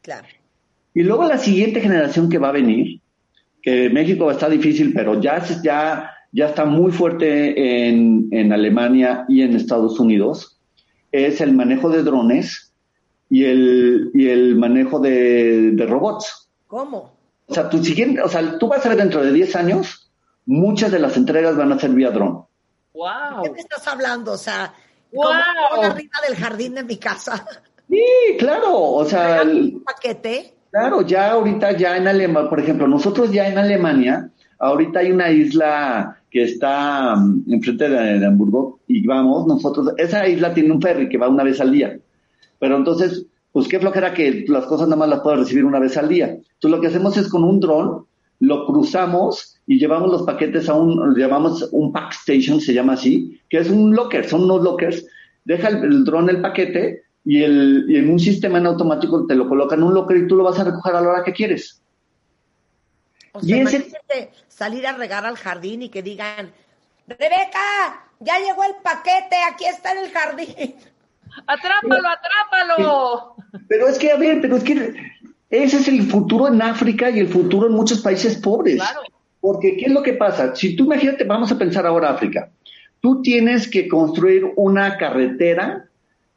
Claro. 0.01 0.27
Y 0.93 1.03
luego 1.03 1.25
la 1.25 1.37
siguiente 1.37 1.81
generación 1.81 2.29
que 2.29 2.37
va 2.37 2.49
a 2.49 2.53
venir, 2.53 3.01
que 3.65 3.89
México 3.89 4.29
está 4.29 4.47
difícil, 4.47 4.93
pero 4.93 5.19
ya, 5.19 5.41
se- 5.41 5.59
ya, 5.63 6.11
ya 6.31 6.45
está 6.49 6.65
muy 6.65 6.91
fuerte 6.91 7.87
en, 7.87 8.27
en 8.31 8.53
Alemania 8.53 9.25
y 9.27 9.41
en 9.41 9.55
Estados 9.55 9.99
Unidos, 9.99 10.59
es 11.11 11.41
el 11.41 11.53
manejo 11.53 11.89
de 11.89 12.03
drones 12.03 12.71
y 13.27 13.45
el, 13.45 14.11
y 14.13 14.29
el 14.29 14.55
manejo 14.55 14.99
de, 14.99 15.71
de 15.71 15.85
robots. 15.87 16.47
¿Cómo? 16.67 17.15
O 17.47 17.53
sea, 17.53 17.67
tu 17.69 17.83
siguiente, 17.83 18.21
o 18.21 18.29
sea, 18.29 18.57
tú 18.59 18.67
vas 18.67 18.85
a 18.85 18.89
ver 18.89 18.99
dentro 18.99 19.23
de 19.23 19.31
10 19.33 19.55
años, 19.55 20.11
muchas 20.45 20.91
de 20.91 20.99
las 20.99 21.17
entregas 21.17 21.57
van 21.57 21.71
a 21.71 21.79
ser 21.79 21.89
vía 21.89 22.11
dron. 22.11 22.45
¡Wow! 22.93 23.41
¿Qué 23.43 23.49
me 23.51 23.59
estás 23.59 23.87
hablando? 23.87 24.33
O 24.33 24.37
sea, 24.37 24.73
¡Guau! 25.11 25.31
como 25.71 25.83
arriba 25.83 26.19
del 26.27 26.37
jardín 26.37 26.75
de 26.75 26.83
mi 26.83 26.97
casa. 26.97 27.45
Sí, 27.89 28.03
claro, 28.39 28.79
o 28.79 29.05
sea, 29.05 29.41
el- 29.41 29.75
Un 29.75 29.83
paquete. 29.83 30.54
Claro, 30.75 31.03
ya 31.03 31.31
ahorita 31.31 31.77
ya 31.77 31.95
en 31.95 32.05
Alemania, 32.05 32.49
por 32.49 32.59
ejemplo, 32.59 32.85
nosotros 32.85 33.31
ya 33.31 33.47
en 33.47 33.57
Alemania, 33.57 34.29
ahorita 34.59 34.99
hay 34.99 35.09
una 35.09 35.31
isla 35.31 36.17
que 36.29 36.43
está 36.43 37.15
mm, 37.15 37.45
enfrente 37.47 37.87
de, 37.87 38.19
de 38.19 38.25
Hamburgo 38.25 38.81
y 38.85 39.07
vamos, 39.07 39.47
nosotros, 39.47 39.93
esa 39.95 40.27
isla 40.27 40.53
tiene 40.53 40.73
un 40.73 40.81
ferry 40.81 41.07
que 41.07 41.17
va 41.17 41.29
una 41.29 41.45
vez 41.45 41.61
al 41.61 41.71
día. 41.71 41.97
Pero 42.59 42.75
entonces, 42.75 43.25
pues 43.53 43.69
qué 43.69 43.79
flojera 43.79 44.13
que 44.13 44.43
las 44.49 44.65
cosas 44.65 44.89
nada 44.89 44.99
más 44.99 45.07
las 45.07 45.21
puedas 45.21 45.39
recibir 45.39 45.63
una 45.63 45.79
vez 45.79 45.95
al 45.95 46.09
día. 46.09 46.25
Entonces 46.25 46.71
lo 46.71 46.81
que 46.81 46.87
hacemos 46.87 47.15
es 47.15 47.29
con 47.29 47.45
un 47.45 47.61
dron, 47.61 48.05
lo 48.41 48.65
cruzamos 48.65 49.55
y 49.65 49.79
llevamos 49.79 50.11
los 50.11 50.23
paquetes 50.23 50.67
a 50.67 50.73
un, 50.73 51.13
lo 51.13 51.17
llamamos 51.17 51.69
un 51.71 51.93
pack 51.93 52.15
station, 52.19 52.59
se 52.59 52.73
llama 52.73 52.95
así, 52.95 53.39
que 53.49 53.59
es 53.59 53.69
un 53.69 53.95
locker, 53.95 54.27
son 54.27 54.43
unos 54.43 54.61
lockers, 54.61 55.07
deja 55.45 55.69
el, 55.69 55.85
el 55.85 56.03
dron 56.03 56.29
el 56.29 56.41
paquete 56.41 57.04
y, 57.25 57.43
el, 57.43 57.85
y 57.89 57.97
en 57.97 58.09
un 58.11 58.19
sistema 58.19 58.59
en 58.59 58.67
automático 58.67 59.25
te 59.25 59.35
lo 59.35 59.49
colocan 59.49 59.79
en 59.79 59.85
un 59.85 59.93
locker 59.93 60.17
y 60.17 60.27
tú 60.27 60.35
lo 60.35 60.43
vas 60.43 60.59
a 60.59 60.63
recoger 60.63 60.95
a 60.95 61.01
la 61.01 61.09
hora 61.09 61.23
que 61.23 61.33
quieres. 61.33 61.81
O 63.33 63.39
Y 63.41 63.47
sea, 63.49 63.57
ese- 63.63 63.75
imagínate 63.77 64.31
salir 64.47 64.87
a 64.87 64.93
regar 64.93 65.25
al 65.25 65.35
jardín 65.35 65.81
y 65.83 65.89
que 65.89 66.01
digan, 66.03 66.51
Rebeca, 67.07 68.03
ya 68.19 68.39
llegó 68.39 68.63
el 68.63 68.75
paquete, 68.81 69.35
aquí 69.51 69.65
está 69.65 69.91
en 69.91 69.97
el 70.05 70.11
jardín. 70.11 70.55
¡Atrápalo, 71.47 72.07
atrápalo! 72.07 73.35
Pero 73.67 73.87
es 73.87 73.97
que, 73.97 74.11
a 74.11 74.17
ver, 74.17 74.39
pero 74.41 74.55
es 74.57 74.63
que 74.63 74.95
ese 75.49 75.77
es 75.77 75.87
el 75.87 76.03
futuro 76.03 76.47
en 76.47 76.61
África 76.61 77.09
y 77.09 77.19
el 77.19 77.27
futuro 77.27 77.67
en 77.67 77.73
muchos 77.73 77.99
países 78.01 78.37
pobres. 78.37 78.77
Claro. 78.77 79.01
Porque, 79.41 79.75
¿qué 79.77 79.85
es 79.85 79.91
lo 79.91 80.01
que 80.01 80.13
pasa? 80.13 80.55
Si 80.55 80.75
tú 80.75 80.85
imagínate, 80.85 81.23
vamos 81.25 81.51
a 81.51 81.57
pensar 81.57 81.85
ahora 81.85 82.09
África. 82.11 82.49
Tú 83.01 83.21
tienes 83.21 83.69
que 83.69 83.87
construir 83.87 84.51
una 84.55 84.97
carretera 84.97 85.85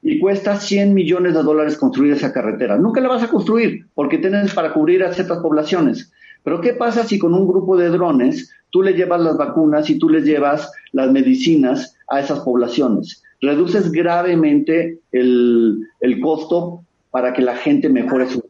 y 0.02 0.20
cuesta 0.20 0.56
100 0.56 0.94
millones 0.94 1.34
de 1.34 1.42
dólares 1.42 1.76
construir 1.76 2.12
esa 2.12 2.32
carretera. 2.32 2.76
Nunca 2.76 3.00
la 3.00 3.08
vas 3.08 3.22
a 3.22 3.28
construir 3.28 3.86
porque 3.94 4.18
tienes 4.18 4.54
para 4.54 4.72
cubrir 4.72 5.02
a 5.02 5.12
ciertas 5.12 5.38
poblaciones. 5.38 6.12
Pero 6.44 6.60
¿qué 6.60 6.72
pasa 6.72 7.04
si 7.04 7.18
con 7.18 7.34
un 7.34 7.46
grupo 7.46 7.76
de 7.76 7.88
drones 7.88 8.52
tú 8.70 8.82
le 8.82 8.92
llevas 8.92 9.20
las 9.20 9.36
vacunas 9.36 9.90
y 9.90 9.98
tú 9.98 10.08
les 10.08 10.24
llevas 10.24 10.70
las 10.92 11.10
medicinas 11.10 11.96
a 12.08 12.20
esas 12.20 12.40
poblaciones? 12.40 13.22
Reduces 13.40 13.90
gravemente 13.90 15.00
el, 15.12 15.86
el 16.00 16.20
costo 16.20 16.84
para 17.10 17.32
que 17.32 17.42
la 17.42 17.56
gente 17.56 17.88
mejore 17.88 18.28
su 18.28 18.42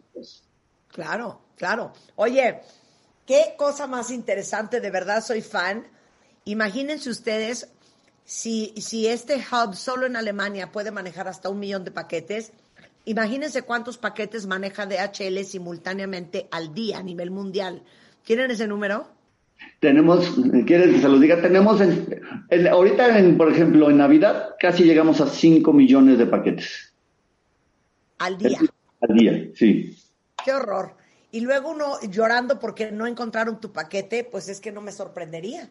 Claro, 0.88 1.40
claro. 1.57 1.92
Oye, 2.16 2.59
qué 3.24 3.55
cosa 3.57 3.86
más 3.86 4.11
interesante, 4.11 4.80
de 4.80 4.90
verdad 4.90 5.22
soy 5.22 5.42
fan. 5.42 5.84
Imagínense 6.44 7.11
ustedes 7.11 7.70
si, 8.29 8.74
si 8.76 9.07
este 9.07 9.37
hub 9.37 9.74
solo 9.74 10.05
en 10.05 10.14
Alemania 10.14 10.70
puede 10.70 10.91
manejar 10.91 11.29
hasta 11.29 11.49
un 11.49 11.59
millón 11.59 11.83
de 11.85 11.91
paquetes. 11.93 12.53
Imagínense 13.07 13.62
cuántos 13.62 13.97
paquetes 13.97 14.47
maneja 14.47 14.85
DHL 14.85 15.43
simultáneamente 15.47 16.47
al 16.51 16.74
día 16.74 16.99
a 16.99 17.03
nivel 17.03 17.31
mundial. 17.31 17.83
¿Tienen 18.24 18.51
ese 18.51 18.66
número? 18.68 19.09
Tenemos, 19.81 20.29
¿quieres 20.66 20.93
que 20.95 21.01
se 21.01 21.09
lo 21.09 21.18
diga? 21.18 21.41
Tenemos, 21.41 21.81
en, 21.81 22.20
en- 22.51 22.68
ahorita, 22.68 23.18
en, 23.18 23.39
por 23.39 23.51
ejemplo, 23.51 23.89
en 23.89 23.97
Navidad 23.97 24.51
casi 24.61 24.85
llegamos 24.85 25.22
a 25.22 25.26
5 25.26 25.72
millones 25.72 26.18
de 26.18 26.26
paquetes 26.26 26.93
Al 28.18 28.37
día. 28.37 28.59
al 29.01 29.16
día, 29.16 29.49
sí. 29.55 29.97
Qué 30.45 30.53
horror. 30.53 30.95
Y 31.33 31.41
luego 31.41 31.70
uno 31.70 31.99
llorando 32.11 32.59
porque 32.61 32.93
no 32.93 33.07
encontraron 33.07 33.59
tu 33.59 33.72
paquete, 33.72 34.22
pues 34.24 34.51
es 34.51 34.61
que 34.61 34.70
no 34.70 34.83
me 34.83 34.93
sorprendería. 34.93 35.70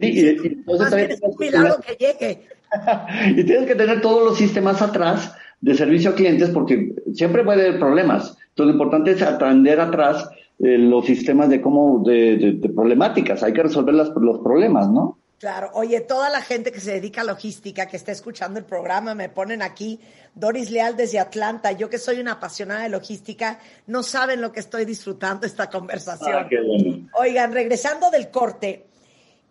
Sí, 0.00 0.06
y, 0.08 0.20
y 0.20 0.28
entonces 0.28 0.66
Más 0.66 0.78
bien 0.78 0.90
también 0.90 1.10
es 1.10 1.20
un 1.22 1.36
tienes 1.36 1.36
que 1.36 1.44
milagro 1.58 1.82
tener- 1.82 1.96
que 1.98 2.04
llegue. 2.06 2.48
y 3.40 3.44
tienes 3.44 3.66
que 3.66 3.74
tener 3.74 4.00
todos 4.00 4.24
los 4.24 4.38
sistemas 4.38 4.80
atrás 4.82 5.32
de 5.60 5.74
servicio 5.74 6.10
a 6.10 6.14
clientes 6.14 6.50
porque 6.50 6.94
siempre 7.14 7.44
puede 7.44 7.66
haber 7.68 7.78
problemas. 7.80 8.36
Entonces 8.50 8.66
lo 8.66 8.72
importante 8.72 9.10
es 9.12 9.22
atender 9.22 9.80
atrás 9.80 10.28
eh, 10.58 10.78
los 10.78 11.04
sistemas 11.06 11.48
de 11.48 11.60
cómo, 11.60 12.02
de, 12.06 12.36
de- 12.36 12.52
de 12.52 12.68
problemáticas. 12.68 13.42
Hay 13.42 13.52
que 13.52 13.62
resolver 13.62 13.94
las- 13.94 14.10
los 14.20 14.38
problemas, 14.40 14.88
¿no? 14.90 15.18
Claro, 15.38 15.70
oye, 15.72 16.00
toda 16.02 16.28
la 16.28 16.42
gente 16.42 16.70
que 16.70 16.80
se 16.80 16.92
dedica 16.92 17.22
a 17.22 17.24
logística, 17.24 17.86
que 17.86 17.96
está 17.96 18.12
escuchando 18.12 18.58
el 18.58 18.66
programa, 18.66 19.14
me 19.14 19.30
ponen 19.30 19.62
aquí, 19.62 19.98
Doris 20.34 20.70
Leal 20.70 20.98
desde 20.98 21.18
Atlanta, 21.18 21.72
yo 21.72 21.88
que 21.88 21.96
soy 21.96 22.20
una 22.20 22.32
apasionada 22.32 22.82
de 22.82 22.90
logística, 22.90 23.58
no 23.86 24.02
saben 24.02 24.42
lo 24.42 24.52
que 24.52 24.60
estoy 24.60 24.84
disfrutando 24.84 25.46
esta 25.46 25.70
conversación. 25.70 26.32
Ah, 26.36 26.46
qué 26.46 26.60
bueno. 26.60 27.08
Oigan, 27.18 27.52
regresando 27.54 28.10
del 28.10 28.28
corte, 28.30 28.84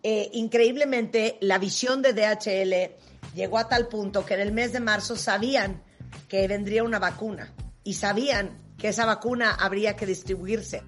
eh, 0.02 0.30
increíblemente 0.32 1.36
la 1.40 1.58
visión 1.58 2.02
de 2.02 2.12
DHL 2.12 3.34
llegó 3.34 3.58
a 3.58 3.68
tal 3.68 3.88
punto 3.88 4.24
que 4.24 4.34
en 4.34 4.40
el 4.40 4.52
mes 4.52 4.72
de 4.72 4.80
marzo 4.80 5.16
sabían 5.16 5.82
que 6.28 6.46
vendría 6.48 6.82
una 6.84 6.98
vacuna 6.98 7.52
y 7.84 7.94
sabían 7.94 8.58
que 8.78 8.88
esa 8.88 9.04
vacuna 9.04 9.52
habría 9.52 9.96
que 9.96 10.06
distribuirse. 10.06 10.82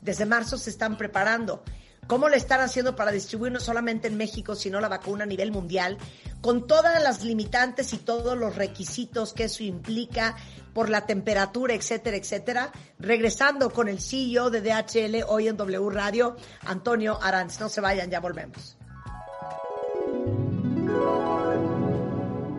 Desde 0.00 0.26
marzo 0.26 0.58
se 0.58 0.70
están 0.70 0.96
preparando. 0.96 1.62
¿Cómo 2.06 2.28
le 2.28 2.36
están 2.36 2.60
haciendo 2.60 2.94
para 2.94 3.10
distribuir 3.10 3.52
no 3.52 3.58
solamente 3.58 4.06
en 4.06 4.16
México, 4.16 4.54
sino 4.54 4.80
la 4.80 4.88
vacuna 4.88 5.24
a 5.24 5.26
nivel 5.26 5.50
mundial? 5.50 5.98
Con 6.40 6.66
todas 6.66 7.02
las 7.02 7.24
limitantes 7.24 7.92
y 7.92 7.98
todos 7.98 8.38
los 8.38 8.54
requisitos 8.54 9.32
que 9.32 9.44
eso 9.44 9.64
implica 9.64 10.36
por 10.72 10.88
la 10.88 11.06
temperatura, 11.06 11.74
etcétera, 11.74 12.16
etcétera. 12.16 12.72
Regresando 12.98 13.70
con 13.70 13.88
el 13.88 14.00
CEO 14.00 14.50
de 14.50 14.60
DHL 14.60 15.24
hoy 15.26 15.48
en 15.48 15.56
W 15.56 15.90
Radio, 15.90 16.36
Antonio 16.64 17.18
Aranz. 17.20 17.58
No 17.58 17.68
se 17.68 17.80
vayan, 17.80 18.10
ya 18.10 18.20
volvemos. 18.20 18.76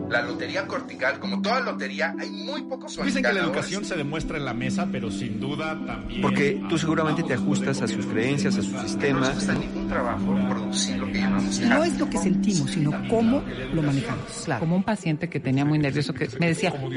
La 0.08 0.22
lotería 0.22 0.66
cortical, 0.66 1.18
como 1.18 1.42
toda 1.42 1.60
lotería, 1.60 2.14
hay 2.18 2.30
muy 2.30 2.62
pocos 2.62 2.96
Dicen 3.04 3.22
que 3.22 3.32
la 3.32 3.40
educación 3.40 3.84
se 3.84 3.96
demuestra 3.96 4.38
en 4.38 4.44
la 4.44 4.54
mesa, 4.54 4.88
pero 4.90 5.10
sin 5.10 5.40
duda 5.40 5.78
también. 5.86 6.22
Porque 6.22 6.60
tú 6.68 6.78
seguramente 6.78 7.22
te 7.22 7.34
ajustas 7.34 7.80
a 7.82 7.88
sus 7.88 8.06
creencias, 8.06 8.56
a 8.56 8.62
sus 8.62 8.72
No 8.72 8.82
nos 8.82 8.90
sistemas. 8.90 9.30
cuesta 9.30 9.54
ningún 9.54 9.88
trabajo 9.88 10.36
producir 10.48 10.96
lo 10.96 11.06
que 11.06 11.18
llamamos 11.18 11.60
No 11.60 11.84
es 11.84 11.98
lo 11.98 12.08
que 12.10 12.18
sentimos, 12.18 12.70
sino 12.70 12.92
cómo 13.08 13.42
lo 13.72 13.82
manejamos. 13.82 14.42
Claro. 14.44 14.60
Como 14.60 14.76
un 14.76 14.82
paciente 14.84 15.28
que 15.28 15.40
tenía 15.40 15.64
muy 15.64 15.78
nervioso, 15.78 16.12
que 16.14 16.28
me 16.38 16.48
decía, 16.48 16.72
como 16.72 16.90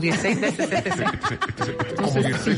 16 0.00 0.40
veces, 0.40 0.70
etc. 0.72 1.08
Entonces, 1.90 2.36
sí. 2.44 2.52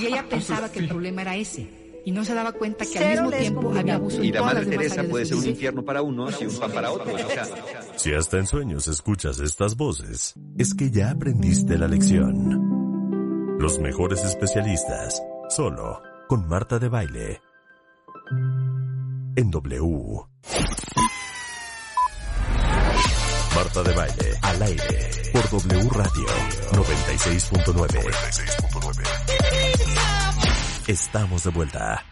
Y 0.00 0.06
ella 0.06 0.24
pensaba 0.28 0.70
que 0.70 0.80
el 0.80 0.88
problema 0.88 1.22
era 1.22 1.36
ese. 1.36 1.79
Y 2.04 2.12
no 2.12 2.24
se 2.24 2.34
daba 2.34 2.52
cuenta 2.52 2.84
que 2.86 2.98
al 2.98 3.10
mismo 3.10 3.30
tiempo 3.30 3.74
había 3.76 3.96
abuso 3.96 4.22
Y 4.22 4.28
en 4.28 4.34
la 4.34 4.40
todas 4.40 4.54
Madre 4.54 4.70
Teresa 4.70 5.02
puede 5.04 5.24
de 5.24 5.28
ser 5.28 5.38
un 5.38 5.46
infierno 5.46 5.84
para 5.84 6.00
unos 6.02 6.40
y 6.40 6.46
un 6.46 6.56
pan 6.58 6.72
para 6.72 6.90
otros. 6.90 7.20
Si 7.96 8.14
hasta 8.14 8.38
en 8.38 8.46
sueños 8.46 8.88
escuchas 8.88 9.38
estas 9.40 9.76
voces, 9.76 10.34
es 10.56 10.72
que 10.74 10.90
ya 10.90 11.10
aprendiste 11.10 11.76
la 11.78 11.88
lección. 11.88 13.58
Los 13.58 13.78
mejores 13.78 14.24
especialistas, 14.24 15.22
solo 15.48 16.00
con 16.28 16.48
Marta 16.48 16.78
de 16.78 16.88
Baile. 16.88 17.42
En 19.36 19.50
W. 19.50 20.22
Marta 23.54 23.82
de 23.82 23.94
Baile, 23.94 24.38
al 24.42 24.62
aire, 24.62 25.10
por 25.32 25.50
W 25.50 25.88
Radio 25.90 26.26
96.9. 26.72 29.39
Estamos 30.90 31.44
de 31.44 31.50
vuelta. 31.50 32.04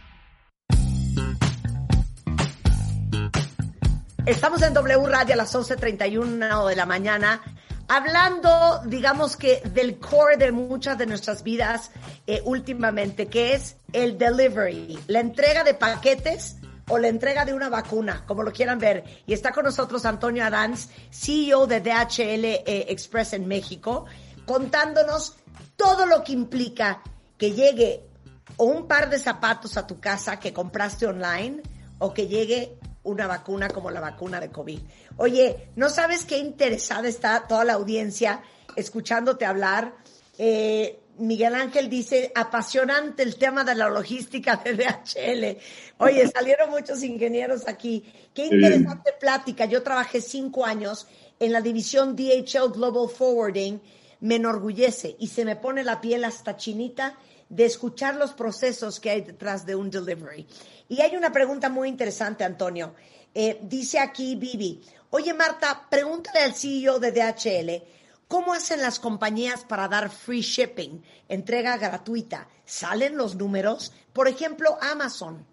Estamos 4.24 4.62
en 4.62 4.72
W 4.72 5.06
Radio 5.09 5.34
a 5.34 5.36
las 5.36 5.52
11.31 5.52 6.68
de 6.68 6.76
la 6.76 6.86
mañana, 6.86 7.42
hablando, 7.88 8.80
digamos 8.86 9.36
que, 9.36 9.62
del 9.64 9.98
core 9.98 10.36
de 10.36 10.52
muchas 10.52 10.96
de 10.96 11.06
nuestras 11.06 11.42
vidas 11.42 11.90
eh, 12.28 12.40
últimamente, 12.44 13.26
que 13.26 13.55
es 13.55 13.78
el 13.92 14.16
delivery, 14.16 14.96
la 15.09 15.18
entrega 15.18 15.64
de 15.64 15.74
paquetes 15.74 16.59
o 16.88 16.98
la 16.98 17.09
entrega 17.09 17.44
de 17.44 17.55
una 17.55 17.68
vacuna, 17.68 18.22
como 18.28 18.44
lo 18.44 18.52
quieran 18.52 18.78
ver. 18.78 19.02
Y 19.26 19.32
está 19.32 19.50
con 19.50 19.64
nosotros 19.64 20.05
Antonio 20.05 20.44
Aranz, 20.44 20.88
CEO 21.10 21.66
de 21.66 21.80
DHL 21.80 22.44
eh, 22.44 22.86
Express 22.90 23.32
en 23.32 23.48
México, 23.48 24.05
contándonos 24.46 25.34
todo 25.74 26.06
lo 26.06 26.22
que 26.22 26.30
implica 26.30 27.02
que 27.36 27.52
llegue 27.52 28.07
o 28.57 28.65
un 28.65 28.87
par 28.87 29.11
de 29.11 29.19
zapatos 29.19 29.77
a 29.77 29.87
tu 29.87 30.01
casa 30.01 30.39
que 30.39 30.53
compraste 30.53 31.07
online 31.07 31.62
o 31.99 32.12
que 32.15 32.27
llegue 32.27 32.79
una 33.03 33.27
vacuna 33.27 33.69
como 33.69 33.91
la 33.91 34.01
vacuna 34.01 34.41
de 34.41 34.51
COVID. 34.51 34.81
Oye, 35.16 35.70
¿no 35.77 35.89
sabes 35.89 36.25
qué 36.25 36.39
interesada 36.39 37.09
está 37.09 37.47
toda 37.47 37.65
la 37.65 37.75
audiencia 37.75 38.43
escuchándote 38.77 39.45
hablar? 39.45 39.95
Eh, 40.37 41.01
Miguel 41.19 41.55
Ángel 41.55 41.89
dice, 41.89 42.31
apasionante 42.35 43.23
el 43.23 43.37
tema 43.37 43.65
de 43.65 43.75
la 43.75 43.89
logística 43.89 44.57
de 44.57 44.75
DHL. 44.75 45.59
Oye, 45.99 46.29
salieron 46.35 46.70
muchos 46.70 47.03
ingenieros 47.03 47.66
aquí. 47.66 48.05
Qué 48.33 48.47
interesante 48.47 49.12
plática. 49.19 49.65
Yo 49.65 49.83
trabajé 49.83 50.20
cinco 50.20 50.65
años 50.65 51.09
en 51.41 51.53
la 51.53 51.61
división 51.61 52.15
DHL 52.15 52.73
Global 52.73 53.09
Forwarding. 53.09 53.81
Me 54.20 54.37
enorgullece 54.37 55.16
y 55.19 55.29
se 55.29 55.45
me 55.45 55.57
pone 55.57 55.83
la 55.83 56.01
piel 56.01 56.25
hasta 56.25 56.57
chinita 56.57 57.16
de 57.49 57.65
escuchar 57.65 58.16
los 58.16 58.33
procesos 58.33 59.01
que 59.01 59.11
hay 59.11 59.20
detrás 59.23 59.65
de 59.65 59.75
un 59.75 59.91
delivery. 59.91 60.47
Y 60.89 61.01
hay 61.01 61.16
una 61.16 61.33
pregunta 61.33 61.69
muy 61.69 61.89
interesante, 61.89 62.45
Antonio. 62.45 62.95
Eh, 63.35 63.59
dice 63.62 63.99
aquí 63.99 64.37
Vivi, 64.37 64.81
oye 65.11 65.35
Marta, 65.35 65.87
pregúntale 65.91 66.41
al 66.41 66.55
CEO 66.55 66.99
de 66.99 67.12
DHL, 67.12 67.83
¿cómo 68.27 68.53
hacen 68.53 68.81
las 68.81 68.99
compañías 68.99 69.65
para 69.65 69.89
dar 69.89 70.11
free 70.11 70.41
shipping, 70.41 71.03
entrega 71.29 71.77
gratuita? 71.77 72.49
¿Salen 72.65 73.16
los 73.16 73.37
números? 73.37 73.93
Por 74.12 74.29
ejemplo, 74.29 74.77
Amazon. 74.81 75.45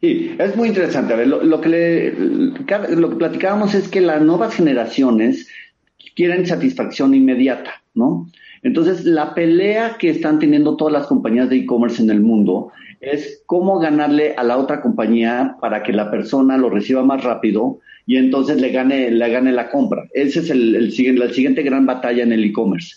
Sí, 0.00 0.34
es 0.38 0.56
muy 0.56 0.68
interesante. 0.68 1.12
A 1.12 1.16
ver, 1.16 1.28
lo, 1.28 1.42
lo 1.42 1.60
que 1.60 1.68
le, 1.68 2.12
lo 2.12 3.10
que 3.10 3.16
platicábamos 3.16 3.74
es 3.74 3.88
que 3.88 4.00
las 4.00 4.22
nuevas 4.22 4.54
generaciones 4.54 5.48
quieren 6.16 6.46
satisfacción 6.46 7.14
inmediata, 7.14 7.82
¿no? 7.94 8.30
Entonces, 8.62 9.04
la 9.04 9.34
pelea 9.34 9.96
que 9.98 10.10
están 10.10 10.38
teniendo 10.38 10.76
todas 10.76 10.92
las 10.92 11.06
compañías 11.06 11.48
de 11.48 11.56
e-commerce 11.56 12.02
en 12.02 12.10
el 12.10 12.20
mundo 12.20 12.70
es 13.00 13.42
cómo 13.46 13.78
ganarle 13.78 14.34
a 14.36 14.44
la 14.44 14.58
otra 14.58 14.82
compañía 14.82 15.56
para 15.60 15.82
que 15.82 15.92
la 15.92 16.10
persona 16.10 16.58
lo 16.58 16.68
reciba 16.68 17.02
más 17.02 17.24
rápido 17.24 17.78
y 18.06 18.16
entonces 18.16 18.60
le 18.60 18.70
gane, 18.70 19.10
le 19.10 19.28
gane 19.30 19.52
la 19.52 19.70
compra. 19.70 20.06
Esa 20.12 20.40
es 20.40 20.50
el, 20.50 20.76
el 20.76 20.92
siguiente, 20.92 21.26
la 21.26 21.32
siguiente 21.32 21.62
gran 21.62 21.86
batalla 21.86 22.22
en 22.22 22.32
el 22.32 22.44
e-commerce. 22.44 22.96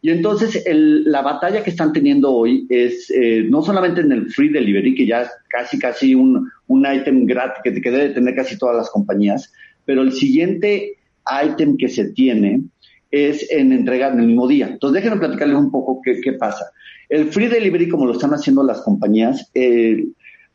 Y 0.00 0.10
entonces 0.10 0.64
el- 0.66 1.04
la 1.04 1.22
batalla 1.22 1.62
que 1.62 1.70
están 1.70 1.92
teniendo 1.92 2.32
hoy 2.32 2.66
es 2.68 3.10
eh, 3.10 3.44
no 3.48 3.62
solamente 3.62 4.00
en 4.00 4.12
el 4.12 4.30
free 4.30 4.48
delivery, 4.50 4.94
que 4.94 5.06
ya 5.06 5.22
es 5.22 5.30
casi 5.48 5.78
casi 5.78 6.14
un, 6.14 6.48
un 6.66 6.86
item 6.92 7.24
gratis 7.26 7.60
que, 7.64 7.80
que 7.80 7.90
debe 7.90 8.10
tener 8.10 8.34
casi 8.34 8.58
todas 8.58 8.76
las 8.76 8.90
compañías, 8.90 9.52
pero 9.84 10.02
el 10.02 10.12
siguiente 10.12 10.98
item 11.44 11.76
que 11.76 11.88
se 11.88 12.12
tiene 12.12 12.62
es 13.12 13.48
en 13.52 13.72
entrega 13.72 14.08
en 14.08 14.18
el 14.18 14.26
mismo 14.26 14.48
día. 14.48 14.66
Entonces 14.68 15.02
déjenme 15.02 15.20
platicarles 15.20 15.56
un 15.56 15.70
poco 15.70 16.00
qué, 16.02 16.20
qué 16.20 16.32
pasa. 16.32 16.64
El 17.08 17.26
free 17.26 17.46
delivery, 17.46 17.88
como 17.88 18.06
lo 18.06 18.12
están 18.12 18.30
haciendo 18.30 18.64
las 18.64 18.80
compañías, 18.80 19.50
eh, 19.54 20.04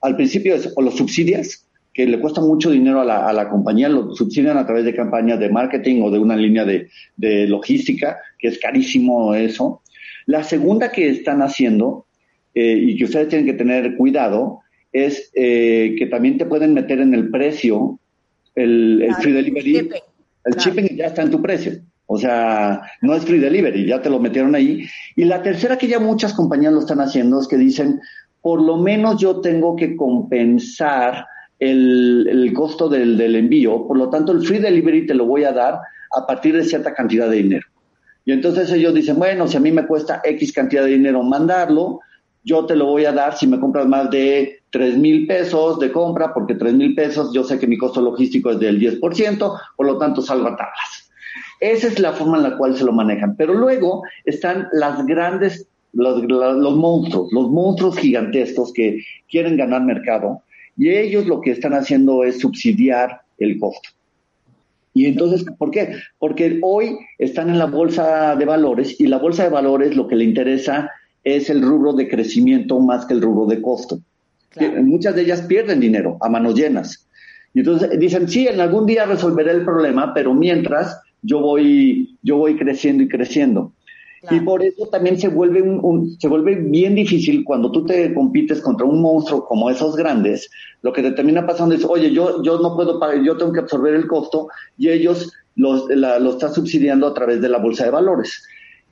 al 0.01 0.15
principio 0.17 0.55
es 0.55 0.73
o 0.75 0.81
lo 0.81 0.91
subsidias, 0.91 1.63
que 1.93 2.05
le 2.05 2.19
cuesta 2.19 2.41
mucho 2.41 2.69
dinero 2.71 2.99
a 3.01 3.05
la, 3.05 3.27
a 3.27 3.33
la 3.33 3.49
compañía, 3.49 3.89
lo 3.89 4.13
subsidian 4.13 4.57
a 4.57 4.65
través 4.65 4.85
de 4.85 4.93
campañas 4.95 5.39
de 5.39 5.49
marketing 5.49 6.01
o 6.03 6.11
de 6.11 6.19
una 6.19 6.35
línea 6.35 6.65
de, 6.65 6.89
de 7.15 7.47
logística, 7.47 8.17
que 8.37 8.49
es 8.49 8.59
carísimo 8.59 9.33
eso. 9.33 9.81
La 10.27 10.43
segunda 10.43 10.91
que 10.91 11.09
están 11.09 11.41
haciendo, 11.41 12.05
eh, 12.53 12.77
y 12.79 12.97
que 12.97 13.05
ustedes 13.05 13.29
tienen 13.29 13.47
que 13.47 13.53
tener 13.53 13.95
cuidado, 13.95 14.59
es 14.91 15.31
eh, 15.35 15.95
que 15.97 16.05
también 16.07 16.37
te 16.37 16.45
pueden 16.45 16.73
meter 16.73 16.99
en 16.99 17.13
el 17.13 17.29
precio 17.29 17.99
el, 18.55 19.01
el 19.01 19.07
Claro, 19.09 19.21
free 19.21 19.33
delivery. 19.33 19.73
shipping, 19.73 20.01
El 20.45 20.53
claro. 20.55 20.71
shipping 20.75 20.97
ya 20.97 21.05
está 21.07 21.21
en 21.23 21.31
tu 21.31 21.41
precio. 21.41 21.73
O 22.07 22.17
sea, 22.17 22.81
no 23.01 23.13
es 23.13 23.25
free 23.25 23.39
delivery, 23.39 23.85
ya 23.85 24.01
te 24.01 24.09
lo 24.09 24.19
metieron 24.19 24.55
ahí. 24.55 24.87
Y 25.15 25.25
la 25.25 25.43
tercera 25.43 25.77
que 25.77 25.87
ya 25.87 25.99
muchas 25.99 26.33
compañías 26.33 26.73
lo 26.73 26.79
están 26.79 27.01
haciendo 27.01 27.39
es 27.39 27.47
que 27.47 27.57
dicen, 27.57 27.99
por 28.41 28.61
lo 28.61 28.77
menos 28.77 29.19
yo 29.19 29.41
tengo 29.41 29.75
que 29.75 29.95
compensar 29.95 31.25
el, 31.59 32.51
costo 32.55 32.87
del, 32.87 33.35
envío, 33.35 33.85
por 33.87 33.97
lo 33.97 34.09
tanto 34.09 34.31
el 34.31 34.45
free 34.45 34.59
delivery 34.59 35.05
te 35.05 35.13
lo 35.13 35.25
voy 35.25 35.43
a 35.43 35.51
dar 35.51 35.79
a 36.15 36.25
partir 36.25 36.55
de 36.55 36.63
cierta 36.63 36.93
cantidad 36.93 37.29
de 37.29 37.37
dinero. 37.37 37.67
Y 38.23 38.31
entonces 38.31 38.71
ellos 38.71 38.93
dicen, 38.93 39.17
bueno, 39.19 39.47
si 39.47 39.57
a 39.57 39.59
mí 39.59 39.71
me 39.71 39.85
cuesta 39.85 40.21
X 40.23 40.53
cantidad 40.53 40.83
de 40.83 40.91
dinero 40.91 41.23
mandarlo, 41.23 41.99
yo 42.43 42.65
te 42.65 42.75
lo 42.75 42.85
voy 42.85 43.03
a 43.03 43.11
dar 43.11 43.37
si 43.37 43.47
me 43.47 43.59
compras 43.59 43.85
más 43.85 44.09
de 44.09 44.61
3 44.69 44.97
mil 44.97 45.27
pesos 45.27 45.79
de 45.79 45.91
compra, 45.91 46.33
porque 46.33 46.55
3 46.55 46.73
mil 46.73 46.95
pesos 46.95 47.31
yo 47.33 47.43
sé 47.43 47.59
que 47.59 47.67
mi 47.67 47.77
costo 47.77 48.01
logístico 48.01 48.51
es 48.51 48.59
del 48.59 48.79
10%, 48.79 49.59
por 49.75 49.85
lo 49.85 49.97
tanto 49.97 50.21
salgo 50.21 50.47
a 50.47 50.55
tablas. 50.55 51.06
Esa 51.59 51.87
es 51.87 51.99
la 51.99 52.13
forma 52.13 52.37
en 52.37 52.43
la 52.43 52.57
cual 52.57 52.77
se 52.77 52.85
lo 52.85 52.91
manejan. 52.91 53.35
Pero 53.35 53.53
luego 53.53 54.03
están 54.25 54.67
las 54.71 55.05
grandes, 55.05 55.67
los, 55.93 56.23
monstruos, 56.75 57.31
los 57.31 57.49
monstruos 57.49 57.97
gigantescos 57.97 58.71
que 58.73 58.99
quieren 59.29 59.57
ganar 59.57 59.83
mercado 59.83 60.43
y 60.77 60.89
ellos 60.89 61.25
lo 61.25 61.41
que 61.41 61.51
están 61.51 61.73
haciendo 61.73 62.23
es 62.23 62.39
subsidiar 62.39 63.21
el 63.39 63.59
costo. 63.59 63.89
Y 64.93 65.05
entonces, 65.05 65.45
¿por 65.57 65.71
qué? 65.71 65.95
Porque 66.17 66.59
hoy 66.61 66.97
están 67.19 67.49
en 67.49 67.59
la 67.59 67.65
bolsa 67.65 68.35
de 68.35 68.45
valores 68.45 68.99
y 68.99 69.07
la 69.07 69.19
bolsa 69.19 69.43
de 69.43 69.49
valores 69.49 69.95
lo 69.95 70.07
que 70.07 70.15
le 70.15 70.23
interesa 70.23 70.89
es 71.23 71.49
el 71.49 71.61
rubro 71.61 71.93
de 71.93 72.07
crecimiento 72.07 72.79
más 72.79 73.05
que 73.05 73.13
el 73.13 73.21
rubro 73.21 73.45
de 73.45 73.61
costo. 73.61 73.99
Claro. 74.49 74.81
Muchas 74.83 75.15
de 75.15 75.23
ellas 75.23 75.41
pierden 75.41 75.79
dinero 75.79 76.17
a 76.21 76.29
manos 76.29 76.55
llenas. 76.55 77.07
Y 77.53 77.59
entonces 77.59 77.99
dicen, 77.99 78.27
sí, 78.27 78.47
en 78.47 78.59
algún 78.59 78.85
día 78.85 79.05
resolveré 79.05 79.51
el 79.51 79.65
problema, 79.65 80.13
pero 80.13 80.33
mientras 80.33 80.99
yo 81.21 81.39
voy, 81.39 82.17
yo 82.21 82.37
voy 82.37 82.57
creciendo 82.57 83.03
y 83.03 83.07
creciendo. 83.09 83.73
Y 84.29 84.39
por 84.41 84.63
eso 84.63 84.87
también 84.87 85.17
se 85.19 85.29
vuelve, 85.29 85.61
un, 85.61 85.79
un- 85.83 86.19
se 86.19 86.27
vuelve 86.27 86.55
bien 86.55 86.95
difícil 86.95 87.43
cuando 87.45 87.71
tú 87.71 87.85
te 87.85 88.13
compites 88.13 88.61
contra 88.61 88.85
un 88.85 89.01
monstruo 89.01 89.45
como 89.45 89.69
esos 89.69 89.95
grandes. 89.95 90.49
Lo 90.81 90.91
que 90.91 91.01
te 91.01 91.11
termina 91.11 91.45
pasando 91.45 91.75
es, 91.75 91.85
oye, 91.85 92.11
yo, 92.11 92.41
yo 92.43 92.59
no 92.59 92.75
puedo 92.75 92.99
pagar, 92.99 93.21
yo 93.23 93.37
tengo 93.37 93.53
que 93.53 93.59
absorber 93.61 93.93
el 93.93 94.07
costo 94.07 94.47
y 94.77 94.89
ellos 94.89 95.31
la- 95.55 96.19
lo 96.19 96.31
están 96.31 96.53
subsidiando 96.53 97.07
a 97.07 97.13
través 97.13 97.41
de 97.41 97.49
la 97.49 97.57
bolsa 97.59 97.85
de 97.85 97.91
valores. 97.91 98.43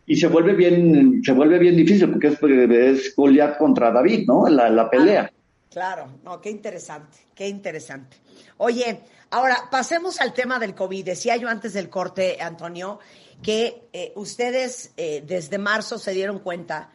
Y 0.07 0.15
se 0.15 0.27
vuelve 0.27 0.53
bien, 0.53 1.21
se 1.23 1.31
vuelve 1.33 1.57
bien 1.59 1.75
difícil 1.75 2.09
porque 2.11 2.27
es, 2.27 2.37
es 2.41 3.15
Goliat 3.15 3.57
contra 3.57 3.91
David, 3.91 4.25
¿no? 4.27 4.47
La, 4.47 4.69
la 4.69 4.89
pelea. 4.89 5.31
Claro, 5.71 6.07
no, 6.23 6.39
qué 6.39 6.51
interesante, 6.51 7.17
qué 7.35 7.49
interesante. 7.49 8.15
Oye, 8.57 9.01
ahora 9.31 9.57
pasemos 9.71 10.21
al 10.21 10.33
tema 10.33 10.59
del 10.59 10.73
COVID. 10.75 11.05
Decía 11.05 11.35
yo 11.37 11.49
antes 11.49 11.73
del 11.73 11.89
corte, 11.89 12.37
Antonio, 12.41 12.99
que 13.41 13.83
eh, 13.93 14.11
ustedes 14.15 14.91
eh, 14.97 15.23
desde 15.25 15.57
marzo 15.57 15.97
se 15.97 16.13
dieron 16.13 16.39
cuenta 16.39 16.89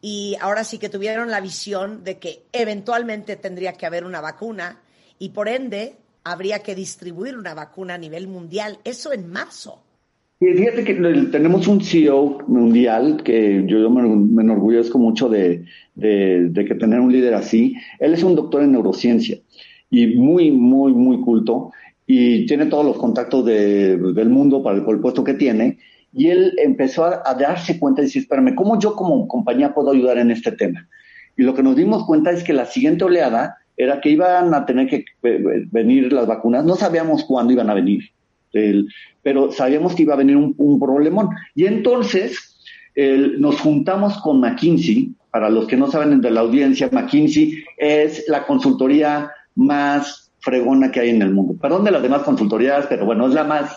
y 0.00 0.36
ahora 0.40 0.64
sí 0.64 0.78
que 0.78 0.88
tuvieron 0.88 1.30
la 1.30 1.40
visión 1.40 2.04
de 2.04 2.18
que 2.18 2.42
eventualmente 2.52 3.36
tendría 3.36 3.72
que 3.72 3.86
haber 3.86 4.04
una 4.04 4.20
vacuna 4.20 4.80
y 5.18 5.30
por 5.30 5.48
ende 5.48 5.96
habría 6.24 6.60
que 6.60 6.74
distribuir 6.74 7.36
una 7.36 7.54
vacuna 7.54 7.94
a 7.94 7.98
nivel 7.98 8.28
mundial. 8.28 8.78
Eso 8.84 9.12
en 9.12 9.28
marzo. 9.28 9.82
Y 10.40 10.46
fíjate 10.46 10.84
que 10.84 10.94
tenemos 10.94 11.66
un 11.66 11.82
CEO 11.82 12.44
mundial 12.46 13.22
que 13.24 13.64
yo, 13.66 13.90
me, 13.90 14.02
enorgullezco 14.42 14.96
mucho 14.96 15.28
de, 15.28 15.64
de- 15.96 16.48
de 16.50 16.64
que 16.64 16.76
tener 16.76 17.00
un 17.00 17.10
líder 17.12 17.34
así. 17.34 17.74
Él 17.98 18.14
es 18.14 18.22
un 18.22 18.36
doctor 18.36 18.62
en 18.62 18.70
neurociencia 18.72 19.38
y 19.90 20.06
muy, 20.16 20.50
muy, 20.50 20.92
muy 20.92 21.20
culto 21.20 21.72
y 22.06 22.46
tiene 22.46 22.66
todos 22.66 22.84
los 22.84 22.96
contactos 22.98 23.44
de- 23.44 23.96
del 23.98 24.28
mundo 24.28 24.62
para 24.62 24.76
el, 24.78 25.00
puesto 25.00 25.22
que 25.24 25.34
tiene. 25.34 25.78
Y 26.12 26.28
él 26.28 26.54
empezó 26.62 27.04
a, 27.04 27.22
a 27.24 27.34
darse 27.34 27.78
cuenta 27.78 28.00
y 28.00 28.04
decir, 28.06 28.22
espérame, 28.22 28.54
¿cómo 28.54 28.78
yo 28.78 28.94
como 28.94 29.28
compañía 29.28 29.74
puedo 29.74 29.90
ayudar 29.90 30.18
en 30.18 30.30
este 30.30 30.52
tema? 30.52 30.88
Y 31.36 31.42
lo 31.42 31.54
que 31.54 31.62
nos 31.62 31.76
dimos 31.76 32.04
cuenta 32.06 32.30
es 32.30 32.42
que 32.42 32.52
la 32.52 32.64
siguiente 32.66 33.04
oleada 33.04 33.56
era 33.76 34.00
que 34.00 34.10
iban 34.10 34.52
a 34.54 34.66
tener 34.66 34.88
que 34.88 35.04
eh, 35.22 35.64
venir 35.70 36.12
las 36.12 36.26
vacunas. 36.26 36.64
No 36.64 36.74
sabíamos 36.76 37.24
cuándo 37.24 37.52
iban 37.52 37.70
a 37.70 37.74
venir, 37.74 38.02
el- 38.52 38.88
pero 39.22 39.52
sabíamos 39.52 39.94
que 39.94 40.02
iba 40.02 40.14
a 40.14 40.18
venir 40.18 40.36
un, 40.36 40.54
un 40.56 40.80
problemón. 40.80 41.28
Y 41.54 41.66
entonces 41.66 42.58
el- 42.94 43.40
nos 43.40 43.60
juntamos 43.60 44.18
con 44.18 44.40
McKinsey. 44.40 45.12
Para 45.30 45.50
los 45.50 45.66
que 45.66 45.76
no 45.76 45.90
saben 45.90 46.22
de 46.22 46.30
la 46.30 46.40
audiencia, 46.40 46.88
McKinsey 46.90 47.62
es 47.76 48.24
la 48.28 48.46
consultoría 48.46 49.30
más 49.58 50.30
fregona 50.40 50.90
que 50.90 51.00
hay 51.00 51.10
en 51.10 51.20
el 51.22 51.32
mundo. 51.34 51.54
Perdón 51.60 51.84
de 51.84 51.90
las 51.90 52.02
demás 52.02 52.22
consultorías, 52.22 52.86
pero 52.88 53.04
bueno, 53.04 53.26
es 53.26 53.34
la 53.34 53.44
más, 53.44 53.76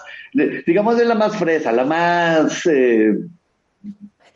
digamos, 0.65 0.99
es 0.99 1.07
la 1.07 1.15
más 1.15 1.35
fresa, 1.35 1.71
la 1.71 1.83
más... 1.85 2.65
eh, 2.67 3.13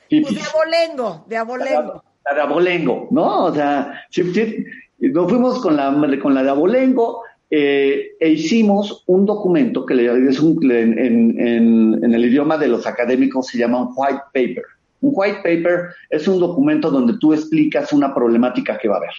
Pues 0.09 0.35
de 0.35 0.41
abolengo, 0.41 1.26
de 1.27 1.38
abolengo. 1.38 2.03
la 2.26 2.35
de 2.35 2.41
Abolengo, 2.41 3.07
¿no? 3.11 3.45
O 3.45 3.53
sea, 3.53 4.01
sí, 4.09 4.23
sí, 4.34 4.65
nos 4.99 5.30
fuimos 5.30 5.61
con 5.61 5.76
la, 5.76 5.93
con 6.22 6.34
la 6.34 6.43
de 6.43 6.49
Abolengo 6.49 7.22
eh, 7.51 8.07
e 8.19 8.30
hicimos 8.30 9.03
un 9.05 9.26
documento 9.26 9.85
que 9.85 9.93
le, 9.93 10.27
es 10.30 10.39
un, 10.39 10.59
en- 10.72 10.97
en- 11.39 12.03
en 12.03 12.13
el 12.13 12.26
idioma 12.26 12.57
de 12.57 12.67
los 12.67 12.88
académicos 12.88 13.47
se 13.47 13.59
llama 13.59 13.81
un 13.84 13.93
white 13.95 14.23
paper. 14.34 14.63
Un 15.01 15.11
white 15.13 15.38
paper 15.43 15.89
es 16.09 16.27
un 16.27 16.39
documento 16.39 16.89
donde 16.89 17.17
tú 17.19 17.34
explicas 17.34 17.93
una 17.93 18.13
problemática 18.15 18.80
que 18.80 18.88
va 18.88 18.95
a 18.95 18.97
haber. 18.97 19.11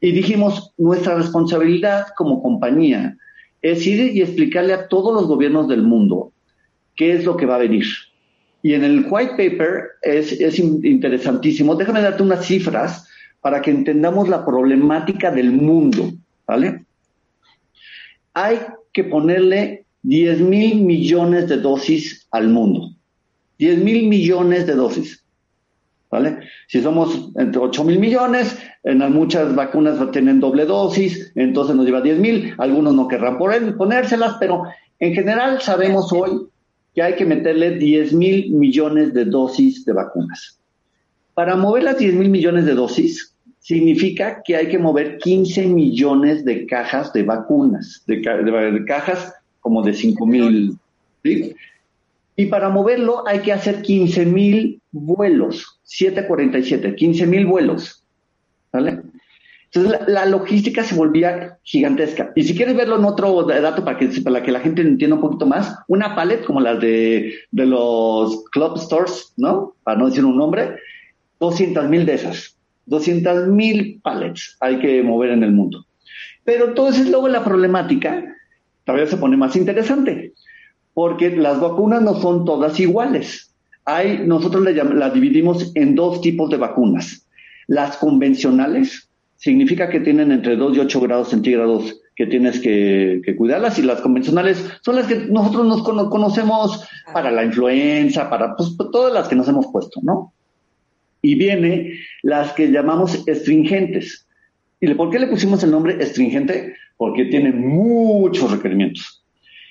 Y 0.00 0.12
dijimos, 0.12 0.72
nuestra 0.76 1.14
responsabilidad 1.14 2.06
como 2.16 2.42
compañía 2.42 3.16
es 3.62 3.86
ir 3.86 4.14
y 4.14 4.22
explicarle 4.22 4.74
a 4.74 4.88
todos 4.88 5.14
los 5.14 5.26
gobiernos 5.26 5.68
del 5.68 5.82
mundo 5.82 6.32
qué 6.94 7.12
es 7.14 7.24
lo 7.24 7.36
que 7.36 7.46
va 7.46 7.56
a 7.56 7.58
venir. 7.58 7.86
Y 8.62 8.74
en 8.74 8.84
el 8.84 9.06
white 9.08 9.32
paper 9.36 9.84
es, 10.02 10.32
es 10.32 10.58
in- 10.58 10.80
interesantísimo. 10.84 11.74
Déjame 11.76 12.02
darte 12.02 12.22
unas 12.22 12.44
cifras 12.44 13.06
para 13.40 13.62
que 13.62 13.70
entendamos 13.70 14.28
la 14.28 14.44
problemática 14.44 15.30
del 15.30 15.52
mundo, 15.52 16.12
¿vale? 16.46 16.84
Hay 18.34 18.58
que 18.92 19.04
ponerle 19.04 19.84
10 20.02 20.40
mil 20.40 20.80
millones 20.82 21.48
de 21.48 21.58
dosis 21.58 22.26
al 22.30 22.48
mundo. 22.48 22.90
10 23.58 23.78
mil 23.78 24.08
millones 24.08 24.66
de 24.66 24.74
dosis. 24.74 25.24
¿Vale? 26.10 26.38
Si 26.68 26.80
somos 26.80 27.30
entre 27.36 27.60
8 27.60 27.82
mil 27.84 27.98
millones, 27.98 28.56
en 28.84 28.98
muchas 29.12 29.54
vacunas 29.56 29.98
tienen 30.12 30.38
doble 30.38 30.64
dosis, 30.64 31.32
entonces 31.34 31.74
nos 31.74 31.84
lleva 31.84 32.00
10 32.00 32.18
mil, 32.20 32.54
algunos 32.58 32.94
no 32.94 33.08
querrán 33.08 33.38
ponérselas, 33.38 34.36
pero 34.38 34.62
en 35.00 35.14
general 35.14 35.60
sabemos 35.60 36.12
hoy 36.12 36.46
que 36.94 37.02
hay 37.02 37.14
que 37.16 37.24
meterle 37.26 37.72
10 37.76 38.12
mil 38.12 38.52
millones 38.52 39.12
de 39.14 39.24
dosis 39.24 39.84
de 39.84 39.92
vacunas. 39.92 40.58
Para 41.34 41.56
mover 41.56 41.82
las 41.82 41.98
10 41.98 42.14
mil 42.14 42.30
millones 42.30 42.64
de 42.66 42.74
dosis, 42.74 43.34
significa 43.58 44.42
que 44.44 44.54
hay 44.56 44.68
que 44.68 44.78
mover 44.78 45.18
15 45.18 45.66
millones 45.66 46.44
de 46.44 46.66
cajas 46.66 47.12
de 47.12 47.24
vacunas, 47.24 48.04
de, 48.06 48.22
ca- 48.22 48.36
de- 48.36 48.70
de 48.72 48.84
cajas 48.84 49.34
como 49.60 49.82
de 49.82 49.92
5 49.92 50.24
mil. 50.24 50.78
¿sí? 51.24 51.54
Y 52.36 52.46
para 52.46 52.68
moverlo 52.68 53.26
hay 53.26 53.40
que 53.40 53.52
hacer 53.52 53.82
15 53.82 54.26
mil 54.26 54.82
vuelos, 54.92 55.80
747, 55.84 56.94
15 56.94 57.26
mil 57.26 57.46
vuelos. 57.46 58.04
¿Vale? 58.72 59.00
Entonces 59.72 60.00
la, 60.06 60.24
la 60.24 60.26
logística 60.26 60.84
se 60.84 60.94
volvía 60.94 61.58
gigantesca. 61.62 62.32
Y 62.34 62.44
si 62.44 62.54
quieres 62.54 62.76
verlo 62.76 62.98
en 62.98 63.04
otro 63.04 63.42
dato 63.44 63.84
para 63.84 63.98
que, 63.98 64.08
para 64.22 64.42
que 64.42 64.52
la 64.52 64.60
gente 64.60 64.82
entienda 64.82 65.16
un 65.16 65.22
poquito 65.22 65.46
más, 65.46 65.76
una 65.88 66.14
pallet 66.14 66.44
como 66.44 66.60
las 66.60 66.80
de, 66.80 67.34
de 67.50 67.66
los 67.66 68.44
club 68.50 68.78
stores, 68.78 69.32
¿no? 69.36 69.74
Para 69.82 69.98
no 69.98 70.08
decir 70.08 70.24
un 70.24 70.36
nombre, 70.36 70.76
200 71.40 71.88
mil 71.88 72.06
de 72.06 72.14
esas. 72.14 72.56
200 72.86 73.48
mil 73.48 74.00
pallets 74.02 74.56
hay 74.60 74.78
que 74.78 75.02
mover 75.02 75.30
en 75.30 75.42
el 75.42 75.52
mundo. 75.52 75.84
Pero 76.44 76.66
entonces 76.68 77.08
luego 77.10 77.28
la 77.28 77.44
problemática 77.44 78.24
todavía 78.84 79.08
se 79.08 79.16
pone 79.16 79.36
más 79.36 79.56
interesante, 79.56 80.32
porque 80.96 81.28
las 81.36 81.60
vacunas 81.60 82.00
no 82.00 82.14
son 82.14 82.46
todas 82.46 82.80
iguales. 82.80 83.54
Hay, 83.84 84.22
nosotros 84.26 84.64
las 84.64 85.12
dividimos 85.12 85.70
en 85.74 85.94
dos 85.94 86.22
tipos 86.22 86.48
de 86.48 86.56
vacunas. 86.56 87.28
Las 87.66 87.98
convencionales 87.98 89.06
significa 89.36 89.90
que 89.90 90.00
tienen 90.00 90.32
entre 90.32 90.56
2 90.56 90.74
y 90.74 90.80
8 90.80 91.00
grados 91.02 91.28
centígrados 91.28 92.00
que 92.14 92.24
tienes 92.24 92.60
que, 92.60 93.20
que 93.22 93.36
cuidarlas 93.36 93.78
y 93.78 93.82
las 93.82 94.00
convencionales 94.00 94.64
son 94.80 94.96
las 94.96 95.06
que 95.06 95.16
nosotros 95.16 95.66
nos 95.66 95.82
cono- 95.82 96.08
conocemos 96.08 96.88
para 97.12 97.30
la 97.30 97.44
influenza, 97.44 98.30
para 98.30 98.56
pues, 98.56 98.74
todas 98.90 99.12
las 99.12 99.28
que 99.28 99.36
nos 99.36 99.46
hemos 99.48 99.66
puesto, 99.66 100.00
¿no? 100.02 100.32
y 101.20 101.34
viene 101.34 101.92
las 102.22 102.52
que 102.54 102.70
llamamos 102.70 103.22
astringentes. 103.28 104.26
¿Y 104.80 104.94
por 104.94 105.10
qué 105.10 105.18
le 105.18 105.26
pusimos 105.26 105.62
el 105.62 105.72
nombre 105.72 106.02
astringente? 106.02 106.74
Porque 106.96 107.26
tiene 107.26 107.52
muchos 107.52 108.50
requerimientos. 108.50 109.25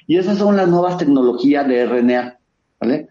Y 0.07 0.17
esas 0.17 0.37
son 0.37 0.55
las 0.55 0.67
nuevas 0.67 0.97
tecnologías 0.97 1.67
de 1.67 1.85
RNA, 1.85 2.37
¿vale? 2.79 3.09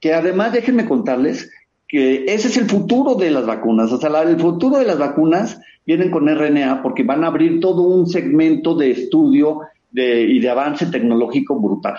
Que 0.00 0.14
además 0.14 0.52
déjenme 0.52 0.88
contarles 0.88 1.50
que 1.86 2.24
ese 2.26 2.48
es 2.48 2.56
el 2.56 2.64
futuro 2.64 3.14
de 3.14 3.30
las 3.30 3.46
vacunas. 3.46 3.92
O 3.92 3.98
sea, 3.98 4.22
el 4.22 4.40
futuro 4.40 4.78
de 4.78 4.86
las 4.86 4.98
vacunas 4.98 5.60
vienen 5.86 6.10
con 6.10 6.26
RNA 6.26 6.82
porque 6.82 7.02
van 7.04 7.22
a 7.22 7.28
abrir 7.28 7.60
todo 7.60 7.82
un 7.82 8.08
segmento 8.08 8.74
de 8.74 8.90
estudio 8.90 9.60
y 9.92 10.40
de 10.40 10.50
avance 10.50 10.86
tecnológico 10.86 11.60
brutal. 11.60 11.98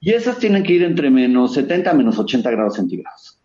Y 0.00 0.12
esas 0.12 0.38
tienen 0.38 0.62
que 0.62 0.72
ir 0.72 0.82
entre 0.82 1.10
menos 1.10 1.54
70 1.54 1.90
a 1.90 1.94
menos 1.94 2.18
80 2.18 2.50
grados 2.50 2.76
centígrados. 2.76 3.38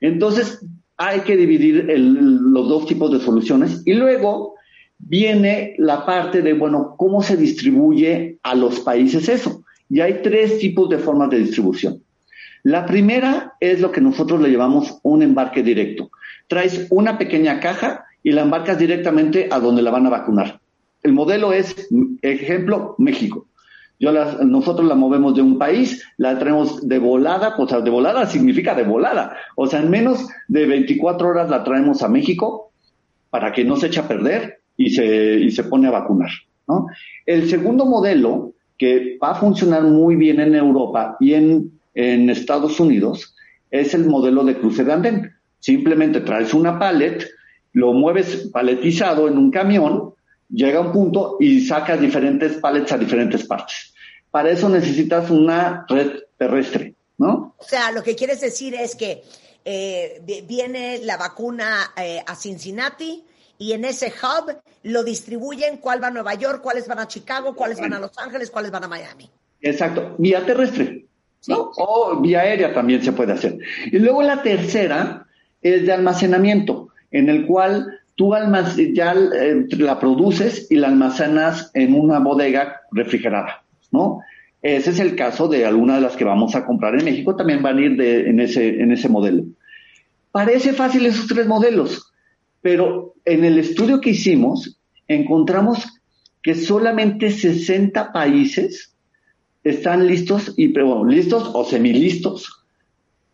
Entonces, 0.00 0.64
hay 0.96 1.20
que 1.20 1.36
dividir 1.36 1.86
los 1.96 2.68
dos 2.68 2.86
tipos 2.86 3.12
de 3.12 3.20
soluciones 3.20 3.82
y 3.86 3.94
luego 3.94 4.57
viene 4.98 5.74
la 5.78 6.04
parte 6.04 6.42
de, 6.42 6.52
bueno, 6.52 6.94
¿cómo 6.96 7.22
se 7.22 7.36
distribuye 7.36 8.38
a 8.42 8.54
los 8.54 8.80
países 8.80 9.28
eso? 9.28 9.62
Y 9.88 10.00
hay 10.00 10.20
tres 10.22 10.58
tipos 10.58 10.88
de 10.90 10.98
formas 10.98 11.30
de 11.30 11.38
distribución. 11.38 12.02
La 12.64 12.84
primera 12.84 13.54
es 13.60 13.80
lo 13.80 13.92
que 13.92 14.00
nosotros 14.00 14.40
le 14.40 14.50
llamamos 14.50 14.98
un 15.02 15.22
embarque 15.22 15.62
directo. 15.62 16.10
Traes 16.48 16.86
una 16.90 17.16
pequeña 17.16 17.60
caja 17.60 18.04
y 18.22 18.32
la 18.32 18.42
embarcas 18.42 18.78
directamente 18.78 19.48
a 19.50 19.60
donde 19.60 19.82
la 19.82 19.90
van 19.90 20.06
a 20.06 20.10
vacunar. 20.10 20.60
El 21.02 21.12
modelo 21.12 21.52
es, 21.52 21.88
ejemplo, 22.20 22.96
México. 22.98 23.46
Yo 24.00 24.12
las- 24.12 24.40
nosotros 24.44 24.86
la 24.86 24.94
movemos 24.94 25.34
de 25.34 25.42
un 25.42 25.58
país, 25.58 26.04
la 26.18 26.38
traemos 26.38 26.86
de 26.86 26.98
volada, 26.98 27.54
o 27.56 27.66
sea, 27.68 27.80
de 27.80 27.90
volada 27.90 28.26
significa 28.26 28.74
de 28.74 28.84
volada. 28.84 29.36
O 29.56 29.66
sea, 29.66 29.80
en 29.80 29.90
menos 29.90 30.28
de 30.48 30.66
24 30.66 31.28
horas 31.28 31.48
la 31.50 31.64
traemos 31.64 32.02
a 32.02 32.08
México 32.08 32.72
para 33.30 33.52
que 33.52 33.64
no 33.64 33.76
se 33.76 33.86
eche 33.86 34.00
a 34.00 34.08
perder 34.08 34.57
y 34.78 34.90
se, 34.90 35.04
y 35.40 35.50
se 35.50 35.64
pone 35.64 35.88
a 35.88 35.90
vacunar. 35.90 36.30
¿no? 36.66 36.86
El 37.26 37.50
segundo 37.50 37.84
modelo, 37.84 38.54
que 38.78 39.18
va 39.22 39.32
a 39.32 39.34
funcionar 39.34 39.82
muy 39.82 40.16
bien 40.16 40.40
en 40.40 40.54
Europa 40.54 41.16
y 41.20 41.34
en, 41.34 41.72
en 41.94 42.30
Estados 42.30 42.80
Unidos, 42.80 43.34
es 43.70 43.92
el 43.92 44.06
modelo 44.06 44.44
de 44.44 44.56
cruce 44.56 44.84
de 44.84 44.92
andén. 44.92 45.32
Simplemente 45.58 46.20
traes 46.20 46.54
una 46.54 46.78
pallet, 46.78 47.26
lo 47.72 47.92
mueves 47.92 48.48
paletizado 48.52 49.26
en 49.28 49.36
un 49.36 49.50
camión, 49.50 50.14
llega 50.48 50.78
a 50.78 50.82
un 50.82 50.92
punto 50.92 51.36
y 51.40 51.60
sacas 51.60 52.00
diferentes 52.00 52.54
pallets 52.58 52.92
a 52.92 52.98
diferentes 52.98 53.44
partes. 53.44 53.92
Para 54.30 54.50
eso 54.50 54.68
necesitas 54.68 55.28
una 55.30 55.84
red 55.88 56.12
terrestre, 56.38 56.94
¿no? 57.18 57.54
O 57.58 57.64
sea, 57.64 57.90
lo 57.92 58.02
que 58.02 58.14
quieres 58.14 58.40
decir 58.40 58.74
es 58.74 58.94
que 58.94 59.22
eh, 59.64 60.22
vi- 60.24 60.42
viene 60.42 61.00
la 61.02 61.16
vacuna 61.16 61.90
eh, 61.96 62.20
a 62.24 62.34
Cincinnati 62.36 63.24
y 63.58 63.72
en 63.72 63.84
ese 63.84 64.06
hub 64.22 64.56
lo 64.84 65.02
distribuyen 65.04 65.78
cuál 65.78 66.02
va 66.02 66.06
a 66.08 66.10
Nueva 66.10 66.34
York, 66.34 66.60
cuáles 66.62 66.86
van 66.86 67.00
a 67.00 67.08
Chicago, 67.08 67.54
cuáles 67.54 67.80
van 67.80 67.92
a 67.92 67.98
Los 68.00 68.16
Ángeles, 68.18 68.50
cuáles 68.50 68.70
van 68.70 68.84
a 68.84 68.88
Miami. 68.88 69.28
Exacto, 69.60 70.14
vía 70.18 70.46
terrestre, 70.46 71.06
¿no? 71.48 71.70
O 71.76 72.20
vía 72.20 72.40
aérea 72.40 72.72
también 72.72 73.02
se 73.02 73.12
puede 73.12 73.32
hacer. 73.32 73.58
Y 73.86 73.98
luego 73.98 74.22
la 74.22 74.42
tercera 74.42 75.26
es 75.60 75.84
de 75.84 75.92
almacenamiento, 75.92 76.88
en 77.10 77.28
el 77.28 77.46
cual 77.46 78.00
tú 78.14 78.32
ya 78.94 79.12
eh, 79.14 79.66
la 79.78 79.98
produces 79.98 80.66
y 80.70 80.76
la 80.76 80.88
almacenas 80.88 81.70
en 81.74 81.94
una 81.94 82.20
bodega 82.20 82.80
refrigerada, 82.92 83.62
¿no? 83.90 84.20
Ese 84.62 84.90
es 84.90 84.98
el 84.98 85.14
caso 85.16 85.46
de 85.48 85.64
algunas 85.66 85.96
de 85.96 86.02
las 86.02 86.16
que 86.16 86.24
vamos 86.24 86.54
a 86.56 86.64
comprar 86.66 86.94
en 86.98 87.04
México, 87.04 87.36
también 87.36 87.62
van 87.62 87.78
a 87.78 87.80
ir 87.80 87.96
de- 87.96 88.28
en, 88.28 88.40
ese, 88.40 88.80
en 88.80 88.90
ese 88.92 89.08
modelo. 89.08 89.44
Parece 90.32 90.72
fácil 90.72 91.06
esos 91.06 91.26
tres 91.26 91.46
modelos, 91.46 92.12
pero 92.60 93.14
en 93.24 93.44
el 93.44 93.58
estudio 93.58 94.00
que 94.00 94.10
hicimos 94.10 94.78
encontramos 95.06 95.86
que 96.42 96.54
solamente 96.54 97.30
60 97.30 98.12
países 98.12 98.94
están 99.64 100.06
listos, 100.06 100.54
y, 100.56 100.68
bueno, 100.72 101.04
listos 101.04 101.50
o 101.52 101.64
semilistos, 101.64 102.64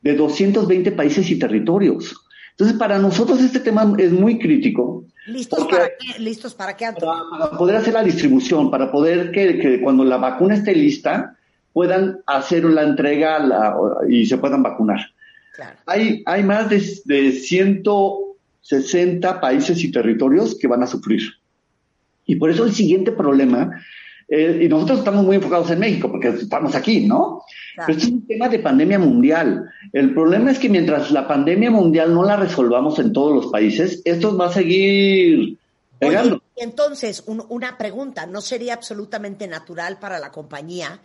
de 0.03 0.15
220 0.15 0.93
países 0.93 1.31
y 1.31 1.39
territorios. 1.39 2.15
Entonces, 2.53 2.77
para 2.77 2.99
nosotros 2.99 3.41
este 3.41 3.61
tema 3.61 3.95
es 3.99 4.13
muy 4.13 4.39
crítico. 4.39 5.05
¿Listos 5.27 5.59
Porque- 5.61 5.77
para 5.77 5.89
qué? 5.99 6.19
¿Listos 6.21 6.55
para 6.55 6.77
qué, 6.77 6.85
Antonio? 6.87 7.25
para 7.31 7.51
poder 7.57 7.77
hacer 7.77 7.95
la 7.95 8.05
distribución, 8.05 8.71
para 8.71 8.93
poder 8.93 9.31
que, 9.33 9.59
que 9.59 9.81
cuando 9.81 10.05
la 10.05 10.19
vacuna 10.19 10.55
esté 10.55 10.75
lista, 10.75 11.37
puedan 11.73 12.19
hacer 12.27 12.65
la 12.65 12.83
entrega 12.83 13.39
la- 13.39 13.75
y 14.09 14.27
se 14.27 14.39
puedan 14.39 14.63
vacunar. 14.63 15.01
Hay, 15.87 16.23
hay 16.27 16.43
más 16.43 16.69
de, 16.69 16.83
de 17.05 17.33
160 18.65 19.41
países 19.41 19.83
y 19.85 19.91
territorios 19.93 20.57
que 20.59 20.67
van 20.67 20.83
a 20.83 20.87
sufrir. 20.87 21.23
Y 22.27 22.37
por 22.37 22.51
eso 22.51 22.65
el 22.65 22.75
siguiente 22.75 23.13
problema, 23.13 23.71
eh, 24.29 24.61
y 24.63 24.69
nosotros 24.69 25.01
estamos 25.01 25.25
muy 25.25 25.37
enfocados 25.37 25.71
en 25.71 25.79
México, 25.81 26.11
porque 26.11 26.29
estamos 26.29 26.75
aquí, 26.75 27.07
¿no? 27.07 27.43
Claro. 27.75 27.87
Pero 27.87 27.99
es 27.99 28.07
un 28.07 28.27
tema 28.27 28.49
de 28.49 28.59
pandemia 28.61 28.99
mundial. 28.99 29.69
El 29.93 30.15
problema 30.15 30.51
es 30.51 30.59
que 30.59 30.71
mientras 30.71 31.11
la 31.11 31.29
pandemia 31.29 31.71
mundial 31.71 32.15
no 32.15 32.25
la 32.25 32.37
resolvamos 32.37 32.99
en 32.99 33.13
todos 33.13 33.35
los 33.35 33.53
países, 33.53 34.01
esto 34.07 34.35
va 34.37 34.47
a 34.47 34.53
seguir 34.53 35.59
pegando. 35.99 36.37
Oye, 36.37 36.43
entonces, 36.65 37.23
un- 37.27 37.45
una 37.51 37.77
pregunta, 37.77 38.25
¿no 38.25 38.41
sería 38.41 38.73
absolutamente 38.75 39.47
natural 39.47 39.99
para 39.99 40.19
la 40.19 40.31
compañía 40.33 41.01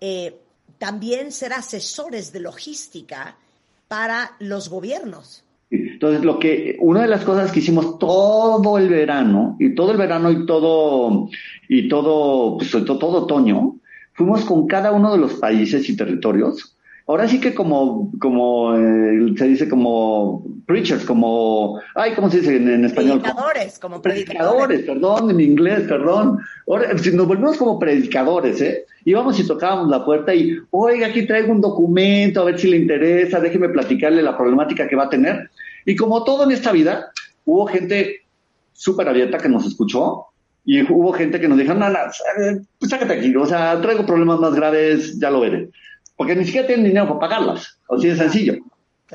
eh, 0.00 0.36
también 0.78 1.30
ser 1.30 1.52
asesores 1.52 2.32
de 2.32 2.40
logística 2.40 3.36
para 3.86 4.32
los 4.40 4.68
gobiernos? 4.68 5.44
Entonces, 6.02 6.24
lo 6.24 6.40
que, 6.40 6.76
una 6.80 7.02
de 7.02 7.06
las 7.06 7.24
cosas 7.24 7.52
que 7.52 7.60
hicimos 7.60 7.96
todo 8.00 8.76
el 8.76 8.88
verano, 8.88 9.56
y 9.60 9.72
todo 9.72 9.92
el 9.92 9.98
verano 9.98 10.32
y 10.32 10.44
todo, 10.46 11.28
y 11.68 11.88
todo, 11.88 12.58
pues, 12.58 12.72
todo, 12.72 12.98
todo 12.98 13.22
otoño, 13.22 13.76
fuimos 14.12 14.44
con 14.44 14.66
cada 14.66 14.90
uno 14.90 15.12
de 15.12 15.18
los 15.18 15.34
países 15.34 15.88
y 15.88 15.96
territorios. 15.96 16.76
Ahora 17.06 17.28
sí 17.28 17.38
que 17.38 17.54
como, 17.54 18.10
como, 18.18 18.74
eh, 18.76 19.32
se 19.36 19.46
dice 19.46 19.68
como 19.68 20.44
preachers, 20.66 21.04
como, 21.04 21.80
ay, 21.94 22.14
¿cómo 22.16 22.28
se 22.28 22.40
dice 22.40 22.56
en, 22.56 22.68
en 22.68 22.84
español? 22.84 23.20
Predicadores, 23.20 23.78
como 23.78 24.02
predicadores. 24.02 24.66
predicadores, 24.66 24.82
perdón, 24.82 25.30
en 25.30 25.40
inglés, 25.40 25.82
perdón. 25.86 26.38
Ahora, 26.66 26.98
si 26.98 27.12
nos 27.12 27.28
volvemos 27.28 27.56
como 27.58 27.78
predicadores, 27.78 28.60
¿eh? 28.60 28.86
Íbamos 29.04 29.38
y 29.38 29.46
tocábamos 29.46 29.88
la 29.88 30.04
puerta 30.04 30.34
y, 30.34 30.58
oiga, 30.72 31.06
aquí 31.06 31.28
traigo 31.28 31.52
un 31.52 31.60
documento, 31.60 32.40
a 32.40 32.44
ver 32.46 32.58
si 32.58 32.68
le 32.68 32.78
interesa, 32.78 33.38
déjeme 33.38 33.68
platicarle 33.68 34.20
la 34.20 34.36
problemática 34.36 34.88
que 34.88 34.96
va 34.96 35.04
a 35.04 35.10
tener. 35.10 35.48
Y 35.86 35.96
como 35.96 36.24
todo 36.24 36.44
en 36.44 36.52
esta 36.52 36.72
vida, 36.72 37.10
hubo 37.44 37.66
gente 37.66 38.22
súper 38.72 39.08
abierta 39.08 39.38
que 39.38 39.48
nos 39.48 39.66
escuchó 39.66 40.26
y 40.64 40.82
hubo 40.90 41.12
gente 41.12 41.40
que 41.40 41.48
nos 41.48 41.58
dijo, 41.58 41.74
no, 41.74 41.88
no, 41.90 41.98
pues 42.78 42.90
sácate 42.90 43.14
aquí, 43.14 43.34
o 43.36 43.46
sea, 43.46 43.80
traigo 43.80 44.06
problemas 44.06 44.38
más 44.40 44.54
graves, 44.54 45.18
ya 45.18 45.30
lo 45.30 45.40
veré. 45.40 45.70
Porque 46.16 46.36
ni 46.36 46.44
siquiera 46.44 46.66
tienen 46.66 46.86
dinero 46.86 47.06
para 47.08 47.20
pagarlas, 47.20 47.78
así 47.90 48.08
de 48.08 48.16
sencillo. 48.16 48.54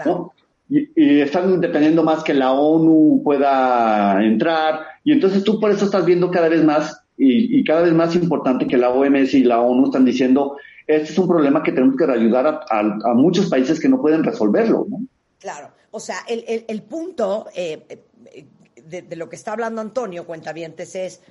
¿no? 0.06 0.34
Y, 0.70 0.90
y 0.96 1.22
están 1.22 1.62
dependiendo 1.62 2.04
más 2.04 2.24
que 2.24 2.34
la 2.34 2.52
ONU 2.52 3.22
pueda 3.24 4.22
entrar, 4.24 4.82
y 5.06 5.14
entonces 5.14 5.44
tú 5.44 5.60
por 5.60 5.72
eso 5.72 5.86
estás 5.86 6.06
viendo 6.06 6.30
cada 6.30 6.50
vez 6.50 6.64
más, 6.64 7.02
y, 7.18 7.60
y 7.60 7.64
cada 7.64 7.82
vez 7.82 7.94
más 7.94 8.14
importante 8.16 8.68
que 8.68 8.78
la 8.78 8.90
OMS 8.90 9.34
y 9.34 9.44
la 9.44 9.62
ONU 9.62 9.86
están 9.86 10.04
diciendo, 10.06 10.58
este 10.86 11.12
es 11.14 11.18
un 11.18 11.28
problema 11.28 11.64
que 11.64 11.72
tenemos 11.72 11.96
que 11.96 12.04
ayudar 12.04 12.46
a, 12.46 12.60
a- 12.70 13.12
a 13.12 13.14
muchos 13.14 13.48
países 13.50 13.80
que 13.80 13.88
no 13.90 14.02
pueden 14.02 14.24
resolverlo, 14.24 14.86
¿no? 14.90 15.00
Claro, 15.40 15.70
o 15.92 16.00
sea, 16.00 16.20
el, 16.28 16.44
el- 16.48 16.66
el 16.68 16.84
punto 16.84 17.48
eh, 17.54 17.86
eh, 18.26 18.48
de, 18.84 19.16
lo 19.16 19.30
que 19.30 19.36
está 19.36 19.52
hablando 19.54 19.82
Antonio, 19.82 20.26
cuentavientes, 20.26 20.96
es 20.96 21.22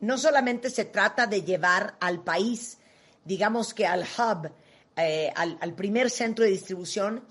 no 0.00 0.18
solamente 0.18 0.70
se 0.70 0.84
trata 0.84 1.26
de 1.26 1.42
llevar 1.42 1.96
al 2.00 2.22
país, 2.22 2.78
digamos 3.24 3.72
que 3.74 3.86
al 3.86 4.02
hub, 4.02 4.50
eh, 4.96 5.32
al, 5.36 5.56
al 5.60 5.74
primer 5.74 6.10
centro 6.10 6.44
de 6.44 6.50
distribución, 6.50 7.24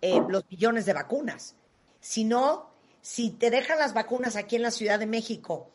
eh, 0.00 0.20
los 0.28 0.44
millones 0.50 0.86
de 0.86 0.92
vacunas, 0.92 1.54
sino 2.00 2.70
si 3.02 3.30
te 3.30 3.50
dejan 3.50 3.78
las 3.78 3.94
vacunas 3.94 4.36
aquí 4.36 4.56
en 4.56 4.62
la 4.62 4.70
Ciudad 4.70 4.98
de 4.98 5.06
México, 5.06 5.70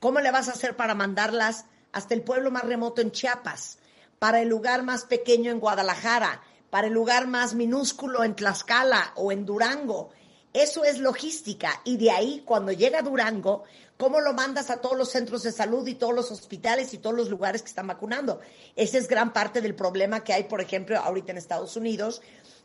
¿cómo 0.00 0.20
le 0.20 0.30
vas 0.30 0.48
a 0.48 0.52
hacer 0.52 0.76
para 0.76 0.94
mandarlas 0.94 1.64
hasta 1.92 2.14
el 2.14 2.22
pueblo 2.22 2.50
más 2.50 2.64
remoto 2.64 3.00
en 3.00 3.10
Chiapas, 3.12 3.78
para 4.18 4.40
el 4.42 4.48
lugar 4.48 4.82
más 4.82 5.04
pequeño 5.04 5.50
en 5.50 5.60
Guadalajara, 5.60 6.42
para 6.70 6.88
el 6.88 6.92
lugar 6.92 7.26
más 7.26 7.54
minúsculo 7.54 8.24
en 8.24 8.34
Tlaxcala 8.34 9.12
o 9.16 9.32
en 9.32 9.44
Durango? 9.44 10.10
Eso 10.52 10.84
es 10.84 10.98
logística. 10.98 11.82
Y 11.84 11.98
de 11.98 12.10
ahí, 12.10 12.42
cuando 12.44 12.72
llega 12.72 13.00
a 13.00 13.02
Durango, 13.02 13.64
¿cómo 13.98 14.20
lo 14.20 14.32
mandas 14.32 14.70
a 14.70 14.80
todos 14.80 14.96
los 14.96 15.10
centros 15.10 15.42
de 15.42 15.52
salud 15.52 15.86
y 15.86 15.94
todos 15.94 16.14
los 16.14 16.30
hospitales 16.30 16.94
y 16.94 16.98
todos 16.98 17.14
los 17.14 17.28
lugares 17.28 17.60
que 17.60 17.68
están 17.68 17.86
vacunando? 17.86 18.40
Esa 18.74 18.96
es 18.96 19.06
gran 19.06 19.34
parte 19.34 19.60
del 19.60 19.74
problema 19.74 20.24
que 20.24 20.32
hay, 20.32 20.44
por 20.44 20.62
ejemplo, 20.62 20.98
ahorita 20.98 21.32
en 21.32 21.38
Estados 21.38 21.76
Unidos, 21.76 22.22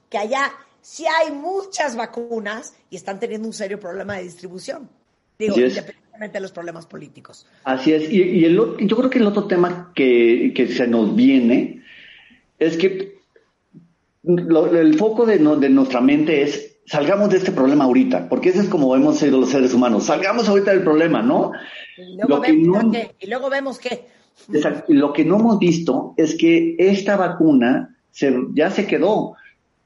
que 0.09 0.17
allá 0.17 0.53
sí 0.81 1.05
hay 1.05 1.31
muchas 1.31 1.95
vacunas 1.95 2.73
y 2.89 2.95
están 2.95 3.19
teniendo 3.19 3.47
un 3.47 3.53
serio 3.53 3.79
problema 3.79 4.15
de 4.15 4.23
distribución. 4.23 4.89
Digo, 5.37 5.55
independientemente 5.57 6.37
de 6.37 6.39
los 6.39 6.51
problemas 6.51 6.85
políticos. 6.85 7.47
Así 7.63 7.93
es, 7.93 8.09
y, 8.09 8.21
y 8.21 8.45
el 8.45 8.55
yo 8.55 8.95
creo 8.95 9.09
que 9.09 9.19
el 9.19 9.27
otro 9.27 9.47
tema 9.47 9.91
que, 9.95 10.53
que 10.55 10.67
se 10.67 10.87
nos 10.87 11.15
viene 11.15 11.83
es 12.59 12.77
que 12.77 13.20
lo- 14.23 14.67
el 14.75 14.95
foco 14.95 15.25
de, 15.25 15.39
no- 15.39 15.55
de 15.55 15.69
nuestra 15.69 16.01
mente 16.01 16.41
es 16.43 16.67
salgamos 16.85 17.29
de 17.29 17.37
este 17.37 17.51
problema 17.51 17.85
ahorita, 17.85 18.27
porque 18.27 18.49
ese 18.49 18.59
es 18.61 18.67
como 18.67 18.93
hemos 18.95 19.17
sido 19.17 19.39
los 19.39 19.49
seres 19.49 19.73
humanos, 19.73 20.05
salgamos 20.05 20.49
ahorita 20.49 20.71
del 20.71 20.83
problema, 20.83 21.21
¿no? 21.21 21.51
Y 21.97 22.15
luego, 22.17 22.27
Lo 22.35 22.41
que 22.41 22.51
vemos 22.51 22.83
no- 22.85 22.91
qué, 22.91 23.11
y 23.19 23.27
luego 23.27 23.49
vemos. 23.49 23.79
Exacto. 24.51 24.91
Y 24.91 24.95
Lo 24.95 25.13
que 25.13 25.23
no 25.23 25.37
hemos 25.39 25.59
visto 25.59 26.13
es 26.17 26.35
que 26.35 26.75
esta 26.79 27.15
vacuna 27.15 27.95
se, 28.11 28.33
ya 28.53 28.69
se 28.71 28.87
quedó. 28.87 29.35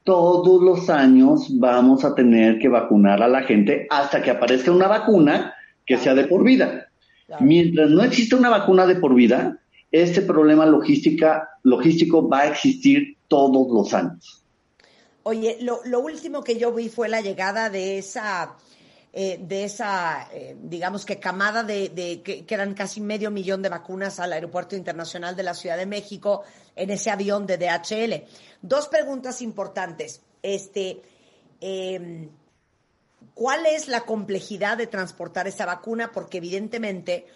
Todos 0.04 0.62
los 0.62 0.88
años 0.88 1.48
vamos 1.58 2.04
a 2.04 2.14
tener 2.14 2.58
que 2.58 2.68
vacunar 2.68 3.22
a 3.22 3.28
la 3.28 3.42
gente 3.42 3.86
hasta 3.90 4.22
que 4.22 4.30
aparezca 4.30 4.70
una 4.72 4.86
vacuna 4.88 5.54
que 5.84 5.96
sea 5.98 6.14
de 6.14 6.24
por 6.24 6.44
vida. 6.44 6.86
Mientras 7.40 7.90
no 7.90 8.02
exista 8.04 8.36
una 8.36 8.48
vacuna 8.50 8.86
de 8.86 8.96
por 8.96 9.14
vida, 9.14 9.58
este 9.90 10.22
problema 10.22 10.66
logística, 10.66 11.48
logístico 11.62 12.28
va 12.28 12.40
a 12.40 12.48
existir 12.48 13.16
todos 13.28 13.68
los 13.72 13.92
años. 13.94 14.42
Oye, 15.22 15.58
lo, 15.60 15.80
lo 15.84 16.00
último 16.00 16.42
que 16.44 16.56
yo 16.58 16.72
vi 16.72 16.88
fue 16.88 17.08
la 17.08 17.20
llegada 17.20 17.68
de 17.68 17.98
esa, 17.98 18.54
eh, 19.12 19.38
de 19.42 19.64
esa, 19.64 20.28
eh, 20.32 20.56
digamos 20.62 21.04
que 21.04 21.18
camada 21.18 21.64
de, 21.64 21.88
de- 21.88 22.22
que, 22.22 22.44
que 22.44 22.54
eran 22.54 22.74
casi 22.74 23.00
medio 23.00 23.30
millón 23.30 23.60
de 23.62 23.68
vacunas 23.68 24.20
al 24.20 24.32
Aeropuerto 24.32 24.76
Internacional 24.76 25.34
de 25.34 25.42
la 25.42 25.54
Ciudad 25.54 25.76
de 25.76 25.86
México 25.86 26.42
en 26.76 26.90
ese 26.90 27.10
avión 27.10 27.46
de 27.46 27.58
DHL. 27.58 28.24
Dos 28.62 28.86
preguntas 28.88 29.42
importantes. 29.42 30.20
Este, 30.42 31.02
em, 31.60 32.28
¿cuál 33.34 33.66
es 33.66 33.88
la 33.88 34.02
complejidad 34.02 34.76
de 34.76 34.86
transportar 34.86 35.48
esa 35.48 35.66
vacuna? 35.66 36.12
Porque 36.12 36.38
evidentemente 36.38 37.26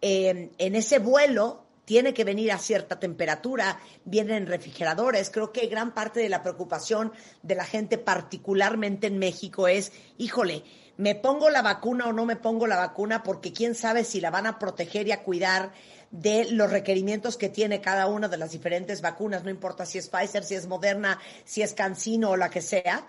em, 0.00 0.50
en 0.58 0.76
ese 0.76 1.00
vuelo 1.00 1.61
tiene 1.84 2.14
que 2.14 2.24
venir 2.24 2.52
a 2.52 2.58
cierta 2.58 3.00
temperatura, 3.00 3.78
vienen 4.04 4.36
en 4.36 4.46
refrigeradores. 4.46 5.30
Creo 5.30 5.52
que 5.52 5.66
gran 5.66 5.92
parte 5.92 6.20
de 6.20 6.28
la 6.28 6.42
preocupación 6.42 7.12
de 7.42 7.54
la 7.54 7.64
gente, 7.64 7.98
particularmente 7.98 9.08
en 9.08 9.18
México, 9.18 9.68
es, 9.68 9.92
híjole, 10.18 10.62
¿me 10.96 11.14
pongo 11.14 11.50
la 11.50 11.62
vacuna 11.62 12.06
o 12.06 12.12
no 12.12 12.24
me 12.24 12.36
pongo 12.36 12.66
la 12.66 12.76
vacuna? 12.76 13.22
Porque 13.22 13.52
quién 13.52 13.74
sabe 13.74 14.04
si 14.04 14.20
la 14.20 14.30
van 14.30 14.46
a 14.46 14.58
proteger 14.58 15.08
y 15.08 15.12
a 15.12 15.22
cuidar 15.22 15.72
de 16.10 16.46
los 16.50 16.70
requerimientos 16.70 17.36
que 17.36 17.48
tiene 17.48 17.80
cada 17.80 18.06
una 18.06 18.28
de 18.28 18.36
las 18.36 18.52
diferentes 18.52 19.00
vacunas, 19.00 19.44
no 19.44 19.50
importa 19.50 19.86
si 19.86 19.98
es 19.98 20.08
Pfizer, 20.08 20.44
si 20.44 20.54
es 20.54 20.66
Moderna, 20.66 21.18
si 21.44 21.62
es 21.62 21.72
Cancino 21.72 22.30
o 22.30 22.36
la 22.36 22.50
que 22.50 22.60
sea. 22.60 23.08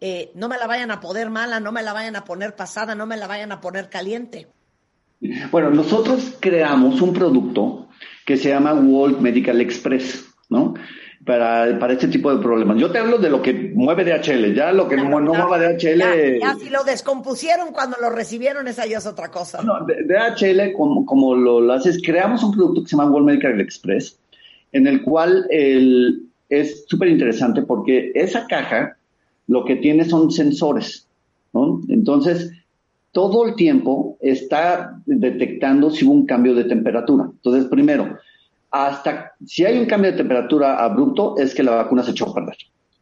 Eh, 0.00 0.32
no 0.34 0.48
me 0.48 0.58
la 0.58 0.66
vayan 0.66 0.90
a 0.90 1.00
poner 1.00 1.30
mala, 1.30 1.60
no 1.60 1.72
me 1.72 1.82
la 1.82 1.92
vayan 1.92 2.16
a 2.16 2.24
poner 2.24 2.56
pasada, 2.56 2.94
no 2.94 3.06
me 3.06 3.16
la 3.16 3.26
vayan 3.26 3.52
a 3.52 3.60
poner 3.60 3.88
caliente. 3.88 4.48
Bueno, 5.50 5.70
nosotros 5.70 6.36
creamos 6.40 7.00
un 7.02 7.12
producto 7.12 7.89
que 8.30 8.36
se 8.36 8.50
llama 8.50 8.72
World 8.74 9.20
Medical 9.20 9.60
Express, 9.60 10.24
¿no? 10.50 10.74
Para, 11.26 11.76
para 11.80 11.94
este 11.94 12.06
tipo 12.06 12.32
de 12.32 12.40
problemas. 12.40 12.78
Yo 12.78 12.92
te 12.92 12.98
hablo 12.98 13.18
de 13.18 13.28
lo 13.28 13.42
que 13.42 13.52
mueve 13.74 14.04
DHL, 14.04 14.54
ya 14.54 14.70
lo 14.70 14.86
que 14.86 14.96
no, 14.96 15.20
no 15.20 15.34
mueva 15.34 15.58
DHL. 15.58 15.98
Ya, 15.98 16.38
ya 16.40 16.54
si 16.54 16.70
lo 16.70 16.84
descompusieron 16.84 17.72
cuando 17.72 17.96
lo 18.00 18.08
recibieron, 18.08 18.68
esa 18.68 18.86
ya 18.86 18.98
es 18.98 19.06
otra 19.08 19.32
cosa. 19.32 19.62
No, 19.64 19.80
DHL, 19.84 20.72
como, 20.76 21.04
como 21.04 21.34
lo, 21.34 21.60
lo 21.60 21.72
haces, 21.72 22.00
creamos 22.00 22.44
un 22.44 22.52
producto 22.52 22.84
que 22.84 22.88
se 22.90 22.96
llama 22.96 23.10
World 23.10 23.26
Medical 23.26 23.60
Express, 23.60 24.16
en 24.70 24.86
el 24.86 25.02
cual 25.02 25.44
el, 25.50 26.28
es 26.48 26.84
súper 26.86 27.08
interesante 27.08 27.62
porque 27.62 28.12
esa 28.14 28.46
caja 28.46 28.96
lo 29.48 29.64
que 29.64 29.74
tiene 29.74 30.04
son 30.04 30.30
sensores, 30.30 31.08
¿no? 31.52 31.80
Entonces, 31.88 32.52
todo 33.12 33.46
el 33.46 33.54
tiempo 33.54 34.16
está 34.20 35.00
detectando 35.06 35.90
si 35.90 36.04
hubo 36.04 36.14
un 36.14 36.26
cambio 36.26 36.54
de 36.54 36.64
temperatura. 36.64 37.28
Entonces, 37.30 37.66
primero, 37.66 38.18
hasta 38.70 39.32
si 39.44 39.64
hay 39.64 39.78
un 39.78 39.86
cambio 39.86 40.12
de 40.12 40.18
temperatura 40.18 40.82
abrupto, 40.82 41.36
es 41.38 41.54
que 41.54 41.62
la 41.62 41.74
vacuna 41.74 42.02
se 42.02 42.12
echó 42.12 42.30
a 42.30 42.34
perder. 42.34 42.56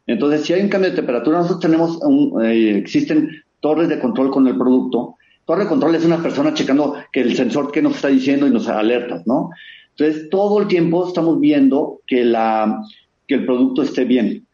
Entonces, 0.07 0.45
si 0.45 0.53
hay 0.53 0.61
un 0.61 0.69
cambio 0.69 0.89
de 0.89 0.95
temperatura, 0.95 1.37
nosotros 1.37 1.59
tenemos 1.59 1.97
un, 2.01 2.43
eh, 2.43 2.77
existen 2.77 3.29
torres 3.59 3.89
de 3.89 3.99
control 3.99 4.31
con 4.31 4.47
el 4.47 4.57
producto. 4.57 5.15
Torre 5.45 5.63
de 5.63 5.69
control 5.69 5.95
es 5.95 6.05
una 6.05 6.21
persona 6.21 6.53
checando 6.53 6.95
que 7.11 7.21
el 7.21 7.35
sensor 7.35 7.71
que 7.71 7.81
nos 7.81 7.95
está 7.95 8.07
diciendo 8.07 8.47
y 8.47 8.51
nos 8.51 8.67
alerta, 8.67 9.21
¿no? 9.25 9.51
Entonces, 9.91 10.29
todo 10.29 10.61
el 10.61 10.67
tiempo 10.67 11.07
estamos 11.07 11.39
viendo 11.39 12.01
que, 12.07 12.23
la, 12.23 12.81
que 13.27 13.35
el 13.35 13.45
producto 13.45 13.83
esté 13.83 14.05
bien. 14.05 14.47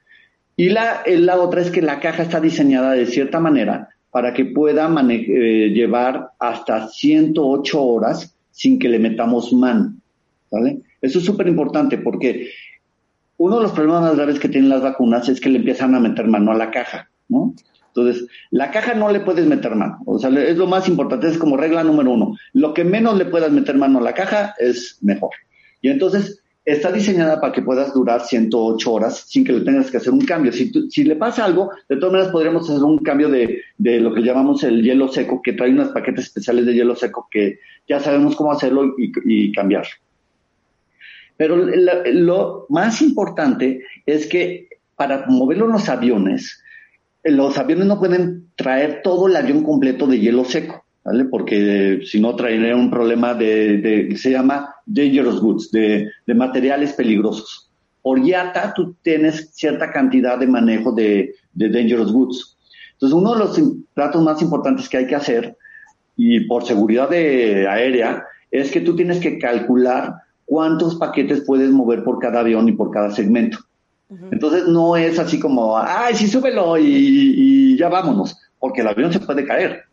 Y 0.57 0.69
la, 0.69 1.03
la 1.06 1.40
otra 1.40 1.61
es 1.61 1.72
que 1.72 1.82
la 1.82 1.99
caja 1.99 2.23
está 2.23 2.41
diseñada 2.41 2.91
de 2.91 3.06
cierta 3.06 3.40
manera 3.40 3.90
para 4.16 4.34
que 4.34 4.46
pueda 4.46 4.90
eh, 5.10 5.72
llevar 5.74 6.32
hasta 6.40 6.88
108 6.88 7.84
horas 7.84 8.34
sin 8.50 8.80
que 8.80 8.88
le 8.88 8.98
metamos 8.98 9.52
mano. 9.52 9.94
¿vale? 10.50 10.80
Eso 11.02 11.20
es 11.20 11.26
súper 11.26 11.50
importante 11.50 11.98
porque 11.98 12.50
uno 13.36 13.58
de 13.58 13.64
los 13.64 13.74
problemas 13.74 14.04
más 14.04 14.16
graves 14.16 14.40
que 14.40 14.48
tienen 14.48 14.70
las 14.70 14.82
vacunas 14.82 15.28
es 15.28 15.42
que 15.42 15.50
le 15.50 15.58
empiezan 15.58 15.96
a 15.96 16.00
meter 16.00 16.28
mano 16.28 16.54
a 16.54 16.56
la 16.56 16.72
caja, 16.72 17.10
¿no? 17.28 17.56
Entonces, 17.88 18.26
la 18.52 18.72
caja 18.72 18.94
no 18.94 19.12
le 19.12 19.20
puedes 19.20 19.46
meter 19.48 19.76
mano. 19.76 20.00
O 20.06 20.18
sea, 20.18 20.30
es 20.30 20.56
lo 20.56 20.68
más 20.68 20.88
importante, 20.88 21.28
es 21.28 21.38
como 21.38 21.58
regla 21.58 21.84
número 21.84 22.12
uno. 22.12 22.38
Lo 22.54 22.74
que 22.74 22.86
menos 22.86 23.18
le 23.18 23.26
puedas 23.26 23.52
meter 23.52 23.76
mano 23.76 24.00
a 24.00 24.04
la 24.04 24.14
caja 24.14 24.56
es 24.60 24.98
mejor. 25.02 25.32
Y 25.82 25.90
entonces, 25.90 26.42
está 26.66 26.92
diseñada 26.92 27.40
para 27.40 27.54
que 27.54 27.62
puedas 27.62 27.94
durar 27.94 28.22
108 28.22 28.92
horas 28.92 29.26
sin 29.28 29.46
que 29.46 29.54
le 29.54 29.62
tengas 29.62 29.92
que 29.92 29.98
hacer 29.98 30.12
un 30.12 30.26
cambio. 30.26 30.52
Si, 30.52 30.72
si 30.90 31.04
le 31.04 31.16
pasa 31.16 31.46
algo, 31.46 31.70
de 31.88 31.98
todas 31.98 32.12
maneras 32.14 32.32
podríamos 32.32 32.70
hacer 32.70 32.84
un 32.84 32.98
cambio 33.00 33.30
de, 33.30 33.62
de 33.78 34.00
lo 34.00 34.14
que 34.14 34.22
llamamos 34.22 34.64
el 34.64 34.82
hielo 34.84 35.08
seco, 35.08 35.42
que 35.44 35.54
trae 35.54 35.70
unos 35.72 35.90
paquetes 35.90 36.26
especiales 36.26 36.66
de 36.66 36.74
hielo 36.74 36.96
seco 36.96 37.28
que 37.30 37.60
ya 37.88 38.00
sabemos 38.00 38.36
cómo 38.36 38.52
hacerlo 38.52 38.96
y, 38.98 39.12
y 39.26 39.52
cambiar. 39.52 39.86
Pero 41.38 41.58
lo 41.58 42.66
más 42.70 43.02
importante 43.02 43.84
es 44.06 44.26
que 44.28 44.70
para 44.96 45.26
moverlo 45.28 45.66
en 45.66 45.74
los 45.74 45.90
aviones, 45.90 46.64
eh, 47.24 47.32
los 47.32 47.58
aviones 47.58 47.86
no 47.88 48.00
pueden 48.00 48.48
traer 48.56 49.02
todo 49.04 49.28
el 49.28 49.36
avión 49.36 49.64
completo 49.64 50.08
de 50.08 50.20
hielo 50.20 50.46
seco, 50.46 50.86
¿vale? 51.04 51.26
Porque 51.26 52.02
si 52.06 52.22
no 52.22 52.36
traería 52.36 52.76
un 52.76 52.90
problema 52.90 53.34
de, 53.34 53.78
de- 53.80 54.18
se 54.18 54.32
llama 54.32 54.75
dangerous 54.86 55.40
goods, 55.40 55.72
de, 55.72 56.10
de 56.26 56.34
materiales 56.34 56.94
peligrosos. 56.94 57.70
Por 58.02 58.20
IATA 58.20 58.74
tú 58.74 58.95
tienes 59.02 59.49
cierta 59.53 59.91
cantidad 59.91 60.38
de 60.38 60.48
manejo 60.48 60.91
de, 60.91 61.34
de 61.53 61.70
dangerous 61.70 62.12
goods. 62.12 62.57
Entonces 62.94 63.18
uno 63.18 63.34
de 63.34 63.40
los 63.40 63.62
tratos 63.94 64.24
más 64.24 64.41
importantes 64.41 64.88
que 64.88 64.98
hay 64.98 65.07
que 65.07 65.16
hacer, 65.16 65.57
y 66.16 66.41
por 66.41 66.66
seguridad 66.66 67.10
de 67.10 67.68
aérea, 67.68 68.24
es 68.52 68.72
que 68.72 68.82
tú 68.82 68.95
tienes 68.95 69.20
que 69.20 69.38
calcular 69.38 70.14
cuántos 70.45 70.95
paquetes 70.95 71.41
puedes 71.41 71.72
mover 71.72 72.03
por 72.03 72.20
cada 72.20 72.40
avión 72.40 72.70
y 72.70 72.72
por 72.72 72.91
cada 72.91 73.12
segmento. 73.12 73.60
Entonces 74.32 74.68
no 74.68 74.95
es 74.95 75.18
así 75.18 75.40
como, 75.40 75.78
ay, 75.78 76.16
sí, 76.16 76.28
súbelo 76.28 76.78
y, 76.78 76.86
y 76.86 77.78
ya 77.78 77.90
vámonos, 77.90 78.38
porque 78.60 78.82
el 78.82 78.88
avión 78.88 79.12
se 79.12 79.20
puede 79.20 79.45
caer. 79.45 79.84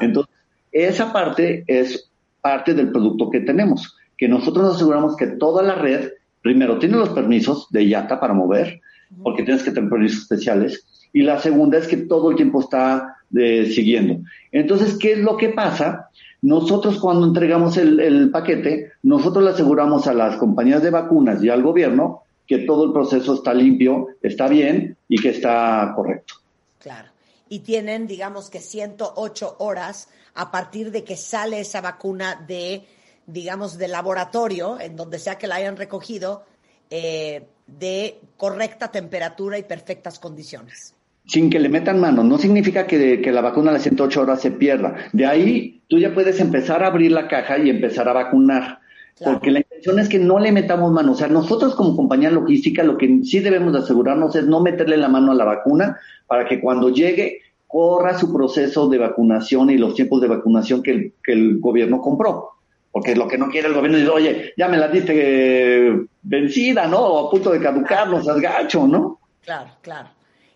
Entonces, 0.00 0.32
esa 0.70 1.12
parte 1.12 1.64
es 1.66 2.10
parte 2.40 2.74
del 2.74 2.92
producto 2.92 3.30
que 3.30 3.40
tenemos, 3.40 3.96
que 4.16 4.28
nosotros 4.28 4.64
nos 4.64 4.76
aseguramos 4.76 5.16
que 5.16 5.26
toda 5.26 5.62
la 5.62 5.74
red, 5.74 6.10
primero, 6.42 6.78
tiene 6.78 6.96
los 6.96 7.10
permisos 7.10 7.68
de 7.70 7.84
IATA 7.84 8.18
para 8.20 8.34
mover, 8.34 8.80
porque 9.22 9.42
tienes 9.42 9.62
que 9.62 9.70
tener 9.70 9.90
permisos 9.90 10.22
especiales, 10.22 10.86
y 11.12 11.22
la 11.22 11.38
segunda 11.38 11.78
es 11.78 11.86
que 11.86 11.96
todo 11.96 12.30
el 12.30 12.36
tiempo 12.36 12.60
está 12.60 13.16
eh, 13.34 13.66
siguiendo. 13.66 14.18
Entonces, 14.52 14.96
¿qué 14.98 15.12
es 15.12 15.18
lo 15.18 15.36
que 15.36 15.50
pasa? 15.50 16.10
Nosotros 16.42 16.98
cuando 16.98 17.26
entregamos 17.26 17.76
el, 17.76 18.00
el 18.00 18.30
paquete, 18.30 18.92
nosotros 19.02 19.44
le 19.44 19.50
aseguramos 19.50 20.06
a 20.06 20.14
las 20.14 20.36
compañías 20.36 20.82
de 20.82 20.90
vacunas 20.90 21.42
y 21.42 21.48
al 21.48 21.62
gobierno 21.62 22.22
que 22.46 22.58
todo 22.58 22.84
el 22.84 22.92
proceso 22.92 23.34
está 23.34 23.52
limpio, 23.52 24.08
está 24.22 24.48
bien 24.48 24.96
y 25.08 25.20
que 25.20 25.30
está 25.30 25.92
correcto. 25.96 26.34
Claro. 26.78 27.08
Y 27.48 27.60
tienen, 27.60 28.06
digamos 28.06 28.50
que 28.50 28.60
108 28.60 29.56
horas 29.58 30.08
a 30.34 30.50
partir 30.50 30.90
de 30.90 31.02
que 31.02 31.16
sale 31.16 31.60
esa 31.60 31.80
vacuna 31.80 32.44
de, 32.46 32.84
digamos, 33.26 33.78
de 33.78 33.88
laboratorio, 33.88 34.80
en 34.80 34.96
donde 34.96 35.18
sea 35.18 35.36
que 35.36 35.46
la 35.46 35.56
hayan 35.56 35.76
recogido, 35.76 36.44
eh, 36.90 37.44
de 37.66 38.20
correcta 38.36 38.90
temperatura 38.90 39.58
y 39.58 39.64
perfectas 39.64 40.18
condiciones. 40.18 40.94
sin 41.28 41.50
que 41.50 41.58
le 41.58 41.68
metan 41.68 42.00
mano. 42.00 42.22
No 42.22 42.38
significa 42.38 42.86
que, 42.86 43.20
que 43.20 43.32
la 43.32 43.40
vacuna 43.40 43.70
a 43.70 43.74
las 43.74 43.82
108 43.82 44.20
horas 44.20 44.40
se 44.40 44.52
pierda. 44.52 44.94
De 45.12 45.26
ahí 45.26 45.82
tú 45.88 45.98
ya 45.98 46.14
puedes 46.14 46.38
empezar 46.38 46.84
a 46.84 46.86
abrir 46.86 47.10
la 47.10 47.26
caja 47.26 47.58
y 47.58 47.68
empezar 47.68 48.08
a 48.08 48.12
vacunar. 48.12 48.78
Porque 49.24 49.50
la 49.50 49.60
intención 49.60 49.98
es 49.98 50.08
que 50.08 50.18
no 50.18 50.38
le 50.38 50.52
metamos 50.52 50.92
mano. 50.92 51.12
O 51.12 51.14
sea, 51.14 51.26
nosotros 51.26 51.74
como 51.74 51.96
compañía 51.96 52.30
logística 52.30 52.84
lo 52.84 52.98
que 52.98 53.22
sí 53.24 53.40
debemos 53.40 53.72
de 53.72 53.78
asegurarnos 53.80 54.36
es 54.36 54.46
no 54.46 54.60
meterle 54.60 54.98
la 54.98 55.08
mano 55.08 55.32
a 55.32 55.34
la 55.34 55.44
vacuna 55.44 55.98
para 56.26 56.46
que 56.46 56.60
cuando 56.60 56.90
llegue 56.90 57.40
corra 57.66 58.18
su 58.18 58.32
proceso 58.32 58.88
de 58.88 58.98
vacunación 58.98 59.70
y 59.70 59.78
los 59.78 59.94
tiempos 59.94 60.20
de 60.20 60.28
vacunación 60.28 60.82
que 60.82 60.90
el, 60.90 61.12
que 61.24 61.32
el 61.32 61.58
gobierno 61.58 62.00
compró. 62.00 62.55
Porque 62.96 63.14
lo 63.14 63.28
que 63.28 63.36
no 63.36 63.50
quiere 63.50 63.68
el 63.68 63.74
gobierno 63.74 63.98
es, 63.98 64.08
oye, 64.08 64.54
ya 64.56 64.68
me 64.68 64.78
la 64.78 64.88
diste 64.88 65.12
eh, 65.14 66.06
vencida, 66.22 66.86
¿no? 66.86 66.98
O 66.98 67.26
a 67.26 67.30
punto 67.30 67.50
de 67.50 67.60
caducar, 67.60 68.08
no 68.08 68.24
seas 68.24 68.40
gacho, 68.40 68.86
¿no? 68.86 69.20
Claro, 69.42 69.68
claro. 69.82 70.08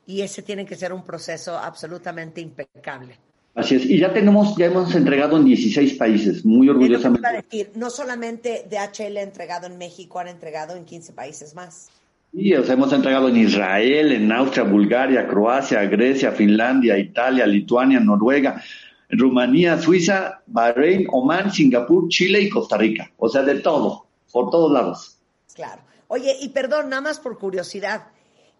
Y 0.07 0.23
ese 0.23 0.41
tiene 0.41 0.65
que 0.65 0.75
ser 0.75 0.95
un 0.95 1.05
proceso 1.05 1.59
absolutamente 1.59 2.41
impecable. 2.41 3.19
Así 3.55 3.75
es. 3.75 3.85
Y 3.85 3.99
ya 3.99 4.11
tenemos, 4.15 4.57
ya 4.57 4.65
hemos 4.65 4.95
entregado 4.95 5.37
en 5.37 5.45
16 5.45 5.99
países, 5.99 6.43
muy 6.43 6.67
orgullosamente. 6.71 7.29
iba 7.29 7.29
a 7.29 7.43
decir, 7.43 7.73
no 7.75 7.91
solamente 7.91 8.65
DHL 8.71 9.19
ha 9.19 9.23
entregado 9.23 9.67
en 9.67 9.77
México, 9.77 10.19
han 10.19 10.29
entregado 10.29 10.75
en 10.77 10.87
15 10.87 11.12
países 11.12 11.55
más. 11.55 11.91
Sí, 12.33 12.55
o 12.55 12.65
sea, 12.65 12.73
hemos 12.73 12.91
entregado 12.95 13.29
en 13.29 13.37
Israel, 13.37 14.12
en 14.12 14.33
Austria, 14.33 14.65
Bulgaria, 14.65 15.29
Croacia, 15.29 15.85
Grecia, 15.85 16.33
Finlandia, 16.33 16.97
Italia, 16.97 17.47
Lituania, 17.47 18.01
Noruega, 18.01 18.62
Rumanía, 19.11 19.81
Suiza, 19.81 20.43
Bahrein, 20.47 21.07
Oman, 21.11 21.53
Singapur, 21.53 22.09
Chile 22.09 22.41
y 22.43 22.49
Costa 22.49 22.77
Rica. 22.77 23.11
O 23.19 23.28
sea, 23.28 23.43
de 23.43 23.61
todo, 23.61 24.07
por 24.32 24.51
todos 24.51 24.73
lados. 24.73 25.19
Claro. 25.55 25.82
Oye, 26.09 26.37
y 26.41 26.49
perdón, 26.49 26.91
nada 26.91 27.03
más 27.03 27.20
por 27.20 27.39
curiosidad, 27.39 28.09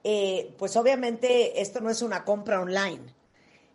eh, 0.05 0.55
pues 0.59 0.77
obviamente 0.77 1.61
esto 1.61 1.81
no 1.81 1.91
es 1.91 2.03
una 2.03 2.25
compra 2.25 2.61
online. 2.61 3.01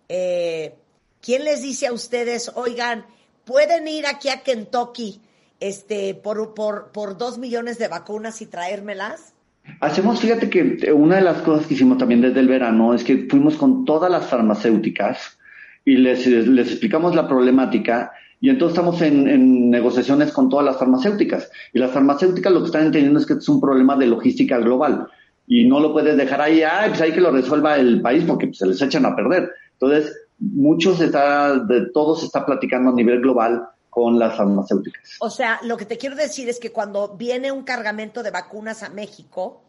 Eh, 0.07 0.75
¿Quién 1.21 1.43
les 1.43 1.61
dice 1.61 1.87
a 1.87 1.93
ustedes, 1.93 2.51
oigan, 2.55 3.05
pueden 3.43 3.87
ir 3.87 4.05
aquí 4.05 4.29
a 4.29 4.41
Kentucky 4.41 5.21
este, 5.59 6.13
por, 6.15 6.53
por, 6.53 6.91
por 6.91 7.17
dos 7.17 7.37
millones 7.37 7.77
de 7.77 7.87
vacunas 7.87 8.41
y 8.41 8.45
traérmelas? 8.45 9.33
Hacemos, 9.79 10.19
fíjate 10.19 10.49
que 10.49 10.77
eh, 10.81 10.93
una 10.93 11.15
de 11.15 11.21
las 11.21 11.41
cosas 11.41 11.65
que 11.65 11.73
hicimos 11.73 11.97
también 11.97 12.21
desde 12.21 12.39
el 12.39 12.47
verano 12.47 12.93
es 12.93 13.03
que 13.03 13.27
fuimos 13.29 13.55
con 13.55 13.85
todas 13.85 14.11
las 14.11 14.27
farmacéuticas 14.27 15.37
y 15.85 15.97
les, 15.97 16.25
les 16.25 16.71
explicamos 16.71 17.15
la 17.15 17.27
problemática 17.27 18.11
y 18.41 18.49
entonces 18.49 18.77
estamos 18.77 19.01
en, 19.01 19.27
en 19.27 19.69
negociaciones 19.69 20.31
con 20.31 20.49
todas 20.49 20.65
las 20.65 20.77
farmacéuticas. 20.77 21.49
Y 21.73 21.79
las 21.79 21.91
farmacéuticas 21.91 22.51
lo 22.51 22.59
que 22.59 22.65
están 22.65 22.85
entendiendo 22.85 23.19
es 23.19 23.25
que 23.25 23.33
es 23.33 23.49
un 23.49 23.61
problema 23.61 23.95
de 23.95 24.07
logística 24.07 24.57
global 24.57 25.07
y 25.47 25.65
no 25.65 25.79
lo 25.79 25.93
puedes 25.93 26.17
dejar 26.17 26.41
ahí, 26.41 26.63
ah, 26.63 26.85
pues 26.87 27.01
hay 27.01 27.13
que 27.13 27.21
lo 27.21 27.31
resuelva 27.31 27.75
el 27.75 28.01
país 28.01 28.23
porque 28.25 28.47
pues, 28.47 28.57
se 28.57 28.65
les 28.65 28.81
echan 28.81 29.05
a 29.05 29.15
perder. 29.15 29.51
Entonces, 29.73 30.15
muchos 30.39 30.99
está, 31.01 31.57
de 31.59 31.87
todo 31.93 32.15
se 32.15 32.25
está 32.25 32.45
platicando 32.45 32.89
a 32.89 32.93
nivel 32.93 33.21
global 33.21 33.67
con 33.89 34.19
las 34.19 34.35
farmacéuticas. 34.35 35.17
O 35.19 35.29
sea, 35.29 35.59
lo 35.63 35.77
que 35.77 35.85
te 35.85 35.97
quiero 35.97 36.15
decir 36.15 36.49
es 36.49 36.59
que 36.59 36.71
cuando 36.71 37.15
viene 37.15 37.51
un 37.51 37.63
cargamento 37.63 38.23
de 38.23 38.31
vacunas 38.31 38.83
a 38.83 38.89
México, 38.89 39.61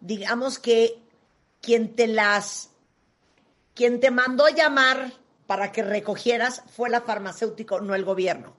digamos 0.00 0.58
que 0.58 0.98
quien 1.60 1.94
te 1.94 2.08
las, 2.08 2.70
quien 3.74 4.00
te 4.00 4.10
mandó 4.10 4.48
llamar 4.48 5.12
para 5.52 5.70
que 5.70 5.82
recogieras 5.82 6.62
fue 6.74 6.88
la 6.88 7.02
farmacéutico, 7.02 7.78
no 7.82 7.94
el 7.94 8.04
gobierno. 8.06 8.54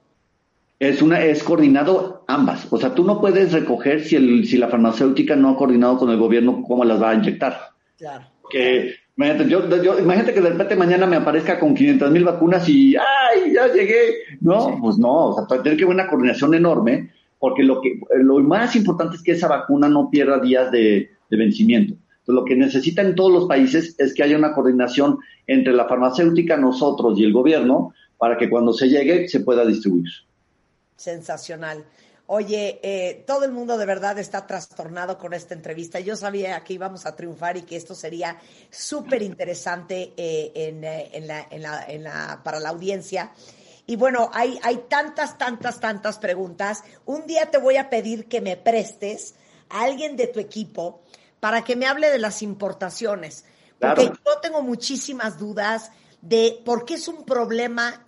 Es 0.78 1.02
una, 1.02 1.20
es 1.24 1.42
coordinado 1.42 2.22
ambas. 2.28 2.68
O 2.70 2.78
sea, 2.78 2.94
tú 2.94 3.02
no 3.02 3.20
puedes 3.20 3.50
recoger 3.52 4.04
si 4.04 4.14
el, 4.14 4.46
si 4.46 4.58
la 4.58 4.68
farmacéutica 4.68 5.34
no 5.34 5.48
ha 5.50 5.56
coordinado 5.56 5.98
con 5.98 6.10
el 6.10 6.18
gobierno 6.18 6.62
cómo 6.62 6.84
las 6.84 7.02
va 7.02 7.10
a 7.10 7.14
inyectar. 7.14 7.58
Claro. 7.98 8.26
Que, 8.48 8.94
imagínate, 9.16 9.50
yo, 9.50 9.82
yo- 9.82 9.98
imagínate 9.98 10.34
que 10.34 10.40
de 10.40 10.50
repente 10.50 10.76
mañana 10.76 11.04
me 11.04 11.16
aparezca 11.16 11.58
con 11.58 11.74
500 11.74 12.12
mil 12.12 12.22
vacunas 12.22 12.68
y 12.68 12.94
¡ay! 12.94 13.54
Ya 13.54 13.66
llegué. 13.72 14.10
No, 14.40 14.78
pues 14.80 14.96
no. 14.96 15.30
O 15.30 15.34
sea, 15.48 15.60
tiene 15.64 15.76
que 15.76 15.82
haber 15.82 15.96
una 15.96 16.06
coordinación 16.06 16.54
enorme 16.54 17.10
porque 17.40 17.64
lo 17.64 17.80
que, 17.80 17.98
lo 18.18 18.38
más 18.38 18.76
importante 18.76 19.16
es 19.16 19.22
que 19.24 19.32
esa 19.32 19.48
vacuna 19.48 19.88
no 19.88 20.10
pierda 20.10 20.38
días 20.38 20.70
de, 20.70 21.10
de 21.28 21.36
vencimiento. 21.36 21.94
Lo 22.26 22.44
que 22.44 22.56
necesitan 22.56 23.14
todos 23.14 23.32
los 23.32 23.46
países 23.46 23.94
es 23.98 24.14
que 24.14 24.22
haya 24.22 24.38
una 24.38 24.54
coordinación 24.54 25.18
entre 25.46 25.72
la 25.72 25.86
farmacéutica, 25.86 26.56
nosotros 26.56 27.18
y 27.18 27.24
el 27.24 27.32
gobierno 27.32 27.92
para 28.16 28.38
que 28.38 28.48
cuando 28.48 28.72
se 28.72 28.88
llegue 28.88 29.28
se 29.28 29.40
pueda 29.40 29.64
distribuir. 29.66 30.10
Sensacional. 30.96 31.84
Oye, 32.26 32.80
eh, 32.82 33.22
todo 33.26 33.44
el 33.44 33.52
mundo 33.52 33.76
de 33.76 33.84
verdad 33.84 34.18
está 34.18 34.46
trastornado 34.46 35.18
con 35.18 35.34
esta 35.34 35.52
entrevista. 35.52 36.00
Yo 36.00 36.16
sabía 36.16 36.58
que 36.64 36.72
íbamos 36.72 37.04
a 37.04 37.14
triunfar 37.14 37.58
y 37.58 37.62
que 37.62 37.76
esto 37.76 37.94
sería 37.94 38.38
súper 38.70 39.20
interesante 39.20 40.14
eh, 40.16 40.52
eh, 40.54 42.04
para 42.42 42.60
la 42.60 42.68
audiencia. 42.70 43.32
Y 43.86 43.96
bueno, 43.96 44.30
hay 44.32 44.58
tantas, 44.88 45.36
tantas, 45.36 45.78
tantas 45.78 46.18
preguntas. 46.18 46.82
Un 47.04 47.26
día 47.26 47.50
te 47.50 47.58
voy 47.58 47.76
a 47.76 47.90
pedir 47.90 48.24
que 48.24 48.40
me 48.40 48.56
prestes 48.56 49.34
a 49.68 49.82
alguien 49.82 50.16
de 50.16 50.28
tu 50.28 50.40
equipo 50.40 51.02
para 51.44 51.62
que 51.62 51.76
me 51.76 51.84
hable 51.84 52.08
de 52.08 52.18
las 52.18 52.40
importaciones. 52.40 53.44
Porque 53.78 54.04
Claro. 54.06 54.18
yo 54.24 54.40
tengo 54.40 54.62
muchísimas 54.62 55.38
dudas 55.38 55.90
de 56.22 56.58
por 56.64 56.86
qué 56.86 56.94
es 56.94 57.06
un 57.06 57.26
problema 57.26 58.00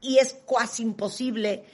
y 0.00 0.18
es 0.18 0.36
casi 0.46 0.84
imposible. 0.84 1.64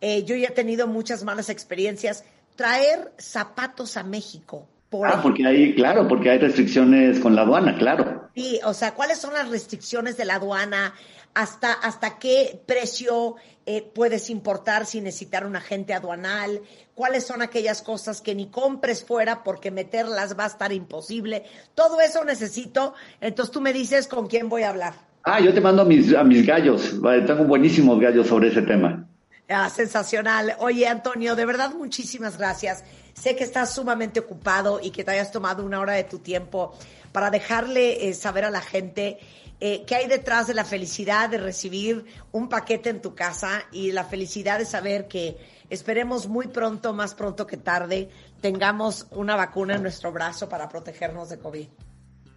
eh, 0.00 0.24
yo 0.24 0.34
ya 0.34 0.48
he 0.48 0.52
tenido 0.52 0.86
muchas 0.86 1.22
malas 1.22 1.50
experiencias. 1.50 2.24
Traer 2.56 3.12
zapatos 3.18 3.98
a 3.98 4.02
México. 4.04 4.66
Por 4.88 5.06
Ah, 5.06 5.20
porque 5.22 5.46
hay, 5.46 5.74
claro, 5.74 6.08
porque 6.08 6.30
hay 6.30 6.38
restricciones 6.38 7.20
con 7.20 7.34
la 7.36 7.42
aduana, 7.42 7.76
claro. 7.76 8.30
Sí, 8.34 8.58
o 8.64 8.72
sea, 8.72 8.94
¿cuáles 8.94 9.18
son 9.18 9.34
las 9.34 9.50
restricciones 9.50 10.16
de 10.16 10.24
la 10.24 10.36
aduana? 10.36 10.94
¿Hasta, 11.34 11.72
hasta 11.72 12.18
qué 12.18 12.60
precio 12.66 13.36
eh, 13.64 13.82
puedes 13.94 14.30
importar 14.30 14.84
sin 14.84 15.04
necesitar 15.04 15.46
un 15.46 15.54
agente 15.54 15.94
aduanal? 15.94 16.60
¿Cuáles 16.94 17.24
son 17.24 17.40
aquellas 17.40 17.82
cosas 17.82 18.20
que 18.20 18.34
ni 18.34 18.48
compres 18.48 19.04
fuera 19.04 19.44
porque 19.44 19.70
meterlas 19.70 20.36
va 20.38 20.44
a 20.44 20.48
estar 20.48 20.72
imposible? 20.72 21.44
Todo 21.74 22.00
eso 22.00 22.24
necesito. 22.24 22.94
Entonces 23.20 23.52
tú 23.52 23.60
me 23.60 23.72
dices 23.72 24.08
con 24.08 24.26
quién 24.26 24.48
voy 24.48 24.64
a 24.64 24.70
hablar. 24.70 24.94
Ah, 25.22 25.40
yo 25.40 25.54
te 25.54 25.60
mando 25.60 25.82
a 25.82 25.84
mis, 25.84 26.14
a 26.14 26.24
mis 26.24 26.44
gallos. 26.44 27.00
Vale, 27.00 27.22
Tengo 27.22 27.44
buenísimos 27.44 28.00
gallos 28.00 28.26
sobre 28.26 28.48
ese 28.48 28.62
tema. 28.62 29.06
Ah, 29.48 29.68
sensacional. 29.68 30.54
Oye, 30.58 30.86
Antonio, 30.86 31.36
de 31.36 31.44
verdad, 31.44 31.74
muchísimas 31.74 32.38
gracias. 32.38 32.84
Sé 33.14 33.36
que 33.36 33.44
estás 33.44 33.74
sumamente 33.74 34.20
ocupado 34.20 34.80
y 34.82 34.90
que 34.90 35.04
te 35.04 35.10
hayas 35.10 35.32
tomado 35.32 35.64
una 35.64 35.80
hora 35.80 35.92
de 35.92 36.04
tu 36.04 36.20
tiempo 36.20 36.72
para 37.12 37.30
dejarle 37.30 38.08
eh, 38.08 38.14
saber 38.14 38.44
a 38.44 38.50
la 38.50 38.60
gente 38.60 39.18
eh, 39.60 39.84
qué 39.86 39.94
hay 39.94 40.08
detrás 40.08 40.46
de 40.46 40.54
la 40.54 40.64
felicidad 40.64 41.28
de 41.28 41.38
recibir 41.38 42.04
un 42.32 42.48
paquete 42.48 42.90
en 42.90 43.02
tu 43.02 43.14
casa 43.14 43.62
y 43.72 43.92
la 43.92 44.04
felicidad 44.04 44.58
de 44.58 44.64
saber 44.64 45.06
que 45.06 45.36
esperemos 45.68 46.28
muy 46.28 46.48
pronto, 46.48 46.94
más 46.94 47.14
pronto 47.14 47.46
que 47.46 47.56
tarde, 47.56 48.08
tengamos 48.40 49.06
una 49.10 49.36
vacuna 49.36 49.76
en 49.76 49.82
nuestro 49.82 50.12
brazo 50.12 50.48
para 50.48 50.68
protegernos 50.68 51.28
de 51.28 51.38
COVID. 51.38 51.66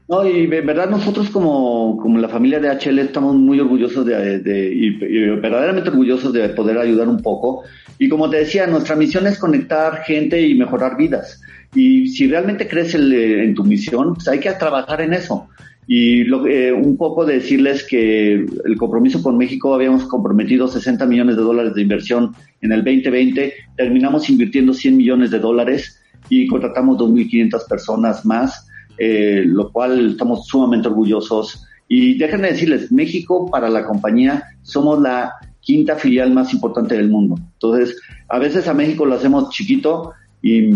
No, 0.09 0.27
y 0.27 0.43
en 0.43 0.65
verdad 0.65 0.89
nosotros 0.89 1.29
como, 1.29 1.97
como 2.01 2.19
la 2.19 2.27
familia 2.27 2.59
de 2.59 2.69
HL 2.69 2.99
estamos 2.99 3.35
muy 3.35 3.59
orgullosos 3.59 4.05
de, 4.05 4.69
y, 4.75 4.87
y 5.01 5.29
verdaderamente 5.37 5.89
orgullosos 5.89 6.33
de 6.33 6.49
poder 6.49 6.77
ayudar 6.77 7.07
un 7.07 7.21
poco. 7.21 7.63
Y 7.97 8.09
como 8.09 8.29
te 8.29 8.37
decía, 8.37 8.67
nuestra 8.67 8.97
misión 8.97 9.27
es 9.27 9.39
conectar 9.39 10.03
gente 10.03 10.41
y 10.41 10.55
mejorar 10.55 10.97
vidas. 10.97 11.39
Y 11.73 12.09
si 12.09 12.27
realmente 12.27 12.67
crees 12.67 12.93
el, 12.95 13.13
eh, 13.13 13.43
en 13.45 13.55
tu 13.55 13.63
misión, 13.63 14.15
pues 14.15 14.27
hay 14.27 14.39
que 14.39 14.51
trabajar 14.51 15.01
en 15.01 15.13
eso. 15.13 15.47
Y 15.87 16.23
lo- 16.23 16.47
eh, 16.47 16.71
un 16.71 16.95
poco 16.97 17.25
de 17.25 17.35
decirles 17.35 17.85
que 17.87 18.33
el 18.65 18.77
compromiso 18.77 19.21
con 19.21 19.37
México, 19.37 19.73
habíamos 19.73 20.05
comprometido 20.05 20.67
60 20.67 21.05
millones 21.05 21.35
de 21.35 21.41
dólares 21.41 21.73
de 21.73 21.81
inversión 21.81 22.33
en 22.61 22.71
el 22.71 22.83
2020, 22.83 23.53
terminamos 23.75 24.29
invirtiendo 24.29 24.73
100 24.73 24.95
millones 24.95 25.31
de 25.31 25.39
dólares 25.39 25.99
y 26.29 26.47
contratamos 26.47 26.97
2.500 26.97 27.67
personas 27.67 28.25
más, 28.25 28.67
eh, 28.97 29.43
lo 29.45 29.71
cual 29.71 30.11
estamos 30.11 30.47
sumamente 30.47 30.87
orgullosos. 30.87 31.65
Y 31.89 32.17
déjenme 32.17 32.51
decirles, 32.51 32.91
México 32.91 33.49
para 33.51 33.69
la 33.69 33.85
compañía 33.85 34.43
somos 34.61 35.01
la 35.01 35.33
quinta 35.59 35.95
filial 35.95 36.31
más 36.33 36.53
importante 36.53 36.95
del 36.95 37.09
mundo. 37.09 37.35
Entonces, 37.53 37.99
a 38.29 38.39
veces 38.39 38.67
a 38.67 38.73
México 38.73 39.05
lo 39.05 39.15
hacemos 39.15 39.49
chiquito 39.49 40.11
y 40.41 40.71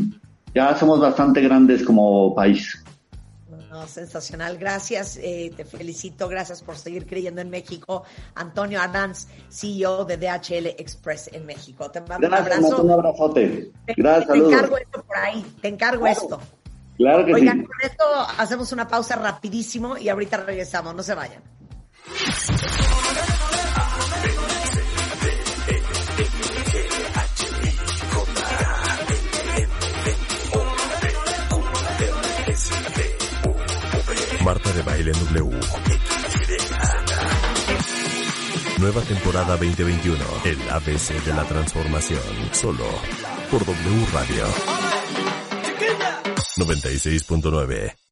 ya 0.54 0.76
somos 0.76 1.00
bastante 1.00 1.42
grandes 1.42 1.84
como 1.84 2.36
país. 2.36 2.84
No, 3.78 3.86
sensacional, 3.88 4.58
gracias, 4.58 5.18
eh, 5.22 5.52
te 5.56 5.64
felicito, 5.64 6.28
gracias 6.28 6.64
por 6.64 6.76
seguir 6.78 7.06
creyendo 7.06 7.42
en 7.42 7.52
México. 7.52 8.04
Antonio 8.34 8.82
Adams, 8.82 9.28
CEO 9.52 10.04
de 10.04 10.18
DHL 10.18 10.66
Express 10.80 11.30
en 11.32 11.46
México. 11.46 11.92
Te 11.92 12.02
mando 12.02 12.26
un 12.28 12.34
abrazo. 12.34 12.82
Un 12.82 12.90
abrazote. 12.90 13.72
Te- 13.86 13.94
Gracias, 13.96 14.26
te 14.26 14.32
saludos. 14.34 14.54
encargo 14.54 14.78
esto 14.80 15.04
por 15.04 15.16
ahí, 15.18 15.46
te 15.62 15.68
encargo 15.68 16.02
Claro. 16.06 16.20
esto. 16.22 16.42
Claro 16.98 17.24
que 17.24 17.34
Oigan, 17.36 17.60
sí. 17.60 17.66
con 17.68 17.76
esto 17.84 18.04
hacemos 18.40 18.72
una 18.72 18.88
pausa 18.88 19.16
rapidísimo 19.16 19.96
y 19.96 20.10
ahorita 20.10 20.38
regresamos, 20.38 20.96
no 20.96 21.04
se 21.04 21.14
vayan. 21.14 21.44
Nueva 38.80 39.02
temporada 39.04 39.56
2021. 39.56 40.18
El 40.44 40.70
ABC 40.70 41.24
de 41.24 41.34
la 41.34 41.46
transformación. 41.46 42.20
Solo 42.52 42.86
por 43.50 43.66
W 43.66 44.06
Radio. 44.12 44.46
96.9. 46.58 48.07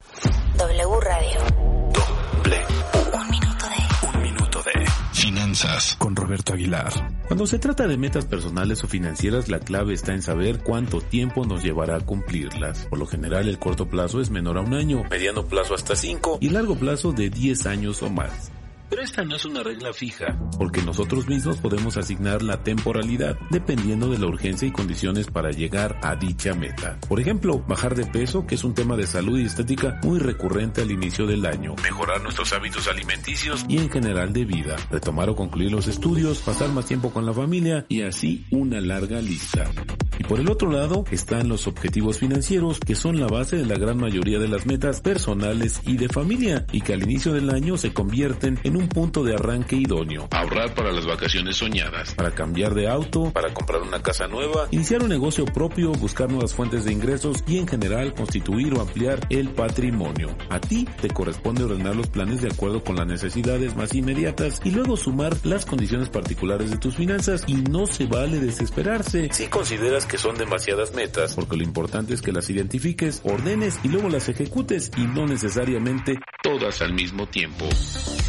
Con 5.97 6.17
Roberto 6.17 6.51
Aguilar. 6.51 6.91
Cuando 7.27 7.47
se 7.47 7.59
trata 7.59 7.87
de 7.87 7.97
metas 7.97 8.25
personales 8.25 8.83
o 8.83 8.87
financieras, 8.87 9.47
la 9.47 9.59
clave 9.59 9.93
está 9.93 10.13
en 10.13 10.21
saber 10.21 10.59
cuánto 10.59 10.99
tiempo 10.99 11.45
nos 11.45 11.63
llevará 11.63 11.95
a 11.95 12.01
cumplirlas. 12.01 12.87
Por 12.87 12.99
lo 12.99 13.05
general, 13.05 13.47
el 13.47 13.57
corto 13.57 13.87
plazo 13.87 14.19
es 14.19 14.29
menor 14.29 14.57
a 14.57 14.61
un 14.61 14.73
año, 14.73 15.05
mediano 15.09 15.45
plazo 15.45 15.73
hasta 15.73 15.95
5 15.95 16.39
y 16.41 16.49
largo 16.49 16.75
plazo 16.75 17.13
de 17.13 17.29
10 17.29 17.67
años 17.67 18.03
o 18.03 18.09
más. 18.09 18.51
Pero 18.89 19.01
esta 19.01 19.23
no 19.23 19.35
es 19.35 19.45
una 19.45 19.63
regla 19.63 19.93
fija, 19.93 20.37
porque 20.57 20.81
nosotros 20.81 21.27
mismos 21.27 21.57
podemos 21.57 21.97
asignar 21.97 22.41
la 22.41 22.63
temporalidad 22.63 23.37
dependiendo 23.49 24.09
de 24.09 24.19
la 24.19 24.27
urgencia 24.27 24.67
y 24.67 24.71
condiciones 24.71 25.27
para 25.27 25.51
llegar 25.51 25.99
a 26.01 26.15
dicha 26.15 26.53
meta. 26.53 26.99
Por 27.07 27.19
ejemplo, 27.19 27.63
bajar 27.67 27.95
de 27.95 28.05
peso, 28.05 28.45
que 28.45 28.55
es 28.55 28.63
un 28.63 28.73
tema 28.73 28.95
de 28.95 29.07
salud 29.07 29.39
y 29.39 29.45
estética 29.45 29.99
muy 30.03 30.19
recurrente 30.19 30.81
al 30.81 30.91
inicio 30.91 31.25
del 31.25 31.45
año. 31.45 31.75
Mejorar 31.83 32.21
nuestros 32.21 32.53
hábitos 32.53 32.87
alimenticios 32.87 33.65
y 33.67 33.77
en 33.77 33.89
general 33.89 34.33
de 34.33 34.45
vida. 34.45 34.75
Retomar 34.91 35.29
o 35.29 35.35
concluir 35.35 35.71
los 35.71 35.87
estudios, 35.87 36.39
pasar 36.39 36.69
más 36.69 36.85
tiempo 36.85 37.11
con 37.11 37.25
la 37.25 37.33
familia 37.33 37.85
y 37.89 38.01
así 38.01 38.45
una 38.51 38.79
larga 38.81 39.21
lista. 39.21 39.69
Y 40.17 40.23
por 40.23 40.39
el 40.39 40.49
otro 40.49 40.71
lado 40.71 41.03
están 41.11 41.49
los 41.49 41.67
objetivos 41.67 42.19
financieros, 42.19 42.79
que 42.79 42.95
son 42.95 43.19
la 43.19 43.27
base 43.27 43.57
de 43.57 43.65
la 43.65 43.77
gran 43.77 43.97
mayoría 43.97 44.39
de 44.39 44.47
las 44.47 44.65
metas 44.65 45.01
personales 45.01 45.81
y 45.85 45.97
de 45.97 46.07
familia, 46.07 46.65
y 46.71 46.81
que 46.81 46.93
al 46.93 47.03
inicio 47.03 47.33
del 47.33 47.49
año 47.49 47.77
se 47.77 47.93
convierten 47.93 48.59
en 48.63 48.74
un 48.77 48.87
punto 48.87 49.23
de 49.23 49.35
arranque 49.35 49.75
idóneo. 49.75 50.27
Ahorrar 50.31 50.73
para 50.73 50.91
las 50.91 51.05
vacaciones 51.05 51.57
soñadas, 51.57 52.13
para 52.15 52.31
cambiar 52.31 52.73
de 52.73 52.87
auto, 52.87 53.31
para 53.31 53.53
comprar 53.53 53.81
una 53.81 54.01
casa 54.01 54.27
nueva, 54.27 54.67
iniciar 54.71 55.03
un 55.03 55.09
negocio 55.09 55.45
propio, 55.45 55.91
buscar 55.93 56.29
nuevas 56.29 56.53
fuentes 56.53 56.85
de 56.85 56.93
ingresos 56.93 57.43
y 57.47 57.57
en 57.57 57.67
general 57.67 58.13
constituir 58.13 58.73
o 58.73 58.81
ampliar 58.81 59.19
el 59.29 59.49
patrimonio. 59.49 60.35
A 60.49 60.59
ti 60.59 60.87
te 61.01 61.09
corresponde 61.09 61.63
ordenar 61.63 61.95
los 61.95 62.07
planes 62.07 62.41
de 62.41 62.49
acuerdo 62.49 62.83
con 62.83 62.95
las 62.95 63.07
necesidades 63.07 63.75
más 63.75 63.93
inmediatas 63.93 64.61
y 64.63 64.71
luego 64.71 64.97
sumar 64.97 65.35
las 65.43 65.65
condiciones 65.65 66.09
particulares 66.09 66.71
de 66.71 66.77
tus 66.77 66.95
finanzas 66.95 67.43
y 67.47 67.55
no 67.55 67.87
se 67.87 68.05
vale 68.05 68.39
desesperarse 68.39 69.29
si 69.31 69.47
consideras 69.47 70.05
que 70.05 70.17
son 70.17 70.37
demasiadas 70.37 70.93
metas, 70.93 71.35
porque 71.35 71.57
lo 71.57 71.63
importante 71.63 72.13
es 72.13 72.21
que 72.21 72.31
las 72.31 72.49
identifiques, 72.49 73.21
ordenes 73.23 73.79
y 73.83 73.89
luego 73.89 74.09
las 74.09 74.29
ejecutes 74.29 74.91
y 74.97 75.01
no 75.01 75.25
necesariamente 75.25 76.19
todas 76.41 76.81
al 76.81 76.93
mismo 76.93 77.27
tiempo. 77.27 77.65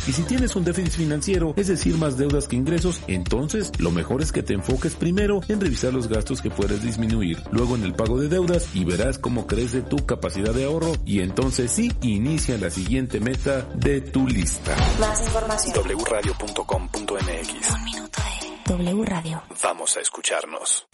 Y 0.06 0.12
si 0.12 0.22
tienes 0.36 0.54
un 0.54 0.64
déficit 0.64 0.92
financiero, 0.92 1.54
es 1.56 1.68
decir, 1.68 1.96
más 1.96 2.18
deudas 2.18 2.46
que 2.46 2.56
ingresos, 2.56 3.00
entonces 3.06 3.72
lo 3.78 3.90
mejor 3.90 4.20
es 4.20 4.32
que 4.32 4.42
te 4.42 4.52
enfoques 4.52 4.94
primero 4.94 5.40
en 5.48 5.62
revisar 5.62 5.94
los 5.94 6.08
gastos 6.08 6.42
que 6.42 6.50
puedes 6.50 6.82
disminuir, 6.82 7.42
luego 7.52 7.74
en 7.74 7.84
el 7.84 7.94
pago 7.94 8.20
de 8.20 8.28
deudas 8.28 8.68
y 8.74 8.84
verás 8.84 9.18
cómo 9.18 9.46
crece 9.46 9.80
tu 9.80 10.04
capacidad 10.04 10.52
de 10.52 10.66
ahorro 10.66 10.92
y 11.06 11.20
entonces 11.20 11.72
sí, 11.72 11.90
inicia 12.02 12.58
la 12.58 12.68
siguiente 12.68 13.18
meta 13.18 13.62
de 13.76 14.02
tu 14.02 14.28
lista. 14.28 14.76
Más 15.00 15.24
información. 15.24 15.74
wradio.com.mx 16.04 17.70
Un 17.70 17.84
minuto 17.84 18.20
de 18.66 18.74
W 18.74 19.04
Radio. 19.06 19.42
Vamos 19.62 19.96
a 19.96 20.00
escucharnos. 20.00 20.86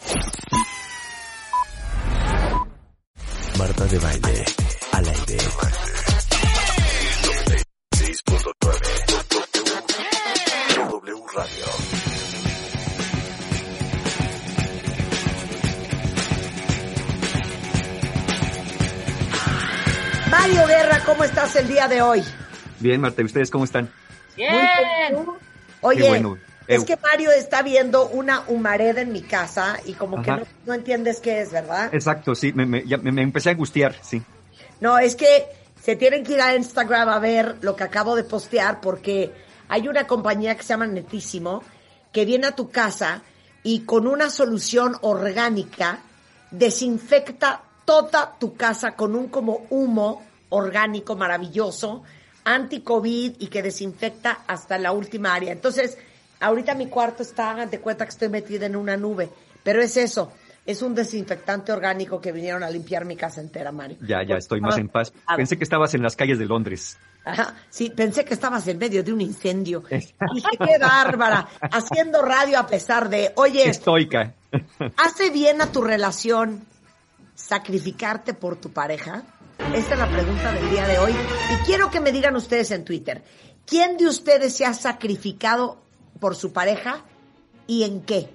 Marta 3.58 3.86
de 3.86 3.98
Baile, 3.98 4.44
al 4.92 5.08
aire. 5.08 5.38
96.9 8.02 8.61
W 8.61 8.61
Radio. 11.34 11.66
Mario 20.30 20.66
Guerra, 20.66 21.00
¿cómo 21.04 21.24
estás 21.24 21.54
el 21.56 21.68
día 21.68 21.88
de 21.88 22.00
hoy? 22.02 22.22
Bien, 22.80 23.00
Marta, 23.00 23.22
¿y 23.22 23.24
ustedes 23.26 23.50
cómo 23.50 23.64
están? 23.64 23.90
Muy 24.36 24.46
bien. 24.46 25.26
Oye, 25.82 26.08
bueno. 26.08 26.38
es 26.66 26.84
que 26.84 26.96
Mario 26.96 27.30
está 27.32 27.62
viendo 27.62 28.08
una 28.08 28.44
humareda 28.48 29.02
en 29.02 29.12
mi 29.12 29.22
casa 29.22 29.78
y 29.84 29.92
como 29.92 30.22
que 30.22 30.30
no, 30.30 30.42
no 30.66 30.74
entiendes 30.74 31.20
qué 31.20 31.42
es, 31.42 31.52
¿verdad? 31.52 31.92
Exacto, 31.94 32.34
sí, 32.34 32.52
me, 32.52 32.64
me- 32.66 32.86
ya 32.86 32.96
me- 32.98 33.12
me 33.12 33.22
empecé 33.22 33.50
a 33.50 33.52
angustiar, 33.52 33.94
sí. 34.00 34.22
No, 34.80 34.98
es 34.98 35.16
que 35.16 35.46
se 35.82 35.96
tienen 35.96 36.24
que 36.24 36.32
ir 36.34 36.40
a 36.40 36.54
Instagram 36.56 37.08
a 37.08 37.18
ver 37.18 37.56
lo 37.60 37.76
que 37.76 37.84
acabo 37.84 38.16
de 38.16 38.24
postear 38.24 38.80
porque 38.80 39.32
hay 39.72 39.88
una 39.88 40.06
compañía 40.06 40.54
que 40.54 40.62
se 40.62 40.68
llama 40.74 40.86
Netísimo 40.86 41.62
que 42.12 42.26
viene 42.26 42.48
a 42.48 42.54
tu 42.54 42.68
casa 42.70 43.22
y 43.62 43.86
con 43.86 44.06
una 44.06 44.28
solución 44.28 44.94
orgánica 45.00 46.00
desinfecta 46.50 47.62
toda 47.86 48.36
tu 48.38 48.54
casa 48.54 48.94
con 48.94 49.16
un 49.16 49.28
como 49.28 49.66
humo 49.70 50.22
orgánico 50.50 51.16
maravilloso, 51.16 52.02
anti-COVID 52.44 53.36
y 53.38 53.46
que 53.46 53.62
desinfecta 53.62 54.40
hasta 54.46 54.76
la 54.76 54.92
última 54.92 55.32
área. 55.32 55.52
Entonces, 55.52 55.96
ahorita 56.40 56.74
mi 56.74 56.88
cuarto 56.88 57.22
está, 57.22 57.52
hagan 57.52 57.70
de 57.70 57.80
cuenta 57.80 58.04
que 58.04 58.10
estoy 58.10 58.28
metida 58.28 58.66
en 58.66 58.76
una 58.76 58.98
nube, 58.98 59.30
pero 59.62 59.80
es 59.80 59.96
eso, 59.96 60.34
es 60.66 60.82
un 60.82 60.94
desinfectante 60.94 61.72
orgánico 61.72 62.20
que 62.20 62.30
vinieron 62.30 62.62
a 62.62 62.68
limpiar 62.68 63.06
mi 63.06 63.16
casa 63.16 63.40
entera, 63.40 63.72
Mario. 63.72 63.96
Ya, 64.02 64.22
ya 64.22 64.36
estoy 64.36 64.60
más 64.60 64.76
en 64.76 64.88
paz. 64.88 65.14
Ah. 65.26 65.36
Pensé 65.36 65.56
que 65.56 65.64
estabas 65.64 65.94
en 65.94 66.02
las 66.02 66.14
calles 66.14 66.38
de 66.38 66.44
Londres. 66.44 66.98
Ajá, 67.24 67.54
sí, 67.70 67.90
pensé 67.90 68.24
que 68.24 68.34
estabas 68.34 68.66
en 68.68 68.78
medio 68.78 69.04
de 69.04 69.12
un 69.12 69.20
incendio. 69.20 69.84
Dije, 69.90 70.50
qué 70.58 70.78
bárbara, 70.78 71.48
haciendo 71.60 72.22
radio 72.22 72.58
a 72.58 72.66
pesar 72.66 73.08
de, 73.08 73.32
oye, 73.36 73.68
Estoica. 73.68 74.34
¿hace 74.96 75.30
bien 75.30 75.60
a 75.62 75.66
tu 75.66 75.82
relación 75.82 76.66
sacrificarte 77.34 78.34
por 78.34 78.56
tu 78.56 78.72
pareja? 78.72 79.22
Esta 79.74 79.94
es 79.94 79.98
la 79.98 80.10
pregunta 80.10 80.52
del 80.52 80.70
día 80.70 80.86
de 80.86 80.98
hoy. 80.98 81.12
Y 81.12 81.64
quiero 81.64 81.90
que 81.90 82.00
me 82.00 82.12
digan 82.12 82.34
ustedes 82.34 82.70
en 82.72 82.84
Twitter, 82.84 83.22
¿quién 83.64 83.96
de 83.96 84.06
ustedes 84.06 84.56
se 84.56 84.66
ha 84.66 84.74
sacrificado 84.74 85.80
por 86.18 86.34
su 86.34 86.52
pareja 86.52 87.04
y 87.66 87.84
en 87.84 88.02
qué? 88.02 88.28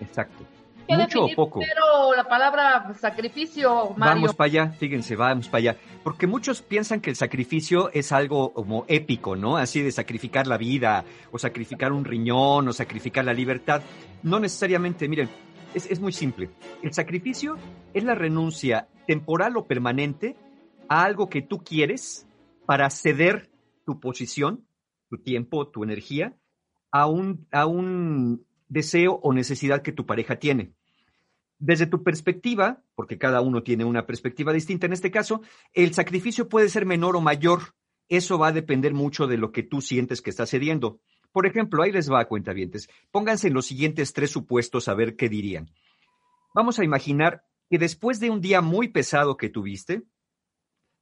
Exacto. 0.00 0.51
¿Qué 0.92 1.02
¿Mucho 1.02 1.24
o 1.24 1.34
poco? 1.34 1.60
Primero 1.60 2.14
la 2.14 2.24
palabra 2.24 2.94
sacrificio, 3.00 3.94
Mario. 3.96 4.14
Vamos 4.14 4.34
para 4.34 4.46
allá, 4.46 4.68
fíjense, 4.70 5.16
vamos 5.16 5.48
para 5.48 5.58
allá. 5.58 5.76
Porque 6.04 6.26
muchos 6.26 6.62
piensan 6.62 7.00
que 7.00 7.10
el 7.10 7.16
sacrificio 7.16 7.90
es 7.92 8.12
algo 8.12 8.52
como 8.52 8.84
épico, 8.88 9.36
¿no? 9.36 9.56
Así 9.56 9.82
de 9.82 9.92
sacrificar 9.92 10.46
la 10.46 10.58
vida, 10.58 11.04
o 11.30 11.38
sacrificar 11.38 11.92
un 11.92 12.04
riñón, 12.04 12.68
o 12.68 12.72
sacrificar 12.72 13.24
la 13.24 13.32
libertad. 13.32 13.82
No 14.22 14.38
necesariamente, 14.40 15.08
miren, 15.08 15.28
es, 15.74 15.90
es 15.90 16.00
muy 16.00 16.12
simple. 16.12 16.50
El 16.82 16.92
sacrificio 16.92 17.56
es 17.94 18.04
la 18.04 18.14
renuncia 18.14 18.88
temporal 19.06 19.56
o 19.56 19.66
permanente 19.66 20.36
a 20.88 21.04
algo 21.04 21.28
que 21.28 21.42
tú 21.42 21.62
quieres 21.64 22.26
para 22.66 22.90
ceder 22.90 23.50
tu 23.84 24.00
posición, 24.00 24.66
tu 25.08 25.18
tiempo, 25.18 25.68
tu 25.68 25.84
energía, 25.84 26.36
a 26.90 27.06
un, 27.06 27.46
a 27.50 27.66
un 27.66 28.46
deseo 28.68 29.18
o 29.22 29.32
necesidad 29.32 29.82
que 29.82 29.92
tu 29.92 30.06
pareja 30.06 30.36
tiene. 30.36 30.72
Desde 31.64 31.86
tu 31.86 32.02
perspectiva, 32.02 32.82
porque 32.96 33.18
cada 33.18 33.40
uno 33.40 33.62
tiene 33.62 33.84
una 33.84 34.04
perspectiva 34.04 34.52
distinta 34.52 34.86
en 34.86 34.92
este 34.92 35.12
caso, 35.12 35.42
el 35.72 35.94
sacrificio 35.94 36.48
puede 36.48 36.68
ser 36.68 36.86
menor 36.86 37.14
o 37.14 37.20
mayor. 37.20 37.76
Eso 38.08 38.36
va 38.36 38.48
a 38.48 38.52
depender 38.52 38.94
mucho 38.94 39.28
de 39.28 39.36
lo 39.38 39.52
que 39.52 39.62
tú 39.62 39.80
sientes 39.80 40.22
que 40.22 40.30
estás 40.30 40.50
cediendo. 40.50 40.98
Por 41.30 41.46
ejemplo, 41.46 41.84
ahí 41.84 41.92
les 41.92 42.10
va 42.10 42.18
a 42.18 42.24
cuentavientes. 42.26 42.88
Pónganse 43.12 43.46
en 43.46 43.54
los 43.54 43.66
siguientes 43.66 44.12
tres 44.12 44.32
supuestos 44.32 44.88
a 44.88 44.94
ver 44.94 45.14
qué 45.14 45.28
dirían. 45.28 45.70
Vamos 46.52 46.80
a 46.80 46.84
imaginar 46.84 47.44
que 47.70 47.78
después 47.78 48.18
de 48.18 48.30
un 48.30 48.40
día 48.40 48.60
muy 48.60 48.88
pesado 48.88 49.36
que 49.36 49.48
tuviste, 49.48 50.02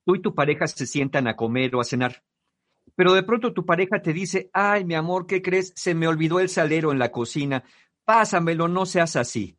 tú 0.04 0.14
y 0.14 0.20
tu 0.20 0.34
pareja 0.34 0.66
se 0.66 0.86
sientan 0.86 1.26
a 1.26 1.36
comer 1.36 1.74
o 1.74 1.80
a 1.80 1.84
cenar. 1.84 2.22
Pero 2.96 3.14
de 3.14 3.22
pronto 3.22 3.54
tu 3.54 3.64
pareja 3.64 4.02
te 4.02 4.12
dice, 4.12 4.50
ay, 4.52 4.84
mi 4.84 4.94
amor, 4.94 5.26
¿qué 5.26 5.40
crees? 5.40 5.72
Se 5.74 5.94
me 5.94 6.06
olvidó 6.06 6.38
el 6.38 6.50
salero 6.50 6.92
en 6.92 6.98
la 6.98 7.10
cocina. 7.10 7.64
Pásamelo, 8.04 8.68
no 8.68 8.84
seas 8.84 9.16
así. 9.16 9.56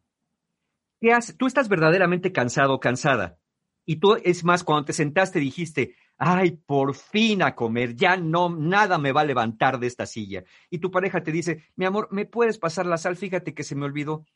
¿Qué 1.01 1.11
haces? 1.11 1.35
Tú 1.35 1.47
estás 1.47 1.67
verdaderamente 1.67 2.31
cansado 2.31 2.75
o 2.75 2.79
cansada. 2.79 3.39
Y 3.85 3.95
tú, 3.95 4.15
es 4.23 4.43
más, 4.43 4.63
cuando 4.63 4.85
te 4.85 4.93
sentaste 4.93 5.39
dijiste, 5.39 5.95
ay, 6.17 6.51
por 6.51 6.93
fin 6.93 7.41
a 7.41 7.55
comer, 7.55 7.95
ya 7.95 8.15
no, 8.17 8.55
nada 8.55 8.99
me 8.99 9.11
va 9.11 9.21
a 9.21 9.25
levantar 9.25 9.79
de 9.79 9.87
esta 9.87 10.05
silla. 10.05 10.43
Y 10.69 10.77
tu 10.77 10.91
pareja 10.91 11.23
te 11.23 11.31
dice, 11.31 11.65
mi 11.75 11.85
amor, 11.85 12.07
¿me 12.11 12.27
puedes 12.27 12.59
pasar 12.59 12.85
la 12.85 12.97
sal? 12.97 13.17
Fíjate 13.17 13.55
que 13.55 13.63
se 13.63 13.75
me 13.75 13.85
olvidó. 13.85 14.27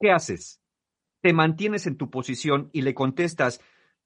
¿Qué 0.00 0.10
haces? 0.10 0.62
Te 1.20 1.34
mantienes 1.34 1.86
en 1.86 1.98
tu 1.98 2.08
posición 2.08 2.70
y 2.72 2.80
le 2.80 2.94
contestas, 2.94 3.60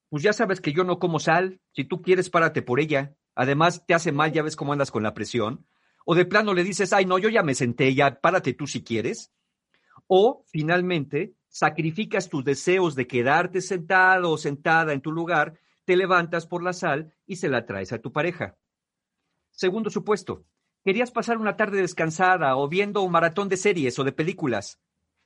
pues 0.09 0.21
ya 0.21 0.33
sabes 0.33 0.59
que 0.59 0.73
yo 0.73 0.83
no 0.83 0.99
como 0.99 1.19
sal, 1.19 1.61
si 1.71 1.85
tú 1.85 2.01
quieres, 2.01 2.29
párate 2.29 2.61
por 2.61 2.81
ella. 2.81 3.15
Además, 3.35 3.85
te 3.87 3.93
hace 3.93 4.11
mal, 4.11 4.33
ya 4.33 4.43
ves 4.43 4.57
cómo 4.57 4.73
andas 4.73 4.91
con 4.91 5.03
la 5.03 5.13
presión. 5.13 5.65
O 6.05 6.13
de 6.13 6.25
plano 6.25 6.53
le 6.53 6.65
dices, 6.65 6.91
ay, 6.91 7.05
no, 7.05 7.17
yo 7.17 7.29
ya 7.29 7.41
me 7.41 7.55
senté, 7.55 7.95
ya 7.95 8.19
párate 8.19 8.53
tú 8.53 8.67
si 8.67 8.83
quieres. 8.83 9.31
O 10.07 10.43
finalmente 10.51 11.33
sacrificas 11.55 12.27
tus 12.27 12.43
deseos 12.43 12.95
de 12.95 13.07
quedarte 13.07 13.61
sentado 13.61 14.31
o 14.31 14.37
sentada 14.37 14.91
en 14.91 14.99
tu 14.99 15.13
lugar, 15.13 15.57
te 15.85 15.95
levantas 15.95 16.45
por 16.45 16.61
la 16.61 16.73
sal 16.73 17.13
y 17.25 17.37
se 17.37 17.47
la 17.47 17.65
traes 17.65 17.93
a 17.93 17.99
tu 17.99 18.11
pareja. 18.11 18.57
Segundo 19.51 19.89
supuesto, 19.89 20.43
querías 20.83 21.11
pasar 21.11 21.37
una 21.37 21.55
tarde 21.55 21.79
descansada 21.79 22.57
o 22.57 22.67
viendo 22.67 23.03
un 23.03 23.11
maratón 23.13 23.47
de 23.47 23.55
series 23.55 23.97
o 23.97 24.03
de 24.03 24.11
películas, 24.11 24.81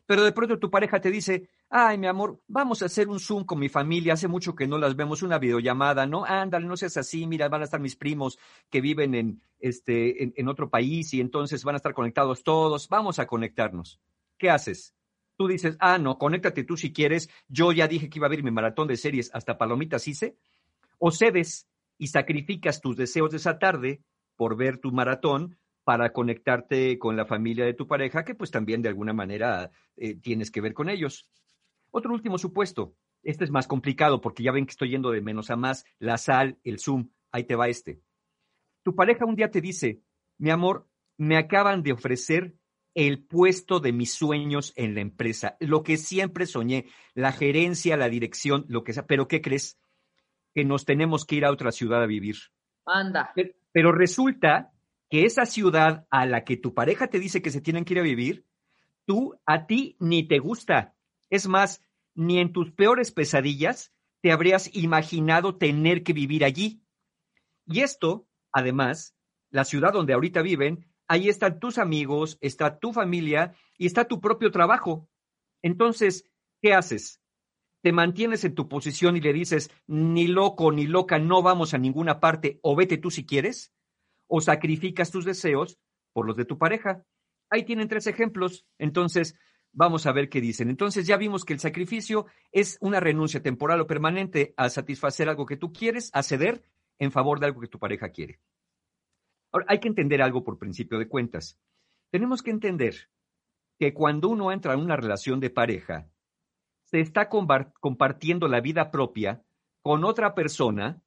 pero 0.05 0.23
de 0.23 0.31
pronto 0.31 0.59
tu 0.59 0.69
pareja 0.69 1.01
te 1.01 1.09
dice, 1.09 1.49
ay, 1.67 1.97
mi 1.97 2.05
amor, 2.05 2.39
vamos 2.47 2.83
a 2.83 2.85
hacer 2.85 3.07
un 3.07 3.19
Zoom 3.19 3.43
con 3.43 3.57
mi 3.57 3.67
familia, 3.67 4.13
hace 4.13 4.27
mucho 4.27 4.53
que 4.53 4.67
no 4.67 4.77
las 4.77 4.95
vemos, 4.95 5.23
una 5.23 5.39
videollamada, 5.39 6.05
¿no? 6.05 6.25
Ándale, 6.25 6.67
no 6.67 6.77
seas 6.77 6.97
así, 6.97 7.25
mira, 7.25 7.49
van 7.49 7.61
a 7.61 7.65
estar 7.65 7.79
mis 7.79 7.95
primos 7.95 8.37
que 8.69 8.81
viven 8.81 9.15
en, 9.15 9.41
este, 9.59 10.23
en, 10.23 10.33
en 10.37 10.47
otro 10.47 10.69
país 10.69 11.11
y 11.15 11.21
entonces 11.21 11.63
van 11.63 11.73
a 11.73 11.77
estar 11.77 11.95
conectados 11.95 12.43
todos, 12.43 12.87
vamos 12.87 13.17
a 13.17 13.25
conectarnos. 13.25 13.99
¿Qué 14.37 14.51
haces? 14.51 14.93
Tú 15.39 15.47
dices, 15.47 15.77
ah, 15.79 15.97
no, 15.97 16.17
conéctate 16.17 16.65
tú 16.65 16.75
si 16.75 16.91
quieres, 16.91 17.29
yo 17.47 17.71
ya 17.71 17.87
dije 17.87 18.09
que 18.09 18.19
iba 18.19 18.27
a 18.27 18.29
ver 18.29 18.43
mi 18.43 18.51
maratón 18.51 18.89
de 18.89 18.97
series, 18.97 19.33
hasta 19.33 19.57
palomitas 19.57 20.05
hice, 20.05 20.35
o 20.97 21.11
cedes 21.11 21.65
y 21.97 22.07
sacrificas 22.07 22.81
tus 22.81 22.97
deseos 22.97 23.31
de 23.31 23.37
esa 23.37 23.57
tarde 23.57 24.01
por 24.35 24.57
ver 24.57 24.79
tu 24.79 24.91
maratón 24.91 25.57
para 25.85 26.11
conectarte 26.11 26.99
con 26.99 27.15
la 27.15 27.25
familia 27.25 27.63
de 27.63 27.73
tu 27.73 27.87
pareja, 27.87 28.25
que 28.25 28.35
pues 28.35 28.51
también 28.51 28.81
de 28.81 28.89
alguna 28.89 29.13
manera 29.13 29.71
eh, 29.95 30.15
tienes 30.15 30.51
que 30.51 30.59
ver 30.59 30.73
con 30.73 30.89
ellos. 30.89 31.29
Otro 31.89 32.11
último 32.11 32.37
supuesto, 32.37 32.97
este 33.23 33.45
es 33.45 33.49
más 33.49 33.65
complicado 33.65 34.19
porque 34.19 34.43
ya 34.43 34.51
ven 34.51 34.65
que 34.65 34.71
estoy 34.71 34.89
yendo 34.89 35.09
de 35.09 35.21
menos 35.21 35.49
a 35.51 35.55
más, 35.55 35.85
la 35.99 36.17
sal, 36.17 36.59
el 36.65 36.79
Zoom, 36.79 37.11
ahí 37.31 37.45
te 37.45 37.55
va 37.55 37.69
este. 37.69 38.01
Tu 38.83 38.93
pareja 38.93 39.23
un 39.23 39.37
día 39.37 39.49
te 39.49 39.61
dice, 39.61 40.01
mi 40.37 40.49
amor, 40.49 40.85
me 41.15 41.37
acaban 41.37 41.81
de 41.81 41.93
ofrecer 41.93 42.58
el 42.93 43.23
puesto 43.23 43.79
de 43.79 43.93
mis 43.93 44.13
sueños 44.13 44.73
en 44.75 44.95
la 44.95 45.01
empresa, 45.01 45.57
lo 45.59 45.83
que 45.83 45.97
siempre 45.97 46.45
soñé, 46.45 46.87
la 47.13 47.31
gerencia, 47.31 47.97
la 47.97 48.09
dirección, 48.09 48.65
lo 48.67 48.83
que 48.83 48.93
sea, 48.93 49.05
pero 49.05 49.27
¿qué 49.27 49.41
crees? 49.41 49.79
Que 50.53 50.65
nos 50.65 50.85
tenemos 50.85 51.25
que 51.25 51.35
ir 51.35 51.45
a 51.45 51.51
otra 51.51 51.71
ciudad 51.71 52.03
a 52.03 52.07
vivir. 52.07 52.37
Anda. 52.85 53.31
Pero, 53.35 53.53
pero 53.71 53.91
resulta 53.91 54.73
que 55.09 55.25
esa 55.25 55.45
ciudad 55.45 56.07
a 56.09 56.25
la 56.25 56.43
que 56.43 56.57
tu 56.57 56.73
pareja 56.73 57.07
te 57.07 57.19
dice 57.19 57.41
que 57.41 57.51
se 57.51 57.61
tienen 57.61 57.85
que 57.85 57.93
ir 57.93 57.99
a 57.99 58.03
vivir, 58.03 58.45
tú 59.05 59.39
a 59.45 59.65
ti 59.65 59.95
ni 59.99 60.27
te 60.27 60.39
gusta. 60.39 60.95
Es 61.29 61.47
más, 61.47 61.81
ni 62.15 62.39
en 62.39 62.51
tus 62.53 62.71
peores 62.71 63.11
pesadillas 63.11 63.93
te 64.21 64.31
habrías 64.31 64.75
imaginado 64.75 65.57
tener 65.57 66.03
que 66.03 66.13
vivir 66.13 66.43
allí. 66.43 66.83
Y 67.65 67.81
esto, 67.81 68.27
además, 68.51 69.15
la 69.49 69.63
ciudad 69.63 69.93
donde 69.93 70.13
ahorita 70.13 70.41
viven, 70.41 70.88
ahí 71.09 71.27
están 71.27 71.59
tus 71.59 71.77
amigos, 71.77 72.37
está 72.39 72.79
tu 72.79 72.93
familia 72.93 73.55
y 73.77 73.87
está 73.87 74.05
tu 74.05 74.21
propio 74.21 74.51
trabajo. 74.51 75.09
Entonces, 75.61 76.29
¿qué 76.61 76.73
haces? 76.73 77.19
¿Te 77.81 77.91
mantienes 77.91 78.45
en 78.45 78.55
tu 78.55 78.69
posición 78.69 79.17
y 79.17 79.21
le 79.21 79.33
dices, 79.33 79.71
ni 79.87 80.27
loco 80.27 80.71
ni 80.71 80.85
loca, 80.85 81.17
no 81.17 81.41
vamos 81.41 81.73
a 81.73 81.77
ninguna 81.77 82.19
parte 82.19 82.59
o 82.61 82.75
vete 82.75 82.97
tú 82.97 83.09
si 83.09 83.25
quieres? 83.25 83.73
¿O 84.27 84.39
sacrificas 84.39 85.09
tus 85.09 85.25
deseos 85.25 85.79
por 86.13 86.27
los 86.27 86.37
de 86.37 86.45
tu 86.45 86.57
pareja? 86.57 87.03
Ahí 87.49 87.63
tienen 87.63 87.87
tres 87.87 88.05
ejemplos. 88.05 88.67
Entonces, 88.77 89.35
vamos 89.71 90.05
a 90.05 90.11
ver 90.11 90.29
qué 90.29 90.41
dicen. 90.41 90.69
Entonces, 90.69 91.07
ya 91.07 91.17
vimos 91.17 91.43
que 91.43 91.53
el 91.53 91.59
sacrificio 91.59 92.27
es 92.51 92.77
una 92.81 92.99
renuncia 92.99 93.41
temporal 93.41 93.81
o 93.81 93.87
permanente 93.87 94.53
a 94.57 94.69
satisfacer 94.69 95.27
algo 95.27 95.47
que 95.47 95.57
tú 95.57 95.73
quieres, 95.73 96.11
a 96.13 96.21
ceder 96.21 96.61
en 96.99 97.11
favor 97.11 97.39
de 97.39 97.47
algo 97.47 97.61
que 97.61 97.67
tu 97.67 97.79
pareja 97.79 98.09
quiere. 98.09 98.39
Ahora, 99.51 99.65
hay 99.69 99.79
que 99.79 99.87
entender 99.87 100.21
algo 100.21 100.43
por 100.43 100.59
principio 100.59 100.99
de 100.99 101.07
cuentas. 101.07 101.59
Tenemos 102.11 102.41
que 102.41 102.51
entender 102.51 103.09
que 103.77 103.93
cuando 103.93 104.29
uno 104.29 104.51
entra 104.51 104.73
en 104.73 104.81
una 104.81 104.95
relación 104.95 105.39
de 105.39 105.49
pareja, 105.49 106.09
se 106.83 106.99
está 106.99 107.29
compartiendo 107.29 108.47
la 108.47 108.61
vida 108.61 108.91
propia 108.91 109.43
con 109.81 110.03
otra 110.03 110.33
persona 110.33 111.01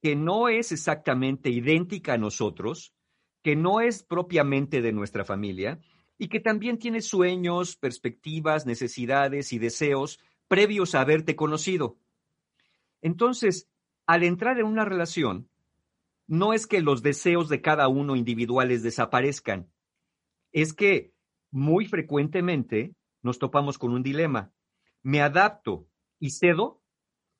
que 0.00 0.14
no 0.14 0.48
es 0.48 0.72
exactamente 0.72 1.50
idéntica 1.50 2.14
a 2.14 2.18
nosotros, 2.18 2.94
que 3.42 3.56
no 3.56 3.80
es 3.80 4.02
propiamente 4.02 4.82
de 4.82 4.92
nuestra 4.92 5.24
familia 5.24 5.80
y 6.18 6.28
que 6.28 6.40
también 6.40 6.78
tiene 6.78 7.00
sueños, 7.00 7.76
perspectivas, 7.76 8.66
necesidades 8.66 9.52
y 9.52 9.58
deseos 9.58 10.20
previos 10.48 10.94
a 10.94 11.00
haberte 11.00 11.34
conocido. 11.34 11.98
Entonces, 13.00 13.68
al 14.06 14.22
entrar 14.22 14.58
en 14.58 14.66
una 14.66 14.84
relación, 14.84 15.48
no 16.32 16.54
es 16.54 16.66
que 16.66 16.80
los 16.80 17.02
deseos 17.02 17.50
de 17.50 17.60
cada 17.60 17.88
uno 17.88 18.16
individuales 18.16 18.82
desaparezcan, 18.82 19.70
es 20.50 20.72
que 20.72 21.12
muy 21.50 21.84
frecuentemente 21.84 22.94
nos 23.20 23.38
topamos 23.38 23.76
con 23.76 23.92
un 23.92 24.02
dilema. 24.02 24.50
¿Me 25.02 25.20
adapto 25.20 25.88
y 26.18 26.30
cedo 26.30 26.80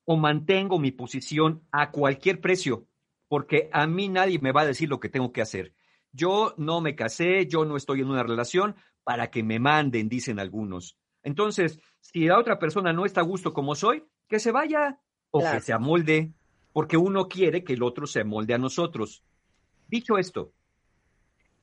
o 0.05 0.15
mantengo 0.15 0.77
mi 0.77 0.91
posición 0.91 1.67
a 1.71 1.89
cualquier 1.89 2.39
precio? 2.39 2.87
Porque 3.27 3.67
a 3.73 3.87
mí 3.87 4.09
nadie 4.09 4.37
me 4.37 4.51
va 4.51 4.61
a 4.61 4.67
decir 4.67 4.89
lo 4.89 4.99
que 4.99 5.09
tengo 5.09 5.31
que 5.31 5.41
hacer. 5.41 5.73
Yo 6.11 6.53
no 6.57 6.79
me 6.79 6.95
casé, 6.95 7.47
yo 7.47 7.65
no 7.65 7.77
estoy 7.77 8.01
en 8.01 8.11
una 8.11 8.21
relación 8.21 8.75
para 9.03 9.31
que 9.31 9.41
me 9.41 9.57
manden, 9.57 10.07
dicen 10.07 10.37
algunos. 10.37 10.99
Entonces, 11.23 11.79
si 11.99 12.25
la 12.27 12.37
otra 12.37 12.59
persona 12.59 12.93
no 12.93 13.07
está 13.07 13.21
a 13.21 13.25
gusto 13.25 13.53
como 13.53 13.73
soy, 13.73 14.05
que 14.27 14.37
se 14.37 14.51
vaya 14.51 14.99
o 15.31 15.39
Claro. 15.39 15.57
que 15.57 15.63
se 15.63 15.73
amolde, 15.73 16.35
porque 16.73 16.97
uno 16.97 17.27
quiere 17.29 17.63
que 17.63 17.73
el 17.73 17.83
otro 17.83 18.07
se 18.07 18.21
amolde 18.21 18.53
a 18.53 18.57
nosotros. 18.57 19.23
Dicho 19.87 20.17
esto, 20.17 20.51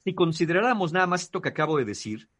si 0.04 0.14
consideráramos 0.14 0.92
nada 0.92 1.06
más 1.06 1.22
esto 1.22 1.42
que 1.42 1.50
acabo 1.50 1.76
de 1.76 1.84
decir, 1.84 2.30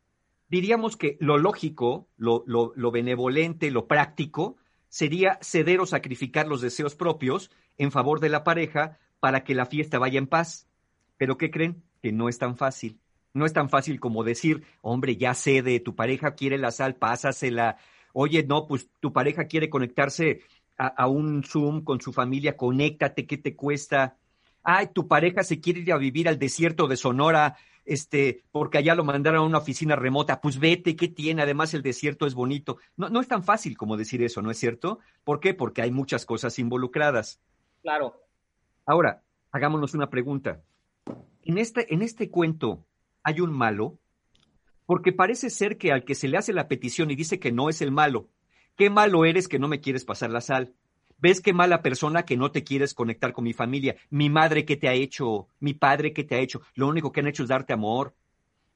diríamos 0.49 0.97
que 0.97 1.19
lo 1.21 1.37
lógico, 1.37 2.09
lo, 2.17 2.45
lo, 2.47 2.73
lo 2.75 2.91
benevolente, 2.91 3.71
lo 3.71 3.87
práctico, 3.87 4.57
sería 4.89 5.39
ceder 5.43 5.81
o 5.81 5.87
sacrificar 5.87 6.47
los 6.47 6.61
deseos 6.61 6.95
propios 6.95 7.51
en 7.77 7.93
favor 7.93 8.21
de 8.21 8.29
la 8.29 8.45
pareja 8.45 8.99
para 9.21 9.45
que 9.45 9.55
la 9.55 9.67
fiesta 9.67 9.99
vaya 9.99 10.19
en 10.19 10.27
paz. 10.27 10.69
Pero 11.17 11.37
¿qué 11.37 11.51
creen? 11.51 11.83
Que 12.03 12.13
no 12.13 12.29
es 12.29 12.39
tan 12.39 12.57
fácil. 12.57 13.01
No 13.33 13.47
es 13.47 13.53
tan 13.53 13.69
fácil 13.69 14.01
como 14.01 14.25
decir, 14.25 14.65
hombre, 14.81 15.17
ya 15.17 15.35
cede, 15.35 15.81
tu 15.81 15.95
pareja 15.95 16.35
quiere 16.35 16.59
la 16.59 16.73
sal, 16.73 16.97
pásasela. 16.97 17.77
Oye, 18.13 18.45
no, 18.45 18.67
pues 18.67 18.91
tu 18.99 19.13
pareja 19.13 19.45
quiere 19.45 19.71
conectarse 19.71 20.41
a, 20.81 20.87
a 20.87 21.09
un 21.09 21.45
Zoom 21.45 21.85
con 21.85 22.01
su 22.01 22.13
familia, 22.13 22.57
conéctate, 22.57 23.27
¿qué 23.27 23.37
te 23.37 23.55
cuesta? 23.55 24.17
Ay, 24.63 24.89
tu 24.95 25.07
pareja 25.07 25.43
se 25.45 25.61
quiere 25.61 25.81
ir 25.81 25.93
a 25.93 25.99
vivir 25.99 26.27
al 26.27 26.39
desierto 26.39 26.89
de 26.89 26.97
Sonora, 26.97 27.59
este, 27.85 28.45
porque 28.51 28.79
allá 28.79 28.95
lo 28.95 29.05
mandaron 29.05 29.41
a 29.41 29.47
una 29.47 29.59
oficina 29.59 29.95
remota, 29.95 30.41
pues 30.41 30.59
vete, 30.59 30.97
¿qué 30.97 31.09
tiene? 31.09 31.43
Además 31.43 31.75
el 31.75 31.83
desierto 31.83 32.27
es 32.27 32.35
bonito. 32.35 32.79
No, 32.97 33.11
no 33.11 33.21
es 33.21 33.29
tan 33.29 33.45
fácil 33.45 33.77
como 33.77 33.99
decir 33.99 34.23
eso, 34.23 34.41
¿no 34.41 34.51
es 34.51 34.59
cierto? 34.59 35.01
¿Por 35.23 35.39
qué? 35.39 35.53
Porque 35.53 35.83
hay 35.83 35.91
muchas 35.91 36.25
cosas 36.25 36.59
involucradas. 36.59 37.41
Claro. 37.83 38.23
Ahora, 38.87 39.23
hagámonos 39.53 39.93
una 39.93 40.09
pregunta. 40.09 40.63
En 41.43 41.59
este, 41.59 41.93
en 41.93 42.01
este 42.01 42.31
cuento, 42.31 42.87
¿hay 43.23 43.41
un 43.41 43.53
malo? 43.53 43.99
Porque 44.87 45.13
parece 45.13 45.51
ser 45.51 45.77
que 45.77 45.93
al 45.93 46.05
que 46.05 46.15
se 46.15 46.29
le 46.29 46.39
hace 46.39 46.55
la 46.55 46.69
petición 46.69 47.11
y 47.11 47.17
dice 47.17 47.39
que 47.39 47.53
no 47.53 47.69
es 47.69 47.83
el 47.83 47.93
malo. 47.93 48.29
¿Qué 48.81 48.89
malo 48.89 49.27
eres 49.27 49.47
que 49.47 49.59
no 49.59 49.69
me 49.69 49.83
quieres 49.83 50.07
pasar 50.07 50.31
la 50.31 50.41
sal? 50.41 50.73
¿Ves 51.19 51.43
qué 51.43 51.53
mala 51.53 51.83
persona 51.83 52.23
que 52.23 52.39
no 52.39 52.51
te 52.51 52.65
quieres 52.65 52.95
conectar 52.95 53.35
con 53.35 53.45
mi 53.45 53.53
familia? 53.53 53.97
Mi 54.09 54.31
madre 54.31 54.65
que 54.65 54.79
te 54.79 54.89
ha 54.89 54.95
hecho, 54.95 55.49
mi 55.59 55.75
padre 55.75 56.15
que 56.15 56.25
te 56.25 56.35
ha 56.35 56.39
hecho, 56.39 56.63
lo 56.77 56.89
único 56.89 57.13
que 57.13 57.21
han 57.21 57.27
hecho 57.27 57.43
es 57.43 57.51
darte 57.51 57.75
amor. 57.75 58.15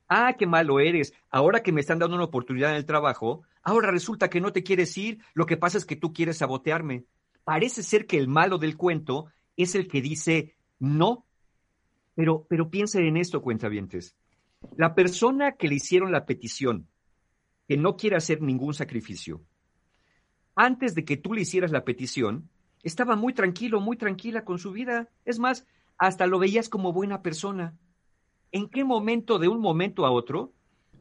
Ah, 0.06 0.34
qué 0.38 0.46
malo 0.46 0.78
eres. 0.78 1.14
Ahora 1.30 1.62
que 1.62 1.72
me 1.72 1.80
están 1.80 2.00
dando 2.00 2.16
una 2.16 2.26
oportunidad 2.26 2.72
en 2.72 2.76
el 2.76 2.84
trabajo, 2.84 3.44
ahora 3.62 3.90
resulta 3.90 4.28
que 4.28 4.42
no 4.42 4.52
te 4.52 4.62
quieres 4.62 4.94
ir, 4.98 5.20
lo 5.32 5.46
que 5.46 5.56
pasa 5.56 5.78
es 5.78 5.86
que 5.86 5.96
tú 5.96 6.12
quieres 6.12 6.36
sabotearme. 6.36 7.06
Parece 7.42 7.82
ser 7.82 8.06
que 8.06 8.18
el 8.18 8.28
malo 8.28 8.58
del 8.58 8.76
cuento 8.76 9.32
es 9.56 9.74
el 9.74 9.88
que 9.88 10.02
dice 10.02 10.54
no. 10.78 11.24
Pero, 12.14 12.44
pero 12.46 12.68
en 12.74 13.16
esto, 13.16 13.40
cuentavientes. 13.40 14.14
La 14.76 14.94
persona 14.94 15.52
que 15.52 15.68
le 15.68 15.76
hicieron 15.76 16.12
la 16.12 16.26
petición, 16.26 16.88
que 17.66 17.78
no 17.78 17.96
quiere 17.96 18.16
hacer 18.16 18.42
ningún 18.42 18.74
sacrificio, 18.74 19.40
antes 20.56 20.94
de 20.94 21.04
que 21.04 21.16
tú 21.16 21.32
le 21.32 21.42
hicieras 21.42 21.70
la 21.70 21.84
petición, 21.84 22.48
estaba 22.82 23.16
muy 23.16 23.32
tranquilo, 23.32 23.80
muy 23.80 23.96
tranquila 23.96 24.44
con 24.44 24.58
su 24.58 24.72
vida. 24.72 25.08
Es 25.24 25.38
más, 25.38 25.66
hasta 25.98 26.26
lo 26.26 26.38
veías 26.38 26.68
como 26.68 26.92
buena 26.92 27.22
persona. 27.22 27.74
¿En 28.52 28.68
qué 28.68 28.84
momento, 28.84 29.38
de 29.38 29.48
un 29.48 29.60
momento 29.60 30.06
a 30.06 30.10
otro, 30.10 30.52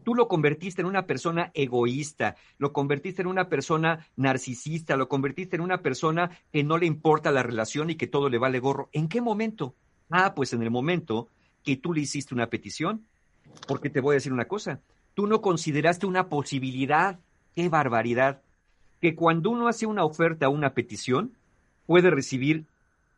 tú 0.03 0.15
lo 0.15 0.27
convertiste 0.27 0.81
en 0.81 0.87
una 0.87 1.05
persona 1.05 1.51
egoísta, 1.53 2.35
lo 2.57 2.73
convertiste 2.73 3.21
en 3.21 3.27
una 3.27 3.49
persona 3.49 4.07
narcisista, 4.15 4.95
lo 4.95 5.07
convertiste 5.07 5.55
en 5.55 5.61
una 5.61 5.81
persona 5.81 6.31
que 6.51 6.63
no 6.63 6.77
le 6.77 6.85
importa 6.85 7.31
la 7.31 7.43
relación 7.43 7.89
y 7.89 7.95
que 7.95 8.07
todo 8.07 8.29
le 8.29 8.37
vale 8.37 8.59
gorro? 8.59 8.89
¿En 8.91 9.07
qué 9.07 9.21
momento? 9.21 9.75
Ah, 10.09 10.33
pues 10.35 10.53
en 10.53 10.63
el 10.63 10.71
momento 10.71 11.27
que 11.63 11.77
tú 11.77 11.93
le 11.93 12.01
hiciste 12.01 12.33
una 12.33 12.47
petición. 12.47 13.05
Porque 13.67 13.89
te 13.89 14.01
voy 14.01 14.13
a 14.13 14.15
decir 14.15 14.33
una 14.33 14.47
cosa, 14.47 14.81
tú 15.13 15.27
no 15.27 15.41
consideraste 15.41 16.05
una 16.05 16.27
posibilidad. 16.27 17.19
¡Qué 17.53 17.69
barbaridad! 17.69 18.41
Que 19.03 19.15
cuando 19.15 19.49
uno 19.49 19.67
hace 19.67 19.85
una 19.85 20.05
oferta 20.05 20.47
o 20.47 20.51
una 20.51 20.73
petición, 20.73 21.33
puede 21.85 22.09
recibir 22.09 22.67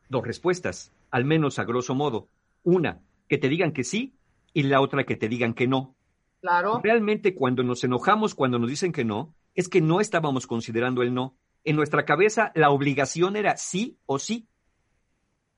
dos 0.10 0.26
respuestas, 0.26 0.92
al 1.12 1.26
menos 1.26 1.60
a 1.60 1.64
grosso 1.64 1.94
modo. 1.94 2.28
Una, 2.64 3.02
que 3.30 3.38
te 3.38 3.50
digan 3.50 3.72
que 3.72 3.84
sí 3.84 4.16
y 4.52 4.64
la 4.64 4.82
otra 4.82 5.04
que 5.04 5.16
te 5.16 5.30
digan 5.30 5.54
que 5.54 5.68
no. 5.68 5.94
Claro. 6.42 6.82
Realmente 6.84 7.36
cuando 7.36 7.62
nos 7.62 7.84
enojamos, 7.84 8.34
cuando 8.34 8.58
nos 8.58 8.68
dicen 8.68 8.92
que 8.92 9.06
no, 9.06 9.36
es 9.54 9.70
que 9.70 9.80
no 9.80 10.02
estábamos 10.02 10.48
considerando 10.48 11.04
el 11.04 11.14
no. 11.14 11.36
En 11.64 11.76
nuestra 11.76 12.04
cabeza 12.04 12.52
la 12.56 12.72
obligación 12.72 13.36
era 13.36 13.56
sí 13.56 14.00
o 14.08 14.18
sí. 14.18 14.48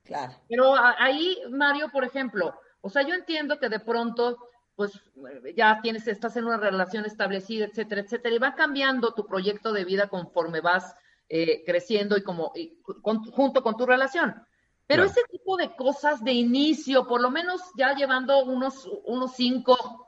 Claro. 0.04 0.34
Pero 0.50 0.76
ahí, 0.76 1.38
Mario, 1.52 1.88
por 1.90 2.04
ejemplo, 2.04 2.54
o 2.82 2.90
sea, 2.90 3.08
yo 3.08 3.14
entiendo 3.14 3.60
que 3.60 3.70
de 3.70 3.80
pronto, 3.80 4.40
pues 4.78 4.92
ya 5.56 5.80
tienes, 5.82 6.08
estás 6.08 6.38
en 6.38 6.46
una 6.46 6.58
relación 6.58 7.04
establecida, 7.04 7.66
etcétera, 7.66 8.02
etcétera, 8.02 8.36
y 8.36 8.40
va 8.40 8.54
cambiando 8.56 9.14
tu 9.16 9.26
proyecto 9.26 9.74
de 9.74 9.84
vida 9.84 10.08
conforme 10.08 10.62
vas 10.62 10.96
eh, 11.30 11.64
creciendo 11.66 12.16
y 12.16 12.24
como 12.24 12.54
y 12.56 12.80
con- 13.02 13.26
junto 13.32 13.62
con 13.64 13.76
tu 13.76 13.86
relación. 13.86 14.36
Pero 14.86 15.04
Claro. 15.04 15.12
ese 15.20 15.28
tipo 15.30 15.58
de 15.58 15.76
cosas 15.76 16.24
de 16.24 16.32
inicio, 16.32 17.06
por 17.08 17.20
lo 17.22 17.30
menos 17.30 17.60
ya 17.76 17.94
llevando 17.96 18.46
unos, 18.46 18.88
unos 19.06 19.34
cinco 19.36 20.08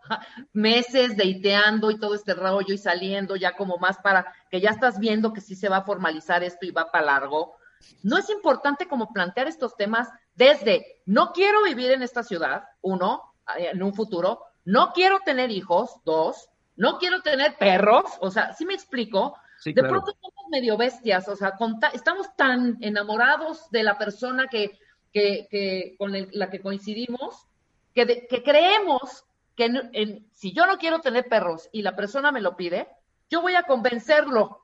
meses 0.54 1.18
deiteando 1.18 1.92
y 1.92 2.00
todo 2.00 2.14
este 2.16 2.34
rollo 2.34 2.74
y 2.74 2.78
saliendo 2.78 3.36
ya 3.36 3.58
como 3.58 3.78
más 3.78 3.98
para 3.98 4.34
que 4.50 4.62
ya 4.62 4.70
estás 4.70 5.00
viendo 5.00 5.34
que 5.34 5.42
sí 5.42 5.56
se 5.56 5.68
va 5.68 5.78
a 5.78 5.84
formalizar 5.84 6.44
esto 6.44 6.66
y 6.66 6.72
va 6.72 6.92
para 6.92 7.06
largo. 7.06 7.56
No 8.04 8.18
es 8.18 8.30
importante 8.30 8.88
como 8.88 9.12
plantear 9.12 9.48
estos 9.48 9.76
temas 9.76 10.08
desde 10.36 11.02
no 11.06 11.32
quiero 11.34 11.64
vivir 11.64 11.92
en 11.92 12.04
esta 12.04 12.24
ciudad, 12.24 12.64
uno, 12.82 13.24
eh, 13.58 13.70
en 13.74 13.84
un 13.84 13.94
futuro, 13.94 14.44
no 14.70 14.92
quiero 14.94 15.20
tener 15.26 15.50
hijos, 15.52 16.00
dos, 16.06 16.50
no 16.76 16.98
quiero 17.00 17.22
tener 17.22 17.56
perros, 17.58 18.06
o 18.22 18.30
sea, 18.32 18.54
¿sí 18.54 18.66
me 18.66 18.74
explico? 18.74 19.36
Sí, 19.60 19.74
de 19.74 19.82
claro. 19.82 19.90
pronto 20.04 20.12
somos 20.22 20.46
medio 20.52 20.78
bestias, 20.78 21.28
o 21.28 21.36
sea, 21.36 21.52
con 21.52 21.80
ta- 21.80 21.90
estamos 21.94 22.28
tan 22.38 22.78
enamorados 22.82 23.70
de 23.72 23.84
la 23.84 23.98
persona 23.98 24.48
que, 24.48 24.78
que, 25.12 25.48
que 25.50 25.96
con 25.98 26.16
el- 26.16 26.30
la 26.32 26.50
que 26.50 26.62
coincidimos, 26.62 27.48
que, 27.94 28.06
de- 28.06 28.28
que 28.28 28.44
creemos 28.44 29.26
que 29.56 29.66
en- 29.66 29.90
en- 29.94 30.30
si 30.34 30.54
yo 30.54 30.66
no 30.68 30.78
quiero 30.78 31.00
tener 31.02 31.28
perros 31.28 31.68
y 31.72 31.82
la 31.82 31.96
persona 31.96 32.32
me 32.32 32.40
lo 32.42 32.56
pide, 32.56 32.88
yo 33.30 33.42
voy 33.42 33.56
a 33.56 33.64
convencerlo 33.64 34.62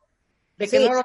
de 0.58 0.68
que 0.70 0.78
Sí. 0.80 0.88
no 0.88 0.94
lo 0.94 1.02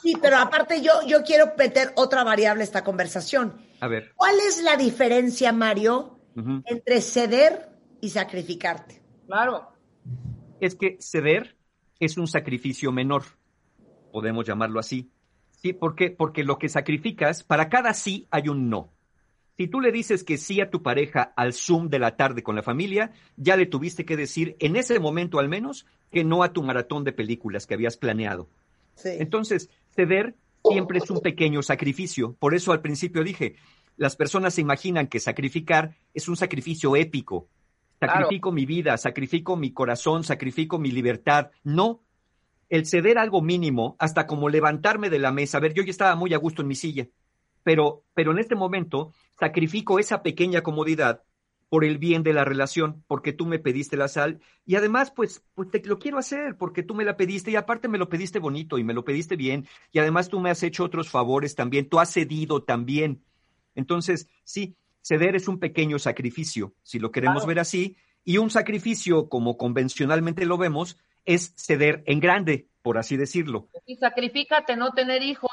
Sí, 0.00 0.16
pero 0.22 0.36
aparte 0.38 0.80
yo, 0.80 0.92
yo 1.06 1.24
quiero 1.24 1.52
meter 1.58 1.92
otra 1.96 2.22
variable 2.22 2.62
a 2.62 2.64
esta 2.64 2.84
conversación. 2.84 3.60
A 3.80 3.88
ver. 3.88 4.12
¿Cuál 4.14 4.36
es 4.38 4.62
la 4.62 4.76
diferencia, 4.76 5.52
Mario, 5.52 6.20
entre 6.66 7.00
ceder 7.00 7.75
y 8.00 8.10
sacrificarte? 8.10 9.02
Claro. 9.26 9.72
es 10.60 10.74
que 10.74 10.96
ceder 11.00 11.56
es 11.98 12.16
un 12.18 12.26
sacrificio 12.26 12.92
menor, 12.92 13.24
podemos 14.12 14.46
llamarlo 14.46 14.80
así. 14.80 15.10
¿Sí? 15.50 15.72
¿Por 15.72 15.94
qué? 15.94 16.10
Porque 16.10 16.44
lo 16.44 16.58
que 16.58 16.68
sacrificas, 16.68 17.42
para 17.42 17.68
cada 17.68 17.94
sí 17.94 18.26
hay 18.30 18.48
un 18.48 18.68
no. 18.68 18.92
Si 19.56 19.68
tú 19.68 19.80
le 19.80 19.90
dices 19.90 20.22
que 20.22 20.36
sí 20.36 20.60
a 20.60 20.68
tu 20.68 20.82
pareja 20.82 21.32
al 21.34 21.54
Zoom 21.54 21.88
de 21.88 21.98
la 21.98 22.16
tarde 22.16 22.42
con 22.42 22.56
la 22.56 22.62
familia, 22.62 23.12
ya 23.36 23.56
le 23.56 23.64
tuviste 23.64 24.04
que 24.04 24.16
decir, 24.16 24.54
en 24.58 24.76
ese 24.76 25.00
momento 25.00 25.38
al 25.38 25.48
menos, 25.48 25.86
que 26.10 26.24
no 26.24 26.42
a 26.42 26.52
tu 26.52 26.62
maratón 26.62 27.04
de 27.04 27.12
películas 27.12 27.66
que 27.66 27.72
habías 27.72 27.96
planeado. 27.96 28.50
Entonces, 29.04 29.70
ceder 29.94 30.34
siempre 30.62 30.98
es 30.98 31.10
un 31.10 31.20
pequeño 31.20 31.62
sacrificio. 31.62 32.34
Por 32.38 32.54
eso 32.54 32.72
al 32.72 32.82
principio 32.82 33.24
dije, 33.24 33.56
las 33.96 34.14
personas 34.14 34.54
se 34.54 34.60
imaginan 34.60 35.06
que 35.06 35.20
sacrificar 35.20 35.96
es 36.12 36.28
un 36.28 36.36
sacrificio 36.36 36.94
épico. 36.94 37.48
Sacrifico 37.98 38.52
mi 38.52 38.66
vida, 38.66 38.96
sacrifico 38.98 39.56
mi 39.56 39.72
corazón, 39.72 40.22
sacrifico 40.24 40.78
mi 40.78 40.90
libertad. 40.90 41.50
No. 41.64 42.02
El 42.68 42.84
ceder 42.84 43.18
algo 43.18 43.42
mínimo, 43.42 43.96
hasta 43.98 44.26
como 44.26 44.48
levantarme 44.48 45.08
de 45.08 45.18
la 45.18 45.32
mesa. 45.32 45.58
A 45.58 45.60
ver, 45.60 45.72
yo 45.72 45.82
ya 45.82 45.90
estaba 45.90 46.16
muy 46.16 46.34
a 46.34 46.38
gusto 46.38 46.62
en 46.62 46.68
mi 46.68 46.74
silla, 46.74 47.08
pero, 47.62 48.04
pero 48.12 48.32
en 48.32 48.38
este 48.38 48.56
momento 48.56 49.12
sacrifico 49.38 49.98
esa 49.98 50.22
pequeña 50.22 50.62
comodidad 50.62 51.22
por 51.68 51.84
el 51.84 51.98
bien 51.98 52.22
de 52.22 52.32
la 52.32 52.44
relación, 52.44 53.04
porque 53.06 53.32
tú 53.32 53.46
me 53.46 53.58
pediste 53.58 53.96
la 53.96 54.08
sal 54.08 54.40
y 54.64 54.76
además, 54.76 55.10
pues, 55.10 55.44
pues 55.54 55.70
te 55.70 55.82
lo 55.84 55.98
quiero 55.98 56.18
hacer 56.18 56.56
porque 56.56 56.82
tú 56.82 56.94
me 56.94 57.04
la 57.04 57.16
pediste 57.16 57.50
y 57.50 57.56
aparte 57.56 57.88
me 57.88 57.98
lo 57.98 58.08
pediste 58.08 58.38
bonito 58.38 58.78
y 58.78 58.84
me 58.84 58.94
lo 58.94 59.04
pediste 59.04 59.36
bien 59.36 59.66
y 59.90 59.98
además 59.98 60.28
tú 60.28 60.38
me 60.40 60.50
has 60.50 60.62
hecho 60.62 60.84
otros 60.84 61.08
favores 61.08 61.54
también, 61.54 61.88
tú 61.88 61.98
has 61.98 62.12
cedido 62.12 62.62
también. 62.62 63.22
Entonces, 63.74 64.28
sí, 64.44 64.76
ceder 65.06 65.36
es 65.36 65.46
un 65.46 65.60
pequeño 65.60 65.98
sacrificio, 66.00 66.74
si 66.82 66.98
lo 66.98 67.12
queremos 67.12 67.36
Claro. 67.42 67.46
ver 67.48 67.58
así, 67.60 67.96
y 68.24 68.38
un 68.38 68.50
sacrificio, 68.50 69.28
como 69.28 69.56
convencionalmente 69.56 70.44
lo 70.46 70.58
vemos, 70.58 70.96
es 71.24 71.52
ceder 71.56 72.02
en 72.06 72.18
grande, 72.18 72.68
por 72.82 72.98
así 72.98 73.16
decirlo. 73.16 73.68
Y 73.86 73.96
sacrifícate 73.96 74.74
no 74.74 74.92
tener 74.92 75.22
hijos 75.22 75.50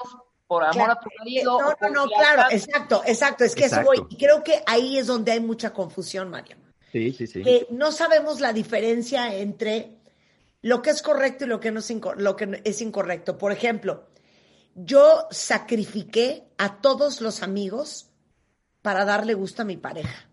por 0.47 0.63
amor 0.63 0.73
Claro. 0.75 0.91
a 0.93 0.99
tu 0.99 1.09
marido. 1.19 1.59
No, 1.61 1.69
no, 1.81 1.89
no, 2.05 2.07
claro, 2.09 2.43
exacto, 2.51 3.03
exacto. 3.05 3.43
Es 3.43 3.53
que 3.53 3.65
eso 3.65 3.75
Exacto. 3.81 4.01
voy. 4.03 4.07
Y 4.09 4.17
creo 4.17 4.43
que 4.43 4.63
ahí 4.65 4.97
es 4.97 5.05
donde 5.07 5.31
hay 5.33 5.39
mucha 5.39 5.71
confusión, 5.71 6.29
Mario. 6.31 6.55
Sí, 6.91 7.11
sí, 7.13 7.27
sí. 7.27 7.43
Que 7.43 7.67
no 7.69 7.91
sabemos 7.91 8.39
la 8.39 8.53
diferencia 8.53 9.35
entre 9.35 9.97
lo 10.63 10.81
que 10.81 10.89
es 10.91 11.01
correcto 11.03 11.45
y 11.45 11.47
lo 11.47 11.59
que, 11.59 11.71
no 11.71 11.79
es, 11.79 11.91
inco- 11.91 12.15
lo 12.15 12.35
que 12.35 12.61
es 12.63 12.81
incorrecto. 12.81 13.37
Por 13.37 13.51
ejemplo, 13.51 14.07
yo 14.75 15.27
sacrifiqué 15.31 16.43
a 16.57 16.81
todos 16.81 17.21
los 17.21 17.43
amigos 17.43 18.09
para 18.83 19.03
darle 19.05 19.33
gusto 19.33 19.63
a 19.63 19.65
mi 19.65 19.77
pareja. 19.77 20.29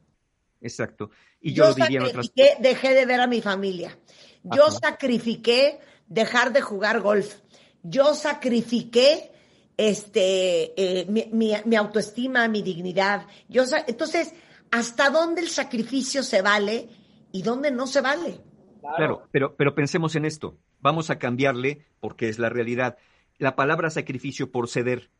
Exacto. 0.60 1.10
Y 1.40 1.54
yo, 1.54 1.64
Yo 1.64 1.68
lo 1.70 1.74
diría 1.76 2.00
en 2.00 2.06
otras 2.06 2.26
sacrifiqué, 2.26 2.62
dejé 2.62 2.94
de 2.94 3.06
ver 3.06 3.20
a 3.20 3.26
mi 3.26 3.40
familia. 3.40 3.96
Yo 4.42 4.64
Ajá. 4.66 4.72
sacrifiqué 4.82 5.80
dejar 6.06 6.52
de 6.52 6.60
jugar 6.60 7.00
golf. 7.00 7.36
Yo 7.82 8.14
sacrifiqué 8.14 9.32
este, 9.78 10.74
eh, 11.00 11.06
mi, 11.08 11.30
mi- 11.32 11.54
mi 11.64 11.76
autoestima, 11.76 12.46
mi 12.48 12.60
dignidad. 12.60 13.26
Yo, 13.48 13.62
entonces, 13.86 14.34
hasta 14.70 15.08
dónde 15.08 15.40
el 15.40 15.48
sacrificio 15.48 16.22
se 16.22 16.42
vale 16.42 16.88
y 17.32 17.42
dónde 17.42 17.70
no 17.70 17.86
se 17.86 18.02
vale. 18.02 18.40
Claro, 18.80 19.28
pero, 19.30 19.56
pero 19.56 19.74
pensemos 19.74 20.14
en 20.16 20.24
esto. 20.26 20.58
Vamos 20.80 21.08
a 21.10 21.18
cambiarle, 21.18 21.86
porque 22.00 22.28
es 22.28 22.38
la 22.38 22.48
realidad, 22.50 22.98
la 23.38 23.56
palabra 23.56 23.88
sacrificio 23.90 24.50
por 24.50 24.68
ceder. 24.68 25.10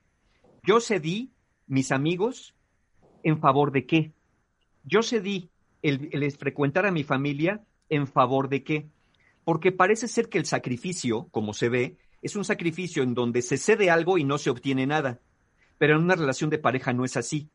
Yo 0.62 0.81
cedí 0.81 1.32
mis 1.66 1.93
amigos 1.93 2.55
en 3.22 3.38
favor 3.38 3.72
de 3.72 3.86
qué? 3.86 4.12
Yo 4.84 5.02
cedí 5.02 5.51
el, 5.82 6.32
frecuentar 6.32 6.86
a 6.86 6.90
mi 6.90 7.05
familia 7.05 7.64
en 7.88 8.06
favor 8.06 8.48
de 8.48 8.62
qué? 8.62 8.88
Porque 9.44 9.72
parece 9.72 10.09
ser 10.09 10.28
que 10.28 10.38
el 10.38 10.47
sacrificio, 10.47 11.28
como 11.30 11.55
se 11.55 11.68
ve, 11.68 11.97
es 12.22 12.36
un 12.36 12.44
sacrificio 12.44 13.02
en 13.02 13.14
donde 13.14 13.42
se 13.42 13.56
cede 13.56 13.90
algo 13.90 14.18
y 14.18 14.24
no 14.24 14.38
se 14.38 14.51
obtiene 14.51 14.86
nada. 14.86 15.20
Pero 15.78 15.97
en 15.97 16.02
una 16.02 16.16
relación 16.16 16.51
de 16.51 16.59
pareja 16.59 16.92
no 16.92 17.05
es 17.05 17.16
así. 17.16 17.48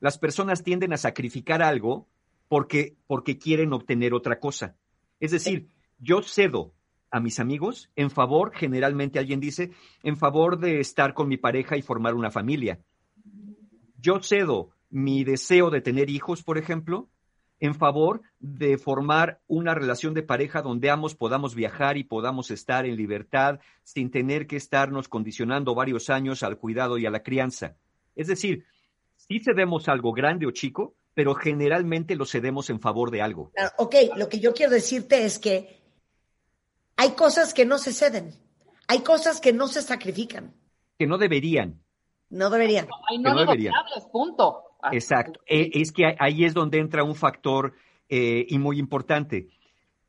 Las 0.00 0.18
personas 0.18 0.62
tienden 0.62 0.92
a 0.92 0.98
sacrificar 0.98 1.62
algo 1.62 2.06
porque, 2.48 2.96
porque 3.06 3.38
quieren 3.38 3.72
obtener 3.72 4.12
otra 4.14 4.38
cosa. 4.38 4.76
Es 5.18 5.30
decir, 5.30 5.68
yo 5.98 6.22
cedo 6.22 6.72
a 7.10 7.20
mis 7.20 7.40
amigos 7.40 7.90
en 7.96 8.10
favor, 8.10 8.52
generalmente 8.54 9.18
alguien 9.18 9.40
dice, 9.40 9.72
en 10.02 10.16
favor 10.16 10.58
de 10.58 10.80
estar 10.80 11.14
con 11.14 11.28
mi 11.28 11.36
pareja 11.36 11.76
y 11.76 11.82
formar 11.82 12.14
una 12.14 12.30
familia. 12.30 12.80
Yo 13.98 14.22
cedo 14.22 14.70
mi 14.90 15.24
deseo 15.24 15.70
de 15.70 15.80
tener 15.80 16.10
hijos, 16.10 16.42
por 16.42 16.58
ejemplo, 16.58 17.08
en 17.60 17.74
favor 17.74 18.22
de 18.38 18.78
formar 18.78 19.40
una 19.46 19.74
relación 19.74 20.14
de 20.14 20.22
pareja 20.22 20.62
donde 20.62 20.90
ambos 20.90 21.14
podamos 21.14 21.54
viajar 21.54 21.96
y 21.98 22.04
podamos 22.04 22.50
estar 22.50 22.86
en 22.86 22.96
libertad 22.96 23.60
sin 23.84 24.10
tener 24.10 24.46
que 24.46 24.56
estarnos 24.56 25.08
condicionando 25.08 25.74
varios 25.74 26.08
años 26.10 26.42
al 26.42 26.56
cuidado 26.56 26.96
y 26.98 27.06
a 27.06 27.10
la 27.10 27.22
crianza. 27.22 27.76
Es 28.16 28.28
decir, 28.28 28.64
sí 29.16 29.40
cedemos 29.40 29.88
algo 29.88 30.12
grande 30.12 30.46
o 30.46 30.50
chico, 30.52 30.94
pero 31.12 31.34
generalmente 31.34 32.16
lo 32.16 32.24
cedemos 32.24 32.70
en 32.70 32.80
favor 32.80 33.10
de 33.10 33.20
algo. 33.20 33.50
Claro, 33.54 33.72
ok, 33.76 33.94
lo 34.16 34.28
que 34.28 34.40
yo 34.40 34.54
quiero 34.54 34.72
decirte 34.72 35.24
es 35.24 35.38
que 35.38 35.80
hay 36.96 37.10
cosas 37.10 37.52
que 37.52 37.66
no 37.66 37.76
se 37.78 37.92
ceden, 37.92 38.32
hay 38.88 39.00
cosas 39.00 39.40
que 39.40 39.52
no 39.52 39.68
se 39.68 39.82
sacrifican, 39.82 40.54
Que 40.98 41.06
no 41.06 41.18
deberían. 41.18 41.82
no 42.30 42.48
deberían. 42.48 42.88
Hay 43.08 43.18
no 43.18 43.34
no 43.34 43.40
deberían. 43.40 43.74
negociables, 43.74 44.10
punto. 44.10 44.64
Ah, 44.82 44.90
Exacto. 44.92 45.40
Eh, 45.46 45.70
Es 45.74 45.92
que 45.92 46.14
ahí 46.18 46.44
es 46.44 46.54
donde 46.54 46.78
entra 46.78 47.04
un 47.04 47.14
factor 47.14 47.74
eh, 48.08 48.46
y 48.48 48.58
muy 48.58 48.78
importante. 48.78 49.48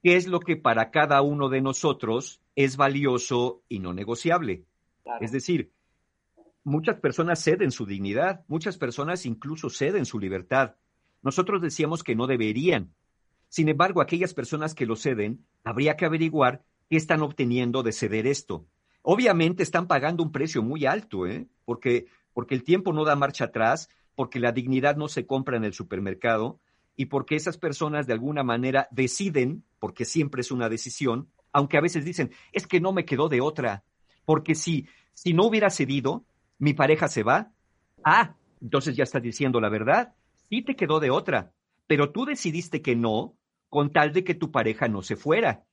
¿Qué 0.03 0.15
es 0.15 0.27
lo 0.27 0.39
que 0.39 0.56
para 0.56 0.89
cada 0.89 1.22
uno 1.22 1.49
de 1.49 1.61
nosotros 1.61 2.41
es 2.56 2.77
valioso 2.77 3.61
y 3.69 3.80
no 3.80 3.93
negociable? 3.93 4.65
Claro. 5.03 5.23
Es 5.23 5.31
decir, 5.31 5.72
muchas 6.64 6.99
personas 6.99 7.43
ceden 7.43 7.72
su 7.72 7.85
dignidad, 7.85 8.43
muchas 8.48 8.77
personas 8.77 9.26
incluso 9.26 9.69
ceden 9.69 10.06
su 10.06 10.19
libertad. 10.19 10.76
Nosotros 11.22 11.61
decíamos 11.61 12.03
que 12.03 12.15
no 12.15 12.27
deberían. 12.27 12.93
Sin 13.48 13.69
embargo, 13.69 14.02
aquellas 14.02 14.34
personas 14.34 14.73
que 14.73 14.85
lo 14.85 14.95
ceden, 14.95 15.45
habría 15.64 15.95
que 15.98 16.06
averiguar 16.06 16.64
qué 16.89 16.98
están 16.98 17.22
obteniendo 17.22 17.84
de 17.84 17.91
ceder 17.91 18.26
esto. 18.26 18.65
Obviamente 19.03 19.64
están 19.64 19.88
pagando 19.88 20.23
un 20.23 20.31
precio 20.31 20.64
muy 20.64 20.85
alto, 20.85 21.27
¿eh? 21.27 21.48
porque, 21.65 22.07
porque 22.34 22.56
el 22.56 22.64
tiempo 22.64 22.93
no 22.93 23.03
da 23.03 23.15
marcha 23.15 23.45
atrás, 23.45 23.89
porque 24.15 24.39
la 24.39 24.51
dignidad 24.51 24.95
no 24.95 25.07
se 25.07 25.25
compra 25.25 25.57
en 25.57 25.63
el 25.63 25.73
supermercado 25.73 26.59
y 26.95 27.05
porque 27.05 27.35
esas 27.35 27.57
personas 27.57 28.07
de 28.07 28.13
alguna 28.13 28.43
manera 28.43 28.88
deciden, 28.91 29.63
porque 29.79 30.05
siempre 30.05 30.41
es 30.41 30.51
una 30.51 30.69
decisión, 30.69 31.29
aunque 31.51 31.77
a 31.77 31.81
veces 31.81 32.05
dicen, 32.05 32.31
es 32.51 32.67
que 32.67 32.79
no 32.79 32.93
me 32.93 33.05
quedó 33.05 33.29
de 33.29 33.41
otra, 33.41 33.83
porque 34.25 34.55
si, 34.55 34.88
si 35.13 35.33
no 35.33 35.45
hubiera 35.45 35.69
cedido, 35.69 36.25
mi 36.59 36.73
pareja 36.73 37.07
se 37.07 37.23
va. 37.23 37.51
Ah, 38.03 38.35
entonces 38.61 38.95
ya 38.95 39.03
estás 39.03 39.21
diciendo 39.21 39.59
la 39.59 39.69
verdad, 39.69 40.13
sí 40.49 40.61
te 40.61 40.75
quedó 40.75 40.99
de 40.99 41.09
otra, 41.09 41.51
pero 41.88 42.11
tú 42.11 42.25
decidiste 42.25 42.81
que 42.81 42.95
no 42.95 43.35
con 43.69 43.91
tal 43.91 44.13
de 44.13 44.23
que 44.23 44.35
tu 44.35 44.51
pareja 44.51 44.88
no 44.88 45.01
se 45.01 45.15
fuera. 45.15 45.63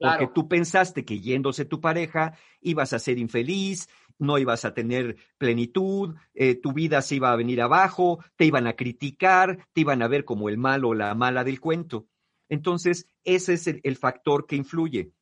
Porque 0.00 0.26
tú 0.34 0.48
pensaste 0.48 1.04
que 1.04 1.20
yéndose 1.20 1.64
tu 1.66 1.80
pareja 1.80 2.32
ibas 2.60 2.92
a 2.94 2.98
ser 2.98 3.18
infeliz, 3.18 3.88
no 4.18 4.38
ibas 4.38 4.64
a 4.64 4.72
tener 4.74 5.16
plenitud, 5.38 6.14
eh, 6.34 6.54
tu 6.54 6.72
vida 6.72 7.02
se 7.02 7.16
iba 7.16 7.30
a 7.32 7.36
venir 7.36 7.60
abajo, 7.60 8.24
te 8.36 8.44
iban 8.46 8.66
a 8.66 8.74
criticar, 8.74 9.66
te 9.72 9.82
iban 9.82 10.02
a 10.02 10.08
ver 10.08 10.24
como 10.24 10.48
el 10.48 10.58
malo 10.58 10.88
o 10.90 10.94
la 10.94 11.14
mala 11.14 11.44
del 11.44 11.60
cuento. 11.60 12.06
Entonces, 12.48 13.06
ese 13.24 13.54
es 13.54 13.66
el, 13.66 13.80
el 13.82 13.96
factor 13.96 14.46
que 14.46 14.56
influye. 14.56 15.12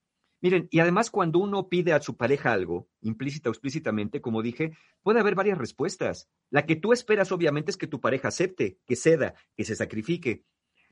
Miren, 0.40 0.68
y 0.70 0.78
además 0.78 1.10
cuando 1.10 1.40
uno 1.40 1.68
pide 1.68 1.92
a 1.92 2.00
su 2.00 2.16
pareja 2.16 2.52
algo, 2.52 2.88
implícita 3.00 3.50
o 3.50 3.52
explícitamente, 3.52 4.20
como 4.20 4.40
dije, 4.42 4.76
puede 5.02 5.18
haber 5.18 5.34
varias 5.34 5.59
respuestas. 5.59 6.28
La 6.50 6.64
que 6.64 6.76
tú 6.76 6.92
esperas, 6.92 7.32
obviamente, 7.32 7.72
es 7.72 7.76
que 7.76 7.88
tu 7.88 8.00
pareja 8.00 8.28
acepte, 8.28 8.78
que 8.86 8.94
ceda, 8.94 9.34
que 9.56 9.64
se 9.64 9.74
sacrifique. 9.74 10.44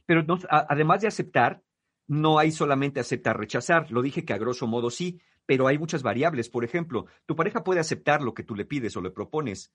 Pero 0.05 0.25
no- 0.25 0.39
a- 0.51 0.67
además 0.69 1.01
de 1.01 1.09
aceptar, 1.09 1.63
no 2.07 2.39
hay 2.39 2.53
solamente 2.53 3.01
aceptar, 3.01 3.39
rechazar. 3.39 3.91
Lo 3.91 4.03
dije 4.03 4.25
que 4.25 4.33
a 4.33 4.39
grosso 4.39 4.67
modo 4.67 4.91
sí, 4.91 5.21
pero 5.45 5.67
hay 5.67 5.79
muchas 5.79 6.03
variables. 6.03 6.49
Por 6.49 6.65
ejemplo, 6.65 7.07
tu 7.27 7.37
pareja 7.37 7.65
puede 7.65 7.81
aceptar 7.81 8.23
lo 8.23 8.35
que 8.35 8.43
tú 8.43 8.55
le 8.55 8.65
pides 8.65 8.97
o 8.97 9.01
le 9.01 9.11
propones. 9.11 9.73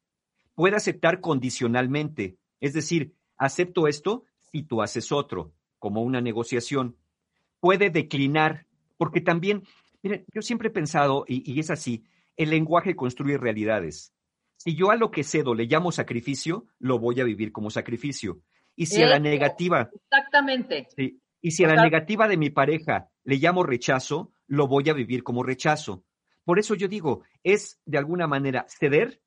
Puede 0.55 0.75
aceptar 0.75 1.21
condicionalmente. 1.21 2.37
Es 2.59 2.73
decir, 2.73 3.15
acepto 3.37 3.87
esto 3.87 4.25
si 4.51 4.63
tú 4.63 4.81
haces 4.81 5.11
otro, 5.11 5.53
como 5.79 6.01
una 6.03 6.21
negociación. 6.21 6.97
Puede 7.59 7.89
declinar, 7.89 8.65
porque 8.97 9.21
también, 9.21 9.63
miren, 10.03 10.25
yo 10.33 10.41
siempre 10.41 10.69
he 10.69 10.71
pensado, 10.71 11.25
y, 11.27 11.49
y 11.51 11.59
es 11.59 11.69
así, 11.69 12.03
el 12.37 12.49
lenguaje 12.49 12.95
construye 12.95 13.37
realidades. 13.37 14.13
Si 14.57 14.75
yo 14.75 14.91
a 14.91 14.95
lo 14.95 15.09
que 15.09 15.23
cedo 15.23 15.55
le 15.55 15.65
llamo 15.65 15.91
sacrificio, 15.91 16.67
lo 16.79 16.99
voy 16.99 17.19
a 17.19 17.23
vivir 17.23 17.51
como 17.51 17.69
sacrificio. 17.69 18.41
Y 18.75 18.85
si 18.87 19.01
a 19.03 19.07
la 19.07 19.19
negativa 19.19 19.89
Exactamente. 19.93 20.87
Sí. 20.95 21.20
Y 21.41 21.51
si 21.51 21.63
a 21.63 21.68
la 21.68 21.84
negativa 21.84 22.27
de 22.27 22.38
mi 22.38 22.49
pareja 22.49 23.09
le 23.23 23.38
llamo 23.38 23.63
rechazo, 23.63 24.31
lo 24.47 24.68
voy 24.68 24.89
a 24.89 24.93
vivir 24.93 25.23
como 25.23 25.43
rechazo. 25.43 26.03
Por 26.43 26.59
eso 26.59 26.76
yo 26.76 26.88
digo, 26.88 27.23
es 27.43 27.80
de 27.85 27.97
alguna 27.97 28.27
manera 28.27 28.65
ceder 28.69 29.22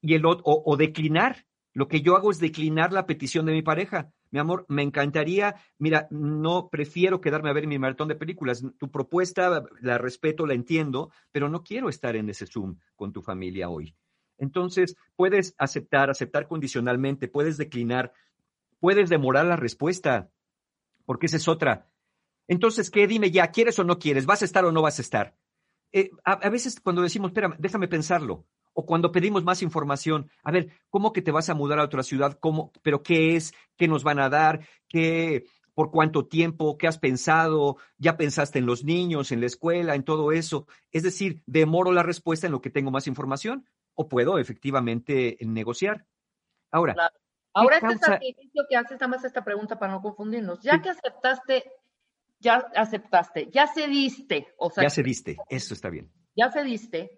y 0.00 0.14
el 0.14 0.24
o, 0.24 0.40
o 0.44 0.76
declinar. 0.76 1.44
Lo 1.74 1.86
que 1.86 2.00
yo 2.00 2.16
hago 2.16 2.30
es 2.30 2.40
declinar 2.40 2.92
la 2.92 3.06
petición 3.06 3.46
de 3.46 3.52
mi 3.52 3.62
pareja. 3.62 4.10
Mi 4.30 4.38
amor, 4.38 4.66
me 4.68 4.82
encantaría, 4.82 5.56
mira, 5.78 6.06
no 6.10 6.68
prefiero 6.70 7.20
quedarme 7.20 7.50
a 7.50 7.54
ver 7.54 7.66
mi 7.66 7.78
maratón 7.78 8.08
de 8.08 8.14
películas. 8.14 8.62
Tu 8.78 8.90
propuesta 8.90 9.64
la 9.80 9.98
respeto, 9.98 10.46
la 10.46 10.54
entiendo, 10.54 11.10
pero 11.32 11.48
no 11.48 11.62
quiero 11.62 11.88
estar 11.88 12.16
en 12.16 12.28
ese 12.28 12.46
Zoom 12.46 12.78
con 12.94 13.12
tu 13.12 13.22
familia 13.22 13.70
hoy. 13.70 13.94
Entonces, 14.36 14.96
puedes 15.16 15.54
aceptar, 15.58 16.10
aceptar 16.10 16.46
condicionalmente, 16.46 17.28
puedes 17.28 17.56
declinar, 17.56 18.12
puedes 18.80 19.08
demorar 19.08 19.46
la 19.46 19.56
respuesta, 19.56 20.30
porque 21.08 21.24
esa 21.24 21.38
es 21.38 21.48
otra. 21.48 21.88
Entonces, 22.48 22.90
¿qué? 22.90 23.06
Dime 23.06 23.30
ya, 23.30 23.50
¿quieres 23.50 23.78
o 23.78 23.84
no 23.84 23.98
quieres? 23.98 24.26
¿Vas 24.26 24.42
a 24.42 24.44
estar 24.44 24.66
o 24.66 24.72
no 24.72 24.82
vas 24.82 24.98
a 24.98 25.02
estar? 25.02 25.38
Eh, 25.90 26.10
a, 26.22 26.50
veces 26.50 26.78
cuando 26.80 27.00
decimos, 27.00 27.30
espera, 27.30 27.56
déjame 27.58 27.88
pensarlo, 27.88 28.44
o 28.74 28.84
cuando 28.84 29.10
pedimos 29.10 29.42
más 29.42 29.62
información, 29.62 30.30
a 30.42 30.52
ver, 30.52 30.68
¿cómo 30.90 31.14
que 31.14 31.22
te 31.22 31.30
vas 31.30 31.48
a 31.48 31.54
mudar 31.54 31.78
a 31.78 31.84
otra 31.84 32.02
ciudad? 32.02 32.38
¿Cómo? 32.38 32.72
¿Pero 32.82 33.02
qué 33.02 33.36
es? 33.36 33.54
¿Qué 33.78 33.88
nos 33.88 34.04
van 34.04 34.18
a 34.18 34.28
dar? 34.28 34.68
¿Qué? 34.86 35.46
¿Por 35.72 35.90
cuánto 35.90 36.26
tiempo? 36.26 36.76
¿Qué 36.76 36.86
has 36.86 36.98
pensado? 36.98 37.78
¿Ya 37.96 38.18
pensaste 38.18 38.58
en 38.58 38.66
los 38.66 38.84
niños, 38.84 39.32
en 39.32 39.40
la 39.40 39.46
escuela, 39.46 39.94
en 39.94 40.04
todo 40.04 40.30
eso? 40.30 40.66
Es 40.92 41.04
decir, 41.04 41.42
demoro 41.46 41.90
la 41.90 42.02
respuesta 42.02 42.46
en 42.46 42.52
lo 42.52 42.60
que 42.60 42.68
tengo 42.68 42.90
más 42.90 43.06
información 43.06 43.66
o 43.94 44.10
puedo 44.10 44.38
efectivamente 44.38 45.38
negociar. 45.40 46.04
Ahora. 46.70 46.94
Ahora 47.54 47.80
¿qué 47.80 47.86
este 47.86 47.98
causa- 48.00 48.12
sacrificio 48.14 48.62
que 48.68 48.76
haces, 48.76 48.92
nada 49.00 49.08
más 49.08 49.24
esta 49.24 49.44
pregunta 49.44 49.78
para 49.78 49.92
no 49.92 50.00
confundirnos. 50.02 50.60
Ya 50.60 50.80
que 50.80 50.90
aceptaste, 50.90 51.64
ya 52.38 52.56
aceptaste, 52.76 53.48
ya 53.50 53.66
cediste, 53.66 54.48
o 54.58 54.70
sea, 54.70 54.84
ya 54.84 54.90
se 54.90 55.02
diste, 55.02 55.36
eso 55.48 55.74
está 55.74 55.88
bien. 55.90 56.10
ya 56.36 56.50
cediste, 56.52 57.10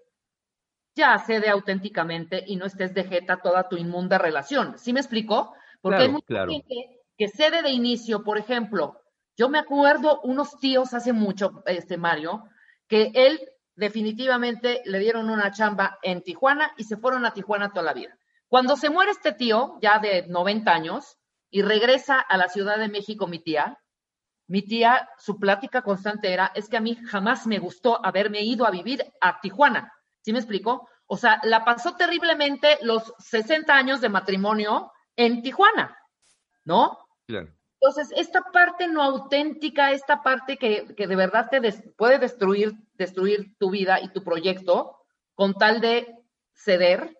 ya 0.94 1.18
cede 1.18 1.48
auténticamente 1.50 2.42
y 2.46 2.56
no 2.56 2.66
estés 2.66 2.94
de 2.94 3.04
jeta 3.04 3.38
toda 3.42 3.68
tu 3.68 3.76
inmunda 3.76 4.18
relación. 4.18 4.78
¿Sí 4.78 4.92
me 4.92 5.00
explico? 5.00 5.54
Porque 5.82 5.96
Claro, 5.96 6.02
hay 6.04 6.12
mucha 6.12 6.26
claro. 6.26 6.52
gente 6.52 7.00
que 7.16 7.28
cede 7.28 7.62
de 7.62 7.70
inicio, 7.70 8.24
por 8.24 8.38
ejemplo, 8.38 9.00
yo 9.36 9.48
me 9.48 9.58
acuerdo 9.58 10.20
unos 10.22 10.58
tíos 10.58 10.92
hace 10.94 11.12
mucho, 11.12 11.62
este 11.66 11.96
Mario, 11.96 12.44
que 12.88 13.10
él 13.14 13.40
definitivamente 13.76 14.82
le 14.84 14.98
dieron 14.98 15.30
una 15.30 15.50
chamba 15.52 15.98
en 16.02 16.22
Tijuana 16.22 16.72
y 16.76 16.84
se 16.84 16.96
fueron 16.96 17.24
a 17.26 17.32
Tijuana 17.32 17.70
toda 17.70 17.82
la 17.84 17.92
vida. 17.94 18.16
Cuando 18.50 18.76
se 18.76 18.90
muere 18.90 19.12
este 19.12 19.32
tío, 19.32 19.78
ya 19.80 19.98
de 20.00 20.26
90 20.26 20.70
años, 20.72 21.16
y 21.50 21.62
regresa 21.62 22.20
a 22.20 22.36
la 22.36 22.48
Ciudad 22.48 22.78
de 22.78 22.88
México 22.88 23.26
mi 23.26 23.38
tía, 23.38 23.78
mi 24.48 24.62
tía, 24.62 25.08
su 25.16 25.38
plática 25.38 25.82
constante 25.82 26.32
era, 26.32 26.50
es 26.56 26.68
que 26.68 26.76
a 26.76 26.80
mí 26.80 26.96
jamás 27.08 27.46
me 27.46 27.60
gustó 27.60 28.04
haberme 28.04 28.42
ido 28.42 28.66
a 28.66 28.70
vivir 28.72 29.04
a 29.20 29.40
Tijuana. 29.40 29.92
¿Sí 30.22 30.32
me 30.32 30.40
explico? 30.40 30.88
O 31.06 31.16
sea, 31.16 31.40
la 31.44 31.64
pasó 31.64 31.94
terriblemente 31.96 32.78
los 32.82 33.14
60 33.18 33.72
años 33.74 34.00
de 34.00 34.08
matrimonio 34.08 34.92
en 35.14 35.42
Tijuana, 35.42 35.96
¿no? 36.64 36.98
Claro. 37.28 37.54
Entonces, 37.80 38.12
esta 38.16 38.42
parte 38.52 38.88
no 38.88 39.02
auténtica, 39.02 39.92
esta 39.92 40.22
parte 40.22 40.56
que, 40.56 40.94
que 40.96 41.06
de 41.06 41.16
verdad 41.16 41.48
te 41.48 41.60
des- 41.60 41.82
puede 41.96 42.18
destruir, 42.18 42.72
destruir 42.94 43.56
tu 43.58 43.70
vida 43.70 44.00
y 44.00 44.12
tu 44.12 44.22
proyecto 44.24 44.96
con 45.34 45.54
tal 45.54 45.80
de 45.80 46.12
ceder, 46.52 47.16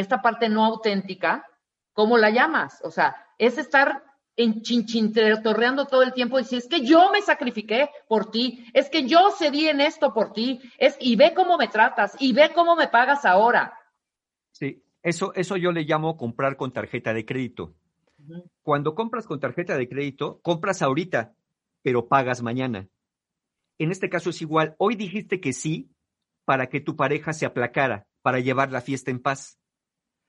esta 0.00 0.22
parte 0.22 0.48
no 0.48 0.64
auténtica, 0.64 1.46
¿cómo 1.92 2.18
la 2.18 2.30
llamas? 2.30 2.80
O 2.84 2.90
sea, 2.90 3.16
es 3.38 3.58
estar 3.58 4.02
en 4.36 4.62
torreando 5.42 5.86
todo 5.86 6.02
el 6.02 6.12
tiempo 6.12 6.38
y 6.38 6.42
dice, 6.42 6.56
es 6.56 6.68
que 6.68 6.84
yo 6.84 7.10
me 7.12 7.22
sacrifiqué 7.22 7.90
por 8.08 8.30
ti, 8.30 8.66
es 8.72 8.90
que 8.90 9.06
yo 9.06 9.30
cedí 9.30 9.68
en 9.68 9.80
esto 9.80 10.12
por 10.12 10.32
ti, 10.32 10.60
es, 10.78 10.96
y 11.00 11.16
ve 11.16 11.32
cómo 11.34 11.56
me 11.56 11.68
tratas, 11.68 12.16
y 12.18 12.32
ve 12.32 12.50
cómo 12.54 12.74
me 12.74 12.88
pagas 12.88 13.24
ahora. 13.24 13.78
Sí, 14.50 14.82
eso, 15.02 15.32
eso 15.34 15.56
yo 15.56 15.70
le 15.72 15.82
llamo 15.82 16.16
comprar 16.16 16.56
con 16.56 16.72
tarjeta 16.72 17.12
de 17.12 17.24
crédito. 17.24 17.74
Cuando 18.62 18.94
compras 18.94 19.26
con 19.26 19.38
tarjeta 19.38 19.76
de 19.76 19.88
crédito, 19.88 20.40
compras 20.42 20.82
ahorita, 20.82 21.34
pero 21.82 22.08
pagas 22.08 22.42
mañana. 22.42 22.88
En 23.78 23.90
este 23.90 24.08
caso 24.08 24.30
es 24.30 24.40
igual. 24.40 24.74
Hoy 24.78 24.94
dijiste 24.96 25.40
que 25.40 25.52
sí 25.52 25.90
para 26.44 26.68
que 26.68 26.80
tu 26.80 26.96
pareja 26.96 27.32
se 27.32 27.46
aplacara, 27.46 28.06
para 28.22 28.40
llevar 28.40 28.70
la 28.70 28.80
fiesta 28.80 29.10
en 29.10 29.20
paz. 29.20 29.58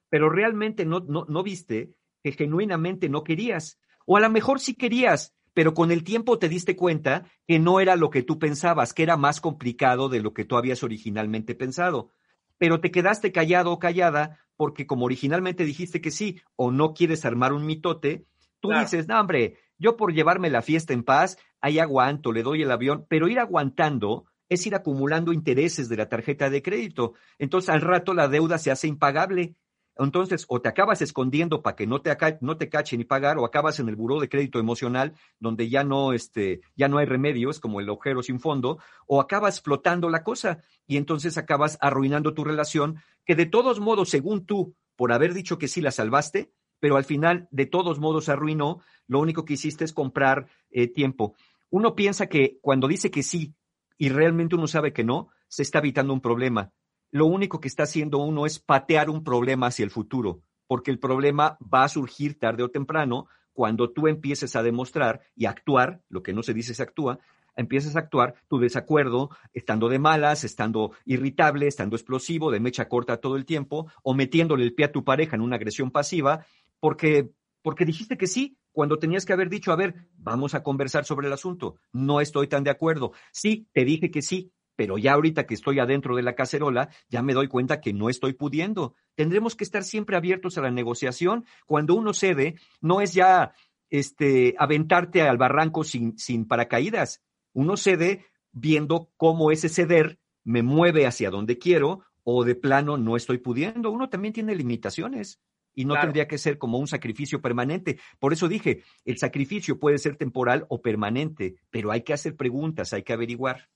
Pero 0.10 0.30
realmente 0.30 0.86
no, 0.86 0.99
no, 1.02 1.26
no 1.27 1.44
viste 1.44 1.94
que 2.23 2.32
genuinamente 2.32 3.10
no 3.10 3.23
querías. 3.23 3.80
O 4.06 4.18
a 4.18 4.19
lo 4.19 4.30
mejor 4.30 4.60
sí 4.60 4.76
querías, 4.76 5.36
pero 5.53 5.73
con 5.73 5.91
el 5.91 6.03
tiempo 6.03 6.38
te 6.38 6.49
diste 6.49 6.76
cuenta 6.76 7.26
que 7.48 7.60
no 7.60 7.80
era 7.80 7.95
lo 7.95 8.10
que 8.10 8.23
tú 8.23 8.40
pensabas, 8.40 8.94
que 8.94 9.03
era 9.03 9.18
más 9.18 9.41
complicado 9.41 10.10
de 10.10 10.22
lo 10.22 10.34
que 10.34 10.45
tú 10.45 10.57
habías 10.57 10.84
originalmente 10.84 11.56
pensado. 11.56 12.11
Pero 12.57 12.80
te 12.82 12.91
quedaste 12.91 13.32
callado 13.32 13.72
o 13.72 13.80
callada 13.80 14.40
porque 14.57 14.88
como 14.88 15.06
originalmente 15.06 15.65
dijiste 15.65 16.02
que 16.02 16.11
sí 16.11 16.41
o 16.56 16.72
no 16.72 16.94
quieres 16.94 17.26
armar 17.26 17.53
un 17.53 17.65
mitote, 17.65 18.26
tú 18.60 18.69
Claro. 18.69 18.82
dices, 18.82 19.07
no, 19.07 19.19
hombre, 19.19 19.57
yo 19.77 19.98
por 19.98 20.14
llevarme 20.14 20.49
la 20.49 20.61
fiesta 20.61 20.94
en 20.94 21.03
paz, 21.03 21.38
ahí 21.61 21.80
aguanto, 21.80 22.32
le 22.32 22.44
doy 22.44 22.61
el 22.61 22.72
avión, 22.72 23.06
pero 23.10 23.27
ir 23.27 23.40
aguantando 23.40 24.26
es 24.48 24.65
ir 24.68 24.76
acumulando 24.76 25.34
intereses 25.34 25.90
de 25.90 25.98
la 25.98 26.07
tarjeta 26.07 26.49
de 26.49 26.61
crédito. 26.61 27.14
Entonces 27.40 27.69
al 27.69 27.82
rato 27.82 28.14
la 28.14 28.27
deuda 28.27 28.57
se 28.57 28.72
hace 28.72 28.88
impagable. 28.88 29.56
Entonces, 29.98 30.46
o 30.50 30.62
te 30.62 30.70
acabas 30.70 31.02
escondiendo 31.02 31.62
para 31.62 31.76
que 31.76 31.88
no 31.88 32.02
te, 32.02 32.16
no 32.42 32.58
te 32.58 32.70
cachen 32.70 33.02
y 33.02 33.06
pagar, 33.06 33.38
o 33.38 33.46
acabas 33.46 33.80
en 33.80 33.88
el 33.88 33.96
buró 33.96 34.20
de 34.20 34.30
crédito 34.30 34.60
emocional, 34.60 35.14
donde 35.40 35.70
ya 35.70 35.84
no, 35.84 36.14
este, 36.14 36.62
ya 36.76 36.88
no 36.88 36.98
hay 36.98 37.06
remedio, 37.06 37.50
es 37.50 37.60
como 37.60 37.80
el 37.80 37.88
agujero 37.88 38.22
sin 38.22 38.40
fondo, 38.40 38.80
o 39.08 39.22
acabas 39.22 39.56
explotando 39.56 40.10
la 40.10 40.24
cosa 40.24 40.60
y 40.86 40.98
entonces 40.98 41.38
acabas 41.38 41.78
arruinando 41.82 42.34
tu 42.34 42.44
relación, 42.44 42.98
que 43.26 43.36
de 43.36 43.46
todos 43.46 43.80
modos, 43.80 44.10
según 44.10 44.46
tú, 44.46 44.76
por 44.96 45.12
haber 45.12 45.34
dicho 45.34 45.58
que 45.58 45.68
sí 45.68 45.82
la 45.82 45.92
salvaste, 45.92 46.52
pero 46.80 46.98
al 46.98 47.06
final 47.06 47.48
de 47.52 47.66
todos 47.66 48.00
modos 48.00 48.30
arruinó, 48.30 48.82
lo 49.08 49.20
único 49.20 49.46
que 49.46 49.54
hiciste 49.54 49.86
es 49.86 49.94
comprar 49.94 50.48
eh, 50.70 50.88
tiempo. 50.88 51.36
Uno 51.70 51.96
piensa 51.96 52.28
que 52.28 52.60
cuando 52.62 52.88
dice 52.88 53.12
que 53.12 53.24
sí 53.24 53.56
y 53.98 54.10
realmente 54.10 54.56
uno 54.56 54.68
sabe 54.68 54.94
que 54.94 55.04
no, 55.04 55.30
se 55.48 55.64
está 55.64 55.80
evitando 55.80 56.14
un 56.14 56.22
problema. 56.22 56.74
Lo 57.16 57.28
único 57.28 57.62
que 57.62 57.70
está 57.70 57.84
haciendo 57.84 58.18
uno 58.18 58.46
es 58.46 58.60
patear 58.60 59.10
un 59.10 59.24
problema 59.24 59.68
hacia 59.68 59.86
el 59.86 59.90
futuro, 59.90 60.42
porque 60.68 60.92
el 60.92 61.00
problema 61.00 61.58
va 61.62 61.86
a 61.86 61.88
surgir 61.88 62.38
tarde 62.38 62.62
o 62.62 62.72
temprano 62.72 63.28
cuando 63.54 63.90
tú 63.90 64.10
empieces 64.10 64.54
a 64.58 64.64
demostrar 64.64 65.22
y 65.34 65.46
actuar, 65.46 66.02
lo 66.10 66.22
que 66.22 66.34
no 66.34 66.44
se 66.44 66.54
dice 66.54 66.74
se 66.74 66.84
actúa, 66.84 67.20
empiezas 67.56 67.96
a 67.96 68.00
actuar 68.00 68.36
tu 68.50 68.60
desacuerdo, 68.60 69.30
estando 69.54 69.88
de 69.88 69.98
malas, 69.98 70.44
estando 70.44 70.92
irritable, 71.06 71.68
estando 71.68 71.96
explosivo, 71.96 72.52
de 72.52 72.60
mecha 72.60 72.90
corta 72.90 73.22
todo 73.22 73.38
el 73.38 73.46
tiempo, 73.46 73.90
o 74.04 74.14
metiéndole 74.14 74.66
el 74.66 74.74
pie 74.74 74.88
a 74.88 74.92
tu 74.92 75.06
pareja 75.06 75.38
en 75.38 75.42
una 75.42 75.56
agresión 75.56 75.92
pasiva, 75.92 76.46
porque, 76.82 77.32
porque 77.62 77.86
dijiste 77.86 78.18
que 78.18 78.28
sí, 78.28 78.58
cuando 78.74 79.00
tenías 79.00 79.24
que 79.24 79.32
haber 79.32 79.50
dicho, 79.50 79.72
a 79.72 79.78
ver, 79.78 80.10
vamos 80.18 80.54
a 80.54 80.64
conversar 80.64 81.06
sobre 81.06 81.28
el 81.28 81.34
asunto, 81.34 81.76
no 81.94 82.20
estoy 82.20 82.50
tan 82.50 82.66
de 82.66 82.72
acuerdo. 82.72 83.14
Sí, 83.32 83.70
te 83.72 83.86
dije 83.86 84.12
que 84.12 84.22
sí, 84.22 84.52
pero 84.76 84.97
ya 84.97 85.14
ahorita 85.14 85.45
que 85.45 85.53
estoy 85.53 85.80
adentro 85.80 86.15
de 86.15 86.23
la 86.23 86.35
cacerola, 86.35 86.89
ya 87.10 87.22
me 87.22 87.34
doy 87.34 87.47
cuenta 87.47 87.81
que 87.81 87.93
no 87.93 88.10
estoy 88.10 88.34
pudiendo. 88.34 88.95
Tendremos 89.15 89.56
que 89.56 89.64
estar 89.64 89.84
siempre 89.84 90.18
abiertos 90.18 90.57
a 90.57 90.61
la 90.61 90.72
negociación. 90.72 91.45
Cuando 91.65 91.95
uno 91.95 92.14
cede, 92.14 92.56
no 92.81 93.02
es 93.02 93.14
ya 93.14 93.53
este, 93.89 94.56
aventarte 94.57 95.22
al 95.22 95.38
barranco 95.38 95.84
sin, 95.84 96.18
sin 96.18 96.45
paracaídas. 96.45 97.22
Uno 97.53 97.77
cede 97.77 98.26
viendo 98.52 99.10
cómo 99.18 99.52
ese 99.52 99.69
ceder 99.69 100.19
me 100.43 100.61
mueve 100.64 101.06
hacia 101.07 101.30
donde 101.30 101.57
quiero 101.57 102.02
o 102.23 102.43
de 102.43 102.56
plano 102.56 102.97
no 102.97 103.15
estoy 103.15 103.38
pudiendo. 103.38 103.91
Uno 103.91 104.10
también 104.10 104.34
tiene 104.34 104.56
limitaciones 104.56 105.39
y 105.73 105.85
no 105.85 105.93
Claro. 105.93 106.07
tendría 106.07 106.27
que 106.27 106.38
ser 106.38 106.57
como 106.57 106.80
un 106.80 106.88
sacrificio 106.88 107.41
permanente. 107.41 107.99
Por 108.19 108.34
eso 108.34 108.47
dije, 108.47 108.84
el 109.03 109.18
sacrificio 109.18 109.80
puede 109.80 109.97
ser 109.97 110.15
temporal 110.15 110.65
o 110.69 110.81
permanente, 110.81 111.56
pero 111.69 111.91
hay 111.91 112.02
que 112.02 112.14
hacer 112.14 112.35
preguntas, 112.35 112.93
hay 112.93 113.03
que 113.03 113.14
averiguar. 113.14 113.69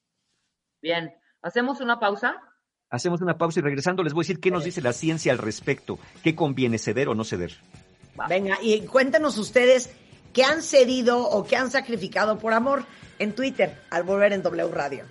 Bien, 0.82 1.14
¿hacemos 1.42 1.82
una 1.82 2.00
pausa? 2.00 2.42
Hacemos 2.90 3.22
una 3.22 3.38
pausa 3.38 3.60
y 3.60 3.64
regresando 3.64 4.04
les 4.04 4.14
voy 4.14 4.22
a 4.22 4.26
decir 4.26 4.40
qué 4.40 4.50
nos 4.50 4.64
dice 4.64 4.82
la 4.82 4.94
ciencia 4.94 5.32
al 5.32 5.38
respecto. 5.38 6.00
¿Qué 6.24 6.36
conviene 6.36 6.78
ceder 6.78 7.10
o 7.10 7.16
no 7.16 7.24
ceder? 7.24 7.58
Venga, 8.28 8.58
y 8.62 8.82
cuéntenos 8.82 9.38
ustedes 9.38 9.92
qué 10.34 10.44
han 10.44 10.62
cedido 10.62 11.22
o 11.22 11.46
qué 11.46 11.56
han 11.56 11.70
sacrificado 11.70 12.40
por 12.40 12.54
amor 12.54 12.86
en 13.20 13.34
Twitter 13.36 13.80
al 13.90 14.04
volver 14.04 14.34
en 14.34 14.42
W 14.42 14.72
Radio. 14.72 15.06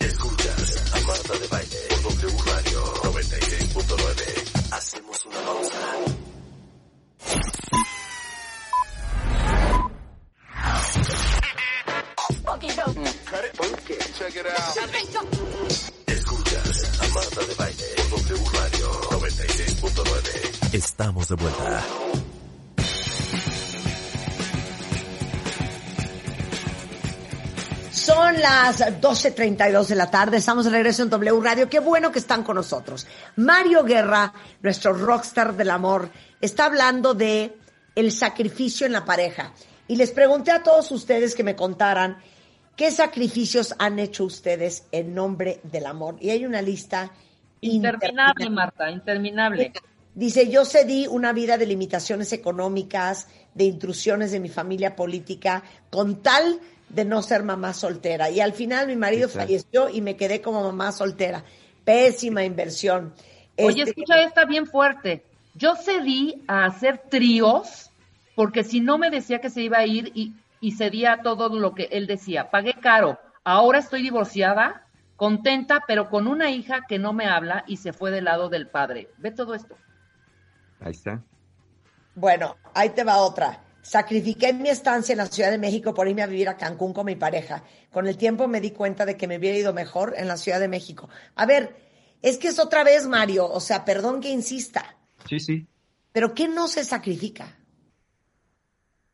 Escuchas 0.00 0.94
a 0.94 1.00
Marta 1.06 1.32
de 1.38 1.46
Baile 1.48 1.78
por 2.02 2.14
W 2.20 2.42
Radio 2.44 2.94
96.9. 3.04 4.72
Hacemos 4.72 5.26
una 5.26 5.40
pausa. 5.40 5.78
Escuchas 16.06 17.00
a 17.00 17.08
Marta 17.14 17.40
de 17.46 17.54
Baile 17.54 17.84
por 18.10 18.20
W 18.20 18.44
Radio 18.52 18.90
96.9. 19.12 20.74
Estamos 20.74 21.28
de 21.28 21.34
vuelta. 21.36 21.84
Son 27.92 28.40
las 28.40 28.80
12.32 28.80 29.86
de 29.86 29.94
la 29.94 30.10
tarde, 30.10 30.38
estamos 30.38 30.64
de 30.64 30.72
regreso 30.72 31.04
en 31.04 31.10
W 31.10 31.40
Radio. 31.40 31.68
Qué 31.68 31.78
bueno 31.78 32.10
que 32.10 32.18
están 32.18 32.42
con 32.42 32.56
nosotros. 32.56 33.06
Mario 33.36 33.84
Guerra, 33.84 34.32
nuestro 34.62 34.94
rockstar 34.94 35.56
del 35.56 35.70
amor, 35.70 36.10
está 36.40 36.64
hablando 36.64 37.14
de 37.14 37.56
el 37.94 38.10
sacrificio 38.10 38.84
en 38.84 38.94
la 38.94 39.04
pareja. 39.04 39.52
Y 39.86 39.94
les 39.94 40.10
pregunté 40.10 40.50
a 40.50 40.64
todos 40.64 40.90
ustedes 40.90 41.36
que 41.36 41.44
me 41.44 41.54
contaran 41.54 42.18
qué 42.78 42.92
sacrificios 42.92 43.74
han 43.78 43.98
hecho 43.98 44.24
ustedes 44.24 44.86
en 44.92 45.12
nombre 45.12 45.60
del 45.64 45.84
amor. 45.84 46.16
Y 46.20 46.30
hay 46.30 46.46
una 46.46 46.62
lista 46.62 47.10
Interminable, 47.60 48.48
Marta, 48.50 48.88
interminable. 48.88 49.72
Dice, 50.14 50.48
yo 50.48 50.64
cedí 50.64 51.08
una 51.08 51.32
vida 51.32 51.58
de 51.58 51.66
limitaciones 51.66 52.32
económicas, 52.32 53.26
de 53.52 53.64
intrusiones 53.64 54.30
de 54.30 54.38
mi 54.38 54.48
familia 54.48 54.94
política, 54.94 55.64
con 55.90 56.22
tal 56.22 56.60
de 56.88 57.04
no 57.04 57.20
ser 57.20 57.42
mamá 57.42 57.74
soltera. 57.74 58.30
Y 58.30 58.38
al 58.38 58.52
final 58.52 58.86
mi 58.86 58.94
marido 58.94 59.26
Exacto. 59.26 59.48
falleció 59.48 59.88
y 59.88 60.00
me 60.00 60.16
quedé 60.16 60.40
como 60.40 60.62
mamá 60.62 60.92
soltera. 60.92 61.42
Pésima 61.84 62.44
inversión. 62.44 63.12
Oye, 63.56 63.82
Este, 63.82 63.90
escucha 63.90 64.22
esta 64.22 64.44
bien 64.44 64.68
fuerte. 64.68 65.24
Yo 65.56 65.74
cedí 65.74 66.44
a 66.46 66.66
hacer 66.66 66.98
tríos 67.10 67.90
porque 68.36 68.62
si 68.62 68.80
no 68.80 68.98
me 68.98 69.10
decía 69.10 69.40
que 69.40 69.50
se 69.50 69.62
iba 69.62 69.78
a 69.78 69.86
ir 69.86 70.12
y, 70.14 70.32
y 70.60 70.72
cedía 70.72 71.12
a 71.14 71.22
todo 71.22 71.48
lo 71.58 71.74
que 71.74 71.84
él 71.92 72.06
decía. 72.06 72.50
Pagué 72.50 72.74
caro. 72.74 73.18
Ahora 73.44 73.78
estoy 73.78 74.02
divorciada, 74.02 74.86
contenta, 75.16 75.84
pero 75.86 76.08
con 76.10 76.26
una 76.26 76.50
hija 76.50 76.80
que 76.88 76.98
no 76.98 77.12
me 77.12 77.26
habla 77.26 77.64
y 77.66 77.78
se 77.78 77.92
fue 77.92 78.10
del 78.10 78.24
lado 78.24 78.48
del 78.48 78.68
padre. 78.68 79.10
Ve 79.18 79.30
todo 79.30 79.54
esto. 79.54 79.76
Ahí 80.80 80.92
está. 80.92 81.22
Bueno, 82.14 82.56
ahí 82.74 82.90
te 82.90 83.04
va 83.04 83.16
otra. 83.18 83.64
Sacrifiqué 83.80 84.52
mi 84.52 84.68
estancia 84.68 85.12
en 85.12 85.18
la 85.18 85.26
Ciudad 85.26 85.50
de 85.50 85.58
México 85.58 85.94
por 85.94 86.08
irme 86.08 86.22
a 86.22 86.26
vivir 86.26 86.48
a 86.48 86.56
Cancún 86.56 86.92
con 86.92 87.06
mi 87.06 87.16
pareja. 87.16 87.62
Con 87.90 88.06
el 88.06 88.16
tiempo 88.18 88.46
me 88.48 88.60
di 88.60 88.72
cuenta 88.72 89.06
de 89.06 89.16
que 89.16 89.26
me 89.26 89.38
hubiera 89.38 89.56
ido 89.56 89.72
mejor 89.72 90.14
en 90.16 90.28
la 90.28 90.36
Ciudad 90.36 90.60
de 90.60 90.68
México. 90.68 91.08
A 91.36 91.46
ver, 91.46 91.76
es 92.20 92.36
que 92.38 92.48
es 92.48 92.58
otra 92.58 92.84
vez, 92.84 93.06
Mario. 93.06 93.48
O 93.50 93.60
sea, 93.60 93.84
perdón 93.84 94.20
que 94.20 94.30
insista, 94.30 94.96
Sí, 95.26 95.40
sí. 95.40 95.66
pero 96.12 96.34
¿qué 96.34 96.48
no 96.48 96.68
se 96.68 96.84
sacrifica? 96.84 97.56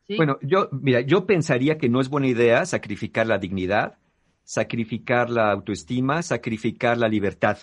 ¿Sí? 0.06 0.16
Bueno, 0.16 0.38
yo, 0.42 0.68
mira, 0.72 1.00
yo 1.00 1.26
pensaría 1.26 1.78
que 1.78 1.88
no 1.88 2.00
es 2.00 2.08
buena 2.08 2.28
idea 2.28 2.66
sacrificar 2.66 3.26
la 3.26 3.38
dignidad, 3.38 3.98
sacrificar 4.44 5.30
la 5.30 5.50
autoestima, 5.50 6.22
sacrificar 6.22 6.98
la 6.98 7.08
libertad. 7.08 7.58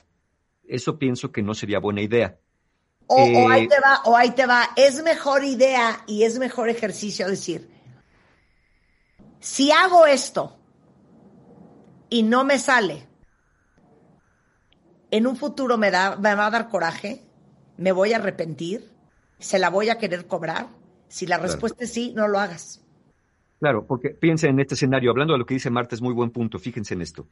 Eso 0.64 0.98
pienso 0.98 1.32
que 1.32 1.42
no 1.42 1.54
sería 1.54 1.80
buena 1.80 2.02
idea. 2.02 2.40
O, 3.08 3.16
o 3.16 3.20
Eh, 3.20 3.48
ahí 3.50 3.68
te 3.68 3.80
va, 3.80 4.02
o 4.06 4.16
ahí 4.16 4.32
te 4.32 4.46
va. 4.46 4.70
Es 4.76 5.04
mejor 5.04 5.44
idea 5.44 6.04
y 6.08 6.24
es 6.24 6.40
mejor 6.40 6.70
ejercicio 6.70 7.28
decir, 7.28 7.70
si 9.40 9.72
hago 9.72 10.06
esto 10.06 10.58
y 12.10 12.24
no 12.24 12.44
me 12.44 12.58
sale, 12.58 13.08
en 15.10 15.28
un 15.28 15.36
futuro 15.36 15.78
me, 15.78 15.92
da, 15.92 16.16
me 16.16 16.36
va 16.36 16.46
a 16.46 16.52
dar 16.52 16.70
coraje, 16.70 17.26
me 17.78 17.92
voy 17.92 18.14
a 18.14 18.18
arrepentir, 18.18 18.94
se 19.40 19.60
la 19.60 19.70
voy 19.70 19.90
a 19.90 19.98
querer 19.98 20.28
cobrar. 20.28 20.68
Si 21.12 21.26
la 21.28 21.38
Claro. 21.38 21.52
respuesta 21.52 21.84
es 21.84 21.92
sí, 21.94 22.14
no 22.16 22.28
lo 22.28 22.40
hagas. 22.40 22.82
Claro, 23.60 23.86
porque 23.86 24.10
piensa 24.10 24.48
en 24.48 24.60
este 24.60 24.74
escenario, 24.76 25.12
hablando 25.12 25.34
de 25.34 25.40
lo 25.40 25.46
que 25.46 25.54
dice 25.54 25.70
Marta, 25.70 25.94
es 25.94 26.02
muy 26.02 26.14
buen 26.14 26.32
punto, 26.32 26.58
fíjense 26.58 26.94
en 26.94 27.02
esto. 27.02 27.28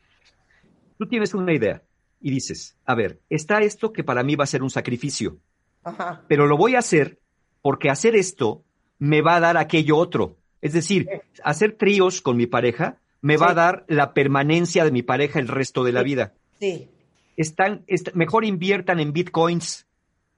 Tú 0.98 1.08
tienes 1.08 1.34
una 1.34 1.54
idea, 1.54 1.82
y 2.22 2.30
dices, 2.32 2.76
a 2.86 2.94
ver, 2.94 3.20
está 3.30 3.62
esto 3.62 3.94
que 3.94 4.04
para 4.04 4.24
mí 4.24 4.36
va 4.36 4.44
a 4.44 4.48
ser 4.48 4.62
un 4.62 4.70
sacrificio, 4.70 5.38
Ajá. 5.84 6.24
pero 6.28 6.46
lo 6.46 6.58
voy 6.58 6.76
a 6.76 6.80
hacer 6.80 7.20
porque 7.62 7.90
hacer 7.90 8.16
esto 8.16 8.64
me 9.00 9.22
va 9.22 9.38
a 9.38 9.40
dar 9.40 9.58
aquello 9.58 9.96
otro. 9.98 10.36
Es 10.62 10.74
decir, 10.74 11.08
hacer 11.44 11.78
tríos 11.78 12.22
con 12.22 12.36
mi 12.36 12.46
pareja 12.46 12.98
me 13.22 13.38
va 13.38 13.52
a 13.52 13.54
dar 13.54 13.86
la 13.88 14.14
permanencia 14.14 14.84
de 14.84 14.92
mi 14.92 15.02
pareja 15.02 15.40
el 15.40 15.48
resto 15.48 15.84
de 15.86 15.94
la 15.94 16.04
vida. 16.04 16.34
Sí. 16.60 16.90
Están, 17.38 17.84
est- 17.88 18.14
mejor 18.14 18.44
inviertan 18.44 19.00
en 19.00 19.14
bitcoins, 19.14 19.88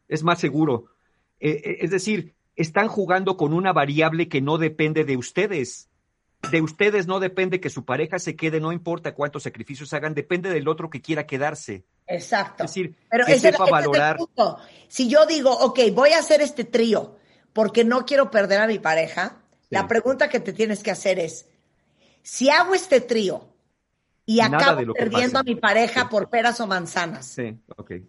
es 0.08 0.24
más 0.24 0.40
seguro. 0.40 0.86
Eh, 1.40 1.60
eh, 1.66 1.78
es 1.82 1.90
decir, 1.90 2.36
están 2.56 2.88
jugando 2.88 3.38
con 3.38 3.54
una 3.54 3.74
variable 3.74 4.28
que 4.28 4.42
no 4.42 4.58
depende 4.58 5.04
de 5.04 5.18
ustedes. 5.18 5.90
De 6.50 6.62
ustedes 6.62 7.06
no 7.06 7.20
depende 7.20 7.60
que 7.60 7.70
su 7.70 7.86
pareja 7.86 8.18
se 8.18 8.36
quede, 8.36 8.60
no 8.60 8.72
importa 8.72 9.14
cuántos 9.14 9.44
sacrificios 9.44 9.94
hagan, 9.94 10.16
depende 10.16 10.50
del 10.50 10.68
otro 10.68 10.90
que 10.90 11.02
quiera 11.02 11.28
quedarse. 11.28 11.86
Exacto. 12.08 12.64
Es 12.64 12.72
decir, 12.72 12.96
Pero 13.10 13.26
que 13.26 13.34
ese, 13.34 13.52
sepa 13.52 13.66
ese 13.66 13.72
valorar. 13.72 14.18
Si 14.88 15.08
yo 15.08 15.26
digo, 15.26 15.52
ok, 15.52 15.80
voy 15.94 16.12
a 16.12 16.20
hacer 16.20 16.42
este 16.42 16.64
trío 16.64 17.18
porque 17.54 17.84
no 17.84 18.06
quiero 18.06 18.32
perder 18.32 18.60
a 18.60 18.68
mi 18.68 18.80
pareja, 18.80 19.38
la 19.70 19.88
pregunta 19.88 20.30
que 20.30 20.40
te 20.40 20.52
tienes 20.52 20.84
que 20.84 20.92
hacer 20.92 21.20
es, 21.20 21.48
si 22.24 22.50
hago 22.50 22.74
este 22.74 23.02
trío 23.02 23.48
y 24.26 24.38
Nada 24.38 24.58
acabo 24.58 24.94
perdiendo 24.94 25.40
a 25.40 25.44
mi 25.44 25.56
pareja 25.56 26.10
por 26.10 26.30
peras 26.30 26.60
o 26.60 26.68
manzanas, 26.68 27.26
Sí. 27.28 27.58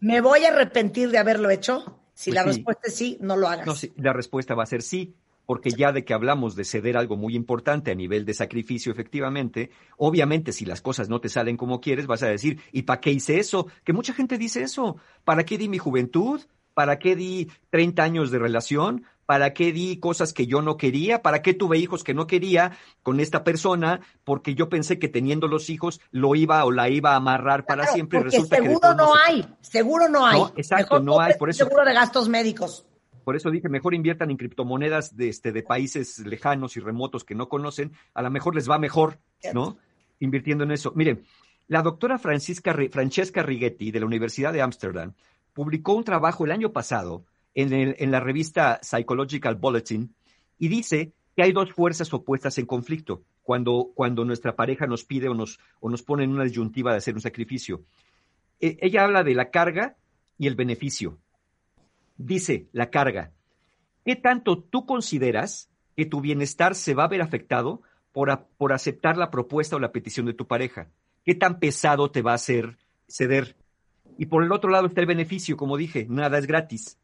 ¿me 0.00 0.20
voy 0.20 0.44
a 0.44 0.48
arrepentir 0.48 1.10
de 1.10 1.18
haberlo 1.18 1.50
hecho? 1.50 2.01
Si 2.22 2.30
Pues 2.30 2.36
la 2.36 2.42
sí. 2.42 2.58
respuesta 2.58 2.82
es 2.86 2.94
sí, 2.94 3.18
no 3.20 3.36
lo 3.36 3.48
hagas. 3.48 3.66
No, 3.66 3.74
sí, 3.74 3.92
la 3.96 4.12
respuesta 4.12 4.54
va 4.54 4.62
a 4.62 4.66
ser 4.66 4.82
sí, 4.82 5.16
porque 5.44 5.70
ya 5.70 5.90
de 5.90 6.04
que 6.04 6.14
hablamos 6.14 6.54
de 6.54 6.62
ceder 6.64 6.96
algo 6.96 7.16
muy 7.16 7.34
importante 7.34 7.90
a 7.90 7.96
nivel 7.96 8.24
de 8.24 8.32
sacrificio, 8.32 8.92
efectivamente, 8.92 9.70
obviamente 9.96 10.52
si 10.52 10.64
las 10.64 10.80
cosas 10.80 11.08
no 11.08 11.20
te 11.20 11.28
salen 11.28 11.56
como 11.56 11.80
quieres, 11.80 12.06
vas 12.06 12.22
a 12.22 12.28
decir, 12.28 12.60
¿y 12.70 12.82
para 12.82 13.00
qué 13.00 13.10
hice 13.10 13.40
eso? 13.40 13.66
Que 13.82 13.92
mucha 13.92 14.14
gente 14.14 14.38
dice 14.38 14.62
eso. 14.62 14.98
¿Para 15.24 15.42
qué 15.44 15.58
di 15.58 15.68
mi 15.68 15.78
juventud? 15.78 16.40
¿Para 16.74 17.00
qué 17.00 17.16
di 17.16 17.50
30 17.70 18.04
años 18.04 18.30
de 18.30 18.38
relación? 18.38 19.04
¿Para 19.26 19.54
qué 19.54 19.72
di 19.72 19.98
cosas 19.98 20.32
que 20.32 20.46
yo 20.46 20.62
no 20.62 20.76
quería? 20.76 21.22
¿Para 21.22 21.42
qué 21.42 21.54
tuve 21.54 21.78
hijos 21.78 22.02
que 22.04 22.12
no 22.14 22.26
quería 22.26 22.72
con 23.02 23.20
esta 23.20 23.44
persona? 23.44 24.00
Porque 24.24 24.54
yo 24.54 24.68
pensé 24.68 24.98
que 24.98 25.08
teniendo 25.08 25.46
los 25.48 25.70
hijos 25.70 26.00
lo 26.10 26.34
iba 26.34 26.64
o 26.64 26.70
la 26.72 26.88
iba 26.88 27.12
a 27.12 27.16
amarrar 27.16 27.64
para 27.64 27.86
siempre. 27.86 28.18
y 28.18 28.22
Porque 28.22 28.36
Resulta 28.36 28.56
que 28.56 28.62
seguro 28.62 28.80
todos 28.80 28.96
no 28.96 29.04
modos- 29.06 29.18
hay, 29.26 29.46
seguro 29.60 30.08
no 30.08 30.26
hay. 30.26 30.40
No, 30.40 30.52
exacto, 30.56 30.94
Mejor 30.94 31.02
no 31.04 31.20
hay, 31.20 31.34
por 31.38 31.50
eso- 31.50 31.64
Seguro 31.64 31.84
de 31.84 31.94
gastos 31.94 32.28
médicos. 32.28 32.84
Por 33.24 33.36
eso 33.36 33.50
dije, 33.52 33.68
mejor 33.68 33.94
inviertan 33.94 34.30
en 34.32 34.36
criptomonedas 34.36 35.16
de, 35.16 35.28
este, 35.28 35.52
de 35.52 35.62
países 35.62 36.18
lejanos 36.18 36.76
y 36.76 36.80
remotos 36.80 37.22
que 37.22 37.36
no 37.36 37.48
conocen. 37.48 37.92
A 38.14 38.22
lo 38.22 38.30
mejor 38.30 38.56
les 38.56 38.68
va 38.68 38.78
mejor, 38.80 39.20
¿no? 39.54 39.76
Invirtiendo 40.18 40.64
en 40.64 40.72
eso. 40.72 40.92
Miren, 40.96 41.24
la 41.68 41.82
doctora 41.82 42.18
Francisca, 42.18 42.74
Francesca 42.90 43.44
Righetti 43.44 43.92
de 43.92 44.00
la 44.00 44.06
Universidad 44.06 44.52
de 44.52 44.60
Ámsterdam 44.62 45.12
publicó 45.52 45.92
un 45.94 46.02
trabajo 46.02 46.44
el 46.44 46.50
año 46.50 46.72
pasado 46.72 47.24
en, 47.54 48.10
la 48.10 48.20
revista 48.20 48.80
Psychological 48.82 49.56
Bulletin 49.56 50.14
y 50.58 50.68
dice 50.68 51.12
que 51.36 51.42
hay 51.42 51.52
dos 51.52 51.72
fuerzas 51.72 52.12
opuestas 52.12 52.58
en 52.58 52.66
conflicto 52.66 53.22
cuando, 53.42 53.90
cuando 53.94 54.24
nuestra 54.24 54.54
pareja 54.54 54.86
nos 54.86 55.04
pide 55.04 55.28
o 55.28 55.34
nos, 55.34 55.58
o 55.80 55.90
nos 55.90 56.02
pone 56.02 56.24
en 56.24 56.30
una 56.30 56.44
disyuntiva 56.44 56.92
de 56.92 56.98
hacer 56.98 57.14
un 57.14 57.20
sacrificio. 57.20 57.82
Eh, 58.60 58.76
ella 58.80 59.04
habla 59.04 59.24
de 59.24 59.34
la 59.34 59.50
carga 59.50 59.96
y 60.38 60.46
el 60.46 60.54
beneficio 60.54 61.18
dice 62.16 62.68
la 62.72 62.90
carga. 62.90 63.32
¿Qué 64.04 64.16
tanto 64.16 64.58
tú 64.62 64.86
consideras 64.86 65.70
que 65.96 66.06
tu 66.06 66.20
bienestar 66.20 66.74
se 66.74 66.94
va 66.94 67.04
a 67.04 67.08
ver 67.08 67.22
afectado 67.22 67.82
por, 68.12 68.46
por 68.56 68.72
aceptar 68.72 69.16
la 69.16 69.30
propuesta 69.30 69.76
o 69.76 69.80
la 69.80 69.92
petición 69.92 70.26
de 70.26 70.34
tu 70.34 70.46
pareja? 70.46 70.88
¿Qué 71.24 71.34
tan 71.34 71.58
pesado 71.60 72.10
te 72.10 72.22
va 72.22 72.32
a 72.32 72.36
hacer 72.36 72.78
ceder? 73.06 73.56
Y 74.18 74.26
por 74.26 74.42
el 74.42 74.52
otro 74.52 74.70
lado 74.70 74.86
está 74.86 75.00
el 75.00 75.06
beneficio, 75.06 75.56
como 75.56 75.76
dije, 75.76 76.06
nada 76.08 76.38
es 76.38 76.46
gratis. 76.46 76.98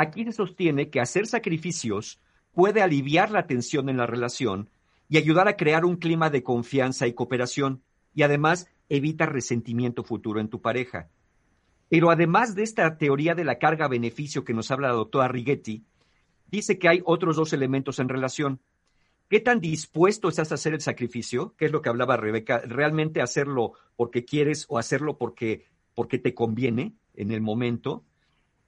Aquí 0.00 0.24
se 0.24 0.32
sostiene 0.32 0.88
que 0.88 0.98
hacer 0.98 1.26
sacrificios 1.26 2.22
puede 2.54 2.80
aliviar 2.80 3.30
la 3.30 3.46
tensión 3.46 3.90
en 3.90 3.98
la 3.98 4.06
relación 4.06 4.70
y 5.10 5.18
ayudar 5.18 5.46
a 5.46 5.58
crear 5.58 5.84
un 5.84 5.96
clima 5.96 6.30
de 6.30 6.42
confianza 6.42 7.06
y 7.06 7.12
cooperación, 7.12 7.82
y 8.14 8.22
además 8.22 8.66
evita 8.88 9.26
resentimiento 9.26 10.02
futuro 10.02 10.40
en 10.40 10.48
tu 10.48 10.62
pareja. 10.62 11.10
Pero 11.90 12.10
además 12.10 12.54
de 12.54 12.62
esta 12.62 12.96
teoría 12.96 13.34
de 13.34 13.44
la 13.44 13.58
carga-beneficio 13.58 14.42
que 14.42 14.54
nos 14.54 14.70
habla 14.70 14.88
la 14.88 14.94
doctora 14.94 15.28
Righetti, 15.28 15.84
dice 16.46 16.78
que 16.78 16.88
hay 16.88 17.02
otros 17.04 17.36
dos 17.36 17.52
elementos 17.52 17.98
en 17.98 18.08
relación. 18.08 18.62
¿Qué 19.28 19.38
tan 19.40 19.60
dispuesto 19.60 20.30
estás 20.30 20.50
a 20.50 20.54
hacer 20.54 20.72
el 20.72 20.80
sacrificio? 20.80 21.54
Que 21.58 21.66
es 21.66 21.72
lo 21.72 21.82
que 21.82 21.90
hablaba 21.90 22.16
Rebeca, 22.16 22.62
realmente 22.64 23.20
hacerlo 23.20 23.74
porque 23.96 24.24
quieres 24.24 24.64
o 24.70 24.78
hacerlo 24.78 25.18
porque, 25.18 25.66
porque 25.94 26.18
te 26.18 26.32
conviene 26.32 26.94
en 27.12 27.32
el 27.32 27.42
momento. 27.42 28.06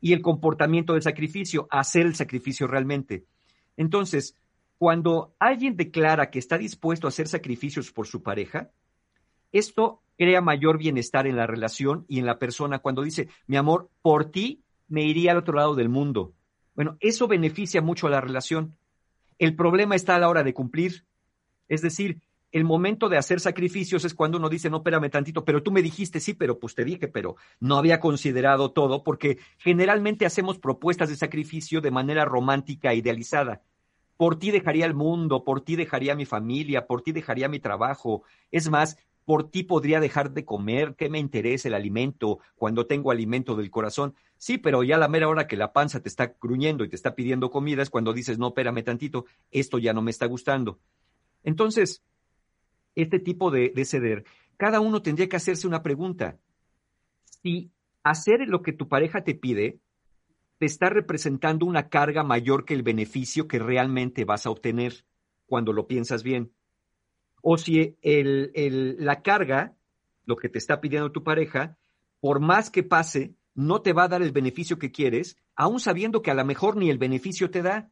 Y 0.02 0.12
el 0.12 0.20
comportamiento 0.20 0.92
del 0.92 1.02
sacrificio, 1.02 1.66
hacer 1.70 2.04
el 2.04 2.14
sacrificio 2.14 2.66
realmente. 2.66 3.24
Entonces, 3.78 4.36
cuando 4.76 5.34
alguien 5.38 5.76
declara 5.76 6.30
que 6.30 6.40
está 6.40 6.58
dispuesto 6.58 7.06
a 7.06 7.08
hacer 7.08 7.28
sacrificios 7.28 7.90
por 7.92 8.06
su 8.06 8.22
pareja, 8.22 8.70
esto 9.52 10.02
crea 10.18 10.40
mayor 10.40 10.76
bienestar 10.76 11.26
en 11.26 11.36
la 11.36 11.46
relación 11.46 12.04
y 12.08 12.18
en 12.18 12.26
la 12.26 12.38
persona 12.38 12.80
cuando 12.80 13.02
dice, 13.02 13.28
mi 13.46 13.56
amor, 13.56 13.90
por 14.02 14.30
ti 14.30 14.64
me 14.88 15.04
iría 15.04 15.30
al 15.30 15.38
otro 15.38 15.54
lado 15.54 15.74
del 15.74 15.88
mundo. 15.88 16.34
Bueno, 16.74 16.96
eso 17.00 17.28
beneficia 17.28 17.80
mucho 17.80 18.08
a 18.08 18.10
la 18.10 18.20
relación. 18.20 18.76
El 19.38 19.54
problema 19.54 19.94
está 19.94 20.16
a 20.16 20.18
la 20.18 20.28
hora 20.28 20.42
de 20.42 20.52
cumplir. 20.52 21.04
Es 21.68 21.80
decir, 21.80 22.20
el 22.52 22.64
momento 22.64 23.08
de 23.08 23.16
hacer 23.16 23.40
sacrificios 23.40 24.04
es 24.04 24.14
cuando 24.14 24.36
uno 24.36 24.50
dice, 24.50 24.68
no, 24.68 24.78
espérame 24.78 25.10
tantito, 25.10 25.44
pero 25.44 25.62
tú 25.62 25.72
me 25.72 25.82
dijiste, 25.82 26.20
sí, 26.20 26.34
pero 26.34 26.58
pues 26.58 26.74
te 26.74 26.84
dije, 26.84 27.08
pero 27.08 27.36
no 27.60 27.78
había 27.78 27.98
considerado 27.98 28.72
todo, 28.72 29.02
porque 29.02 29.38
generalmente 29.58 30.26
hacemos 30.26 30.58
propuestas 30.58 31.08
de 31.08 31.16
sacrificio 31.16 31.80
de 31.80 31.90
manera 31.90 32.26
romántica, 32.26 32.92
idealizada. 32.94 33.62
Por 34.18 34.38
ti 34.38 34.50
dejaría 34.50 34.84
el 34.84 34.94
mundo, 34.94 35.44
por 35.44 35.62
ti 35.62 35.76
dejaría 35.76 36.14
mi 36.14 36.26
familia, 36.26 36.86
por 36.86 37.02
ti 37.02 37.12
dejaría 37.12 37.48
mi 37.48 37.58
trabajo. 37.58 38.22
Es 38.50 38.68
más, 38.68 38.98
por 39.24 39.50
ti 39.50 39.62
podría 39.62 39.98
dejar 39.98 40.32
de 40.32 40.44
comer, 40.44 40.94
¿qué 40.96 41.08
me 41.08 41.18
interesa 41.18 41.68
el 41.68 41.74
alimento 41.74 42.40
cuando 42.54 42.86
tengo 42.86 43.10
alimento 43.10 43.56
del 43.56 43.70
corazón? 43.70 44.14
Sí, 44.36 44.58
pero 44.58 44.82
ya 44.82 44.98
la 44.98 45.08
mera 45.08 45.28
hora 45.28 45.46
que 45.46 45.56
la 45.56 45.72
panza 45.72 46.02
te 46.02 46.08
está 46.08 46.34
gruñendo 46.40 46.84
y 46.84 46.88
te 46.88 46.96
está 46.96 47.14
pidiendo 47.14 47.50
comida 47.50 47.82
es 47.82 47.90
cuando 47.90 48.12
dices, 48.12 48.38
no, 48.38 48.48
espérame 48.48 48.84
tantito, 48.84 49.24
esto 49.50 49.78
ya 49.78 49.94
no 49.94 50.02
me 50.02 50.10
está 50.10 50.26
gustando. 50.26 50.80
Entonces, 51.44 52.02
este 52.94 53.18
tipo 53.18 53.50
de, 53.50 53.72
de 53.74 53.84
ceder, 53.84 54.24
cada 54.56 54.80
uno 54.80 55.02
tendría 55.02 55.28
que 55.28 55.36
hacerse 55.36 55.66
una 55.66 55.82
pregunta. 55.82 56.38
Si 57.42 57.70
hacer 58.02 58.40
lo 58.48 58.62
que 58.62 58.72
tu 58.72 58.88
pareja 58.88 59.24
te 59.24 59.34
pide 59.34 59.80
te 60.62 60.66
está 60.66 60.90
representando 60.90 61.66
una 61.66 61.88
carga 61.88 62.22
mayor 62.22 62.64
que 62.64 62.74
el 62.74 62.84
beneficio 62.84 63.48
que 63.48 63.58
realmente 63.58 64.24
vas 64.24 64.46
a 64.46 64.50
obtener 64.50 65.04
cuando 65.46 65.72
lo 65.72 65.88
piensas 65.88 66.22
bien. 66.22 66.52
O 67.42 67.58
si 67.58 67.96
la 68.04 69.22
carga, 69.22 69.74
lo 70.24 70.36
que 70.36 70.48
te 70.48 70.58
está 70.58 70.80
pidiendo 70.80 71.10
tu 71.10 71.24
pareja, 71.24 71.76
por 72.20 72.38
más 72.38 72.70
que 72.70 72.84
pase, 72.84 73.34
no 73.56 73.82
te 73.82 73.92
va 73.92 74.04
a 74.04 74.08
dar 74.08 74.22
el 74.22 74.30
beneficio 74.30 74.78
que 74.78 74.92
quieres, 74.92 75.36
aún 75.56 75.80
sabiendo 75.80 76.22
que 76.22 76.30
a 76.30 76.34
lo 76.34 76.44
mejor 76.44 76.76
ni 76.76 76.90
el 76.90 76.98
beneficio 76.98 77.50
te 77.50 77.62
da. 77.62 77.90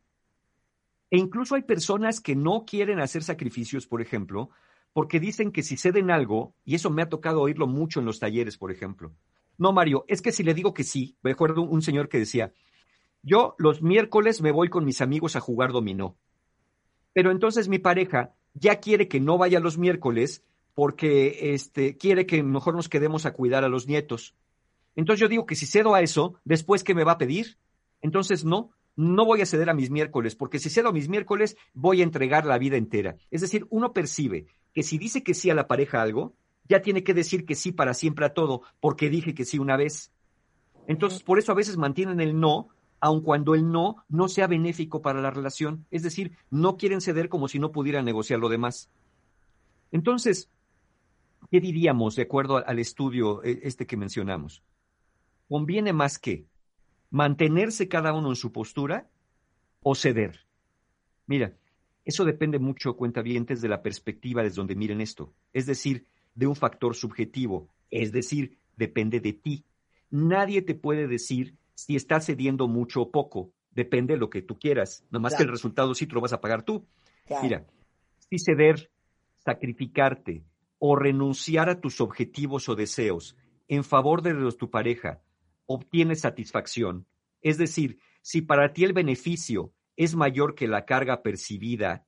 E 1.11 1.19
incluso 1.19 1.57
hay 1.57 1.63
personas 1.63 2.21
que 2.21 2.37
no 2.37 2.65
quieren 2.65 3.01
hacer 3.01 3.25
sacrificios, 3.25 3.89
por 3.89 4.01
ejemplo, 4.01 4.51
porque 4.93 5.21
dicen 5.21 5.53
que 5.53 5.63
si 5.63 5.77
ceden 5.77 6.11
algo, 6.11 6.55
y 6.65 6.75
eso 6.75 6.91
me 6.91 7.03
ha 7.03 7.09
tocado 7.09 7.41
oírlo 7.41 7.67
mucho 7.67 8.01
en 8.01 8.07
los 8.07 8.19
talleres, 8.19 8.59
por 8.59 8.73
ejemplo. 8.73 9.13
No, 9.59 9.73
Mario, 9.73 10.05
es 10.09 10.23
que 10.23 10.33
si 10.33 10.43
le 10.43 10.55
digo 10.55 10.75
que 10.75 10.85
sí, 10.85 11.17
me 11.23 11.33
acuerdo 11.33 11.63
un 11.63 11.83
señor 11.83 12.09
que 12.09 12.19
decía, 12.19 12.53
yo 13.23 13.55
los 13.59 13.83
miércoles 13.83 14.41
me 14.41 14.53
voy 14.53 14.69
con 14.69 14.85
mis 14.85 15.01
amigos 15.01 15.37
a 15.37 15.41
jugar 15.41 15.73
dominó. 15.73 16.17
Pero 17.13 17.31
entonces 17.31 17.69
mi 17.69 17.79
pareja 17.79 18.35
ya 18.55 18.81
quiere 18.81 19.09
que 19.09 19.21
no 19.21 19.39
vaya 19.39 19.61
los 19.61 19.79
miércoles 19.79 20.43
porque 20.75 21.53
este, 21.55 21.97
quiere 21.97 22.27
que 22.27 22.43
mejor 22.43 22.75
nos 22.75 22.89
quedemos 22.89 23.27
a 23.27 23.33
cuidar 23.33 23.65
a 23.65 23.69
los 23.69 23.87
nietos. 23.87 24.35
Entonces 24.97 25.21
yo 25.21 25.29
digo 25.29 25.47
que 25.47 25.57
si 25.57 25.67
cedo 25.67 25.95
a 25.95 26.01
eso, 26.01 26.41
después 26.45 26.85
¿qué 26.85 26.95
me 26.95 27.05
va 27.05 27.13
a 27.13 27.19
pedir? 27.19 27.59
Entonces 28.01 28.45
no, 28.45 28.71
no 29.01 29.25
voy 29.25 29.41
a 29.41 29.47
ceder 29.47 29.71
a 29.71 29.75
mis 29.75 29.91
miércoles, 29.91 30.37
porque 30.37 30.59
si 30.59 30.69
cedo 30.69 30.91
a 30.91 30.93
mis 30.93 31.09
miércoles, 31.09 31.57
voy 31.73 32.03
a 32.03 32.05
entregar 32.05 32.45
la 32.45 32.59
vida 32.59 32.77
entera. 32.77 33.17
Es 33.31 33.41
decir, 33.41 33.67
uno 33.71 33.95
percibe 33.95 34.45
que 34.75 34.83
si 34.83 34.99
dice 34.99 35.23
que 35.23 35.33
sí 35.33 35.49
a 35.49 35.55
la 35.55 35.67
pareja 35.67 36.03
algo, 36.03 36.35
ya 36.69 36.83
tiene 36.83 37.03
que 37.03 37.15
decir 37.15 37.47
que 37.47 37.55
sí 37.55 37.73
para 37.73 37.95
siempre 37.95 38.27
a 38.27 38.35
todo, 38.35 38.61
porque 38.79 39.09
dije 39.09 39.35
que 39.35 39.47
sí 39.47 39.59
una 39.59 39.79
vez. 39.79 40.13
Entonces, 40.87 41.23
por 41.23 41.39
eso 41.39 41.51
a 41.51 41.55
veces 41.55 41.79
mantienen 41.79 42.21
el 42.21 42.39
no, 42.39 42.69
aun 43.01 43.23
cuando 43.23 43.55
el 43.55 43.73
no 43.73 44.05
no 44.11 44.29
sea 44.29 44.47
benéfico 44.47 45.01
para 45.01 45.23
la 45.23 45.31
relación. 45.31 45.87
Es 45.91 46.03
decir, 46.03 46.37
no 46.51 46.77
quieren 46.77 47.01
ceder 47.01 47.31
como 47.31 47.49
si 47.49 47.59
no 47.59 47.73
pudieran 47.73 48.05
negociar 48.05 48.39
lo 48.39 48.51
demás. 48.51 48.91
Entonces, 49.93 50.51
¿qué 51.51 51.59
diríamos 51.59 52.17
de 52.17 52.23
acuerdo 52.23 52.59
al 52.59 52.79
estudio 52.79 53.43
eh, 53.45 53.61
este 53.63 53.87
que 53.87 53.97
mencionamos? 53.97 54.63
¿Conviene 55.49 55.95
más 55.95 56.19
que 56.19 56.50
mantenerse 57.11 57.89
cada 57.89 58.13
uno 58.13 58.31
en 58.31 58.37
su 58.37 58.53
postura 58.53 59.09
o 59.83 59.95
ceder? 59.95 60.41
Mira, 61.27 61.57
eso 62.05 62.25
depende 62.25 62.59
mucho, 62.59 62.97
cuentavientes, 62.97 63.61
de 63.61 63.69
la 63.69 63.83
perspectiva 63.83 64.43
desde 64.43 64.57
donde 64.57 64.75
miren 64.75 65.01
esto. 65.01 65.33
Es 65.53 65.67
decir, 65.67 66.07
de 66.35 66.47
un 66.47 66.57
factor 66.57 66.95
subjetivo, 66.95 67.69
es 67.91 68.13
decir, 68.13 68.57
depende 68.77 69.21
de 69.21 69.33
ti. 69.33 69.65
Nadie 70.11 70.63
te 70.63 70.75
puede 70.75 71.07
decir 71.07 71.57
si 71.75 71.97
estás 71.97 72.27
cediendo 72.27 72.69
mucho 72.69 73.03
o 73.03 73.11
poco. 73.11 73.53
Depende 73.73 74.15
de 74.15 74.21
lo 74.21 74.31
que 74.31 74.43
tú 74.43 74.59
quieras. 74.59 75.05
Nada 75.11 75.21
más 75.21 75.35
que 75.35 75.43
el 75.43 75.47
Claro. 75.47 75.53
resultado 75.53 75.95
sí 75.95 76.07
te 76.07 76.15
lo 76.15 76.21
vas 76.21 76.33
a 76.33 76.41
pagar 76.41 76.63
tú. 76.63 76.87
Claro. 77.27 77.43
Mira, 77.43 77.67
si 78.29 78.39
ceder, 78.39 78.91
sacrificarte 79.39 80.43
o 80.79 80.97
renunciar 80.97 81.69
a 81.69 81.81
tus 81.81 82.01
objetivos 82.01 82.69
o 82.69 82.75
deseos 82.75 83.37
en 83.69 83.85
favor 83.85 84.23
de 84.23 84.35
los 84.35 84.55
de 84.55 84.59
tu 84.59 84.71
pareja 84.71 85.21
obtienes 85.73 86.21
satisfacción, 86.21 87.07
es 87.43 87.57
decir, 87.57 88.01
si 88.23 88.43
para 88.43 88.73
ti 88.73 88.85
el 88.85 88.93
beneficio 88.93 89.73
es 89.97 90.17
mayor 90.17 90.57
que 90.57 90.67
la 90.67 90.85
carga 90.85 91.23
percibida, 91.23 92.07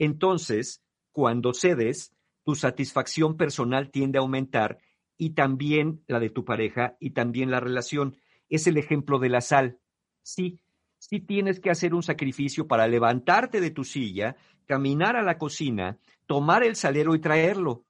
entonces, 0.00 0.82
cuando 1.12 1.52
cedes, 1.52 2.16
tu 2.42 2.54
satisfacción 2.54 3.36
personal 3.36 3.90
tiende 3.90 4.18
a 4.18 4.22
aumentar 4.22 4.78
y 5.18 5.34
también 5.34 6.02
la 6.08 6.18
de 6.18 6.30
tu 6.30 6.44
pareja 6.46 6.96
y 6.98 7.10
también 7.10 7.50
la 7.50 7.60
relación. 7.60 8.16
Es 8.48 8.66
el 8.66 8.78
ejemplo 8.78 9.18
de 9.18 9.28
la 9.28 9.42
sal. 9.42 9.78
Sí, 10.22 10.58
sí 10.98 11.20
tienes 11.20 11.60
que 11.60 11.70
hacer 11.70 11.94
un 11.94 12.02
sacrificio 12.02 12.66
para 12.66 12.88
levantarte 12.88 13.60
de 13.60 13.70
tu 13.70 13.84
silla, 13.84 14.36
caminar 14.64 15.16
a 15.16 15.22
la 15.22 15.36
cocina, 15.36 15.98
tomar 16.26 16.64
el 16.64 16.76
salero 16.76 17.14
y 17.14 17.20
traerlo. 17.20 17.84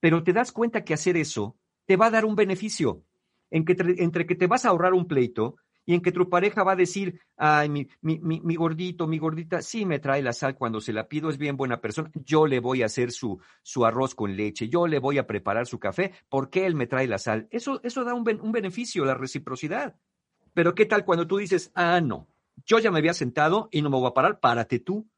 Pero 0.00 0.24
te 0.24 0.32
das 0.32 0.50
cuenta 0.50 0.82
que 0.82 0.94
hacer 0.94 1.18
eso 1.18 1.58
te 1.84 1.98
va 1.98 2.06
a 2.06 2.10
dar 2.10 2.24
un 2.24 2.36
beneficio, 2.36 3.04
en 3.50 3.64
que 3.64 3.76
tre- 3.76 3.96
entre 3.98 4.26
que 4.26 4.34
te 4.34 4.46
vas 4.46 4.64
a 4.64 4.70
ahorrar 4.70 4.94
un 4.94 5.06
pleito 5.06 5.56
y 5.86 5.94
en 5.94 6.02
que 6.02 6.12
tu 6.12 6.28
pareja 6.28 6.62
va 6.62 6.72
a 6.72 6.76
decir, 6.76 7.20
ay, 7.36 7.68
mi, 7.68 7.88
mi, 8.00 8.18
mi, 8.20 8.40
mi 8.40 8.54
gordito, 8.54 9.06
mi 9.06 9.18
gordita, 9.18 9.62
sí 9.62 9.86
me 9.86 9.98
trae 9.98 10.22
la 10.22 10.32
sal 10.32 10.54
cuando 10.54 10.80
se 10.80 10.92
la 10.92 11.08
pido, 11.08 11.30
es 11.30 11.38
bien 11.38 11.56
buena 11.56 11.80
persona, 11.80 12.10
yo 12.14 12.46
le 12.46 12.60
voy 12.60 12.82
a 12.82 12.86
hacer 12.86 13.10
su, 13.10 13.40
arroz 13.84 14.14
con 14.14 14.36
leche, 14.36 14.68
yo 14.68 14.86
le 14.86 14.98
voy 14.98 15.18
a 15.18 15.26
preparar 15.26 15.66
su 15.66 15.78
café, 15.78 16.12
porque 16.28 16.66
él 16.66 16.74
me 16.74 16.86
trae 16.86 17.08
la 17.08 17.18
sal. 17.18 17.48
Eso, 17.50 17.80
eso 17.82 18.04
da 18.04 18.14
un, 18.14 18.24
un 18.40 18.52
beneficio, 18.52 19.04
la 19.04 19.14
reciprocidad. 19.14 19.96
Pero 20.54 20.74
¿qué 20.74 20.86
tal 20.86 21.04
cuando 21.04 21.26
tú 21.26 21.38
dices, 21.38 21.70
ah, 21.74 22.00
no, 22.00 22.28
yo 22.66 22.78
ya 22.78 22.90
me 22.90 22.98
había 22.98 23.14
sentado 23.14 23.68
y 23.72 23.82
no 23.82 23.90
me 23.90 23.96
voy 23.96 24.08
a 24.08 24.14
parar, 24.14 24.40
párate 24.40 24.78
tú. 24.78 25.08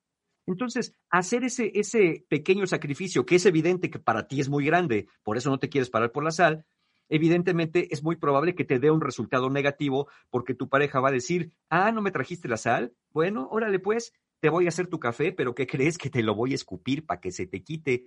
Entonces, 0.47 0.95
hacer 1.11 1.45
ese, 1.45 1.71
ese 1.75 2.25
pequeño 2.29 2.67
sacrificio, 2.67 3.25
que 3.25 3.37
es 3.37 3.47
evidente 3.47 3.91
que 3.91 3.99
para 3.99 4.27
ti 4.27 4.41
es 4.41 4.49
muy 4.49 4.65
grande, 4.65 5.07
por 5.23 5.37
eso 5.37 5.51
no 5.51 5.59
te 5.59 5.69
quieres 5.69 5.91
parar 5.91 6.11
por 6.13 6.25
la 6.25 6.33
sal, 6.33 6.65
evidentemente 7.09 7.89
es 7.93 8.03
muy 8.03 8.17
probable 8.17 8.55
que 8.55 8.65
te 8.65 8.79
dé 8.79 8.91
un 8.91 9.01
resultado 9.01 9.51
negativo 9.51 10.09
porque 10.31 10.55
tu 10.55 10.69
pareja 10.69 11.01
va 11.01 11.09
a 11.09 11.13
decir, 11.13 11.53
ah, 11.69 11.93
¿no 11.93 12.03
me 12.03 12.11
trajiste 12.11 12.49
la 12.49 12.57
sal? 12.57 12.93
Bueno, 13.11 13.49
órale 13.51 13.79
pues, 13.79 14.13
te 14.41 14.49
voy 14.49 14.67
a 14.67 14.69
hacer 14.69 14.89
tu 14.89 14.99
café, 14.99 15.33
pero 15.33 15.55
¿qué 15.55 15.67
crees 15.67 15.99
que 15.99 16.11
te 16.11 16.23
lo 16.23 16.35
voy 16.35 16.53
a 16.53 16.57
escupir 16.57 17.07
para 17.07 17.21
que 17.21 17.31
se 17.31 17.47
te 17.47 17.63
quite? 17.63 18.05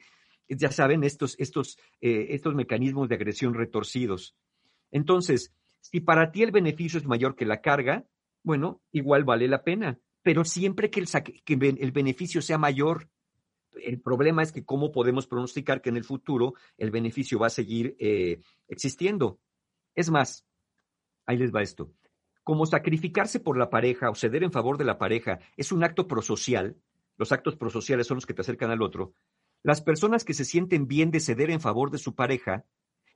Ya 0.50 0.72
saben, 0.72 1.04
estos, 1.04 1.36
estos, 1.40 1.78
eh, 2.02 2.28
estos 2.32 2.56
mecanismos 2.56 3.10
de 3.10 3.16
agresión 3.16 3.54
retorcidos. 3.54 4.36
Entonces, 4.92 5.54
si 5.82 6.02
para 6.02 6.32
ti 6.32 6.44
el 6.44 6.52
beneficio 6.52 7.00
es 7.00 7.06
mayor 7.06 7.36
que 7.36 7.46
la 7.46 7.62
carga, 7.62 8.06
bueno, 8.44 8.82
igual 8.92 9.24
vale 9.24 9.48
la 9.48 9.64
pena, 9.64 10.00
pero 10.22 10.44
siempre 10.44 10.90
que 10.90 11.00
el, 11.00 11.08
que 11.46 11.54
el 11.54 11.92
beneficio 11.92 12.42
sea 12.42 12.58
mayor. 12.58 13.10
El 13.84 14.02
problema 14.02 14.43
es 14.43 14.52
que 14.52 14.65
cómo 14.65 14.91
podemos 14.91 15.27
pronosticar 15.27 15.81
que 15.81 15.89
en 15.89 15.97
el 15.97 16.03
futuro 16.03 16.53
el 16.77 16.91
beneficio 16.91 17.39
va 17.39 17.47
a 17.47 17.52
seguir 17.52 17.95
eh, 17.99 18.41
existiendo. 18.68 19.39
Es 19.93 20.10
más, 20.10 20.45
ahí 21.26 21.38
les 21.38 21.53
va 21.53 21.61
esto. 21.61 21.91
Como 22.43 22.65
sacrificarse 22.65 23.39
por 23.39 23.57
la 23.57 23.69
pareja 23.69 24.10
o 24.10 24.15
ceder 24.15 24.43
en 24.43 24.52
favor 24.52 24.77
de 24.77 24.85
la 24.85 24.97
pareja 24.97 25.39
es 25.57 25.72
un 25.72 25.84
acto 25.84 26.07
prosocial, 26.07 26.77
los 27.18 27.31
actos 27.31 27.56
prosociales 27.56 28.07
son 28.07 28.15
los 28.15 28.26
que 28.26 28.34
te 28.34 28.41
acercan 28.41 28.72
al 28.72 28.81
otro, 28.81 29.14
las 29.64 29.81
personas 29.81 30.23
que 30.23 30.35
se 30.35 30.45
sienten 30.45 30.88
bien 30.88 31.10
de 31.10 31.19
ceder 31.19 31.49
en 31.49 31.60
favor 31.60 31.89
de 31.89 31.97
su 31.97 32.14
pareja, 32.14 32.65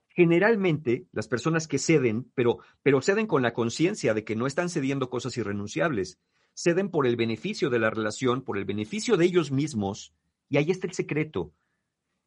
generalmente 0.08 1.06
las 1.12 1.28
personas 1.28 1.68
que 1.68 1.78
ceden, 1.78 2.30
pero, 2.34 2.58
pero 2.82 3.00
ceden 3.00 3.28
con 3.28 3.42
la 3.42 3.52
conciencia 3.52 4.14
de 4.14 4.24
que 4.24 4.34
no 4.34 4.48
están 4.48 4.68
cediendo 4.68 5.10
cosas 5.10 5.36
irrenunciables, 5.36 6.18
ceden 6.52 6.90
por 6.90 7.06
el 7.06 7.14
beneficio 7.14 7.70
de 7.70 7.78
la 7.78 7.90
relación, 7.90 8.42
por 8.42 8.58
el 8.58 8.64
beneficio 8.64 9.16
de 9.16 9.26
ellos 9.26 9.52
mismos, 9.52 10.12
y 10.50 10.58
ahí 10.58 10.70
está 10.70 10.86
el 10.86 10.92
secreto, 10.92 11.54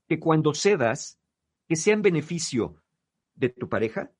que 0.07 0.19
cuando 0.19 0.55
cedas, 0.55 1.19
que 1.67 1.75
sea 1.75 1.93
en 1.93 2.01
beneficio 2.01 2.81
de 3.35 3.49
tu 3.49 3.69
pareja, 3.69 4.11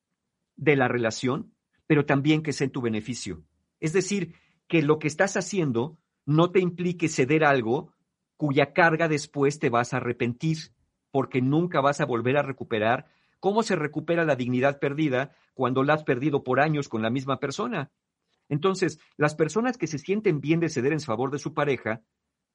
de 0.56 0.76
la 0.76 0.88
relación, 0.88 1.56
pero 1.88 2.06
también 2.06 2.44
que 2.44 2.54
sea 2.54 2.66
en 2.66 2.72
tu 2.72 2.82
beneficio. 2.82 3.44
Es 3.80 3.94
decir, 3.94 4.36
que 4.68 4.82
lo 4.82 5.00
que 5.00 5.08
estás 5.08 5.38
haciendo 5.38 5.98
no 6.26 6.52
te 6.52 6.60
implique 6.60 7.08
ceder 7.08 7.44
algo 7.44 7.94
cuya 8.38 8.74
carga 8.74 9.08
después 9.08 9.58
te 9.60 9.70
vas 9.70 9.94
a 9.94 9.98
arrepentir, 9.98 10.58
porque 11.10 11.42
nunca 11.42 11.80
vas 11.80 12.02
a 12.02 12.06
volver 12.06 12.38
a 12.38 12.44
recuperar 12.44 13.08
cómo 13.40 13.64
se 13.64 13.76
recupera 13.76 14.26
la 14.26 14.36
dignidad 14.36 14.80
perdida 14.80 15.36
cuando 15.54 15.84
la 15.84 15.94
has 15.94 16.04
perdido 16.04 16.44
por 16.44 16.60
años 16.60 16.90
con 16.90 17.02
la 17.02 17.10
misma 17.10 17.40
persona. 17.40 17.92
Entonces, 18.50 19.00
las 19.16 19.36
personas 19.36 19.78
que 19.78 19.88
se 19.88 19.98
sienten 19.98 20.42
bien 20.42 20.60
de 20.60 20.70
ceder 20.70 20.92
en 20.92 21.00
favor 21.00 21.32
de 21.32 21.40
su 21.40 21.54
pareja 21.54 22.02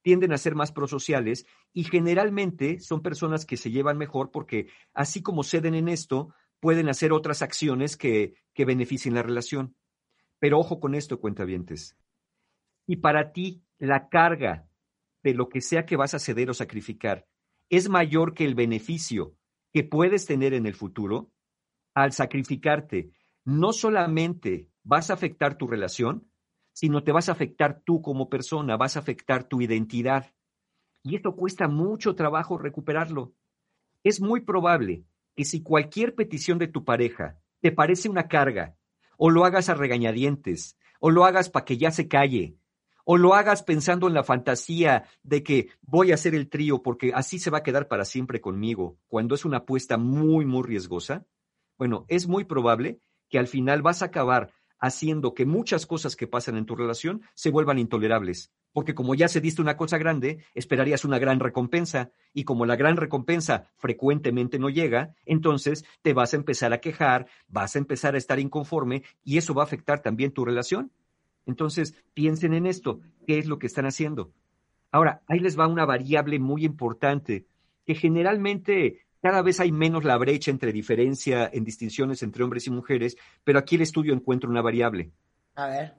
tienden 0.09 0.33
a 0.33 0.39
ser 0.39 0.55
más 0.55 0.71
prosociales 0.71 1.45
y 1.71 1.83
generalmente 1.83 2.79
son 2.79 3.03
personas 3.03 3.45
que 3.45 3.57
se 3.57 3.69
llevan 3.69 3.99
mejor 3.99 4.31
porque 4.31 4.65
así 4.91 5.21
como 5.21 5.43
ceden 5.43 5.75
en 5.75 5.87
esto, 5.87 6.33
pueden 6.59 6.89
hacer 6.89 7.13
otras 7.13 7.43
acciones 7.43 7.95
que, 7.95 8.33
que 8.55 8.65
beneficien 8.65 9.13
la 9.13 9.21
relación. 9.21 9.75
Pero 10.39 10.57
ojo 10.57 10.79
con 10.79 10.95
esto, 10.95 11.19
cuentavientes. 11.19 11.95
Y 12.87 12.95
para 12.95 13.33
ti, 13.33 13.61
la 13.77 14.09
carga 14.09 14.67
de 15.21 15.35
lo 15.35 15.47
que 15.47 15.61
sea 15.61 15.85
que 15.85 15.95
vas 15.95 16.15
a 16.15 16.19
ceder 16.19 16.49
o 16.49 16.55
sacrificar 16.55 17.27
es 17.69 17.87
mayor 17.87 18.33
que 18.33 18.45
el 18.45 18.55
beneficio 18.55 19.35
que 19.71 19.83
puedes 19.83 20.25
tener 20.25 20.55
en 20.55 20.65
el 20.65 20.73
futuro, 20.73 21.31
al 21.93 22.13
sacrificarte, 22.13 23.11
no 23.45 23.73
solamente 23.73 24.71
vas 24.81 25.11
a 25.11 25.13
afectar 25.13 25.55
tu 25.55 25.67
relación, 25.67 26.28
sino 26.79 27.03
te 27.03 27.11
vas 27.11 27.27
a 27.27 27.33
afectar 27.33 27.81
tú 27.83 28.01
como 28.01 28.29
persona, 28.29 28.77
vas 28.77 28.95
a 28.95 29.01
afectar 29.01 29.43
tu 29.43 29.59
identidad. 29.59 30.33
Y 31.03 31.17
esto 31.17 31.35
cuesta 31.35 31.67
mucho 31.67 32.15
trabajo 32.15 32.57
recuperarlo. 32.57 33.33
Es 34.01 34.21
muy 34.21 34.39
probable 34.39 35.03
que 35.35 35.43
si 35.43 35.61
cualquier 35.61 36.15
petición 36.15 36.57
de 36.57 36.69
tu 36.69 36.85
pareja 36.85 37.37
te 37.59 37.73
parece 37.73 38.07
una 38.07 38.29
carga, 38.29 38.77
o 39.17 39.29
lo 39.29 39.43
hagas 39.43 39.67
a 39.67 39.73
regañadientes, 39.73 40.77
o 41.01 41.09
lo 41.09 41.25
hagas 41.25 41.49
para 41.49 41.65
que 41.65 41.77
ya 41.77 41.91
se 41.91 42.07
calle, 42.07 42.55
o 43.03 43.17
lo 43.17 43.33
hagas 43.33 43.61
pensando 43.61 44.07
en 44.07 44.13
la 44.13 44.23
fantasía 44.23 45.03
de 45.21 45.43
que 45.43 45.71
voy 45.81 46.11
a 46.11 46.13
hacer 46.13 46.33
el 46.33 46.47
trío 46.47 46.81
porque 46.81 47.11
así 47.13 47.39
se 47.39 47.49
va 47.49 47.57
a 47.57 47.63
quedar 47.63 47.89
para 47.89 48.05
siempre 48.05 48.39
conmigo, 48.39 48.97
cuando 49.09 49.35
es 49.35 49.43
una 49.43 49.57
apuesta 49.57 49.97
muy, 49.97 50.45
muy 50.45 50.63
riesgosa, 50.63 51.25
bueno, 51.77 52.05
es 52.07 52.29
muy 52.29 52.45
probable 52.45 53.01
que 53.27 53.37
al 53.37 53.47
final 53.47 53.81
vas 53.81 54.01
a 54.01 54.05
acabar 54.05 54.53
haciendo 54.79 55.33
que 55.33 55.45
muchas 55.45 55.85
cosas 55.85 56.15
que 56.15 56.27
pasan 56.27 56.57
en 56.57 56.65
tu 56.65 56.75
relación 56.75 57.21
se 57.33 57.51
vuelvan 57.51 57.79
intolerables. 57.79 58.51
Porque 58.71 58.95
como 58.95 59.15
ya 59.15 59.27
se 59.27 59.41
diste 59.41 59.61
una 59.61 59.77
cosa 59.77 59.97
grande, 59.97 60.43
esperarías 60.53 61.03
una 61.05 61.19
gran 61.19 61.39
recompensa. 61.39 62.11
Y 62.33 62.43
como 62.43 62.65
la 62.65 62.75
gran 62.75 62.97
recompensa 62.97 63.71
frecuentemente 63.77 64.59
no 64.59 64.69
llega, 64.69 65.15
entonces 65.25 65.85
te 66.01 66.13
vas 66.13 66.33
a 66.33 66.37
empezar 66.37 66.73
a 66.73 66.79
quejar, 66.79 67.27
vas 67.47 67.75
a 67.75 67.79
empezar 67.79 68.15
a 68.15 68.17
estar 68.17 68.39
inconforme 68.39 69.03
y 69.23 69.37
eso 69.37 69.53
va 69.53 69.63
a 69.63 69.65
afectar 69.65 70.01
también 70.01 70.31
tu 70.31 70.45
relación. 70.45 70.91
Entonces, 71.45 71.95
piensen 72.13 72.53
en 72.53 72.67
esto, 72.67 72.99
¿qué 73.25 73.39
es 73.39 73.47
lo 73.47 73.57
que 73.57 73.67
están 73.67 73.85
haciendo? 73.85 74.31
Ahora, 74.91 75.23
ahí 75.27 75.39
les 75.39 75.59
va 75.59 75.67
una 75.67 75.85
variable 75.85 76.39
muy 76.39 76.63
importante, 76.63 77.47
que 77.85 77.95
generalmente 77.95 79.07
cada 79.21 79.41
vez 79.41 79.59
hay 79.59 79.71
menos 79.71 80.03
la 80.03 80.17
brecha 80.17 80.51
entre 80.51 80.71
diferencia 80.71 81.49
en 81.51 81.63
distinciones 81.63 82.23
entre 82.23 82.43
hombres 82.43 82.67
y 82.67 82.71
mujeres, 82.71 83.17
pero 83.43 83.59
aquí 83.59 83.75
el 83.75 83.81
estudio 83.81 84.13
encuentra 84.13 84.49
una 84.49 84.61
variable. 84.61 85.11
A 85.55 85.67
ver. 85.67 85.93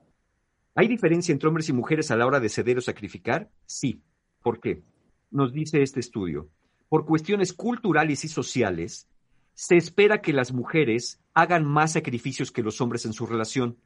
¿Hay 0.75 0.89
diferencia 0.89 1.33
entre 1.33 1.49
hombres 1.49 1.69
y 1.69 1.73
mujeres 1.73 2.11
a 2.11 2.17
la 2.17 2.27
hora 2.27 2.41
de 2.41 2.49
ceder 2.49 2.79
o 2.79 2.81
sacrificar? 2.81 3.51
Sí. 3.67 4.03
¿Por 4.43 4.61
qué? 4.61 4.83
Nos 5.31 5.53
dice 5.53 5.83
este 5.83 6.01
estudio. 6.01 6.49
Por 6.89 7.05
cuestiones 7.05 7.53
culturales 7.53 8.25
y 8.25 8.29
sociales, 8.29 9.07
se 9.53 9.77
espera 9.77 10.23
que 10.23 10.33
las 10.33 10.53
mujeres 10.53 11.21
hagan 11.35 11.67
más 11.67 11.93
sacrificios 11.93 12.51
que 12.51 12.63
los 12.63 12.81
hombres 12.81 13.05
en 13.05 13.13
su 13.13 13.27
relación. 13.27 13.77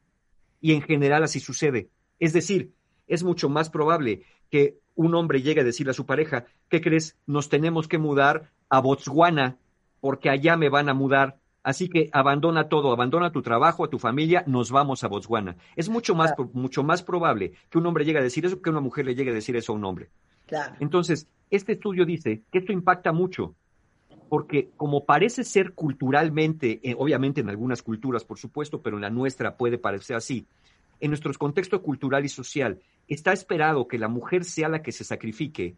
Y 0.61 0.71
en 0.71 0.81
general 0.81 1.23
así 1.23 1.41
sucede. 1.41 1.89
Es 2.19 2.31
decir, 2.31 2.71
es 3.07 3.23
mucho 3.23 3.49
más 3.49 3.69
probable 3.69 4.23
que 4.49 4.79
un 4.95 5.13
hombre 5.15 5.41
llegue 5.41 5.61
a 5.61 5.65
decirle 5.65 5.91
a 5.91 5.95
su 5.95 6.05
pareja, 6.05 6.45
¿qué 6.69 6.81
crees? 6.81 7.17
Nos 7.25 7.49
tenemos 7.49 7.87
que 7.87 7.97
mudar 7.97 8.51
a 8.69 8.79
Botswana 8.79 9.57
porque 9.99 10.29
allá 10.29 10.55
me 10.57 10.69
van 10.69 10.89
a 10.89 10.93
mudar. 10.93 11.39
Así 11.63 11.89
que 11.89 12.09
abandona 12.11 12.69
todo, 12.69 12.91
abandona 12.91 13.31
tu 13.31 13.41
trabajo, 13.41 13.83
a 13.83 13.89
tu 13.89 13.97
familia, 13.97 14.43
nos 14.45 14.69
vamos 14.69 15.03
a 15.03 15.07
Botswana. 15.07 15.55
Es 15.75 15.89
mucho 15.89 16.13
más, 16.13 16.33
mucho 16.53 16.83
más 16.83 17.01
probable 17.01 17.53
que 17.71 17.79
un 17.79 17.87
hombre 17.87 18.05
llegue 18.05 18.19
a 18.19 18.23
decir 18.23 18.45
eso 18.45 18.61
que 18.61 18.69
una 18.69 18.81
mujer 18.81 19.05
le 19.05 19.15
llegue 19.15 19.31
a 19.31 19.33
decir 19.33 19.55
eso 19.55 19.73
a 19.73 19.75
un 19.75 19.83
hombre. 19.83 20.09
Claro. 20.45 20.75
Entonces, 20.79 21.27
este 21.49 21.71
estudio 21.71 22.05
dice 22.05 22.43
que 22.51 22.59
esto 22.59 22.71
impacta 22.71 23.11
mucho, 23.11 23.55
porque 24.29 24.69
como 24.77 25.05
parece 25.05 25.43
ser 25.43 25.73
culturalmente, 25.73 26.79
eh, 26.83 26.95
obviamente 26.95 27.41
en 27.41 27.49
algunas 27.49 27.81
culturas, 27.81 28.23
por 28.23 28.37
supuesto, 28.37 28.81
pero 28.81 28.97
en 28.97 29.01
la 29.01 29.09
nuestra 29.09 29.57
puede 29.57 29.79
parecer 29.79 30.17
así, 30.17 30.45
en 30.99 31.09
nuestro 31.09 31.33
contexto 31.33 31.81
cultural 31.81 32.25
y 32.25 32.29
social, 32.29 32.79
está 33.07 33.33
esperado 33.33 33.87
que 33.87 33.97
la 33.97 34.07
mujer 34.07 34.43
sea 34.43 34.69
la 34.69 34.81
que 34.81 34.91
se 34.91 35.03
sacrifique. 35.03 35.75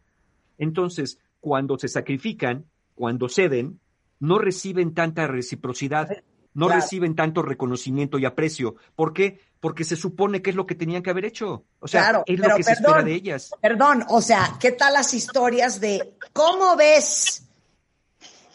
Entonces, 0.57 1.19
cuando 1.39 1.77
se 1.77 1.87
sacrifican, 1.87 2.65
cuando 2.97 3.29
ceden, 3.29 3.79
no 4.19 4.39
reciben 4.39 4.93
tanta 4.95 5.27
reciprocidad, 5.27 6.09
no 6.53 6.65
Claro. 6.65 6.81
reciben 6.81 7.15
tanto 7.15 7.43
reconocimiento 7.43 8.17
y 8.17 8.25
aprecio. 8.25 8.75
¿Por 8.95 9.13
qué? 9.13 9.39
Porque 9.59 9.83
se 9.83 9.95
supone 9.95 10.41
que 10.41 10.49
es 10.49 10.55
lo 10.55 10.65
que 10.65 10.73
tenían 10.73 11.03
que 11.03 11.11
haber 11.11 11.25
hecho. 11.25 11.65
O 11.79 11.87
sea, 11.87 12.01
Claro, 12.01 12.23
es 12.25 12.39
lo 12.39 12.55
que 12.55 12.63
se 12.63 12.71
espera 12.73 13.03
de 13.03 13.13
ellas. 13.13 13.51
Perdón, 13.61 14.03
o 14.09 14.21
sea, 14.21 14.57
¿qué 14.59 14.71
tal 14.71 14.93
las 14.93 15.13
historias 15.13 15.79
de 15.79 16.17
cómo 16.33 16.75
ves 16.75 17.43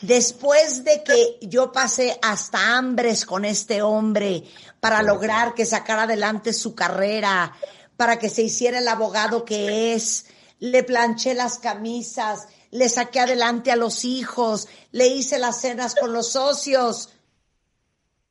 después 0.00 0.82
de 0.84 1.04
que 1.04 1.38
yo 1.46 1.70
pasé 1.70 2.18
hasta 2.22 2.76
hambres 2.76 3.24
con 3.24 3.44
este 3.44 3.82
hombre 3.82 4.42
para 4.80 5.00
lograr 5.02 5.54
que 5.54 5.64
sacara 5.64 6.02
adelante 6.02 6.52
su 6.52 6.74
carrera, 6.74 7.54
para 7.96 8.18
que 8.18 8.28
se 8.28 8.42
hiciera 8.42 8.80
el 8.80 8.88
abogado 8.88 9.44
que 9.44 9.94
es, 9.94 10.26
le 10.58 10.82
planché 10.82 11.34
las 11.34 11.60
camisas, 11.60 12.48
le 12.72 12.88
saqué 12.88 13.20
adelante 13.20 13.70
a 13.70 13.76
los 13.76 14.04
hijos, 14.04 14.66
le 14.90 15.06
hice 15.06 15.38
las 15.38 15.60
cenas 15.60 15.94
con 15.94 16.12
los 16.12 16.32
socios 16.32 17.10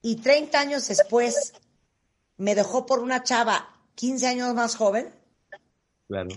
y 0.01 0.17
30 0.17 0.59
años 0.59 0.87
después 0.87 1.53
me 2.37 2.55
dejó 2.55 2.85
por 2.85 2.99
una 2.99 3.23
chava 3.23 3.69
15 3.95 4.27
años 4.27 4.53
más 4.53 4.75
joven? 4.75 5.13
Claro. 6.07 6.29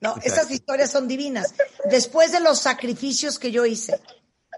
No, 0.00 0.16
esas 0.22 0.50
historias 0.50 0.90
son 0.90 1.06
divinas. 1.06 1.54
Después 1.90 2.32
de 2.32 2.40
los 2.40 2.58
sacrificios 2.58 3.38
que 3.38 3.52
yo 3.52 3.64
hice, 3.64 4.00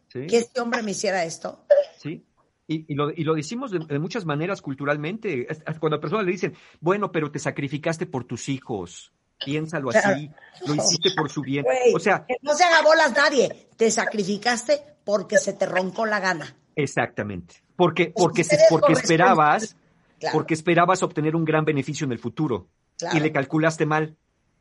Sí. 0.08 0.26
que 0.28 0.38
este 0.38 0.60
hombre 0.60 0.82
me 0.82 0.92
hiciera 0.92 1.24
esto. 1.24 1.66
Sí. 2.00 2.24
Y, 2.68 2.92
y 2.92 2.94
lo, 2.94 3.10
y 3.10 3.24
lo 3.24 3.34
decimos 3.34 3.70
de, 3.70 3.80
de 3.80 3.98
muchas 3.98 4.24
maneras 4.24 4.62
culturalmente. 4.62 5.46
Cuando 5.80 5.96
a 5.96 6.00
personas 6.00 6.24
le 6.24 6.32
dicen, 6.32 6.56
bueno, 6.80 7.10
pero 7.12 7.30
te 7.30 7.38
sacrificaste 7.40 8.06
por 8.06 8.24
tus 8.24 8.48
hijos, 8.48 9.12
piénsalo 9.44 9.90
así, 9.90 10.30
lo 10.66 10.74
hiciste 10.74 11.10
por 11.16 11.30
su 11.30 11.42
bien. 11.42 11.64
O 11.94 11.98
sea, 11.98 12.24
que 12.26 12.36
no 12.42 12.54
se 12.54 12.64
haga 12.64 12.82
bolas 12.82 13.12
nadie. 13.14 13.68
Te 13.76 13.90
sacrificaste 13.90 14.82
porque 15.04 15.38
se 15.38 15.52
te 15.52 15.66
roncó 15.66 16.06
la 16.06 16.20
gana. 16.20 16.56
exactamente. 16.74 17.62
Porque, 17.76 18.10
porque, 18.16 18.42
se- 18.42 18.54
ustedes 18.54 18.70
porque 18.70 18.82
corresponden. 18.94 19.02
esperabas, 19.04 19.76
Claro. 20.18 20.32
porque 20.34 20.54
esperabas 20.54 21.02
obtener 21.02 21.36
un 21.36 21.44
gran 21.44 21.66
beneficio 21.66 22.06
en 22.06 22.12
el 22.12 22.18
futuro. 22.18 22.68
Claro. 22.96 23.16
Y 23.18 23.20
le 23.20 23.30
calculaste 23.32 23.84
mal. 23.84 24.16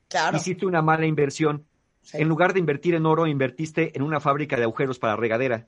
Claro. 0.09 0.35
Hiciste 0.35 0.65
una 0.65 0.81
mala 0.81 1.05
inversión. 1.05 1.65
En 2.11 2.27
lugar 2.27 2.53
de 2.53 2.59
invertir 2.59 2.93
en 2.93 3.05
oro, 3.05 3.25
invertiste 3.25 3.95
en 3.95 4.03
una 4.03 4.19
fábrica 4.19 4.57
de 4.57 4.63
agujeros 4.63 4.99
para 4.99 5.15
regadera. 5.15 5.67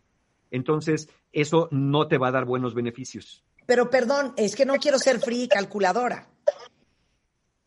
Entonces, 0.52 1.08
eso 1.32 1.70
no 1.72 2.08
te 2.10 2.18
va 2.18 2.28
a 2.28 2.32
dar 2.32 2.44
buenos 2.46 2.74
beneficios. 2.76 3.44
Pero 3.66 3.90
perdón, 3.90 4.34
es 4.38 4.56
que 4.56 4.66
no 4.66 4.76
quiero 4.76 5.00
ser 5.00 5.20
y 5.32 5.48
calculadora. 5.48 6.28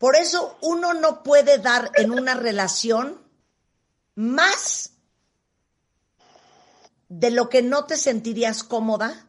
Por 0.01 0.17
eso 0.17 0.57
uno 0.63 0.95
no 0.95 1.23
puede 1.23 1.59
dar 1.59 1.91
en 1.95 2.11
una 2.11 2.33
relación 2.33 3.21
más 4.15 4.97
de 7.07 7.31
lo 7.31 7.51
que 7.51 7.61
no 7.61 7.85
te 7.85 7.99
sentirías 7.99 8.65
cómoda 8.65 9.29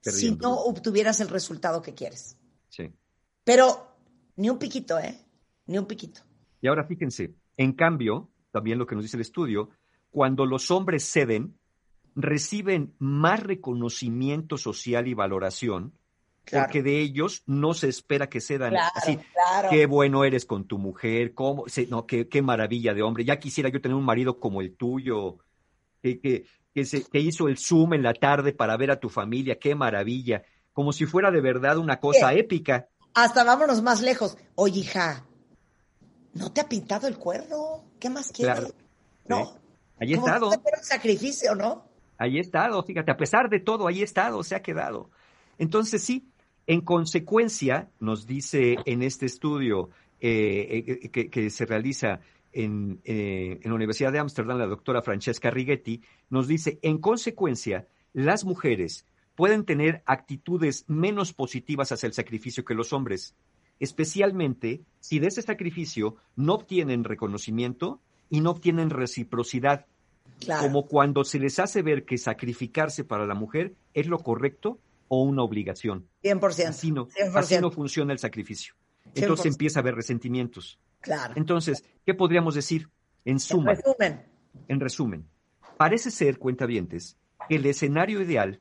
si 0.00 0.32
no 0.32 0.54
obtuvieras 0.54 1.20
el 1.20 1.28
resultado 1.28 1.82
que 1.82 1.94
quieres. 1.94 2.36
Sí. 2.68 2.92
Pero 3.44 3.96
ni 4.34 4.50
un 4.50 4.58
piquito, 4.58 4.98
¿eh? 4.98 5.24
Ni 5.66 5.78
un 5.78 5.86
piquito. 5.86 6.20
Y 6.60 6.66
ahora 6.66 6.82
fíjense, 6.82 7.36
en 7.56 7.72
cambio, 7.72 8.28
también 8.50 8.78
lo 8.78 8.88
que 8.88 8.96
nos 8.96 9.04
dice 9.04 9.16
el 9.16 9.20
estudio, 9.20 9.70
cuando 10.10 10.46
los 10.46 10.72
hombres 10.72 11.08
ceden, 11.08 11.60
reciben 12.16 12.96
más 12.98 13.40
reconocimiento 13.40 14.58
social 14.58 15.06
y 15.06 15.14
valoración, 15.14 15.96
Claro. 16.46 16.66
porque 16.66 16.82
de 16.84 17.00
ellos 17.00 17.42
no 17.46 17.74
se 17.74 17.88
espera 17.88 18.28
que 18.28 18.40
cedan. 18.40 18.70
Claro, 18.70 18.92
Así, 18.94 19.16
claro. 19.16 19.68
qué 19.68 19.86
bueno 19.86 20.22
eres 20.24 20.46
con 20.46 20.64
tu 20.64 20.78
mujer, 20.78 21.34
cómo, 21.34 21.64
no, 21.88 22.06
qué, 22.06 22.28
qué 22.28 22.40
maravilla 22.40 22.94
de 22.94 23.02
hombre. 23.02 23.24
Ya 23.24 23.40
quisiera 23.40 23.68
yo 23.68 23.80
tener 23.80 23.96
un 23.96 24.04
marido 24.04 24.38
como 24.38 24.60
el 24.60 24.76
tuyo, 24.76 25.38
que, 26.00 26.20
que, 26.20 26.46
que, 26.72 26.84
se, 26.84 27.02
que 27.02 27.18
hizo 27.18 27.48
el 27.48 27.58
Zoom 27.58 27.94
en 27.94 28.04
la 28.04 28.14
tarde 28.14 28.52
para 28.52 28.76
ver 28.76 28.92
a 28.92 29.00
tu 29.00 29.08
familia, 29.08 29.58
qué 29.58 29.74
maravilla. 29.74 30.44
Como 30.72 30.92
si 30.92 31.04
fuera 31.04 31.32
de 31.32 31.40
verdad 31.40 31.78
una 31.78 31.98
cosa 31.98 32.30
Bien. 32.30 32.44
épica. 32.44 32.88
Hasta 33.14 33.42
vámonos 33.42 33.82
más 33.82 34.00
lejos. 34.00 34.38
Oye, 34.54 34.80
hija, 34.80 35.24
¿no 36.34 36.52
te 36.52 36.60
ha 36.60 36.68
pintado 36.68 37.08
el 37.08 37.18
cuerno? 37.18 37.82
¿Qué 37.98 38.08
más 38.08 38.30
quieres? 38.30 38.72
No. 39.26 39.46
Sí. 39.46 39.52
Ahí 39.98 40.12
he 40.12 40.16
estado. 40.16 40.50
fuera 40.52 40.78
un 40.78 40.84
sacrificio, 40.84 41.54
¿no? 41.56 41.88
Ahí 42.18 42.36
he 42.36 42.40
estado, 42.40 42.82
fíjate, 42.84 43.10
a 43.10 43.16
pesar 43.16 43.48
de 43.48 43.58
todo, 43.58 43.88
ahí 43.88 44.00
he 44.00 44.04
estado, 44.04 44.42
se 44.44 44.54
ha 44.54 44.62
quedado. 44.62 45.10
Entonces, 45.58 46.02
sí, 46.04 46.28
en 46.66 46.80
consecuencia, 46.80 47.90
nos 48.00 48.26
dice 48.26 48.76
en 48.84 49.02
este 49.02 49.26
estudio 49.26 49.90
eh, 50.20 50.84
eh, 51.02 51.08
que, 51.10 51.30
que 51.30 51.50
se 51.50 51.66
realiza 51.66 52.20
en, 52.52 53.00
eh, 53.04 53.60
en 53.62 53.70
la 53.70 53.74
Universidad 53.74 54.12
de 54.12 54.18
Ámsterdam, 54.18 54.58
la 54.58 54.66
doctora 54.66 55.02
Francesca 55.02 55.50
Righetti, 55.50 56.02
nos 56.30 56.48
dice, 56.48 56.78
en 56.82 56.98
consecuencia, 56.98 57.86
las 58.12 58.44
mujeres 58.44 59.06
pueden 59.34 59.64
tener 59.64 60.02
actitudes 60.06 60.84
menos 60.88 61.34
positivas 61.34 61.92
hacia 61.92 62.06
el 62.06 62.14
sacrificio 62.14 62.64
que 62.64 62.74
los 62.74 62.94
hombres, 62.94 63.34
especialmente 63.78 64.80
si 65.00 65.18
de 65.18 65.28
ese 65.28 65.42
sacrificio 65.42 66.16
no 66.34 66.54
obtienen 66.54 67.04
reconocimiento 67.04 68.00
y 68.30 68.40
no 68.40 68.50
obtienen 68.50 68.90
reciprocidad 68.90 69.86
Claro. 70.40 70.64
como 70.64 70.86
cuando 70.86 71.24
se 71.24 71.38
les 71.38 71.58
hace 71.58 71.80
ver 71.80 72.04
que 72.04 72.18
sacrificarse 72.18 73.04
para 73.04 73.26
la 73.26 73.34
mujer 73.34 73.74
es 73.94 74.06
lo 74.06 74.18
correcto 74.18 74.78
o 75.08 75.22
una 75.22 75.42
obligación. 75.42 76.08
100%. 76.22 76.68
Así 76.68 76.92
no, 76.92 77.06
100%. 77.08 77.36
así 77.36 77.58
no 77.58 77.70
funciona 77.70 78.12
el 78.12 78.18
sacrificio. 78.18 78.74
Entonces 79.14 79.46
100%. 79.46 79.54
empieza 79.54 79.78
a 79.78 79.82
haber 79.82 79.94
resentimientos. 79.94 80.78
Claro. 81.00 81.34
Entonces, 81.36 81.84
¿qué 82.04 82.14
podríamos 82.14 82.54
decir? 82.54 82.88
En 83.24 83.40
suma, 83.40 83.72
En 83.72 83.76
resumen, 83.78 84.22
en 84.68 84.80
resumen, 84.80 85.28
parece 85.76 86.10
ser, 86.10 86.38
cuentavientes, 86.38 87.18
que 87.48 87.56
el 87.56 87.66
escenario 87.66 88.22
ideal 88.22 88.60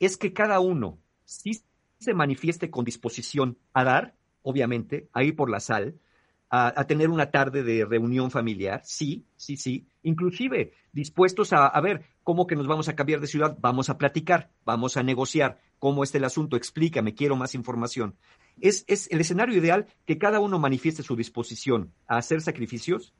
es 0.00 0.16
que 0.16 0.32
cada 0.32 0.58
uno 0.60 0.98
sí 1.24 1.62
se 1.98 2.14
manifieste 2.14 2.70
con 2.70 2.84
disposición 2.84 3.58
a 3.72 3.84
dar, 3.84 4.16
obviamente, 4.42 5.08
a 5.12 5.22
ir 5.22 5.36
por 5.36 5.50
la 5.50 5.60
sal, 5.60 6.00
a, 6.48 6.72
a 6.80 6.86
tener 6.86 7.08
una 7.08 7.30
tarde 7.30 7.62
de 7.62 7.84
reunión 7.84 8.30
familiar, 8.30 8.80
sí, 8.84 9.26
sí, 9.36 9.56
sí, 9.56 9.86
inclusive 10.02 10.72
dispuestos 10.92 11.52
a, 11.52 11.66
a 11.66 11.80
ver 11.80 12.04
cómo 12.30 12.46
que 12.46 12.54
nos 12.54 12.68
vamos 12.68 12.88
a 12.88 12.94
cambiar 12.94 13.18
de 13.18 13.26
ciudad, 13.26 13.58
vamos 13.60 13.90
a 13.90 13.98
platicar, 13.98 14.52
vamos 14.64 14.96
a 14.96 15.02
negociar, 15.02 15.60
cómo 15.80 16.04
está 16.04 16.18
el 16.18 16.24
asunto, 16.24 16.56
explícame, 16.56 17.12
quiero 17.12 17.34
más 17.34 17.56
información. 17.56 18.14
Es, 18.60 18.84
es 18.86 19.10
el 19.10 19.20
escenario 19.20 19.58
ideal 19.58 19.88
que 20.06 20.16
cada 20.16 20.38
uno 20.38 20.60
manifieste 20.60 21.02
su 21.02 21.16
disposición 21.16 21.92
a 22.06 22.18
hacer 22.18 22.40
sacrificios, 22.40 23.12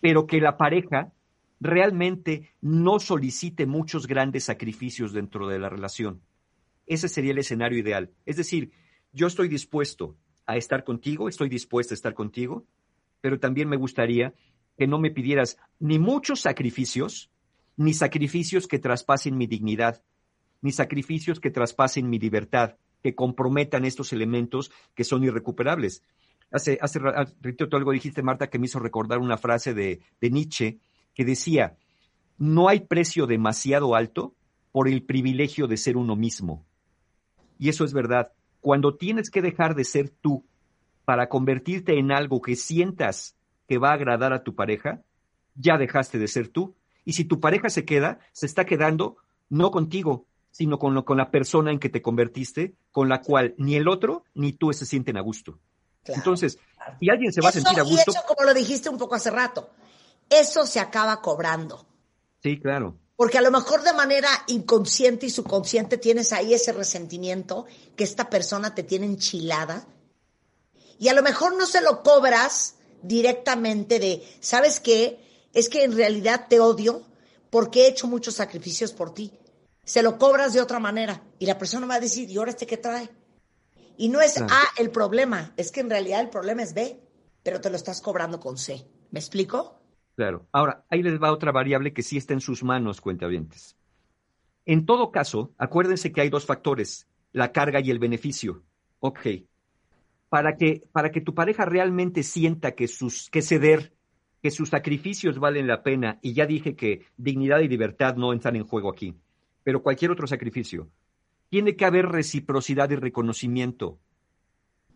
pero 0.00 0.26
que 0.26 0.40
la 0.40 0.56
pareja 0.56 1.12
realmente 1.60 2.50
no 2.60 2.98
solicite 2.98 3.64
muchos 3.64 4.08
grandes 4.08 4.42
sacrificios 4.42 5.12
dentro 5.12 5.46
de 5.46 5.60
la 5.60 5.68
relación. 5.68 6.20
Ese 6.88 7.08
sería 7.08 7.30
el 7.30 7.38
escenario 7.38 7.78
ideal. 7.78 8.10
Es 8.26 8.38
decir, 8.38 8.72
yo 9.12 9.28
estoy 9.28 9.46
dispuesto 9.46 10.16
a 10.46 10.56
estar 10.56 10.82
contigo, 10.82 11.28
estoy 11.28 11.48
dispuesta 11.48 11.94
a 11.94 12.00
estar 12.00 12.14
contigo, 12.14 12.66
pero 13.20 13.38
también 13.38 13.68
me 13.68 13.76
gustaría 13.76 14.34
que 14.76 14.88
no 14.88 14.98
me 14.98 15.12
pidieras 15.12 15.58
ni 15.78 16.00
muchos 16.00 16.40
sacrificios, 16.40 17.30
ni 17.76 17.94
sacrificios 17.94 18.66
que 18.66 18.78
traspasen 18.78 19.36
mi 19.36 19.46
dignidad, 19.46 20.02
ni 20.60 20.72
sacrificios 20.72 21.40
que 21.40 21.50
traspasen 21.50 22.08
mi 22.08 22.18
libertad, 22.18 22.76
que 23.02 23.14
comprometan 23.14 23.84
estos 23.84 24.12
elementos 24.12 24.70
que 24.94 25.04
son 25.04 25.24
irrecuperables. 25.24 26.02
Hace, 26.50 26.78
hace 26.80 26.98
ra- 26.98 27.22
hace 27.22 27.34
ratito 27.40 27.76
algo 27.76 27.92
dijiste, 27.92 28.22
Marta, 28.22 28.48
que 28.48 28.58
me 28.58 28.66
hizo 28.66 28.78
recordar 28.78 29.18
una 29.18 29.38
frase 29.38 29.74
de, 29.74 30.00
de 30.20 30.30
Nietzsche 30.30 30.78
que 31.14 31.24
decía, 31.24 31.76
no 32.38 32.68
hay 32.68 32.80
precio 32.80 33.26
demasiado 33.26 33.94
alto 33.94 34.34
por 34.70 34.88
el 34.88 35.02
privilegio 35.02 35.66
de 35.66 35.76
ser 35.76 35.96
uno 35.96 36.16
mismo. 36.16 36.64
Y 37.58 37.68
eso 37.68 37.84
es 37.84 37.92
verdad. 37.92 38.32
Cuando 38.60 38.96
tienes 38.96 39.30
que 39.30 39.42
dejar 39.42 39.74
de 39.74 39.84
ser 39.84 40.08
tú 40.10 40.44
para 41.04 41.28
convertirte 41.28 41.98
en 41.98 42.12
algo 42.12 42.40
que 42.40 42.54
sientas 42.54 43.36
que 43.66 43.78
va 43.78 43.90
a 43.90 43.94
agradar 43.94 44.32
a 44.32 44.44
tu 44.44 44.54
pareja, 44.54 45.02
ya 45.54 45.76
dejaste 45.76 46.18
de 46.18 46.28
ser 46.28 46.48
tú. 46.48 46.74
Y 47.04 47.14
si 47.14 47.24
tu 47.24 47.40
pareja 47.40 47.68
se 47.70 47.84
queda, 47.84 48.18
se 48.32 48.46
está 48.46 48.64
quedando 48.64 49.16
no 49.48 49.70
contigo, 49.70 50.26
sino 50.50 50.78
con, 50.78 50.94
lo- 50.94 51.04
con 51.04 51.16
la 51.16 51.30
persona 51.30 51.70
en 51.70 51.78
que 51.78 51.88
te 51.88 52.02
convertiste, 52.02 52.74
con 52.90 53.08
la 53.08 53.22
cual 53.22 53.54
ni 53.58 53.74
el 53.76 53.88
otro 53.88 54.24
ni 54.34 54.52
tú 54.52 54.72
se 54.72 54.86
sienten 54.86 55.16
a 55.16 55.20
gusto. 55.20 55.58
Entonces, 56.04 56.58
si 57.00 57.10
alguien 57.10 57.32
se 57.32 57.40
va 57.40 57.48
a 57.48 57.52
sentir 57.52 57.78
a 57.78 57.84
Y 57.84 57.90
gusto, 57.90 58.10
eso, 58.10 58.20
como 58.26 58.44
lo 58.44 58.54
dijiste 58.54 58.88
un 58.88 58.98
poco 58.98 59.14
hace 59.14 59.30
rato, 59.30 59.70
eso 60.28 60.66
se 60.66 60.80
acaba 60.80 61.20
cobrando. 61.20 61.86
sí, 62.42 62.58
claro. 62.60 62.96
Porque 63.14 63.38
a 63.38 63.42
lo 63.42 63.50
mejor 63.52 63.82
de 63.82 63.92
manera 63.92 64.28
inconsciente 64.48 65.26
y 65.26 65.30
subconsciente 65.30 65.96
tienes 65.96 66.32
ahí 66.32 66.54
ese 66.54 66.72
resentimiento 66.72 67.66
que 67.94 68.02
esta 68.04 68.28
persona 68.30 68.74
te 68.74 68.82
tiene 68.82 69.06
enchilada. 69.06 69.86
Y 70.98 71.08
a 71.08 71.12
lo 71.14 71.22
mejor 71.22 71.56
no 71.56 71.66
se 71.66 71.82
lo 71.82 72.02
cobras 72.02 72.76
directamente 73.02 74.00
de, 74.00 74.26
¿sabes 74.40 74.80
qué? 74.80 75.20
Es 75.52 75.68
que 75.68 75.84
en 75.84 75.96
realidad 75.96 76.46
te 76.48 76.60
odio 76.60 77.02
porque 77.50 77.82
he 77.82 77.88
hecho 77.88 78.06
muchos 78.06 78.34
sacrificios 78.34 78.92
por 78.92 79.12
ti. 79.12 79.32
Se 79.84 80.02
lo 80.02 80.18
cobras 80.18 80.52
de 80.52 80.60
otra 80.60 80.78
manera 80.78 81.22
y 81.38 81.46
la 81.46 81.58
persona 81.58 81.86
va 81.86 81.96
a 81.96 82.00
decir, 82.00 82.30
¿y 82.30 82.36
ahora 82.36 82.50
este 82.50 82.66
qué 82.66 82.76
trae? 82.76 83.10
Y 83.96 84.08
no 84.08 84.20
es 84.20 84.34
Claro. 84.34 84.52
A 84.52 84.80
el 84.80 84.90
problema, 84.90 85.52
es 85.56 85.70
que 85.70 85.80
en 85.80 85.90
realidad 85.90 86.20
el 86.20 86.30
problema 86.30 86.62
es 86.62 86.72
B, 86.72 87.00
pero 87.42 87.60
te 87.60 87.70
lo 87.70 87.76
estás 87.76 88.00
cobrando 88.00 88.40
con 88.40 88.56
C. 88.56 88.86
¿Me 89.10 89.20
explico? 89.20 89.82
Claro. 90.16 90.46
Ahora, 90.52 90.84
ahí 90.88 91.02
les 91.02 91.20
va 91.20 91.32
otra 91.32 91.52
variable 91.52 91.92
que 91.92 92.02
sí 92.02 92.16
está 92.16 92.32
en 92.32 92.40
sus 92.40 92.62
manos, 92.62 93.00
cuentavientes. 93.00 93.76
En 94.64 94.86
todo 94.86 95.10
caso, 95.10 95.52
acuérdense 95.58 96.12
que 96.12 96.20
hay 96.20 96.30
dos 96.30 96.46
factores, 96.46 97.08
la 97.32 97.52
carga 97.52 97.80
y 97.80 97.90
el 97.90 97.98
beneficio. 97.98 98.62
Ok. 99.00 99.20
Para 100.28 100.56
que, 100.56 100.82
para 100.92 101.10
que 101.10 101.20
tu 101.20 101.34
pareja 101.34 101.64
realmente 101.64 102.22
sienta 102.22 102.72
que, 102.72 102.88
sus, 102.88 103.28
que 103.30 103.42
ceder, 103.42 103.92
que 104.42 104.50
sus 104.50 104.70
sacrificios 104.70 105.38
valen 105.38 105.66
la 105.68 105.82
pena, 105.82 106.18
y 106.20 106.32
ya 106.32 106.46
dije 106.46 106.74
que 106.74 107.06
dignidad 107.16 107.60
y 107.60 107.68
libertad 107.68 108.16
no 108.16 108.32
entran 108.32 108.56
en 108.56 108.66
juego 108.66 108.90
aquí, 108.90 109.14
pero 109.62 109.82
cualquier 109.82 110.10
otro 110.10 110.26
sacrificio, 110.26 110.88
tiene 111.48 111.76
que 111.76 111.84
haber 111.84 112.06
reciprocidad 112.06 112.90
y 112.90 112.96
reconocimiento. 112.96 113.98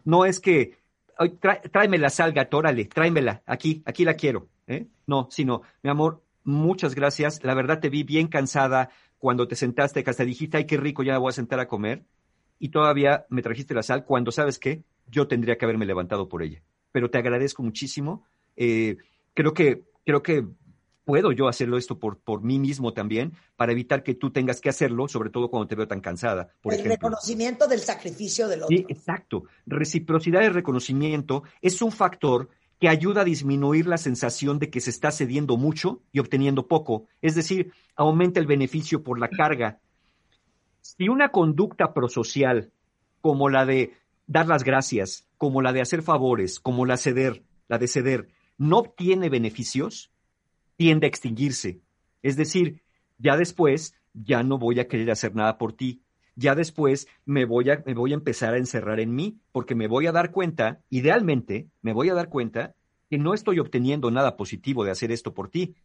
No 0.04 0.24
es 0.24 0.40
que, 0.40 0.78
"Ay, 1.18 1.30
trá- 1.40 1.60
tráeme 1.70 1.98
la 1.98 2.10
sal, 2.10 2.32
gato, 2.32 2.56
órale, 2.58 2.86
tráemela, 2.86 3.42
aquí, 3.46 3.82
aquí 3.86 4.04
la 4.04 4.14
quiero. 4.14 4.48
¿eh? 4.66 4.86
No, 5.06 5.28
sino, 5.30 5.62
mi 5.82 5.90
amor, 5.90 6.22
muchas 6.42 6.94
gracias, 6.96 7.44
la 7.44 7.54
verdad 7.54 7.78
te 7.78 7.88
vi 7.88 8.02
bien 8.02 8.26
cansada 8.26 8.90
cuando 9.18 9.46
te 9.46 9.54
sentaste, 9.54 10.02
que 10.02 10.10
hasta 10.10 10.24
dijiste, 10.24 10.56
ay, 10.56 10.66
qué 10.66 10.76
rico, 10.76 11.04
ya 11.04 11.12
me 11.12 11.18
voy 11.20 11.28
a 11.28 11.32
sentar 11.32 11.60
a 11.60 11.68
comer, 11.68 12.02
y 12.58 12.70
todavía 12.70 13.26
me 13.28 13.42
trajiste 13.42 13.74
la 13.74 13.82
sal 13.84 14.04
cuando, 14.04 14.32
¿sabes 14.32 14.58
qué? 14.58 14.82
Yo 15.08 15.28
tendría 15.28 15.56
que 15.56 15.64
haberme 15.64 15.86
levantado 15.86 16.28
por 16.28 16.42
ella. 16.42 16.62
Pero 16.90 17.10
te 17.10 17.18
agradezco 17.18 17.62
muchísimo. 17.62 18.24
eh, 18.56 18.96
creo 19.36 19.54
que, 19.54 19.84
creo 20.04 20.22
que 20.22 20.44
puedo 21.04 21.30
yo 21.30 21.46
hacerlo 21.46 21.76
esto 21.76 22.00
por, 22.00 22.18
por 22.18 22.42
mí 22.42 22.58
mismo 22.58 22.92
también, 22.92 23.34
para 23.54 23.70
evitar 23.70 24.02
que 24.02 24.14
tú 24.14 24.32
tengas 24.32 24.60
que 24.60 24.68
hacerlo, 24.68 25.06
sobre 25.06 25.30
todo 25.30 25.48
cuando 25.48 25.68
te 25.68 25.76
veo 25.76 25.86
tan 25.86 26.00
cansada, 26.00 26.48
por 26.60 26.72
el 26.72 26.80
ejemplo. 26.80 26.96
reconocimiento 26.96 27.68
del 27.68 27.80
sacrificio 27.80 28.48
del 28.48 28.64
otro. 28.64 28.76
Sí, 28.76 28.84
exacto. 28.88 29.44
Reciprocidad 29.66 30.42
y 30.42 30.48
reconocimiento 30.48 31.44
es 31.62 31.80
un 31.80 31.92
factor 31.92 32.48
que 32.80 32.88
ayuda 32.88 33.20
a 33.20 33.24
disminuir 33.24 33.86
la 33.86 33.98
sensación 33.98 34.58
de 34.58 34.68
que 34.68 34.80
se 34.80 34.90
está 34.90 35.10
cediendo 35.10 35.56
mucho 35.56 36.02
y 36.12 36.18
obteniendo 36.18 36.66
poco. 36.66 37.06
Es 37.22 37.34
decir, 37.34 37.72
aumenta 37.94 38.40
el 38.40 38.46
beneficio 38.46 39.02
por 39.02 39.20
la 39.20 39.28
carga. 39.28 39.78
Si 40.80 41.08
una 41.08 41.30
conducta 41.30 41.94
prosocial, 41.94 42.72
como 43.20 43.48
la 43.48 43.64
de 43.64 43.92
dar 44.26 44.48
las 44.48 44.64
gracias, 44.64 45.26
como 45.38 45.62
la 45.62 45.72
de 45.72 45.80
hacer 45.82 46.02
favores, 46.02 46.58
como 46.58 46.84
la 46.84 46.96
ceder, 46.96 47.44
la 47.68 47.78
de 47.78 47.88
ceder, 47.88 48.28
no 48.58 48.78
obtiene 48.78 49.28
beneficios, 49.28 50.10
tiende 50.76 51.06
a 51.06 51.08
extinguirse. 51.08 51.80
Es 52.22 52.36
decir, 52.36 52.82
ya 53.18 53.36
después 53.36 53.94
ya 54.12 54.42
no 54.42 54.58
voy 54.58 54.80
a 54.80 54.88
querer 54.88 55.10
hacer 55.10 55.34
nada 55.34 55.58
por 55.58 55.72
ti. 55.72 56.02
Ya 56.34 56.54
después 56.54 57.08
me 57.24 57.44
voy 57.44 57.70
a, 57.70 57.82
me 57.86 57.94
voy 57.94 58.12
a 58.12 58.16
empezar 58.16 58.54
a 58.54 58.58
encerrar 58.58 59.00
en 59.00 59.14
mí, 59.14 59.38
porque 59.52 59.74
me 59.74 59.88
voy 59.88 60.06
a 60.06 60.12
dar 60.12 60.32
cuenta, 60.32 60.82
idealmente, 60.90 61.68
me 61.82 61.92
voy 61.92 62.10
a 62.10 62.14
dar 62.14 62.28
cuenta 62.28 62.74
que 63.08 63.18
no 63.18 63.34
estoy 63.34 63.58
obteniendo 63.58 64.10
nada 64.10 64.36
positivo 64.36 64.84
de 64.84 64.90
hacer 64.90 65.12
esto 65.12 65.32
por 65.32 65.48
ti. 65.48 65.76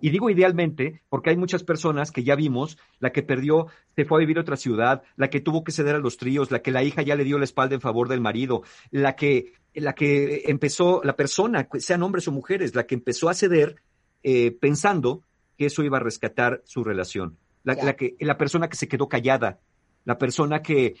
Y 0.00 0.10
digo 0.10 0.30
idealmente 0.30 1.02
porque 1.08 1.30
hay 1.30 1.36
muchas 1.36 1.64
personas 1.64 2.12
que 2.12 2.24
ya 2.24 2.36
vimos, 2.36 2.78
la 3.00 3.10
que 3.10 3.22
perdió, 3.22 3.66
se 3.96 4.04
fue 4.04 4.18
a 4.18 4.20
vivir 4.20 4.38
a 4.38 4.42
otra 4.42 4.56
ciudad, 4.56 5.02
la 5.16 5.28
que 5.28 5.40
tuvo 5.40 5.64
que 5.64 5.72
ceder 5.72 5.96
a 5.96 5.98
los 5.98 6.16
tríos, 6.16 6.50
la 6.50 6.60
que 6.60 6.70
la 6.70 6.82
hija 6.82 7.02
ya 7.02 7.16
le 7.16 7.24
dio 7.24 7.38
la 7.38 7.44
espalda 7.44 7.74
en 7.74 7.80
favor 7.80 8.08
del 8.08 8.20
marido, 8.20 8.62
la 8.90 9.16
que, 9.16 9.52
la 9.74 9.94
que 9.94 10.42
empezó, 10.46 11.00
la 11.02 11.16
persona, 11.16 11.68
sean 11.78 12.02
hombres 12.02 12.28
o 12.28 12.32
mujeres, 12.32 12.74
la 12.74 12.86
que 12.86 12.94
empezó 12.94 13.28
a 13.28 13.34
ceder 13.34 13.76
eh, 14.22 14.52
pensando 14.52 15.22
que 15.56 15.66
eso 15.66 15.82
iba 15.82 15.98
a 15.98 16.02
rescatar 16.02 16.62
su 16.64 16.84
relación. 16.84 17.36
La, 17.64 17.74
la 17.74 17.94
que, 17.94 18.16
la 18.20 18.38
persona 18.38 18.68
que 18.68 18.76
se 18.76 18.88
quedó 18.88 19.08
callada, 19.08 19.58
la 20.04 20.16
persona 20.16 20.62
que, 20.62 20.94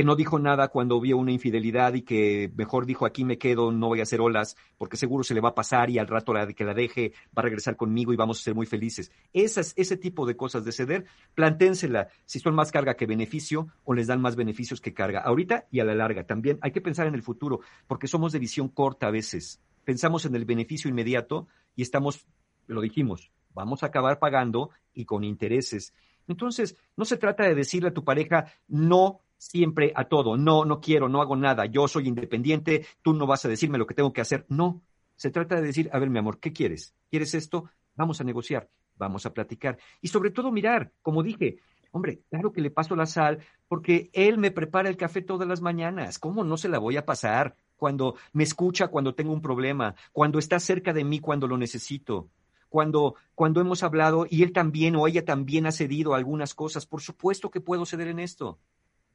que 0.00 0.04
no 0.04 0.16
dijo 0.16 0.38
nada 0.38 0.68
cuando 0.68 0.98
vio 0.98 1.18
una 1.18 1.30
infidelidad 1.30 1.92
y 1.92 2.00
que 2.00 2.50
mejor 2.56 2.86
dijo 2.86 3.04
aquí 3.04 3.22
me 3.22 3.36
quedo, 3.36 3.70
no 3.70 3.88
voy 3.88 4.00
a 4.00 4.04
hacer 4.04 4.22
olas, 4.22 4.56
porque 4.78 4.96
seguro 4.96 5.24
se 5.24 5.34
le 5.34 5.42
va 5.42 5.50
a 5.50 5.54
pasar 5.54 5.90
y 5.90 5.98
al 5.98 6.06
rato 6.06 6.32
la, 6.32 6.50
que 6.54 6.64
la 6.64 6.72
deje 6.72 7.12
va 7.36 7.40
a 7.40 7.42
regresar 7.42 7.76
conmigo 7.76 8.10
y 8.10 8.16
vamos 8.16 8.40
a 8.40 8.42
ser 8.42 8.54
muy 8.54 8.64
felices. 8.64 9.12
Esas, 9.34 9.74
ese 9.76 9.98
tipo 9.98 10.24
de 10.24 10.38
cosas 10.38 10.64
de 10.64 10.72
ceder, 10.72 11.04
planténsela 11.34 12.08
si 12.24 12.38
son 12.38 12.54
más 12.54 12.72
carga 12.72 12.94
que 12.94 13.04
beneficio 13.04 13.68
o 13.84 13.92
les 13.92 14.06
dan 14.06 14.22
más 14.22 14.36
beneficios 14.36 14.80
que 14.80 14.94
carga. 14.94 15.20
Ahorita 15.20 15.66
y 15.70 15.80
a 15.80 15.84
la 15.84 15.94
larga 15.94 16.24
también 16.24 16.58
hay 16.62 16.70
que 16.70 16.80
pensar 16.80 17.06
en 17.06 17.14
el 17.14 17.22
futuro, 17.22 17.60
porque 17.86 18.08
somos 18.08 18.32
de 18.32 18.38
visión 18.38 18.70
corta 18.70 19.08
a 19.08 19.10
veces. 19.10 19.60
Pensamos 19.84 20.24
en 20.24 20.34
el 20.34 20.46
beneficio 20.46 20.88
inmediato 20.88 21.46
y 21.76 21.82
estamos, 21.82 22.26
lo 22.68 22.80
dijimos, 22.80 23.32
vamos 23.52 23.82
a 23.82 23.88
acabar 23.88 24.18
pagando 24.18 24.70
y 24.94 25.04
con 25.04 25.24
intereses. 25.24 25.92
Entonces, 26.26 26.74
no 26.96 27.04
se 27.04 27.18
trata 27.18 27.42
de 27.42 27.54
decirle 27.54 27.90
a 27.90 27.92
tu 27.92 28.02
pareja 28.02 28.46
no 28.66 29.20
siempre 29.40 29.92
a 29.96 30.04
todo, 30.04 30.36
no, 30.36 30.66
no 30.66 30.80
quiero, 30.80 31.08
no 31.08 31.22
hago 31.22 31.34
nada, 31.34 31.64
yo 31.64 31.88
soy 31.88 32.06
independiente, 32.06 32.86
tú 33.00 33.14
no 33.14 33.26
vas 33.26 33.44
a 33.46 33.48
decirme 33.48 33.78
lo 33.78 33.86
que 33.86 33.94
tengo 33.94 34.12
que 34.12 34.20
hacer. 34.20 34.44
No, 34.48 34.82
se 35.16 35.30
trata 35.30 35.56
de 35.56 35.62
decir, 35.62 35.88
a 35.94 35.98
ver, 35.98 36.10
mi 36.10 36.18
amor, 36.18 36.38
¿qué 36.38 36.52
quieres? 36.52 36.94
¿Quieres 37.08 37.34
esto? 37.34 37.70
Vamos 37.96 38.20
a 38.20 38.24
negociar, 38.24 38.68
vamos 38.96 39.24
a 39.24 39.32
platicar. 39.32 39.78
Y 40.02 40.08
sobre 40.08 40.30
todo 40.30 40.52
mirar, 40.52 40.92
como 41.00 41.22
dije, 41.22 41.56
hombre, 41.90 42.20
claro 42.28 42.52
que 42.52 42.60
le 42.60 42.70
paso 42.70 42.94
la 42.94 43.06
sal 43.06 43.38
porque 43.66 44.10
él 44.12 44.36
me 44.36 44.50
prepara 44.50 44.90
el 44.90 44.98
café 44.98 45.22
todas 45.22 45.48
las 45.48 45.62
mañanas. 45.62 46.18
¿Cómo 46.18 46.44
no 46.44 46.58
se 46.58 46.68
la 46.68 46.78
voy 46.78 46.98
a 46.98 47.06
pasar? 47.06 47.56
Cuando 47.76 48.16
me 48.34 48.42
escucha 48.42 48.88
cuando 48.88 49.14
tengo 49.14 49.32
un 49.32 49.40
problema, 49.40 49.94
cuando 50.12 50.38
está 50.38 50.60
cerca 50.60 50.92
de 50.92 51.04
mí 51.04 51.18
cuando 51.18 51.46
lo 51.48 51.56
necesito 51.56 52.28
cuando, 52.70 53.16
cuando 53.34 53.60
hemos 53.60 53.82
hablado 53.82 54.26
y 54.30 54.42
él 54.42 54.52
también 54.52 54.96
o 54.96 55.06
ella 55.06 55.24
también 55.24 55.66
ha 55.66 55.72
cedido 55.72 56.14
a 56.14 56.16
algunas 56.16 56.54
cosas, 56.54 56.86
por 56.86 57.02
supuesto 57.02 57.50
que 57.50 57.60
puedo 57.60 57.84
ceder 57.84 58.08
en 58.08 58.20
esto. 58.20 58.58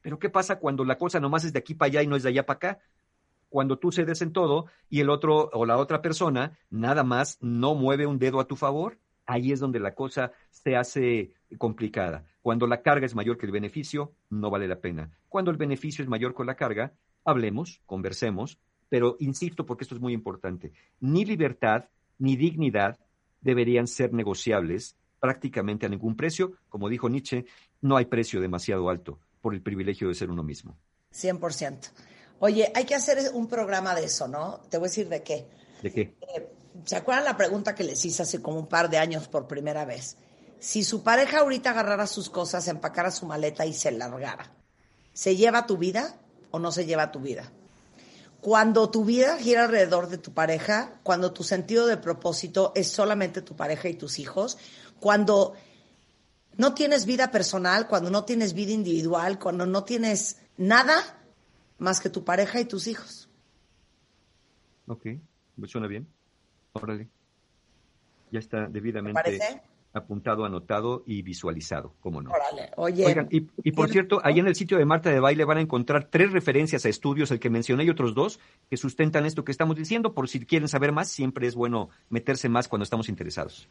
Pero 0.06 0.20
¿qué 0.20 0.30
pasa 0.30 0.60
cuando 0.60 0.84
la 0.84 0.98
cosa 0.98 1.18
nomás 1.18 1.42
es 1.42 1.52
de 1.52 1.58
aquí 1.58 1.74
para 1.74 1.88
allá 1.88 2.02
y 2.04 2.06
no 2.06 2.14
es 2.14 2.22
de 2.22 2.28
allá 2.28 2.46
para 2.46 2.56
acá? 2.58 2.78
Cuando 3.48 3.76
tú 3.80 3.90
cedes 3.90 4.22
en 4.22 4.32
todo 4.32 4.66
y 4.88 5.00
el 5.00 5.10
otro 5.10 5.50
o 5.52 5.66
la 5.66 5.78
otra 5.78 6.00
persona 6.00 6.56
nada 6.70 7.02
más 7.02 7.38
no 7.40 7.74
mueve 7.74 8.06
un 8.06 8.20
dedo 8.20 8.38
a 8.38 8.46
tu 8.46 8.54
favor, 8.54 9.00
ahí 9.26 9.50
es 9.50 9.58
donde 9.58 9.80
la 9.80 9.96
cosa 9.96 10.30
se 10.48 10.76
hace 10.76 11.32
complicada. 11.58 12.24
Cuando 12.40 12.68
la 12.68 12.82
carga 12.82 13.04
es 13.04 13.16
mayor 13.16 13.36
que 13.36 13.46
el 13.46 13.52
beneficio, 13.52 14.12
no 14.30 14.48
vale 14.48 14.68
la 14.68 14.78
pena. 14.78 15.10
Cuando 15.28 15.50
el 15.50 15.56
beneficio 15.56 16.04
es 16.04 16.08
mayor 16.08 16.34
con 16.34 16.46
la 16.46 16.54
carga, 16.54 16.92
hablemos, 17.24 17.80
conversemos, 17.84 18.60
pero 18.88 19.16
insisto 19.18 19.66
porque 19.66 19.82
esto 19.82 19.96
es 19.96 20.00
muy 20.00 20.12
importante, 20.12 20.72
ni 21.00 21.24
libertad 21.24 21.86
ni 22.16 22.36
dignidad 22.36 22.96
deberían 23.40 23.88
ser 23.88 24.12
negociables 24.12 24.94
prácticamente 25.18 25.84
a 25.84 25.88
ningún 25.88 26.14
precio. 26.14 26.52
Como 26.68 26.88
dijo 26.88 27.08
Nietzsche, 27.08 27.44
no 27.80 27.96
hay 27.96 28.04
precio 28.04 28.40
demasiado 28.40 28.88
alto 28.88 29.18
por 29.46 29.54
el 29.54 29.62
privilegio 29.62 30.08
de 30.08 30.14
ser 30.16 30.28
uno 30.28 30.42
mismo. 30.42 30.76
100%. 31.14 31.92
Oye, 32.40 32.72
hay 32.74 32.84
que 32.84 32.96
hacer 32.96 33.30
un 33.32 33.46
programa 33.46 33.94
de 33.94 34.06
eso, 34.06 34.26
¿no? 34.26 34.58
Te 34.68 34.76
voy 34.76 34.86
a 34.86 34.90
decir 34.90 35.08
de 35.08 35.22
qué. 35.22 35.46
¿De 35.84 35.92
qué? 35.92 36.16
Eh, 36.34 36.52
¿Se 36.84 36.96
acuerdan 36.96 37.26
la 37.26 37.36
pregunta 37.36 37.72
que 37.72 37.84
les 37.84 38.04
hice 38.04 38.24
hace 38.24 38.42
como 38.42 38.58
un 38.58 38.66
par 38.66 38.90
de 38.90 38.98
años 38.98 39.28
por 39.28 39.46
primera 39.46 39.84
vez? 39.84 40.16
Si 40.58 40.82
su 40.82 41.04
pareja 41.04 41.38
ahorita 41.38 41.70
agarrara 41.70 42.08
sus 42.08 42.28
cosas, 42.28 42.66
empacara 42.66 43.12
su 43.12 43.24
maleta 43.24 43.64
y 43.64 43.72
se 43.72 43.92
largara, 43.92 44.52
¿se 45.12 45.36
lleva 45.36 45.68
tu 45.68 45.76
vida 45.76 46.18
o 46.50 46.58
no 46.58 46.72
se 46.72 46.84
lleva 46.84 47.12
tu 47.12 47.20
vida? 47.20 47.52
Cuando 48.40 48.90
tu 48.90 49.04
vida 49.04 49.38
gira 49.38 49.66
alrededor 49.66 50.08
de 50.08 50.18
tu 50.18 50.34
pareja, 50.34 50.98
cuando 51.04 51.32
tu 51.32 51.44
sentido 51.44 51.86
de 51.86 51.98
propósito 51.98 52.72
es 52.74 52.90
solamente 52.90 53.42
tu 53.42 53.54
pareja 53.54 53.88
y 53.88 53.94
tus 53.94 54.18
hijos, 54.18 54.58
cuando 54.98 55.54
no 56.56 56.74
tienes 56.74 57.06
vida 57.06 57.30
personal, 57.30 57.86
cuando 57.86 58.10
no 58.10 58.24
tienes 58.24 58.52
vida 58.54 58.72
individual, 58.72 59.38
cuando 59.38 59.66
no 59.66 59.84
tienes 59.84 60.38
nada 60.56 60.96
más 61.78 62.00
que 62.00 62.08
tu 62.10 62.24
pareja 62.24 62.60
y 62.60 62.64
tus 62.64 62.86
hijos. 62.86 63.28
Ok, 64.86 65.06
¿me 65.56 65.66
suena 65.68 65.86
bien? 65.86 66.06
Órale. 66.72 67.08
Ya 68.30 68.38
está 68.38 68.66
debidamente 68.66 69.38
apuntado, 69.92 70.44
anotado 70.44 71.02
y 71.06 71.22
visualizado, 71.22 71.94
¿cómo 72.00 72.20
no? 72.20 72.30
Órale, 72.30 72.70
oye. 72.76 73.06
Oigan, 73.06 73.28
y, 73.30 73.38
y 73.62 73.72
por 73.72 73.86
¿tienes- 73.86 73.92
cierto, 73.92 74.20
ahí 74.24 74.38
en 74.38 74.46
el 74.46 74.54
sitio 74.54 74.76
de 74.76 74.84
Marta 74.84 75.10
de 75.10 75.20
Baile 75.20 75.44
van 75.46 75.56
a 75.58 75.62
encontrar 75.62 76.08
tres 76.10 76.32
referencias 76.32 76.84
a 76.84 76.90
estudios, 76.90 77.30
el 77.30 77.40
que 77.40 77.48
mencioné 77.48 77.84
y 77.84 77.90
otros 77.90 78.14
dos, 78.14 78.38
que 78.68 78.76
sustentan 78.76 79.24
esto 79.24 79.42
que 79.44 79.52
estamos 79.52 79.74
diciendo. 79.76 80.12
Por 80.12 80.28
si 80.28 80.44
quieren 80.44 80.68
saber 80.68 80.92
más, 80.92 81.08
siempre 81.08 81.46
es 81.46 81.54
bueno 81.54 81.88
meterse 82.10 82.48
más 82.50 82.68
cuando 82.68 82.82
estamos 82.84 83.08
interesados. 83.08 83.68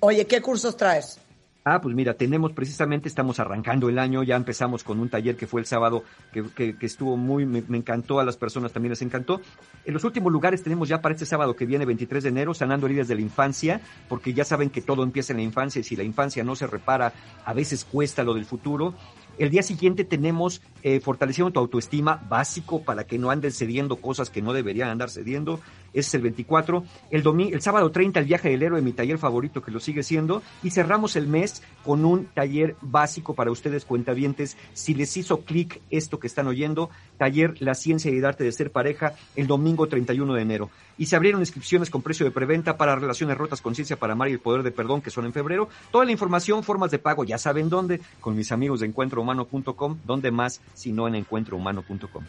Oye, 0.00 0.26
¿qué 0.26 0.40
cursos 0.42 0.76
traes? 0.76 1.20
Ah, 1.62 1.78
pues 1.82 1.94
mira, 1.94 2.14
tenemos 2.14 2.52
precisamente, 2.52 3.06
estamos 3.06 3.38
arrancando 3.38 3.90
el 3.90 3.98
año, 3.98 4.22
ya 4.22 4.34
empezamos 4.34 4.82
con 4.82 4.98
un 4.98 5.10
taller 5.10 5.36
que 5.36 5.46
fue 5.46 5.60
el 5.60 5.66
sábado, 5.66 6.04
que, 6.32 6.42
que- 6.56 6.74
que 6.78 6.86
estuvo 6.86 7.18
muy, 7.18 7.44
me, 7.44 7.62
me 7.68 7.76
encantó, 7.76 8.18
a 8.18 8.24
las 8.24 8.38
personas 8.38 8.72
también 8.72 8.90
les 8.90 9.02
encantó. 9.02 9.42
En 9.84 9.92
los 9.92 10.02
últimos 10.04 10.32
lugares 10.32 10.62
tenemos 10.62 10.88
ya 10.88 11.02
para 11.02 11.12
este 11.14 11.26
sábado 11.26 11.54
que 11.54 11.66
viene, 11.66 11.84
23 11.84 12.22
de 12.22 12.30
enero, 12.30 12.54
sanando 12.54 12.86
heridas 12.86 13.08
de 13.08 13.14
la 13.16 13.20
infancia, 13.20 13.82
porque 14.08 14.32
ya 14.32 14.44
saben 14.46 14.70
que 14.70 14.80
todo 14.80 15.02
empieza 15.02 15.34
en 15.34 15.36
la 15.36 15.42
infancia 15.42 15.80
y 15.80 15.84
si 15.84 15.96
la 15.96 16.02
infancia 16.02 16.42
no 16.44 16.56
se 16.56 16.66
repara, 16.66 17.12
a 17.44 17.52
veces 17.52 17.84
cuesta 17.84 18.24
lo 18.24 18.32
del 18.32 18.46
futuro. 18.46 18.94
El 19.40 19.48
día 19.48 19.62
siguiente 19.62 20.04
tenemos 20.04 20.60
eh, 20.82 21.00
fortaleciendo 21.00 21.50
tu 21.50 21.60
autoestima 21.60 22.22
básico 22.28 22.82
para 22.82 23.04
que 23.04 23.18
no 23.18 23.30
anden 23.30 23.50
cediendo 23.52 23.96
cosas 23.96 24.28
que 24.28 24.42
no 24.42 24.52
deberían 24.52 24.90
andar 24.90 25.08
cediendo. 25.08 25.60
ese 25.94 26.08
es 26.08 26.14
el 26.14 26.20
24. 26.20 26.84
El, 27.10 27.22
domingo, 27.22 27.54
el 27.54 27.62
sábado 27.62 27.90
30, 27.90 28.20
el 28.20 28.26
viaje 28.26 28.50
del 28.50 28.62
héroe, 28.62 28.82
mi 28.82 28.92
taller 28.92 29.16
favorito, 29.16 29.62
que 29.62 29.70
lo 29.70 29.80
sigue 29.80 30.02
siendo. 30.02 30.42
Y 30.62 30.72
cerramos 30.72 31.16
el 31.16 31.26
mes 31.26 31.62
con 31.86 32.04
un 32.04 32.26
taller 32.26 32.76
básico 32.82 33.34
para 33.34 33.50
ustedes, 33.50 33.86
cuentavientes. 33.86 34.58
Si 34.74 34.92
les 34.92 35.16
hizo 35.16 35.40
clic 35.40 35.80
esto 35.88 36.20
que 36.20 36.26
están 36.26 36.46
oyendo, 36.46 36.90
taller 37.16 37.54
La 37.62 37.74
ciencia 37.74 38.10
y 38.10 38.18
el 38.18 38.26
arte 38.26 38.44
de 38.44 38.52
ser 38.52 38.70
pareja, 38.70 39.14
el 39.36 39.46
domingo 39.46 39.86
31 39.86 40.34
de 40.34 40.42
enero. 40.42 40.70
Y 40.98 41.06
se 41.06 41.16
abrieron 41.16 41.40
inscripciones 41.40 41.88
con 41.88 42.02
precio 42.02 42.26
de 42.26 42.30
preventa 42.30 42.76
para 42.76 42.94
relaciones 42.94 43.38
rotas, 43.38 43.62
conciencia 43.62 43.96
para 43.96 44.12
amar 44.12 44.28
y 44.28 44.32
el 44.32 44.40
poder 44.40 44.62
de 44.62 44.70
perdón, 44.70 45.00
que 45.00 45.08
son 45.08 45.24
en 45.24 45.32
febrero. 45.32 45.70
Toda 45.90 46.04
la 46.04 46.12
información, 46.12 46.62
formas 46.62 46.90
de 46.90 46.98
pago, 46.98 47.24
ya 47.24 47.38
saben 47.38 47.70
dónde, 47.70 48.02
con 48.20 48.36
mis 48.36 48.52
amigos 48.52 48.80
de 48.80 48.86
encuentrohumano.com, 49.32 49.98
donde 50.04 50.30
más, 50.30 50.60
si 50.74 50.92
no 50.92 51.08
en 51.08 51.14
encuentrohumano.com. 51.14 52.24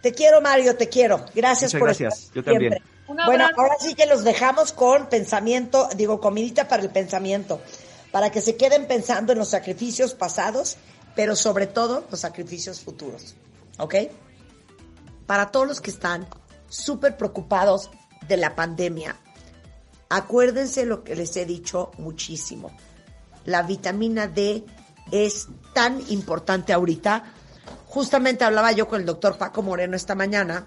Te 0.00 0.12
quiero, 0.12 0.40
Mario, 0.40 0.76
te 0.76 0.88
quiero. 0.88 1.24
Gracias 1.34 1.74
Muchas 1.74 1.80
por 1.80 1.88
gracias. 1.88 2.18
estar 2.18 2.34
Yo 2.34 2.44
también. 2.44 2.72
siempre. 2.72 2.98
Bueno, 3.24 3.46
ahora 3.56 3.74
sí 3.80 3.94
que 3.94 4.06
los 4.06 4.22
dejamos 4.22 4.72
con 4.72 5.08
pensamiento, 5.08 5.88
digo, 5.96 6.20
comidita 6.20 6.68
para 6.68 6.82
el 6.82 6.90
pensamiento, 6.90 7.60
para 8.12 8.30
que 8.30 8.42
se 8.42 8.56
queden 8.56 8.86
pensando 8.86 9.32
en 9.32 9.38
los 9.38 9.48
sacrificios 9.48 10.14
pasados, 10.14 10.76
pero 11.16 11.34
sobre 11.34 11.66
todo 11.66 12.04
los 12.10 12.20
sacrificios 12.20 12.80
futuros. 12.80 13.34
¿Ok? 13.78 13.94
Para 15.26 15.50
todos 15.50 15.66
los 15.66 15.80
que 15.80 15.90
están 15.90 16.26
súper 16.68 17.16
preocupados 17.16 17.90
de 18.28 18.36
la 18.36 18.54
pandemia, 18.54 19.16
acuérdense 20.10 20.84
lo 20.84 21.02
que 21.02 21.16
les 21.16 21.34
he 21.36 21.46
dicho 21.46 21.90
muchísimo. 21.96 22.70
La 23.46 23.62
vitamina 23.62 24.26
D 24.26 24.64
es 25.10 25.48
tan 25.72 26.02
importante 26.10 26.72
ahorita. 26.72 27.34
Justamente 27.86 28.44
hablaba 28.44 28.72
yo 28.72 28.88
con 28.88 29.00
el 29.00 29.06
doctor 29.06 29.38
Paco 29.38 29.62
Moreno 29.62 29.96
esta 29.96 30.14
mañana, 30.14 30.66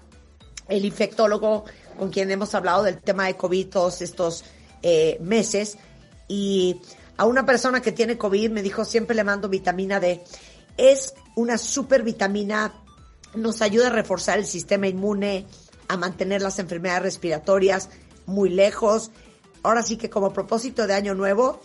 el 0.68 0.84
infectólogo 0.84 1.64
con 1.98 2.10
quien 2.10 2.30
hemos 2.30 2.54
hablado 2.54 2.82
del 2.82 3.00
tema 3.00 3.26
de 3.26 3.36
COVID 3.36 3.68
todos 3.68 4.02
estos 4.02 4.44
eh, 4.82 5.18
meses. 5.20 5.78
Y 6.28 6.80
a 7.16 7.26
una 7.26 7.44
persona 7.44 7.80
que 7.80 7.92
tiene 7.92 8.18
COVID 8.18 8.50
me 8.50 8.62
dijo, 8.62 8.84
siempre 8.84 9.14
le 9.14 9.24
mando 9.24 9.48
vitamina 9.48 10.00
D. 10.00 10.22
Es 10.76 11.14
una 11.36 11.58
super 11.58 12.02
vitamina, 12.02 12.72
nos 13.34 13.62
ayuda 13.62 13.88
a 13.88 13.90
reforzar 13.90 14.38
el 14.38 14.46
sistema 14.46 14.88
inmune, 14.88 15.46
a 15.88 15.96
mantener 15.96 16.42
las 16.42 16.58
enfermedades 16.58 17.02
respiratorias 17.02 17.90
muy 18.26 18.48
lejos. 18.48 19.10
Ahora 19.62 19.82
sí 19.82 19.96
que 19.96 20.10
como 20.10 20.32
propósito 20.32 20.86
de 20.86 20.94
año 20.94 21.14
nuevo, 21.14 21.60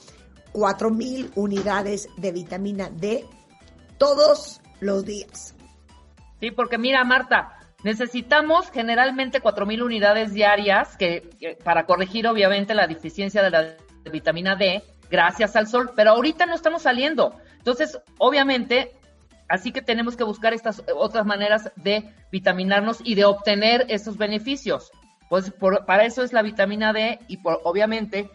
4.000 0.54 1.32
unidades 1.36 2.08
de 2.18 2.32
vitamina 2.32 2.90
D 2.90 3.26
todos 3.98 4.62
los 4.80 5.06
días. 5.06 5.56
Sí, 6.40 6.52
porque 6.52 6.78
mira, 6.78 7.04
Marta, 7.04 7.58
necesitamos 7.84 8.70
generalmente 8.72 9.42
4.000 9.42 9.84
unidades 9.84 10.34
diarias 10.34 10.96
que, 10.98 11.58
para 11.64 11.86
corregir 11.86 12.28
obviamente 12.28 12.74
la 12.76 12.88
deficiencia 12.88 13.42
de 13.44 13.50
la 13.50 13.76
vitamina 14.12 14.56
D 14.56 14.84
gracias 15.10 15.56
al 15.56 15.68
sol, 15.68 15.92
pero 15.96 16.12
ahorita 16.12 16.46
no 16.46 16.54
estamos 16.56 16.84
saliendo. 16.84 17.36
Entonces, 17.58 18.00
obviamente, 18.20 18.92
así 19.50 19.72
que 19.72 19.82
tenemos 19.82 20.16
que 20.16 20.24
buscar 20.24 20.54
estas 20.54 20.84
otras 20.96 21.26
maneras 21.26 21.72
de 21.76 22.14
vitaminarnos 22.32 23.00
y 23.04 23.16
de 23.16 23.26
obtener 23.26 23.86
esos 23.90 24.18
beneficios. 24.18 24.92
Pues 25.30 25.52
por- 25.52 25.86
para 25.86 26.06
eso 26.06 26.24
es 26.24 26.34
la 26.34 26.42
vitamina 26.42 26.94
D 26.94 27.20
y 27.28 27.38
por, 27.38 27.60
obviamente 27.64 28.30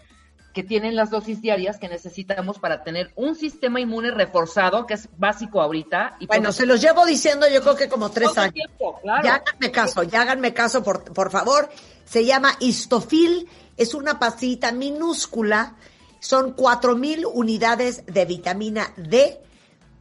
que 0.52 0.62
tienen 0.62 0.96
las 0.96 1.10
dosis 1.10 1.40
diarias 1.40 1.78
que 1.78 1.88
necesitamos 1.88 2.58
para 2.58 2.82
tener 2.84 3.10
un 3.16 3.34
sistema 3.34 3.80
inmune 3.80 4.10
reforzado, 4.10 4.86
que 4.86 4.94
es 4.94 5.08
básico 5.16 5.60
ahorita. 5.62 6.16
Y 6.20 6.26
Bueno, 6.26 6.46
por- 6.50 6.54
se 6.54 6.66
los 6.66 6.80
llevo 6.80 7.06
diciendo 7.06 7.46
yo 7.48 7.62
creo 7.62 7.76
que 7.76 7.88
como 7.88 8.10
tres 8.10 8.36
años. 8.36 8.54
tiempo, 8.54 8.98
claro. 9.02 9.22
Ya 9.24 9.34
háganme 9.36 9.70
caso, 9.70 10.02
ya 10.02 10.22
háganme 10.22 10.52
caso, 10.54 10.82
por, 10.82 11.04
por 11.12 11.30
favor. 11.30 11.70
Se 12.04 12.24
llama 12.24 12.54
Histofil, 12.60 13.48
es 13.76 13.94
una 13.94 14.18
pastillita 14.18 14.72
minúscula, 14.72 15.76
son 16.20 16.54
4.000 16.54 17.24
unidades 17.32 18.04
de 18.06 18.24
vitamina 18.26 18.92
D 18.96 19.40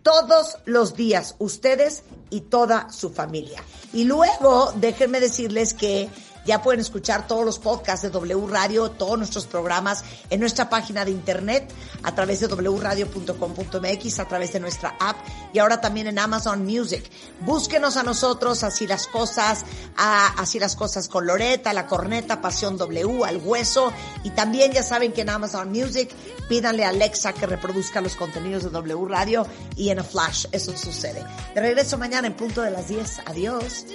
todos 0.03 0.57
los 0.65 0.95
días, 0.95 1.35
ustedes 1.39 2.03
y 2.29 2.41
toda 2.41 2.89
su 2.91 3.11
familia. 3.11 3.63
Y 3.93 4.03
luego, 4.05 4.73
déjenme 4.75 5.19
decirles 5.19 5.73
que 5.73 6.09
ya 6.51 6.61
pueden 6.61 6.81
escuchar 6.81 7.27
todos 7.27 7.45
los 7.45 7.59
podcasts 7.59 8.01
de 8.01 8.09
W 8.09 8.45
Radio, 8.45 8.91
todos 8.91 9.17
nuestros 9.17 9.45
programas 9.45 10.03
en 10.29 10.41
nuestra 10.41 10.69
página 10.69 11.05
de 11.05 11.11
internet, 11.11 11.71
a 12.03 12.13
través 12.13 12.41
de 12.41 12.47
wradio.com.mx, 12.47 14.19
a 14.19 14.27
través 14.27 14.51
de 14.51 14.59
nuestra 14.59 14.97
app 14.99 15.15
y 15.53 15.59
ahora 15.59 15.79
también 15.79 16.07
en 16.07 16.19
Amazon 16.19 16.65
Music. 16.65 17.09
Búsquenos 17.39 17.95
a 17.95 18.03
nosotros, 18.03 18.65
así 18.65 18.85
las 18.85 19.07
cosas, 19.07 19.63
así 19.95 20.59
las 20.59 20.75
cosas 20.75 21.07
con 21.07 21.25
Loreta, 21.25 21.71
la 21.71 21.87
corneta, 21.87 22.41
Pasión 22.41 22.75
W, 22.75 23.23
al 23.23 23.37
hueso. 23.37 23.93
Y 24.25 24.31
también 24.31 24.73
ya 24.73 24.83
saben 24.83 25.13
que 25.13 25.21
en 25.21 25.29
Amazon 25.29 25.71
Music 25.71 26.13
pídanle 26.49 26.83
a 26.83 26.89
Alexa 26.89 27.31
que 27.31 27.45
reproduzca 27.45 28.01
los 28.01 28.17
contenidos 28.17 28.63
de 28.63 28.71
W 28.71 29.05
Radio 29.07 29.47
y 29.77 29.87
en 29.87 29.99
a 29.99 30.03
flash 30.03 30.47
eso 30.51 30.75
sucede. 30.75 31.25
De 31.55 31.61
regreso 31.61 31.97
mañana 31.97 32.27
en 32.27 32.33
punto 32.33 32.61
de 32.61 32.71
las 32.71 32.89
10. 32.89 33.21
Adiós. 33.27 33.85